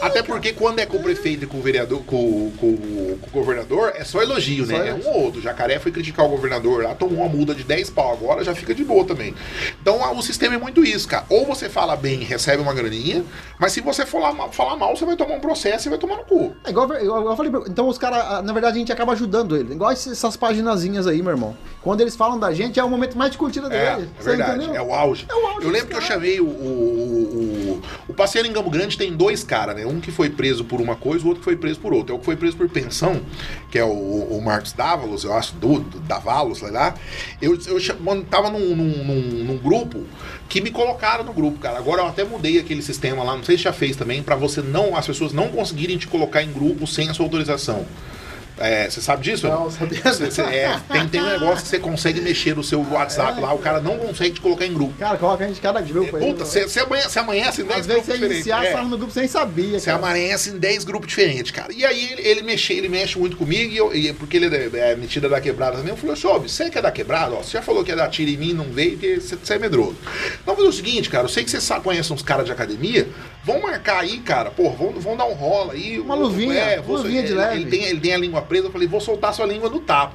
até 0.00 0.22
porque 0.22 0.52
quando 0.52 0.78
é 0.78 0.86
com 0.86 0.96
o 0.98 1.02
prefeito 1.02 1.44
e 1.44 1.46
com 1.46 1.58
o 1.58 1.62
vereador, 1.62 2.02
com, 2.04 2.50
com- 2.58 2.76
com 2.76 3.28
o 3.28 3.30
governador, 3.32 3.92
é 3.94 4.04
só 4.04 4.22
elogio, 4.22 4.66
Só 4.66 4.72
né? 4.72 4.88
É 4.90 4.94
um 4.94 5.06
ou 5.06 5.22
outro. 5.24 5.40
O 5.40 5.42
Jacaré 5.42 5.78
foi 5.78 5.92
criticar 5.92 6.24
o 6.26 6.28
governador 6.28 6.82
lá, 6.82 6.94
tomou 6.94 7.18
uma 7.20 7.28
multa 7.28 7.54
de 7.54 7.64
10 7.64 7.90
pau 7.90 8.12
agora, 8.12 8.42
já 8.44 8.54
fica 8.54 8.74
de 8.74 8.84
boa 8.84 9.04
também. 9.04 9.34
Então 9.82 10.02
a- 10.04 10.12
o 10.12 10.22
sistema 10.22 10.54
é 10.54 10.58
muito 10.58 10.84
isso, 10.84 11.06
cara. 11.08 11.26
Ou 11.28 11.44
você 11.44 11.68
fala 11.68 11.96
bem 11.96 12.20
e 12.22 12.24
recebe 12.24 12.62
uma 12.62 12.72
graninha, 12.72 13.24
mas 13.58 13.72
se 13.72 13.80
você 13.80 14.06
falar 14.06 14.32
mal, 14.32 14.50
falar 14.52 14.76
mal 14.76 14.96
você 14.96 15.04
vai 15.04 15.16
tomar 15.16 15.34
um 15.34 15.40
processo 15.40 15.88
e 15.88 15.90
vai 15.90 15.98
tomar 15.98 16.16
no 16.18 16.24
cu. 16.24 16.54
É 16.64 16.70
igual, 16.70 16.86
igual- 17.00 17.26
eu 17.30 17.36
falei, 17.36 17.50
pra- 17.50 17.64
então 17.68 17.88
os 17.88 17.98
caras, 17.98 18.44
na 18.44 18.52
verdade, 18.52 18.76
a 18.76 18.78
gente 18.78 18.92
acaba 18.92 19.12
ajudando 19.12 19.56
eles. 19.56 19.72
Igual 19.72 19.90
essas 19.90 20.36
paginazinhas 20.36 21.06
aí, 21.06 21.20
meu 21.20 21.32
irmão. 21.32 21.56
Quando 21.82 22.00
eles 22.00 22.14
falam 22.14 22.38
da 22.38 22.52
gente, 22.54 22.78
é 22.78 22.84
o 22.84 22.88
momento 22.88 23.18
mais 23.18 23.32
de 23.32 23.38
curtida 23.38 23.66
É, 23.74 23.96
dele. 23.96 24.08
é 24.18 24.22
Você 24.22 24.36
verdade. 24.36 24.76
É 24.76 24.80
o 24.80 24.94
auge. 24.94 25.26
É 25.28 25.34
o 25.34 25.46
auge 25.46 25.66
Eu 25.66 25.70
lembro 25.72 25.88
que 25.88 25.96
eu 25.96 26.00
chamei 26.00 26.40
o. 26.40 26.46
O, 26.46 26.48
o, 26.48 27.82
o 28.08 28.14
passeio 28.14 28.46
em 28.46 28.52
Campo 28.52 28.70
Grande 28.70 28.96
tem 28.96 29.12
dois 29.12 29.42
caras, 29.42 29.74
né? 29.74 29.84
Um 29.84 30.00
que 30.00 30.12
foi 30.12 30.30
preso 30.30 30.64
por 30.64 30.80
uma 30.80 30.94
coisa, 30.94 31.24
o 31.24 31.28
outro 31.28 31.40
que 31.40 31.44
foi 31.44 31.56
preso 31.56 31.80
por 31.80 31.92
outra. 31.92 32.14
É 32.14 32.16
o 32.16 32.20
que 32.20 32.24
foi 32.24 32.36
preso 32.36 32.56
por 32.56 32.68
pensão, 32.68 33.20
que 33.70 33.78
é 33.78 33.84
o, 33.84 33.88
o 33.90 34.40
Marcos 34.44 34.72
Dávalos, 34.72 35.24
eu 35.24 35.32
acho, 35.34 35.54
do, 35.56 35.80
do 35.80 35.98
Davalos, 36.00 36.58
sei 36.58 36.70
lá. 36.70 36.94
Eu, 37.40 37.58
eu 37.66 38.24
tava 38.30 38.48
num, 38.50 38.76
num, 38.76 39.04
num- 39.04 39.44
num 39.44 39.56
grupo 39.58 39.71
que 40.48 40.60
me 40.60 40.70
colocaram 40.70 41.24
no 41.24 41.32
grupo, 41.32 41.58
cara. 41.58 41.78
Agora 41.78 42.02
eu 42.02 42.06
até 42.06 42.24
mudei 42.24 42.58
aquele 42.58 42.82
sistema 42.82 43.22
lá, 43.22 43.36
não 43.36 43.44
sei 43.44 43.56
se 43.56 43.64
já 43.64 43.72
fez 43.72 43.96
também, 43.96 44.22
pra 44.22 44.36
você 44.36 44.60
não. 44.60 44.96
as 44.96 45.06
pessoas 45.06 45.32
não 45.32 45.48
conseguirem 45.48 45.96
te 45.96 46.06
colocar 46.06 46.42
em 46.42 46.52
grupo 46.52 46.86
sem 46.86 47.08
a 47.08 47.14
sua 47.14 47.26
autorização. 47.26 47.86
É, 48.58 48.88
você 48.88 49.00
sabe 49.00 49.22
disso? 49.22 49.48
Não, 49.48 49.70
sabia 49.70 50.00
Você- 50.04 50.30
você- 50.30 50.42
é, 50.42 50.78
tem, 50.90 51.08
tem 51.08 51.20
um 51.22 51.26
negócio 51.30 51.62
que 51.62 51.68
você 51.68 51.78
consegue 51.78 52.20
mexer 52.20 52.54
no 52.54 52.62
seu 52.62 52.80
WhatsApp 52.90 53.40
lá, 53.40 53.52
o 53.54 53.58
cara 53.58 53.80
não 53.80 53.96
consegue 53.98 54.34
te 54.34 54.40
colocar 54.40 54.66
em 54.66 54.74
grupo. 54.74 54.92
Cara, 54.98 55.16
coloca 55.16 55.44
a 55.44 55.48
gente 55.48 55.60
cada 55.60 55.80
grupo 55.80 56.16
aí. 56.16 56.26
Puta, 56.26 56.44
você, 56.44 56.64
você 56.68 56.80
amanhece, 56.80 57.10
você 57.10 57.18
amanhece 57.18 57.62
em 57.62 57.64
10 57.64 57.80
Às 57.80 57.86
vezes 57.86 57.86
grupos 58.02 58.06
você 58.06 58.12
diferentes. 58.12 58.46
iniciar, 58.46 58.64
É. 58.64 58.72
você 58.72 58.82
no 58.82 58.98
grupo 58.98 59.12
sem 59.12 59.26
sabia, 59.26 59.78
Você 59.80 59.90
amanhece 59.90 60.50
em 60.50 60.58
10 60.58 60.84
grupos 60.84 61.08
diferentes, 61.08 61.50
cara. 61.50 61.72
E 61.72 61.84
aí 61.84 62.12
ele, 62.12 62.22
ele, 62.28 62.42
mexe, 62.42 62.72
ele 62.72 62.88
mexe 62.88 63.18
muito 63.18 63.36
comigo, 63.36 63.72
e, 63.72 63.76
eu, 63.76 63.94
e 63.94 64.12
porque 64.12 64.36
ele 64.36 64.54
é, 64.54 64.90
é 64.92 64.96
metida 64.96 65.28
da 65.28 65.40
quebrada 65.40 65.76
também. 65.78 65.90
Eu 65.90 65.96
falei, 65.96 66.14
sobe, 66.16 66.50
você 66.50 66.68
que 66.68 66.78
é 66.78 66.82
da 66.82 66.90
quebrada, 66.92 67.34
ó, 67.34 67.42
você 67.42 67.52
já 67.52 67.62
falou 67.62 67.82
que 67.82 67.90
é 67.90 67.96
da 67.96 68.06
tira 68.08 68.30
em 68.30 68.36
mim, 68.36 68.52
não 68.52 68.64
veio, 68.64 68.92
porque 68.92 69.18
você, 69.20 69.36
você 69.36 69.54
é 69.54 69.58
medroso. 69.58 69.96
Então 70.42 70.54
fazer 70.54 70.68
o 70.68 70.72
seguinte, 70.72 71.08
cara, 71.08 71.24
eu 71.24 71.28
sei 71.28 71.42
que 71.44 71.50
você 71.50 71.60
sabe, 71.60 71.82
conhece 71.84 72.12
uns 72.12 72.22
caras 72.22 72.44
de 72.44 72.52
academia, 72.52 73.08
vão 73.44 73.60
marcar 73.62 74.00
aí, 74.00 74.18
cara, 74.18 74.50
pô, 74.50 74.70
vão, 74.70 74.92
vão 74.92 75.16
dar 75.16 75.24
um 75.24 75.32
rola 75.32 75.72
aí. 75.72 75.98
Uma 75.98 76.14
luvinha, 76.14 76.54
é, 76.54 76.80
vou- 76.80 76.96
luvinha 76.98 77.22
de 77.22 77.28
ele, 77.28 77.38
leve. 77.38 77.56
Ele 77.62 77.70
tem, 77.70 77.84
ele 77.84 78.00
tem 78.00 78.14
a 78.14 78.18
língua 78.18 78.41
presa, 78.42 78.66
eu 78.66 78.72
falei, 78.72 78.86
vou 78.88 79.00
soltar 79.00 79.32
sua 79.34 79.46
língua 79.46 79.68
no 79.70 79.80
tapa. 79.80 80.14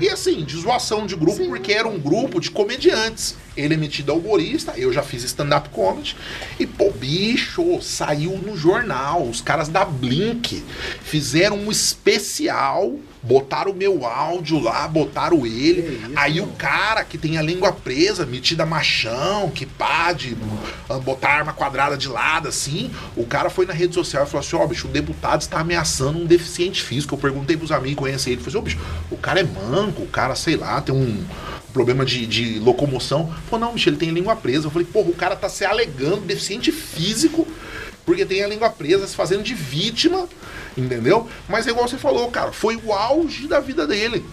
e 0.00 0.08
assim, 0.08 0.44
de 0.44 0.56
zoação 0.56 1.06
de 1.06 1.14
grupo, 1.16 1.46
porque 1.46 1.72
era 1.72 1.88
um 1.88 1.98
grupo 1.98 2.40
de 2.40 2.50
comediantes. 2.50 3.36
Ele 3.56 3.74
é 3.74 3.76
metido 3.76 4.14
humorista, 4.14 4.74
eu 4.76 4.92
já 4.92 5.02
fiz 5.02 5.24
stand-up 5.24 5.68
comedy. 5.70 6.14
E, 6.60 6.66
pô, 6.66 6.92
bicho, 6.92 7.82
saiu 7.82 8.38
no 8.38 8.56
jornal. 8.56 9.24
Os 9.24 9.40
caras 9.40 9.68
da 9.68 9.84
Blink 9.84 10.62
fizeram 11.02 11.56
um 11.56 11.68
especial, 11.68 12.94
botaram 13.20 13.72
o 13.72 13.74
meu 13.74 14.06
áudio 14.06 14.60
lá, 14.60 14.86
botaram 14.86 15.44
ele. 15.44 15.80
Isso, 15.80 16.12
Aí 16.14 16.40
o 16.40 16.44
mano. 16.44 16.56
cara 16.56 17.02
que 17.02 17.18
tem 17.18 17.36
a 17.36 17.42
língua 17.42 17.72
presa, 17.72 18.24
metida 18.24 18.64
machão, 18.64 19.50
que 19.50 19.66
pá 19.66 20.12
de 20.12 20.36
botar 21.04 21.30
arma 21.30 21.52
quadrada 21.52 21.96
de 21.96 22.06
lado, 22.06 22.46
assim. 22.46 22.92
O 23.16 23.26
cara 23.26 23.50
foi 23.50 23.66
na 23.66 23.72
rede 23.72 23.92
social 23.94 24.22
e 24.22 24.26
falou 24.26 24.46
assim: 24.46 24.54
Ó, 24.54 24.64
bicho, 24.68 24.86
o 24.86 24.90
deputado 24.90 25.40
está 25.40 25.58
ameaçando 25.58 26.16
um 26.18 26.26
deficiente 26.26 26.80
físico. 26.80 27.14
Eu 27.14 27.18
perguntei 27.18 27.56
pros 27.68 27.78
amigos, 27.78 27.98
conhecem 27.98 28.32
ele. 28.32 28.42
Falei 28.42 28.58
assim: 28.58 28.64
bicho, 28.64 28.78
o 29.10 29.16
cara 29.16 29.40
é 29.40 29.44
manco, 29.44 30.02
o 30.02 30.08
cara, 30.08 30.34
sei 30.34 30.56
lá, 30.56 30.80
tem 30.80 30.94
um 30.94 31.24
problema 31.72 32.04
de, 32.04 32.26
de 32.26 32.58
locomoção. 32.58 33.32
Falou: 33.48 33.66
Não, 33.66 33.74
bicho, 33.74 33.88
ele 33.88 33.96
tem 33.96 34.10
língua 34.10 34.34
presa. 34.34 34.66
Eu 34.66 34.70
falei: 34.70 34.86
Porra, 34.86 35.10
o 35.10 35.14
cara 35.14 35.36
tá 35.36 35.48
se 35.48 35.64
alegando 35.64 36.22
deficiente 36.22 36.72
físico 36.72 37.46
porque 38.08 38.24
tem 38.24 38.42
a 38.42 38.48
língua 38.48 38.70
presa, 38.70 39.06
se 39.06 39.14
fazendo 39.14 39.42
de 39.42 39.52
vítima, 39.52 40.26
entendeu? 40.74 41.28
Mas 41.46 41.66
é 41.66 41.70
igual 41.70 41.86
você 41.86 41.98
falou, 41.98 42.30
cara, 42.30 42.52
foi 42.52 42.74
o 42.82 42.90
auge 42.90 43.46
da 43.46 43.60
vida 43.60 43.86
dele. 43.86 44.24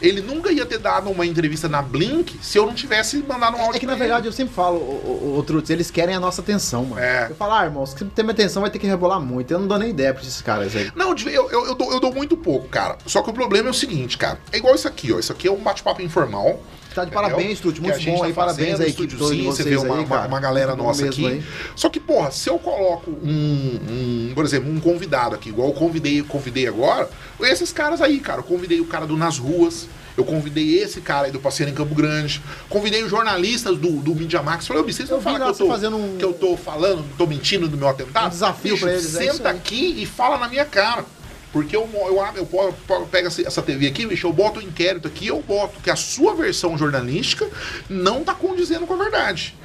Ele 0.00 0.20
nunca 0.20 0.50
ia 0.50 0.64
ter 0.64 0.78
dado 0.78 1.10
uma 1.10 1.26
entrevista 1.26 1.68
na 1.68 1.82
Blink 1.82 2.38
se 2.42 2.58
eu 2.58 2.66
não 2.66 2.74
tivesse 2.74 3.18
mandado 3.18 3.56
um 3.56 3.60
áudio 3.60 3.76
É 3.76 3.80
que 3.80 3.86
na 3.86 3.94
verdade 3.94 4.22
ele. 4.22 4.28
eu 4.28 4.32
sempre 4.32 4.54
falo, 4.54 4.76
o, 4.78 5.34
o, 5.34 5.38
o 5.38 5.42
Trutz, 5.42 5.70
eles 5.70 5.90
querem 5.90 6.14
a 6.14 6.20
nossa 6.20 6.40
atenção, 6.40 6.84
mano. 6.84 7.00
É. 7.02 7.26
Eu 7.30 7.34
falo, 7.36 7.52
ah, 7.54 7.64
irmão, 7.64 7.84
se 7.84 7.94
ter 7.96 8.22
minha 8.22 8.32
atenção 8.32 8.62
vai 8.62 8.70
ter 8.70 8.78
que 8.78 8.86
rebolar 8.86 9.20
muito. 9.20 9.50
Eu 9.50 9.58
não 9.60 9.68
dou 9.68 9.78
nem 9.78 9.90
ideia 9.90 10.12
pra 10.14 10.22
esses 10.22 10.40
caras 10.40 10.74
aí. 10.74 10.90
Não, 10.94 11.14
eu, 11.14 11.50
eu, 11.50 11.66
eu, 11.66 11.74
dou, 11.74 11.92
eu 11.92 12.00
dou 12.00 12.12
muito 12.12 12.36
pouco, 12.36 12.68
cara. 12.68 12.96
Só 13.06 13.22
que 13.22 13.30
o 13.30 13.32
problema 13.32 13.68
é 13.68 13.70
o 13.70 13.74
seguinte, 13.74 14.16
cara. 14.16 14.38
É 14.52 14.56
igual 14.56 14.74
isso 14.74 14.88
aqui, 14.88 15.12
ó. 15.12 15.18
Isso 15.18 15.32
aqui 15.32 15.48
é 15.48 15.52
um 15.52 15.56
bate-papo 15.58 16.02
informal. 16.02 16.60
Tá 16.94 17.04
de 17.04 17.10
parabéns, 17.12 17.60
Que 17.60 17.66
muito 17.66 17.80
bom 17.82 18.18
tá 18.20 18.26
aí, 18.26 18.32
parabéns 18.32 18.80
à 18.80 18.84
equipe 18.84 18.94
toda 18.96 19.06
de 19.06 19.14
estúdiozinho, 19.14 19.44
Você 19.52 19.62
vocês 19.62 19.80
vê 19.80 19.86
uma, 19.86 19.98
aí, 19.98 20.04
uma, 20.04 20.26
uma 20.26 20.40
galera 20.40 20.74
nossa 20.74 21.06
aqui. 21.06 21.26
aí. 21.26 21.42
Só 21.76 21.88
que, 21.88 22.00
porra, 22.00 22.30
se 22.30 22.48
eu 22.50 22.58
coloco 22.58 23.10
um, 23.10 23.80
um, 23.90 24.32
por 24.34 24.44
exemplo, 24.44 24.70
um 24.70 24.80
convidado 24.80 25.34
aqui, 25.34 25.50
igual 25.50 25.68
eu 25.68 25.74
convidei, 25.74 26.22
convidei 26.22 26.66
agora, 26.66 27.08
esses 27.40 27.72
caras 27.72 28.00
aí, 28.00 28.18
cara. 28.18 28.40
Eu 28.40 28.44
convidei 28.44 28.80
o 28.80 28.86
cara 28.86 29.06
do 29.06 29.16
Nas 29.16 29.38
Ruas. 29.38 29.86
Eu 30.16 30.24
convidei 30.24 30.78
esse 30.82 31.00
cara 31.00 31.26
aí 31.26 31.32
do 31.32 31.38
Passeio 31.38 31.68
em 31.70 31.72
Campo 31.72 31.94
Grande. 31.94 32.42
Convidei 32.68 33.02
os 33.02 33.10
jornalistas 33.10 33.78
do, 33.78 33.90
do 34.00 34.14
Media 34.14 34.42
Max. 34.42 34.66
Falei, 34.66 34.82
vocês 34.82 35.08
falar 35.08 35.38
vi 35.38 35.44
que 35.44 35.48
eu, 35.50 35.54
tô, 35.54 35.66
fazendo 35.68 35.96
um- 35.96 36.16
que 36.18 36.24
eu 36.24 36.32
tô 36.34 36.56
falando, 36.56 37.04
tô 37.16 37.26
mentindo 37.26 37.68
do 37.68 37.76
meu 37.76 37.88
atentado? 37.88 38.26
Um 38.26 38.30
desafio 38.30 38.76
pra 38.78 38.92
eles, 38.92 39.14
é 39.14 39.32
Senta 39.32 39.50
aí. 39.50 39.56
aqui 39.56 40.02
e 40.02 40.04
fala 40.04 40.36
na 40.36 40.48
minha 40.48 40.64
cara. 40.64 41.04
Porque 41.52 41.74
eu, 41.74 41.86
mo- 41.86 42.06
eu, 42.06 42.24
eu, 42.36 42.46
po- 42.46 43.06
pego 43.10 43.26
essa- 43.28 43.62
TV 43.62 43.88
aqui, 43.88 44.06
bicho, 44.06 44.26
eu 44.26 44.32
boto 44.32 44.60
o 44.60 44.62
inquérito 44.62 45.08
aqui, 45.08 45.26
eu 45.26 45.42
boto 45.42 45.80
que 45.80 45.90
a 45.90 45.96
sua 45.96 46.34
versão 46.34 46.78
jornalística 46.78 47.48
não 47.88 48.22
tá 48.22 48.34
condizendo 48.34 48.86
com 48.86 48.94
a 48.94 48.96
verdade. 48.96 49.56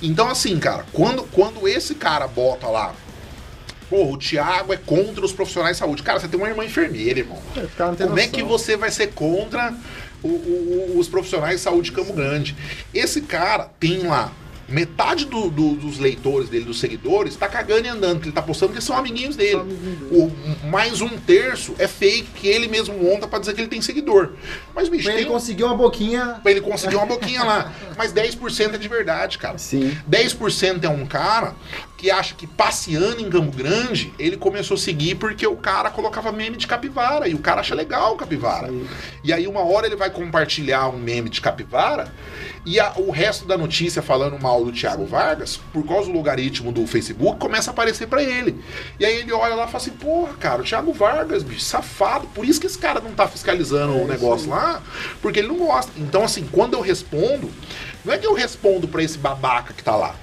Então, 0.00 0.28
assim, 0.28 0.58
cara, 0.58 0.86
quando, 0.92 1.22
quando 1.24 1.68
esse 1.68 1.94
cara 1.94 2.26
bota 2.26 2.66
lá, 2.68 2.94
porra, 3.90 4.10
o 4.12 4.16
Thiago 4.18 4.72
é 4.72 4.76
contra 4.78 5.22
os 5.24 5.32
profissionais 5.32 5.76
de 5.76 5.80
saúde. 5.80 6.02
Cara, 6.02 6.18
você 6.18 6.28
tem 6.28 6.38
uma 6.40 6.48
irmã 6.48 6.64
enfermeira, 6.64 7.18
irmão. 7.18 7.40
Têm 7.96 8.06
Como 8.06 8.18
é 8.18 8.22
noção. 8.26 8.32
que 8.38 8.42
você 8.42 8.76
vai 8.76 8.90
ser 8.90 9.08
contra 9.08 9.74
o- 10.22 10.28
o- 10.28 10.94
os 10.98 11.08
profissionais 11.08 11.56
de 11.56 11.60
saúde 11.62 11.90
de 11.90 11.96
Campo 11.96 12.14
Grande? 12.14 12.56
Esse 12.94 13.20
cara 13.20 13.68
tem 13.78 13.98
lá. 14.06 14.32
Metade 14.68 15.26
do- 15.26 15.50
do- 15.50 15.74
dos 15.74 15.98
leitores 15.98 16.48
dele, 16.48 16.64
dos 16.64 16.80
seguidores, 16.80 17.36
tá 17.36 17.48
cagando 17.48 17.86
e 17.86 17.88
andando, 17.88 18.20
que 18.20 18.26
ele 18.26 18.34
tá 18.34 18.42
postando 18.42 18.72
que 18.72 18.82
são 18.82 18.96
amiguinhos 18.96 19.36
dele. 19.36 19.60
O, 20.10 20.30
mais 20.68 21.00
um 21.00 21.08
terço 21.10 21.74
é 21.78 21.86
fake, 21.86 22.28
que 22.34 22.48
ele 22.48 22.66
mesmo 22.68 22.96
monta 22.96 23.26
pra 23.26 23.38
dizer 23.38 23.54
que 23.54 23.60
ele 23.60 23.68
tem 23.68 23.80
seguidor. 23.82 24.30
Mas, 24.74 24.88
bicho, 24.88 25.04
Pra 25.04 25.12
ele 25.14 25.22
tem... 25.24 25.32
conseguir 25.32 25.64
uma 25.64 25.76
boquinha. 25.76 26.40
pra 26.42 26.50
ele 26.50 26.60
conseguir 26.60 26.96
uma 26.96 27.06
boquinha 27.06 27.42
lá. 27.44 27.72
Mas 27.96 28.12
10% 28.12 28.74
é 28.74 28.78
de 28.78 28.88
verdade, 28.88 29.38
cara. 29.38 29.58
Sim. 29.58 29.96
10% 30.08 30.84
é 30.84 30.88
um 30.88 31.04
cara 31.06 31.54
que 32.04 32.10
acha 32.10 32.34
que 32.34 32.46
passeando 32.46 33.22
em 33.22 33.30
Campo 33.30 33.56
Grande, 33.56 34.12
ele 34.18 34.36
começou 34.36 34.74
a 34.74 34.78
seguir 34.78 35.14
porque 35.14 35.46
o 35.46 35.56
cara 35.56 35.88
colocava 35.88 36.30
meme 36.30 36.58
de 36.58 36.66
capivara. 36.66 37.26
E 37.26 37.34
o 37.34 37.38
cara 37.38 37.62
acha 37.62 37.74
legal 37.74 38.12
o 38.12 38.16
capivara. 38.16 38.68
Isso 38.70 38.86
E 39.24 39.32
aí 39.32 39.46
uma 39.46 39.60
hora 39.64 39.86
ele 39.86 39.96
vai 39.96 40.10
compartilhar 40.10 40.86
um 40.90 40.98
meme 40.98 41.30
de 41.30 41.40
capivara 41.40 42.12
e 42.66 42.78
a- 42.78 42.92
o 42.96 43.10
resto 43.10 43.46
da 43.46 43.56
notícia 43.56 44.02
falando 44.02 44.38
mal 44.38 44.62
do 44.62 44.70
Thiago 44.70 45.06
Vargas, 45.06 45.58
por 45.72 45.86
causa 45.86 46.10
do 46.10 46.12
logaritmo 46.14 46.70
do 46.72 46.86
Facebook, 46.86 47.38
começa 47.38 47.70
a 47.70 47.72
aparecer 47.72 48.06
pra 48.06 48.22
ele. 48.22 48.62
E 49.00 49.06
aí 49.06 49.20
ele 49.20 49.32
olha 49.32 49.54
lá 49.54 49.62
e 49.64 49.66
fala 49.68 49.78
assim, 49.78 49.92
porra, 49.92 50.34
cara, 50.34 50.60
o 50.60 50.64
Thiago 50.64 50.92
Vargas, 50.92 51.42
bicho, 51.42 51.62
safado. 51.62 52.26
Por 52.34 52.44
isso 52.44 52.60
que 52.60 52.66
esse 52.66 52.76
cara 52.76 53.00
não 53.00 53.12
tá 53.12 53.26
fiscalizando 53.26 53.96
É 53.98 54.02
o 54.02 54.06
negócio 54.06 54.50
lá, 54.50 54.82
porque 55.22 55.38
ele 55.38 55.48
não 55.48 55.56
gosta. 55.56 55.90
Então, 55.96 56.22
assim, 56.22 56.46
quando 56.52 56.74
eu 56.74 56.82
respondo, 56.82 57.50
não 58.04 58.12
é 58.12 58.18
que 58.18 58.26
eu 58.26 58.34
respondo 58.34 58.86
pra 58.86 59.02
esse 59.02 59.16
babaca 59.16 59.72
que 59.72 59.82
tá 59.82 59.96
lá. 59.96 60.14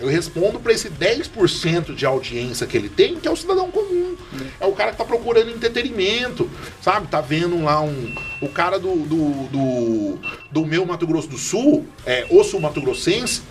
Eu 0.00 0.08
respondo 0.08 0.60
pra 0.60 0.72
esse 0.72 0.88
10% 0.88 1.94
de 1.94 2.06
audiência 2.06 2.66
que 2.66 2.76
ele 2.76 2.88
tem, 2.88 3.16
que 3.18 3.26
é 3.26 3.30
o 3.30 3.36
cidadão 3.36 3.70
comum. 3.70 4.16
É 4.60 4.66
o 4.66 4.72
cara 4.72 4.92
que 4.92 4.98
tá 4.98 5.04
procurando 5.04 5.50
entretenimento, 5.50 6.48
sabe? 6.80 7.08
Tá 7.08 7.20
vendo 7.20 7.62
lá 7.64 7.80
um. 7.80 8.14
O 8.40 8.48
cara 8.48 8.78
do, 8.78 8.94
do, 8.94 9.48
do, 9.48 10.18
do 10.52 10.66
meu 10.66 10.86
Mato 10.86 11.06
Grosso 11.06 11.28
do 11.28 11.38
Sul, 11.38 11.84
é, 12.06 12.26
o 12.30 12.44
Sul 12.44 12.60
Mato 12.60 12.80
Grossense, 12.80 13.42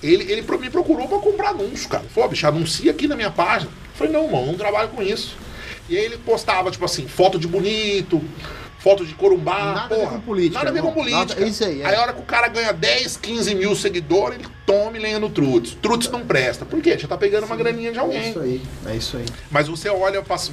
ele, 0.00 0.30
ele 0.30 0.42
me 0.58 0.70
procurou 0.70 1.08
pra 1.08 1.18
comprar 1.18 1.48
anúncio, 1.50 1.88
cara. 1.88 2.04
Falou, 2.04 2.28
"Ó, 2.28 2.30
bicho, 2.30 2.46
anuncia 2.46 2.90
aqui 2.92 3.08
na 3.08 3.16
minha 3.16 3.30
página. 3.30 3.70
Eu 3.70 3.96
falei, 3.96 4.12
não, 4.12 4.30
mano, 4.30 4.46
não 4.46 4.54
trabalho 4.54 4.90
com 4.90 5.02
isso. 5.02 5.36
E 5.88 5.96
aí 5.96 6.04
ele 6.04 6.18
postava, 6.18 6.70
tipo 6.70 6.84
assim, 6.84 7.08
foto 7.08 7.38
de 7.38 7.48
bonito, 7.48 8.22
foto 8.78 9.04
de 9.04 9.14
corumbá. 9.14 9.58
Nada 9.74 9.80
a 9.80 9.88
ver 9.88 9.94
porra, 9.96 10.10
com 10.12 10.20
política, 10.20 10.58
Nada 10.58 10.70
a 10.70 10.72
ver 10.72 10.82
com 10.82 10.92
política. 10.92 11.34
Nada- 11.34 11.46
isso 11.46 11.64
aí, 11.64 11.82
é. 11.82 11.86
Aí 11.86 11.94
a 11.94 12.00
hora 12.02 12.12
que 12.12 12.20
o 12.20 12.24
cara 12.24 12.48
ganha 12.48 12.72
10, 12.72 13.16
15 13.16 13.54
mil 13.54 13.74
seguidores, 13.74 14.38
ele 14.38 14.48
tome 14.64 14.98
lenha 14.98 15.18
no 15.18 15.28
Trutz. 15.30 15.76
Trutz 15.80 16.08
não 16.10 16.20
presta. 16.26 16.64
Por 16.64 16.80
quê? 16.80 16.98
Já 16.98 17.06
tá 17.08 17.16
pegando 17.16 17.44
uma 17.46 17.56
graninha 17.56 17.92
de 17.92 17.98
É 17.98 18.00
alguém. 18.00 18.30
isso 18.30 18.40
aí, 18.40 18.62
é 18.86 18.94
isso 18.96 19.16
aí. 19.16 19.24
Mas 19.50 19.68
você 19.68 19.88
olha, 19.88 20.22
passa- 20.22 20.50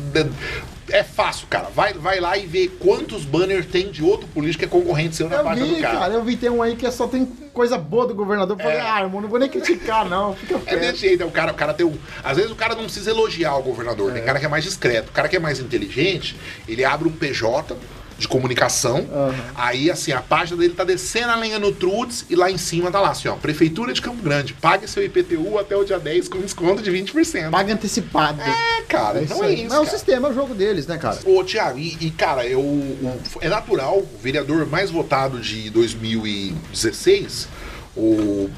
é 0.90 1.04
fácil, 1.04 1.48
cara. 1.48 1.70
Vai, 1.74 1.94
vai 1.94 2.20
lá 2.20 2.38
e 2.38 2.46
vê 2.46 2.68
quantos 2.68 3.24
banners 3.26 3.66
tem 3.66 3.90
de 3.90 4.04
outro 4.04 4.28
político 4.28 4.60
que 4.60 4.66
é 4.66 4.68
concorrente 4.68 5.16
seu 5.16 5.30
na 5.30 5.38
Eu 5.38 5.44
página 5.44 5.66
vi, 5.68 5.76
do 5.76 5.82
cara. 5.82 6.00
cara, 6.00 6.14
eu 6.14 6.24
vi 6.24 6.36
tem 6.36 6.50
um 6.50 6.62
aí 6.62 6.76
que 6.76 6.90
só 6.92 7.08
tem 7.08 7.26
coisa 7.54 7.78
boa 7.78 8.06
do 8.08 8.14
governador. 8.14 8.58
Eu 8.58 8.64
falei, 8.64 8.78
É. 8.80 8.82
ah, 8.82 9.02
irmão, 9.02 9.22
não 9.22 9.30
vou 9.30 9.40
nem 9.40 9.50
criticar, 9.50 10.08
não. 10.10 10.36
Fica 10.36 10.60
É 10.66 10.76
desse 10.76 10.98
jeito, 10.98 11.24
é 11.24 11.26
o 11.26 11.32
cara, 11.32 11.52
o 11.52 11.56
cara 11.56 11.74
tem 11.74 11.86
um. 11.86 11.96
Às 12.24 12.38
vezes 12.38 12.52
o 12.52 12.56
cara 12.56 12.76
não 12.76 12.84
precisa 12.84 13.10
elogiar 13.12 13.56
o 13.56 13.64
governador, 13.64 14.12
tem 14.12 14.24
cara 14.24 14.40
que 14.40 14.46
é 14.46 14.50
mais 14.50 14.64
discreto. 14.64 15.10
O 15.10 15.14
cara 15.14 15.28
que 15.30 15.36
é 15.36 15.40
mais 15.40 15.60
inteligente, 15.60 16.36
ele 16.68 16.84
abre 16.84 17.08
um 17.08 17.12
PJ 17.12 17.76
de 18.18 18.28
comunicação. 18.28 19.08
Aham. 19.12 19.34
Aí, 19.56 19.90
assim, 19.92 20.12
a 20.12 20.22
página 20.22 20.58
dele 20.58 20.74
tá 20.74 20.84
descendo 20.84 21.32
a 21.32 21.36
lenha 21.36 21.60
no 21.60 21.72
Trudes 21.72 22.26
e 22.30 22.36
lá 22.36 22.50
em 22.52 22.58
cima 22.58 22.92
tá 22.92 23.00
lá, 23.00 23.10
assim, 23.12 23.28
ó. 23.28 23.36
Prefeitura 23.36 23.92
de 23.94 24.02
Campo 24.02 24.22
Grande, 24.22 24.54
pague 24.54 24.88
seu 24.88 25.04
IPTU 25.04 25.58
até 25.60 25.76
o 25.76 25.84
dia 25.84 26.00
10 26.00 26.28
com 26.30 26.40
desconto 26.40 26.82
de 26.82 26.92
20%. 26.92 27.50
Paga 27.50 27.74
antecipado. 27.74 28.42
É, 28.42 28.82
cara, 28.88 29.20
É 29.20 29.24
então 29.24 29.38
isso 29.38 29.44
é 29.46 29.54
isso. 29.54 29.64
Mas 29.70 29.78
é 29.78 29.82
o 29.82 29.86
sistema, 29.90 30.28
é 30.28 30.32
o 30.32 30.34
jogo 30.34 30.54
deles, 30.54 30.88
né, 30.88 30.98
cara? 30.98 31.20
Ô, 31.26 31.44
Tiago, 31.44 31.78
e, 31.80 31.98
e, 32.00 32.12
cara, 32.12 32.46
eu, 32.46 32.60
o- 32.60 33.22
é 33.42 33.50
natural, 33.50 33.98
o 34.00 34.08
vereador 34.22 34.66
mais 34.68 34.90
votado 34.92 35.40
de 35.40 35.70
2016, 35.70 37.48
o 37.96 38.50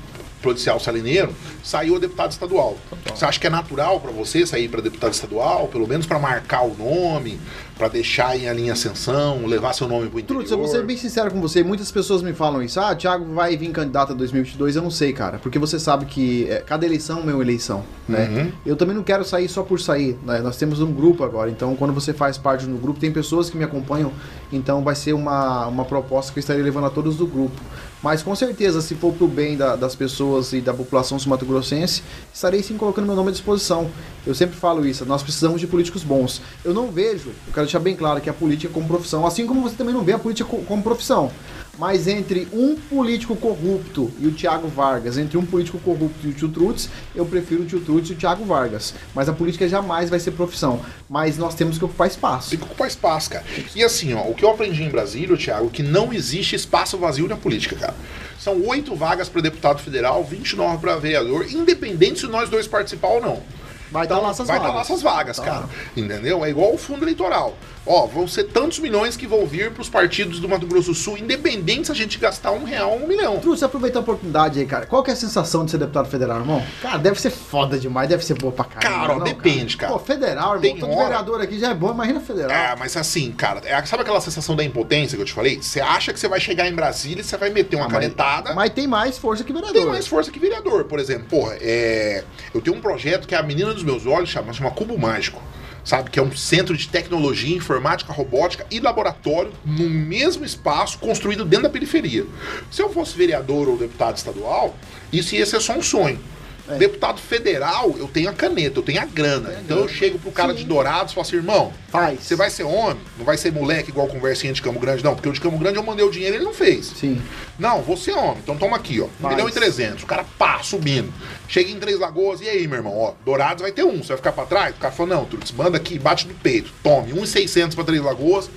policial 0.41 0.80
salineiro, 0.80 1.36
saiu 1.64 1.95
a 1.95 1.99
deputado 1.99 2.32
estadual. 2.32 2.78
Você 3.16 3.26
acha 3.26 3.39
que 3.39 3.47
é 3.47 3.49
natural 3.49 3.99
para 3.99 4.12
você 4.12 4.45
sair 4.45 4.68
para 4.70 4.80
deputado 4.80 5.12
estadual, 5.12 5.68
pelo 5.70 5.88
menos 5.88 6.06
para 6.06 6.20
marcar 6.20 6.62
o 6.62 6.76
nome, 6.76 7.39
para 7.78 7.90
deixar 7.90 8.38
em 8.38 8.48
a 8.48 8.54
linha 8.54 8.74
ascensão, 8.74 9.46
levar 9.46 9.74
seu 9.74 9.88
nome 9.88 10.08
pro 10.10 10.20
interior? 10.20 10.40
Trutz, 10.40 10.52
eu 10.52 10.58
vou 10.58 10.68
ser 10.68 10.84
bem 10.84 10.96
sincero 10.96 11.30
com 11.30 11.42
você. 11.42 11.64
Muitas 11.64 11.92
pessoas 11.92 12.22
me 12.22 12.34
falam 12.34 12.64
isso. 12.64 12.80
Ah, 12.80 12.96
Thiago 12.96 13.26
vai 13.34 13.58
vir 13.58 13.70
candidato 13.72 14.14
a 14.14 14.16
2022. 14.16 14.76
Eu 14.78 14.82
não 14.82 14.92
sei, 14.92 15.12
cara. 15.12 15.40
Porque 15.40 15.60
você 15.60 15.80
sabe 15.80 16.06
que 16.06 16.50
é, 16.50 16.58
cada 16.62 16.86
eleição 16.86 17.20
é 17.20 17.34
uma 17.34 17.42
eleição, 17.44 17.84
né? 18.08 18.30
Uhum. 18.30 18.52
Eu 18.66 18.76
também 18.76 18.96
não 18.96 19.04
quero 19.04 19.26
sair 19.26 19.50
só 19.50 19.62
por 19.64 19.80
sair. 19.80 20.18
né? 20.24 20.40
Nós 20.40 20.58
temos 20.58 20.80
um 20.80 20.92
grupo 20.92 21.24
agora. 21.24 21.50
Então, 21.50 21.76
quando 21.76 21.94
você 21.94 22.14
faz 22.14 22.38
parte 22.38 22.66
do 22.66 22.78
grupo, 22.78 23.00
tem 23.00 23.12
pessoas 23.12 23.50
que 23.50 23.58
me 23.58 23.64
acompanham. 23.64 24.12
Então, 24.52 24.84
vai 24.84 24.96
ser 24.96 25.14
uma, 25.14 25.68
uma 25.68 25.84
proposta 25.84 26.32
que 26.32 26.40
eu 26.40 26.42
estarei 26.42 26.64
levando 26.64 26.86
a 26.86 26.90
todos 26.90 27.18
do 27.18 27.28
grupo. 27.28 27.60
Mas, 28.06 28.22
com 28.22 28.36
certeza, 28.36 28.82
se 28.82 28.93
for 28.93 29.12
pro 29.14 29.28
bem 29.28 29.58
da- 29.58 29.76
das 29.76 29.95
pessoas 29.95 30.53
e 30.53 30.62
da 30.62 30.72
população 30.72 31.18
sul-mato-grossense, 31.18 32.03
estarei 32.32 32.62
sim 32.62 32.78
colocando 32.78 33.08
meu 33.08 33.16
nome 33.16 33.30
à 33.30 33.32
disposição. 33.32 33.89
Eu 34.28 34.36
sempre 34.36 34.56
falo 34.56 34.86
isso. 34.86 35.03
Nós 35.08 35.24
precisamos 35.24 35.60
de 35.60 35.66
políticos 35.66 36.03
bons. 36.03 36.39
Eu 36.64 36.72
não 36.72 36.91
vejo, 36.91 37.30
eu 37.30 37.51
quero 37.51 37.66
deixar 37.66 37.80
bem 37.80 37.95
claro 37.95 38.22
que 38.22 38.30
a 38.30 38.34
política 38.34 38.72
é 38.72 38.72
como 38.72 38.88
profissão, 38.88 39.26
assim 39.26 39.47
como 39.47 39.64
você 39.64 39.76
também 39.76 39.91
não 39.91 40.03
vê 40.03 40.14
a 40.14 40.20
política 40.20 40.47
co- 40.47 40.58
como 40.68 40.84
profissão. 40.84 41.32
Mas 41.78 42.08
entre 42.08 42.48
um 42.54 42.76
político 42.76 43.36
corrupto 43.36 44.12
e 44.20 44.28
o 44.28 44.32
Thiago 44.32 44.68
Vargas, 44.68 45.18
entre 45.18 45.38
um 45.38 45.46
político 45.46 45.78
corrupto 45.80 46.26
e 46.26 46.30
o 46.30 46.34
tio 46.34 46.48
Trutz, 46.50 46.90
eu 47.14 47.26
prefiro 47.26 47.64
o 47.64 47.66
tio 47.66 47.82
Trutz 47.82 48.10
e 48.10 48.14
o 48.14 48.16
Thiago 48.16 48.46
Vargas. 48.46 48.94
Mas 49.14 49.28
a 49.28 49.34
política 49.34 49.68
jamais 49.68 50.10
vai 50.10 50.20
ser 50.20 50.32
profissão. 50.32 50.80
Mas 51.10 51.38
nós 51.38 51.54
temos 51.54 51.78
que 51.78 51.84
ocupar 51.86 52.08
espaço. 52.08 52.52
Tem 52.52 52.60
que 52.60 52.66
ocupar 52.66 52.88
espaço, 52.88 53.30
cara. 53.30 53.44
E 53.76 53.84
assim, 53.84 54.14
ó, 54.14 54.22
o 54.22 54.34
que 54.34 54.46
eu 54.46 54.52
aprendi 54.52 54.84
em 54.84 54.90
Brasília, 54.90 55.36
Thiago, 55.36 55.68
é 55.68 55.70
que 55.70 55.84
não 55.84 56.14
existe 56.14 56.56
espaço 56.56 56.98
vazio 56.98 57.28
na 57.28 57.36
política, 57.36 57.76
cara. 57.76 57.96
São 58.40 58.62
oito 58.68 58.96
vagas 58.96 59.28
para 59.28 59.42
deputado 59.42 59.82
federal, 59.82 60.24
29 60.24 60.78
para 60.78 60.96
vereador, 60.98 61.46
independente 61.52 62.22
se 62.22 62.28
nós 62.28 62.50
dois 62.50 62.68
participar 62.68 63.08
ou 63.10 63.22
não. 63.22 63.44
Vai 63.92 64.08
dar 64.08 64.20
lá 64.20 64.32
essas 64.32 64.48
vai 64.48 64.58
vagas. 64.58 64.72
dar 64.72 64.76
lá 64.76 64.82
essas 64.82 65.02
vagas, 65.02 65.38
Tá 65.38 65.44
cara. 65.44 65.70
Entendeu? 65.96 66.44
É 66.44 66.50
igual 66.50 66.74
o 66.74 66.78
fundo 66.78 67.04
eleitoral. 67.04 67.58
Ó, 67.86 68.08
vão 68.08 68.28
ser 68.28 68.46
tantos 68.46 68.80
milhões 68.80 69.16
que 69.16 69.28
vão 69.28 69.46
vir 69.46 69.72
pros 69.72 69.88
partidos 69.88 70.40
do 70.40 70.50
Mato 70.50 70.66
Grosso 70.66 70.88
do 70.90 70.96
Sul, 70.96 71.18
independente 71.20 71.86
se 71.86 71.92
a 71.92 71.96
gente 71.96 72.18
gastar 72.18 72.52
um 72.52 72.64
real 72.64 72.92
ou 72.94 73.04
um 73.04 73.08
milhão. 73.08 73.38
Trutz, 73.40 73.62
aproveitar 73.62 74.00
a 74.00 74.02
oportunidade 74.02 74.60
aí, 74.60 74.66
cara. 74.66 74.86
Qual 74.88 75.04
que 75.04 75.12
é 75.12 75.14
a 75.14 75.18
sensação 75.18 75.64
de 75.64 75.70
ser 75.72 75.78
deputado 75.78 76.10
federal, 76.10 76.40
irmão? 76.40 76.64
Cara, 76.82 76.98
deve 76.98 77.22
ser 77.22 77.30
foda 77.30 77.78
demais, 77.78 78.10
deve 78.10 78.26
ser 78.26 78.34
boa 78.34 78.52
pra 78.52 78.66
caramba. 78.66 79.00
Cara, 79.02 79.14
ó, 79.14 79.18
não, 79.20 79.24
depende, 79.26 79.78
cara. 79.78 79.94
Pô, 79.94 80.00
federal, 80.00 80.56
irmão. 80.56 80.62
Tem 80.62 80.78
Todo 80.80 80.92
hora- 80.92 81.04
vereador 81.10 81.42
aqui 81.42 81.60
já 81.60 81.70
é 81.70 81.74
bom, 81.76 81.92
imagina 81.92 82.20
federal. 82.20 82.52
É, 82.52 82.76
mas 82.76 82.98
assim, 82.98 83.32
cara, 83.32 83.62
é, 83.66 83.86
sabe 83.86 84.02
aquela 84.02 84.20
sensação 84.22 84.56
da 84.56 84.64
impotência 84.64 85.16
que 85.16 85.22
eu 85.22 85.26
te 85.28 85.34
falei? 85.34 85.62
Você 85.62 85.80
acha 85.80 86.12
que 86.12 86.20
você 86.20 86.28
vai 86.28 86.40
chegar 86.40 86.68
em 86.68 86.74
Brasília 86.74 87.22
e 87.22 87.24
você 87.24 87.38
vai 87.38 87.50
meter 87.52 87.76
uma 87.76 87.86
Ah, 87.86 87.90
mas- 87.90 88.00
canetada. 88.02 88.54
Mas 88.56 88.72
tem 88.72 88.88
mais 88.88 89.18
força 89.18 89.44
que 89.44 89.54
vereador. 89.54 89.74
tem 89.76 89.86
mais 89.86 90.08
força 90.08 90.32
que 90.32 90.40
vereador, 90.40 90.86
por 90.86 90.98
exemplo. 91.00 91.28
Porra, 91.30 91.56
é, 91.62 92.24
eu 92.54 92.62
tenho 92.62 92.76
um 92.76 92.82
projeto 92.82 93.28
que 93.28 93.36
é 93.36 93.38
a 93.38 93.44
menina 93.44 93.74
dos 93.74 93.84
meus 93.84 94.08
olhos, 94.08 94.30
chama, 94.30 94.52
chama 94.54 94.72
Cubo 94.72 94.98
Mágico. 94.98 95.40
Sabe? 95.86 96.10
Que 96.10 96.20
é 96.20 96.24
um 96.24 96.36
centro 96.36 96.76
de 96.76 96.90
tecnologia, 96.90 97.56
informática, 97.56 98.12
robótica 98.12 98.66
e 98.72 98.80
laboratório 98.80 99.54
no 99.64 99.88
mesmo 99.88 100.44
espaço, 100.44 100.98
construído 100.98 101.46
dentro 101.46 101.64
da 101.64 101.70
periferia. 101.70 102.26
Se 102.72 102.82
eu 102.82 102.90
fosse 102.90 103.16
vereador 103.16 103.70
ou 103.70 103.78
deputado 103.78 104.18
estadual, 104.18 104.76
isso 105.14 105.36
ia 105.36 105.46
ser 105.46 105.62
só 105.62 105.74
um 105.74 105.84
sonho. 105.84 106.20
É. 106.68 106.78
Deputado 106.78 107.20
federal, 107.22 107.93
eu 107.97 108.07
tenho 108.07 108.28
a 108.30 108.34
caneta, 108.34 108.80
eu 108.80 108.84
tenho 108.84 108.99
a 109.01 109.05
grana. 109.05 109.53
então 109.63 109.78
eu 109.78 109.88
chego 109.88 110.18
pro 110.18 110.32
cara 110.32 110.51
Sim. 110.53 110.59
de 110.59 110.63
Dourados 110.66 111.11
e 111.11 111.16
falo 111.16 111.28
assim, 111.28 111.36
irmão, 111.36 111.72
Faz. 111.89 112.22
você 112.22 112.36
vai 112.36 112.49
ser 112.49 112.63
homem, 112.63 112.97
não 113.18 113.24
vai 113.26 113.38
ser 113.38 113.51
moleque 113.51 113.89
igual 113.91 114.07
conversinha 114.07 114.51
de 114.51 114.61
Campo 114.61 114.80
Grande, 114.80 115.03
não. 115.03 115.13
Porque 115.13 115.30
o 115.30 115.34
de 115.34 115.39
Campo 115.39 115.57
Grande 115.59 115.78
eu 115.78 115.84
mandei 115.84 116.03
o 116.03 116.09
dinheiro 116.09 116.34
e 116.36 116.38
ele 116.38 116.45
não 116.45 116.53
fez. 116.53 116.88
Sim. 116.88 117.22
Não, 117.59 117.82
você 117.84 118.09
é 118.11 118.16
homem, 118.18 118.38
então 118.41 118.57
toma 118.57 118.76
aqui, 118.78 118.99
ó. 118.99 119.05
1 119.05 119.09
Faz. 119.22 119.36
milhão 119.36 119.47
e 119.49 119.51
300. 119.51 120.03
O 120.03 120.07
cara 120.07 120.26
pá, 120.39 120.59
subindo. 120.63 121.13
Chega 121.47 121.70
em 121.70 121.78
Três 121.80 121.99
Lagoas, 121.99 122.41
e 122.41 122.49
aí, 122.49 122.68
meu 122.68 122.78
irmão? 122.78 122.97
Ó, 122.97 123.13
Dourados 123.24 123.61
vai 123.61 123.72
ter 123.72 123.84
um. 123.84 123.97
Você 124.01 124.07
vai 124.09 124.18
ficar 124.18 124.32
pra 124.32 124.45
trás? 124.45 124.76
O 124.76 124.80
cara 124.80 124.91
falou, 124.93 125.16
não, 125.16 125.26
Turtz, 125.26 125.51
manda 125.51 125.78
aqui, 125.78 125.99
bate 125.99 126.28
no 126.28 126.34
peito. 126.34 126.72
Tome, 126.82 127.13
1,600 127.13 127.76
pra 127.76 127.84
Três 127.84 128.01
Lagoas. 128.01 128.49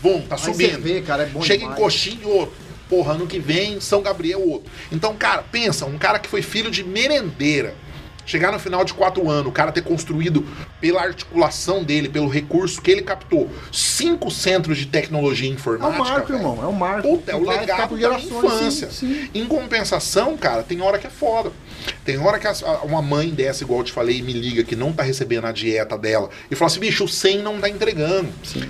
Bom, 0.00 0.20
tá 0.22 0.36
Aí 0.36 0.40
subindo. 0.40 0.80
vê, 0.80 1.00
cara, 1.02 1.24
é 1.24 1.26
bom 1.26 1.42
Chega 1.42 1.60
demais. 1.60 1.78
em 1.78 1.82
Coxinha, 1.82 2.28
outro. 2.28 2.65
Porra, 2.88 3.14
ano 3.14 3.26
que 3.26 3.38
vem, 3.38 3.80
São 3.80 4.00
Gabriel, 4.02 4.40
outro. 4.48 4.70
Então, 4.92 5.14
cara, 5.16 5.42
pensa, 5.42 5.86
um 5.86 5.98
cara 5.98 6.18
que 6.18 6.28
foi 6.28 6.42
filho 6.42 6.70
de 6.70 6.84
merendeira. 6.84 7.74
Chegar 8.24 8.50
no 8.50 8.58
final 8.58 8.84
de 8.84 8.92
quatro 8.92 9.30
anos, 9.30 9.46
o 9.46 9.52
cara 9.52 9.70
ter 9.70 9.82
construído 9.82 10.44
pela 10.80 11.00
articulação 11.00 11.84
dele, 11.84 12.08
pelo 12.08 12.28
recurso 12.28 12.82
que 12.82 12.90
ele 12.90 13.02
captou, 13.02 13.48
cinco 13.70 14.32
centros 14.32 14.78
de 14.78 14.86
tecnologia 14.86 15.48
É 15.48 15.52
informática. 15.52 16.02
o 16.02 16.04
marco, 16.04 16.32
irmão. 16.32 16.58
É 16.60 16.66
o 16.66 16.72
marco. 16.72 17.08
Puta, 17.08 17.30
é 17.30 17.36
o 17.36 17.48
legado 17.48 17.96
da 17.96 18.18
infância. 18.18 18.90
Sim, 18.90 19.14
sim. 19.14 19.30
Em 19.32 19.46
compensação, 19.46 20.36
cara, 20.36 20.64
tem 20.64 20.80
hora 20.80 20.98
que 20.98 21.06
é 21.06 21.10
foda. 21.10 21.52
Tem 22.04 22.18
hora 22.18 22.38
que 22.38 22.46
uma 22.84 23.02
mãe 23.02 23.30
dessa, 23.30 23.64
igual 23.64 23.80
eu 23.80 23.84
te 23.84 23.92
falei, 23.92 24.22
me 24.22 24.32
liga 24.32 24.62
que 24.64 24.76
não 24.76 24.92
tá 24.92 25.02
recebendo 25.02 25.46
a 25.46 25.52
dieta 25.52 25.96
dela 25.98 26.30
e 26.50 26.54
fala 26.54 26.70
assim, 26.70 26.80
bicho, 26.80 27.04
o 27.04 27.08
100 27.08 27.42
não 27.42 27.60
tá 27.60 27.68
entregando. 27.68 28.28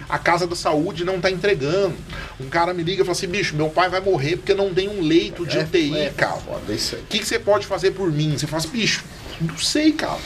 A 0.09 0.19
casa 0.19 0.47
da 0.47 0.57
saúde 0.57 1.05
não 1.05 1.21
tá 1.21 1.31
entregando. 1.31 1.95
Um 2.41 2.49
cara 2.49 2.73
me 2.73 2.83
liga 2.83 3.03
e 3.03 3.05
fala 3.05 3.13
assim, 3.17 3.27
bicho, 3.29 3.55
meu 3.57 3.69
pai 3.69 3.89
vai 3.89 4.01
morrer 4.01 4.37
porque 4.37 4.55
não 4.55 4.73
tem 4.73 4.89
um 4.89 5.01
leito 5.01 5.47
de 5.47 5.59
É- 5.59 5.63
UTI, 5.63 5.99
é 5.99 6.11
cara. 6.11 6.41
isso 6.71 6.97
aí. 6.97 7.03
O 7.03 7.07
que, 7.07 7.19
que 7.19 7.27
você 7.27 7.39
pode 7.39 7.67
fazer 7.67 7.91
por 7.93 8.11
mim? 8.11 8.37
Você 8.39 8.47
fala 8.47 8.59
assim, 8.63 8.69
bicho, 8.71 9.05
não 9.41 9.57
sei, 9.59 9.93
cara. 9.93 10.19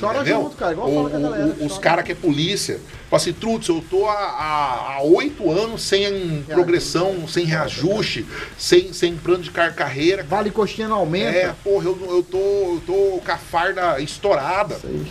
Chora 0.00 0.20
Entendeu? 0.20 0.42
junto, 0.42 0.56
cara. 0.56 0.72
Igual 0.72 0.88
O- 0.90 0.94
fala 0.94 1.10
com 1.10 1.16
a 1.16 1.20
galera. 1.20 1.46
o- 1.60 1.66
os 1.66 1.78
caras 1.78 2.04
que 2.04 2.12
é 2.12 2.14
polícia, 2.14 2.80
falam 3.10 3.22
assim, 3.22 3.32
Trutz, 3.34 3.68
eu 3.68 3.84
tô 3.88 4.06
há- 4.08 4.98
oito 5.02 5.50
anos 5.50 5.82
sem 5.82 6.42
progressão, 6.48 7.28
sem 7.28 7.44
reajuste, 7.44 8.26
sem, 8.58 8.92
sem 8.92 9.16
plano 9.16 9.42
de 9.42 9.50
car 9.50 9.74
carreira. 9.74 10.22
Vale 10.28 10.50
coxinha 10.50 10.88
não 10.88 10.96
aumenta. 10.96 11.30
É, 11.30 11.54
porra, 11.62 11.84
eu, 11.84 11.98
eu, 12.08 12.22
tô, 12.22 12.38
eu 12.38 12.82
tô 12.86 12.92
com 13.24 13.32
a 13.32 13.36
farda 13.36 14.00
estourada. 14.00 14.76
Isso 14.76 14.86
aí. 14.86 15.06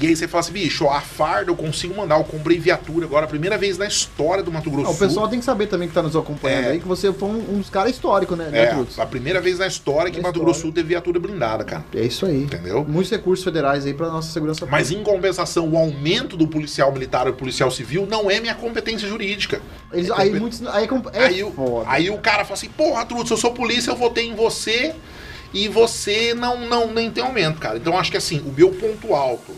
E 0.00 0.06
aí 0.06 0.16
você 0.16 0.26
fala 0.26 0.40
assim, 0.40 0.52
bicho, 0.54 0.88
a 0.88 1.02
farda 1.02 1.50
eu 1.50 1.56
consigo 1.56 1.94
mandar, 1.94 2.16
eu 2.18 2.24
comprei 2.24 2.58
viatura 2.58 3.04
agora, 3.04 3.26
a 3.26 3.28
primeira 3.28 3.58
vez 3.58 3.76
na 3.76 3.86
história 3.86 4.42
do 4.42 4.50
Mato 4.50 4.70
Grosso 4.70 4.84
Não, 4.84 4.90
o 4.92 4.96
Sul. 4.96 5.06
pessoal 5.06 5.28
tem 5.28 5.38
que 5.38 5.44
saber 5.44 5.66
também 5.66 5.86
que 5.86 5.92
tá 5.92 6.02
nos 6.02 6.16
acompanhando 6.16 6.64
É. 6.64 6.70
aí 6.70 6.80
que 6.80 6.88
você 6.88 7.12
foi 7.12 7.28
um, 7.28 7.54
um 7.56 7.58
dos 7.58 7.68
caras 7.68 7.90
históricos, 7.92 8.38
né, 8.38 8.48
né 8.50 8.58
É, 8.62 8.66
Trutz? 8.68 8.98
a 8.98 9.04
primeira 9.04 9.38
vez 9.38 9.58
na 9.58 9.66
história 9.66 10.10
que 10.10 10.16
Na 10.16 10.22
Mato 10.22 10.36
história. 10.36 10.44
Grosso 10.46 10.60
do 10.60 10.62
Sul 10.62 10.72
teve 10.72 10.88
viatura 10.88 11.20
blindada, 11.20 11.62
cara. 11.62 11.84
É 11.94 12.00
isso 12.00 12.24
aí. 12.24 12.42
Entendeu? 12.44 12.84
Muitos 12.88 13.10
recursos 13.10 13.44
federais 13.44 13.84
aí 13.84 13.92
pra 13.92 14.08
nossa 14.08 14.32
segurança 14.32 14.64
Mas 14.64 14.90
em 14.90 15.02
compensação, 15.02 15.68
o 15.68 15.76
aumento 15.76 16.38
do 16.38 16.46
policial 16.48 16.90
militar 16.90 17.26
e 17.28 17.32
policial 17.32 17.70
civil 17.70 18.06
não 18.10 18.30
é 18.30 18.40
minha 18.40 18.54
competência 18.54 19.06
jurídica. 19.06 19.60
Eles, 19.92 20.08
É 20.08 20.12
aí 20.14 20.30
compet- 20.30 20.40
muitos. 20.40 20.66
Aí 20.68 20.88
é, 21.12 21.18
é 21.22 21.24
aí, 21.26 21.52
foda. 21.54 21.84
aí 21.90 22.10
o 22.10 22.16
cara 22.16 22.44
fala 22.44 22.54
assim, 22.54 22.70
porra, 22.70 23.04
Trutz, 23.04 23.30
eu 23.30 23.36
sou 23.36 23.52
polícia, 23.52 23.90
eu 23.90 23.96
votei 23.96 24.26
em 24.26 24.34
você 24.34 24.94
e 25.52 25.68
você 25.68 26.32
não, 26.32 26.66
não 26.66 26.90
nem 26.90 27.10
tem 27.10 27.22
aumento, 27.22 27.60
cara. 27.60 27.76
Então 27.76 27.98
acho 27.98 28.10
que 28.10 28.16
assim, 28.16 28.40
o 28.40 28.52
meu 28.56 28.70
ponto 28.70 29.14
alto 29.14 29.52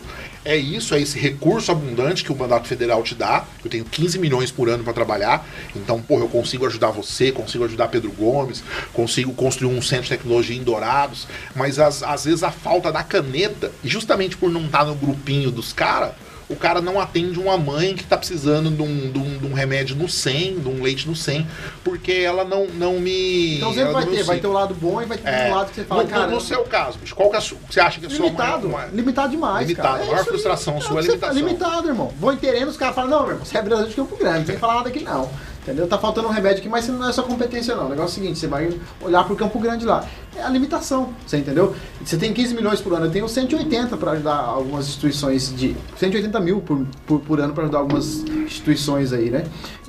é 0.45 0.55
isso, 0.55 0.93
é 0.93 1.01
esse 1.01 1.17
recurso 1.19 1.71
abundante 1.71 2.23
que 2.23 2.31
o 2.31 2.35
mandato 2.35 2.67
federal 2.67 3.01
te 3.03 3.15
dá. 3.15 3.45
Eu 3.63 3.69
tenho 3.69 3.83
15 3.83 4.19
milhões 4.19 4.51
por 4.51 4.69
ano 4.69 4.83
para 4.83 4.93
trabalhar, 4.93 5.45
então, 5.75 6.01
porra, 6.01 6.23
eu 6.23 6.29
consigo 6.29 6.65
ajudar 6.67 6.91
você, 6.91 7.31
consigo 7.31 7.65
ajudar 7.65 7.87
Pedro 7.87 8.11
Gomes, 8.11 8.63
consigo 8.93 9.33
construir 9.33 9.75
um 9.75 9.81
centro 9.81 10.03
de 10.03 10.09
tecnologia 10.09 10.55
em 10.55 10.63
Dourados, 10.63 11.27
mas 11.55 11.79
às, 11.79 12.03
às 12.03 12.25
vezes 12.25 12.43
a 12.43 12.51
falta 12.51 12.91
da 12.91 13.03
caneta, 13.03 13.71
justamente 13.83 14.37
por 14.37 14.51
não 14.51 14.65
estar 14.65 14.85
no 14.85 14.95
grupinho 14.95 15.49
dos 15.49 15.73
caras, 15.73 16.11
o 16.47 16.55
cara 16.55 16.79
não 16.81 16.99
atende 16.99 17.39
uma 17.39 17.57
mãe 17.57 17.95
que 17.95 18.03
tá 18.03 18.15
precisando 18.17 18.69
de 18.69 18.81
um, 18.81 19.11
de 19.11 19.17
um- 19.17 19.37
de 19.39 19.45
um 19.47 19.53
remédio 19.53 19.95
no 19.95 20.07
100, 20.07 20.59
de 20.59 20.67
um 20.67 20.81
leite 20.83 21.07
no 21.07 21.15
100, 21.15 21.47
porque 21.83 22.11
ela 22.11 22.43
não, 22.45 22.67
não 22.67 22.99
me. 22.99 23.57
Então 23.57 23.73
sempre 23.73 23.91
vai 23.93 24.05
ter, 24.05 24.23
vai 24.23 24.39
ter 24.39 24.47
o 24.47 24.51
lado 24.51 24.73
bom 24.75 25.01
e 25.01 25.05
vai 25.05 25.17
ter 25.17 25.27
É, 25.29 25.47
um 25.51 25.55
lado 25.55 25.69
que 25.69 25.75
você 25.75 25.83
fala, 25.85 26.03
no, 26.03 26.09
cara. 26.09 26.27
no 26.27 26.39
seu 26.41 26.63
caso, 26.63 26.97
bicho, 26.99 27.15
qual 27.15 27.29
que 27.29 27.35
é 27.35 27.39
a 27.39 27.41
sua, 27.41 27.57
você 27.69 27.79
acha 27.79 27.99
que 27.99 28.05
é 28.05 28.09
Limitado, 28.09 28.69
maior- 28.69 28.89
limitado 28.93 29.29
demais, 29.31 29.67
Limitado, 29.67 29.87
cara. 29.89 30.03
a 30.03 30.05
maior 30.05 30.19
aí. 30.19 30.25
frustração 30.25 30.79
sua 30.81 30.99
é 30.99 31.03
você 31.03 31.07
limitação. 31.09 31.35
Limitado, 31.35 31.87
irmão. 31.87 32.13
Vou 32.19 32.31
em 32.31 32.37
terreno, 32.37 32.69
os 32.69 32.77
caras 32.77 32.95
falam, 32.95 33.09
não, 33.09 33.21
meu 33.23 33.31
irmão, 33.31 33.45
você 33.45 33.57
é 33.57 33.61
Brasil 33.61 33.87
de 33.87 33.95
Campo 33.95 34.15
Grande, 34.15 34.37
não 34.39 34.45
tem 34.45 34.55
que 34.55 34.61
falar 34.61 34.75
nada 34.75 34.89
aqui 34.89 35.03
não. 35.03 35.29
Entendeu? 35.65 35.87
Tá 35.87 35.97
faltando 35.97 36.27
um 36.27 36.31
remédio 36.31 36.59
aqui, 36.59 36.69
mas 36.69 36.87
não 36.87 37.09
é 37.09 37.11
sua 37.11 37.23
competência 37.23 37.75
não. 37.75 37.87
O 37.87 37.89
negócio 37.89 38.19
é 38.19 38.21
o 38.21 38.23
seguinte, 38.23 38.37
você 38.37 38.45
vai 38.45 38.71
olhar 39.01 39.23
pro 39.23 39.35
Campo 39.35 39.57
Grande 39.57 39.83
lá. 39.83 40.07
É 40.35 40.43
a 40.43 40.49
limitação, 40.49 41.11
você 41.25 41.37
entendeu? 41.37 41.75
Você 42.03 42.17
tem 42.17 42.31
15 42.31 42.53
milhões 42.53 42.81
por 42.81 42.93
ano, 42.93 43.07
eu 43.07 43.11
tenho 43.11 43.27
180 43.27 43.97
para 43.97 44.11
ajudar 44.11 44.35
algumas 44.35 44.87
instituições 44.87 45.51
de... 45.55 45.75
180 45.97 46.39
mil 46.39 46.61
por, 46.61 46.85
por, 47.07 47.19
por 47.19 47.39
ano 47.39 47.51
para 47.51 47.63
ajudar 47.63 47.79
algumas 47.79 48.19
instituições 48.45 49.11
aí, 49.11 49.31
né? 49.31 49.45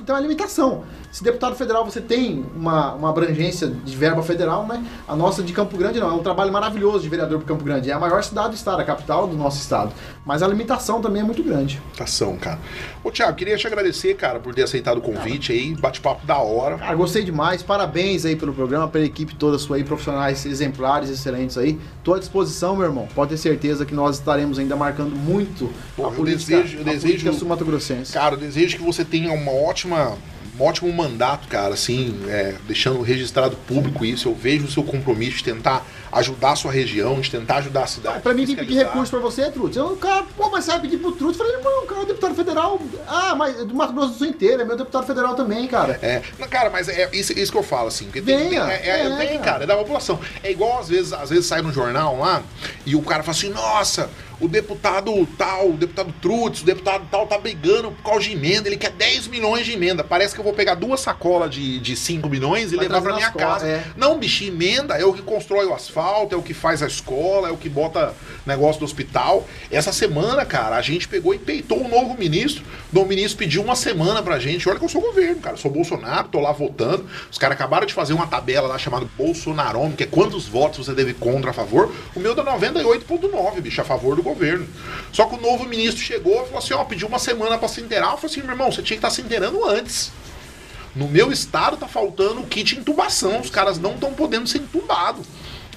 Então 0.07 0.15
é 0.15 0.21
limitação. 0.21 0.85
Se 1.11 1.21
deputado 1.21 1.53
federal 1.57 1.83
você 1.83 1.99
tem 1.99 2.45
uma, 2.55 2.93
uma 2.93 3.09
abrangência 3.09 3.67
de 3.67 3.93
verba 3.93 4.23
federal, 4.23 4.65
né? 4.65 4.81
A 5.05 5.13
nossa 5.17 5.43
de 5.43 5.51
Campo 5.51 5.75
Grande 5.75 5.99
não. 5.99 6.09
É 6.09 6.13
um 6.13 6.23
trabalho 6.23 6.49
maravilhoso 6.49 7.01
de 7.01 7.09
vereador 7.09 7.39
para 7.39 7.47
Campo 7.49 7.65
Grande. 7.65 7.89
É 7.89 7.93
a 7.93 7.99
maior 7.99 8.23
cidade 8.23 8.51
do 8.51 8.55
estado, 8.55 8.79
a 8.79 8.85
capital 8.85 9.27
do 9.27 9.35
nosso 9.35 9.59
estado. 9.59 9.91
Mas 10.25 10.41
a 10.41 10.47
limitação 10.47 11.01
também 11.01 11.21
é 11.23 11.25
muito 11.25 11.43
grande. 11.43 11.81
Limitação, 11.83 12.37
cara. 12.37 12.57
Ô, 13.03 13.11
Thiago, 13.11 13.35
queria 13.35 13.57
te 13.57 13.67
agradecer, 13.67 14.13
cara, 14.15 14.39
por 14.39 14.55
ter 14.55 14.63
aceitado 14.63 14.99
o 14.99 15.01
convite 15.01 15.51
aí, 15.51 15.75
bate-papo 15.75 16.25
da 16.25 16.37
hora. 16.37 16.77
Cara, 16.77 16.95
gostei 16.95 17.25
demais. 17.25 17.61
Parabéns 17.61 18.23
aí 18.25 18.37
pelo 18.37 18.53
programa, 18.53 18.87
pela 18.87 19.03
equipe 19.03 19.35
toda 19.35 19.57
sua 19.59 19.75
aí, 19.75 19.83
profissionais 19.83 20.45
exemplares, 20.45 21.09
excelentes 21.09 21.57
aí. 21.57 21.77
Tô 22.01 22.13
à 22.13 22.19
disposição, 22.19 22.77
meu 22.77 22.85
irmão. 22.85 23.09
Pode 23.13 23.31
ter 23.31 23.37
certeza 23.37 23.85
que 23.85 23.93
nós 23.93 24.15
estaremos 24.19 24.57
ainda 24.57 24.75
marcando 24.77 25.13
muito 25.13 25.69
Pô, 25.97 26.05
a 26.05 26.09
eu 26.09 26.13
política, 26.13 26.55
desejo- 26.61 26.77
eu 26.77 26.81
a 26.81 26.83
desejo- 26.85 27.01
política 27.07 27.33
sul-mato-grossense. 27.33 28.13
Cara, 28.13 28.35
eu 28.35 28.39
desejo 28.39 28.77
que 28.77 28.83
você 28.83 29.03
tenha 29.03 29.33
uma 29.33 29.51
ótima 29.51 29.96
um 30.59 30.63
ótimo 30.63 30.91
mandato, 30.91 31.47
cara, 31.47 31.73
assim, 31.73 32.19
é, 32.27 32.55
deixando 32.67 33.01
registrado 33.01 33.55
público 33.67 34.03
isso. 34.03 34.27
Eu 34.27 34.35
vejo 34.35 34.65
o 34.65 34.71
seu 34.71 34.83
compromisso 34.83 35.37
de 35.37 35.43
tentar 35.43 35.85
ajudar 36.11 36.51
a 36.51 36.55
sua 36.55 36.71
região, 36.71 37.19
de 37.19 37.29
tentar 37.29 37.57
ajudar 37.57 37.83
a 37.83 37.87
cidade. 37.87 38.21
Pra 38.21 38.33
mim, 38.33 38.45
vir 38.45 38.57
pedir 38.57 38.75
recurso 38.75 39.11
pra 39.11 39.19
você, 39.19 39.51
Trutz. 39.51 39.75
Eu, 39.75 39.95
cara, 39.97 40.25
pô, 40.35 40.49
mas 40.49 40.65
você 40.65 40.71
vai 40.71 40.79
pedir 40.81 40.97
pro 40.97 41.11
Trutz? 41.11 41.37
Eu 41.37 41.45
falei, 41.45 41.61
mano, 41.63 41.83
o 41.83 41.85
cara 41.85 42.01
é 42.01 42.05
deputado 42.05 42.35
federal. 42.35 42.81
Ah, 43.07 43.35
mas 43.35 43.55
do 43.65 43.73
Mato 43.75 43.93
Grosso 43.93 44.13
do 44.13 44.17
Sul 44.17 44.27
inteiro, 44.27 44.61
é 44.61 44.65
meu 44.65 44.77
deputado 44.77 45.05
federal 45.05 45.35
também, 45.35 45.67
cara. 45.67 45.99
É, 46.01 46.21
não, 46.39 46.47
cara, 46.47 46.69
mas 46.69 46.87
é 46.89 47.09
isso, 47.13 47.37
isso 47.37 47.51
que 47.51 47.57
eu 47.57 47.63
falo, 47.63 47.87
assim. 47.89 48.05
Porque 48.05 48.21
Venha, 48.21 48.65
tem, 48.65 48.73
é, 48.73 48.89
é, 48.89 49.07
é. 49.07 49.15
tem, 49.15 49.39
cara, 49.39 49.63
é 49.63 49.67
da 49.67 49.75
população. 49.75 50.19
É 50.43 50.51
igual, 50.51 50.79
às 50.79 50.89
vezes, 50.89 51.13
às 51.13 51.29
vezes 51.29 51.45
sai 51.45 51.61
no 51.61 51.71
jornal 51.71 52.17
lá 52.17 52.41
e 52.85 52.95
o 52.95 53.01
cara 53.01 53.21
fala 53.21 53.37
assim, 53.37 53.49
nossa, 53.49 54.09
o 54.39 54.47
deputado 54.47 55.27
tal, 55.37 55.69
o 55.69 55.73
deputado 55.73 56.13
Trutz, 56.21 56.61
o 56.61 56.65
deputado 56.65 57.07
tal 57.09 57.25
tá 57.25 57.37
brigando 57.37 57.91
por 57.91 58.03
causa 58.03 58.21
de 58.25 58.33
emenda, 58.33 58.67
ele 58.69 58.77
quer 58.77 58.91
10 58.91 59.27
milhões 59.27 59.65
de 59.65 59.73
emenda. 59.73 60.03
Parece 60.03 60.33
que 60.33 60.39
eu 60.39 60.43
vou 60.43 60.53
pegar 60.53 60.75
duas 60.75 60.99
sacolas 61.01 61.49
de, 61.49 61.79
de 61.79 61.95
5 61.95 62.29
milhões 62.29 62.71
e 62.71 62.75
Vai 62.75 62.85
levar 62.87 63.01
pra 63.01 63.15
minha 63.15 63.31
casa. 63.31 63.67
é. 63.67 63.83
Não, 63.95 64.17
bicho, 64.17 64.43
emenda 64.43 64.95
é 64.95 65.05
o 65.05 65.13
que 65.13 65.21
constrói 65.21 65.65
o 65.65 65.73
asfalto, 65.73 66.35
é 66.35 66.37
o 66.37 66.41
que 66.41 66.53
faz 66.53 66.83
a 66.83 66.87
escola, 66.87 67.49
é 67.49 67.51
o 67.51 67.57
que 67.57 67.69
bota 67.69 68.13
negócio 68.45 68.79
do 68.79 68.85
hospital. 68.85 69.47
Essa 69.71 69.91
semana, 69.91 70.45
cara, 70.45 70.75
a 70.75 70.81
gente 70.81 71.07
pegou 71.07 71.33
e 71.33 71.39
peitou 71.39 71.83
o 71.83 71.87
novo 71.87 72.15
ministro. 72.17 72.63
O 72.93 73.05
ministro 73.05 73.37
pediu 73.37 73.61
uma 73.61 73.75
semana 73.75 74.21
pra 74.23 74.39
gente. 74.39 74.67
Olha 74.67 74.77
que 74.79 74.85
eu 74.85 74.89
sou 74.89 75.01
governo, 75.01 75.41
cara. 75.41 75.55
Eu 75.55 75.59
sou 75.59 75.69
Bolsonaro, 75.71 76.27
tô 76.29 76.39
lá 76.39 76.51
votando. 76.51 77.05
Os 77.31 77.37
caras 77.37 77.55
acabaram 77.55 77.85
de 77.85 77.93
fazer 77.93 78.13
uma 78.13 78.27
tabela 78.27 78.67
lá 78.67 78.77
chamada 78.77 79.05
Bolsonarômetro, 79.17 79.97
que 79.97 80.03
é 80.03 80.07
quantos 80.07 80.47
votos 80.47 80.85
você 80.85 80.93
deve 80.93 81.13
contra 81.13 81.51
a 81.51 81.53
favor. 81.53 81.91
O 82.15 82.19
meu 82.19 82.33
dá 82.33 82.43
98,9, 82.43 83.61
bicho, 83.61 83.81
a 83.81 83.83
favor 83.83 84.15
do 84.15 84.23
governo. 84.29 84.67
Só 85.11 85.25
que 85.25 85.35
o 85.35 85.41
novo 85.41 85.65
ministro 85.65 86.03
chegou 86.03 86.41
e 86.41 86.45
falou 86.45 86.59
assim: 86.59 86.73
ó, 86.73 86.83
pediu 86.83 87.07
uma 87.07 87.19
semana 87.19 87.57
pra 87.57 87.67
se 87.67 87.81
inteirar. 87.81 88.11
Eu 88.11 88.17
falei 88.17 88.31
assim, 88.31 88.41
meu 88.41 88.51
irmão, 88.51 88.71
você 88.71 88.81
tinha 88.81 88.97
que 88.97 89.05
estar 89.05 89.09
se 89.09 89.21
inteirando 89.21 89.65
antes. 89.65 90.11
No 90.95 91.07
meu 91.07 91.31
estado 91.31 91.77
tá 91.77 91.87
faltando 91.87 92.43
kit 92.43 92.75
intubação. 92.77 93.39
Os 93.39 93.49
caras 93.49 93.77
não 93.77 93.93
estão 93.93 94.13
podendo 94.13 94.47
ser 94.47 94.59
entubados. 94.59 95.25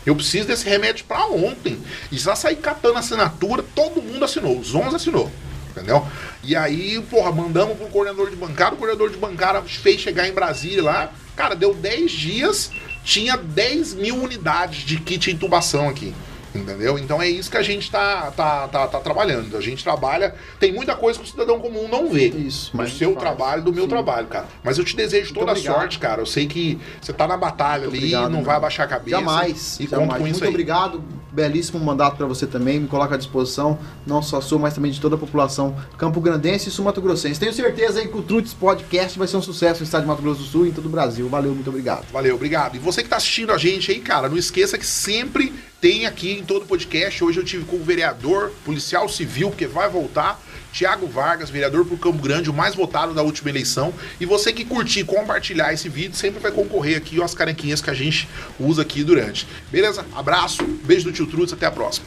Eu 0.05 0.17
preciso 0.17 0.47
desse 0.47 0.67
remédio 0.67 1.05
pra 1.05 1.27
ontem. 1.27 1.79
E 2.11 2.17
já 2.17 2.35
sair 2.35 2.57
catando 2.57 2.99
assinatura, 2.99 3.63
todo 3.75 4.03
mundo 4.03 4.25
assinou. 4.25 4.59
Os 4.59 4.75
11 4.75 4.97
assinou. 4.97 5.31
Entendeu? 5.71 6.07
E 6.43 6.57
aí, 6.57 7.01
porra, 7.03 7.31
mandamos 7.31 7.77
pro 7.77 7.87
coordenador 7.89 8.31
de 8.31 8.37
bancada. 8.37 8.75
O 8.75 8.79
coordenador 8.79 9.11
de 9.11 9.19
bancada 9.19 9.63
fez 9.63 10.01
chegar 10.01 10.27
em 10.27 10.33
Brasília 10.33 10.83
lá. 10.83 11.13
Cara, 11.37 11.55
deu 11.55 11.75
10 11.75 12.11
dias, 12.11 12.71
tinha 13.05 13.37
10 13.37 13.95
mil 13.95 14.17
unidades 14.17 14.85
de 14.85 14.99
kit 14.99 15.31
intubação 15.31 15.89
aqui. 15.89 16.15
Entendeu? 16.55 16.99
Então 16.99 17.23
é 17.23 17.29
isso 17.29 17.51
que 17.51 17.57
a 17.57 17.63
gente 17.63 17.91
tá, 17.91 18.31
tá, 18.37 18.67
tá, 18.69 18.87
tá 18.87 18.99
trabalhando. 19.01 19.57
A 19.57 19.61
gente 19.61 19.85
trabalha. 19.85 20.35
Tem 20.59 20.73
muita 20.73 20.97
coisa 20.97 21.19
que 21.19 21.25
o 21.25 21.29
cidadão 21.29 21.61
comum 21.61 21.89
não 21.89 22.09
vê. 22.11 22.29
Isso, 22.29 22.71
mas 22.75 22.91
Do 22.93 22.99
seu 22.99 23.13
faz. 23.13 23.21
trabalho, 23.23 23.63
do 23.63 23.73
meu 23.73 23.85
Sim. 23.85 23.89
trabalho, 23.91 24.27
cara. 24.27 24.47
Mas 24.65 24.77
eu 24.79 24.85
te 24.85 24.97
desejo 24.97 25.33
Muito 25.35 25.39
toda 25.47 25.53
a 25.53 25.57
sorte, 25.57 25.99
cara. 25.99 26.21
Eu 26.21 26.27
sei 26.27 26.47
que 26.47 26.79
você 27.01 27.13
tá 27.13 27.27
na 27.27 27.37
batalha 27.37 27.85
Muito 27.85 27.95
ali, 27.95 27.99
obrigado, 27.99 28.31
não 28.31 28.39
meu 28.39 28.47
vai 28.47 28.57
abaixar 28.57 28.87
a 28.87 28.89
cabeça. 28.89 29.17
Jamais. 29.19 29.79
E 29.81 29.87
jamais. 29.87 30.13
com 30.13 30.19
Muito 30.21 30.35
isso 30.35 30.45
aí. 30.45 30.51
obrigado. 30.51 31.03
Belíssimo 31.33 31.79
mandato 31.79 32.17
para 32.17 32.27
você 32.27 32.47
também. 32.47 32.81
Me 32.81 32.89
coloca 32.89 33.15
à 33.15 33.19
disposição, 33.19 33.79
não 34.05 34.21
só 34.21 34.41
sua, 34.41 34.59
mas 34.59 34.75
também 34.75 34.91
de 34.91 35.01
toda 35.01 35.15
a 35.15 35.19
população 35.19 35.77
campo-grandense 35.97 36.69
e 36.69 36.73
sul-mato-grossense. 36.73 37.39
Tenho 37.39 37.53
certeza 37.53 38.01
aí 38.01 38.09
que 38.09 38.17
o 38.17 38.23
Trutz 38.23 38.53
Podcast 38.53 39.17
vai 39.17 39.29
ser 39.29 39.37
um 39.37 39.43
sucesso 39.43 39.81
no 39.81 39.85
estado 39.85 40.03
de 40.03 40.09
Mato 40.09 40.23
Grosso 40.23 40.41
do 40.41 40.47
Sul 40.47 40.67
e 40.67 40.71
em 40.71 40.73
todo 40.73 40.87
o 40.87 40.89
Brasil. 40.89 41.29
Valeu, 41.29 41.55
muito 41.55 41.71
obrigado. 41.71 42.07
Valeu, 42.13 42.35
obrigado. 42.35 42.75
E 42.75 42.79
você 42.81 43.05
que 43.05 43.09
tá 43.09 43.17
assistindo 43.17 43.53
a 43.53 43.59
gente 43.59 43.93
aí, 43.93 44.01
cara, 44.01 44.29
não 44.29 44.37
esqueça 44.37 44.77
que 44.77 44.87
sempre 44.87 45.53
tem 45.81 46.07
aqui 46.07 46.33
em 46.33 46.45
todo 46.45 46.67
podcast. 46.67 47.25
Hoje 47.25 47.39
eu 47.39 47.45
tive 47.45 47.65
com 47.65 47.77
o 47.77 47.85
vereador, 47.85 48.53
policial 48.65 49.09
civil, 49.09 49.49
porque 49.49 49.67
vai 49.67 49.89
voltar. 49.89 50.41
Tiago 50.73 51.09
Vargas, 51.09 51.51
vereador 51.51 51.85
por 51.85 51.99
Campo 51.99 52.23
Grande, 52.23 52.49
o 52.49 52.53
mais 52.53 52.77
votado 52.77 53.13
da 53.13 53.23
última 53.23 53.51
eleição. 53.51 53.93
E 54.21 54.27
você 54.27 54.53
que 54.53 54.65
curtir, 54.65 55.03
compartilhar 55.03 55.73
esse 55.73 55.89
vídeo, 55.89 56.15
sempre 56.15 56.39
vai 56.39 56.53
concorrer 56.53 56.97
aqui 56.97 57.21
às 57.21 57.35
canequinhas 57.35 57.81
que 57.81 57.91
a 57.91 57.95
gente 57.95 58.29
usa 58.59 58.83
aqui 58.83 59.03
durante. 59.03 59.49
Beleza? 59.71 60.07
Abraço, 60.15 60.63
beijo 60.85 61.07
do 61.07 61.13
tio 61.13 61.27
Trutz, 61.27 61.53
até 61.53 61.67
a 61.67 61.73
próxima. 61.73 62.07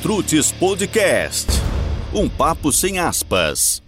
Trutes 0.00 0.52
Podcast. 0.52 1.50
Um 2.14 2.28
papo 2.28 2.72
sem 2.72 2.98
aspas. 2.98 3.82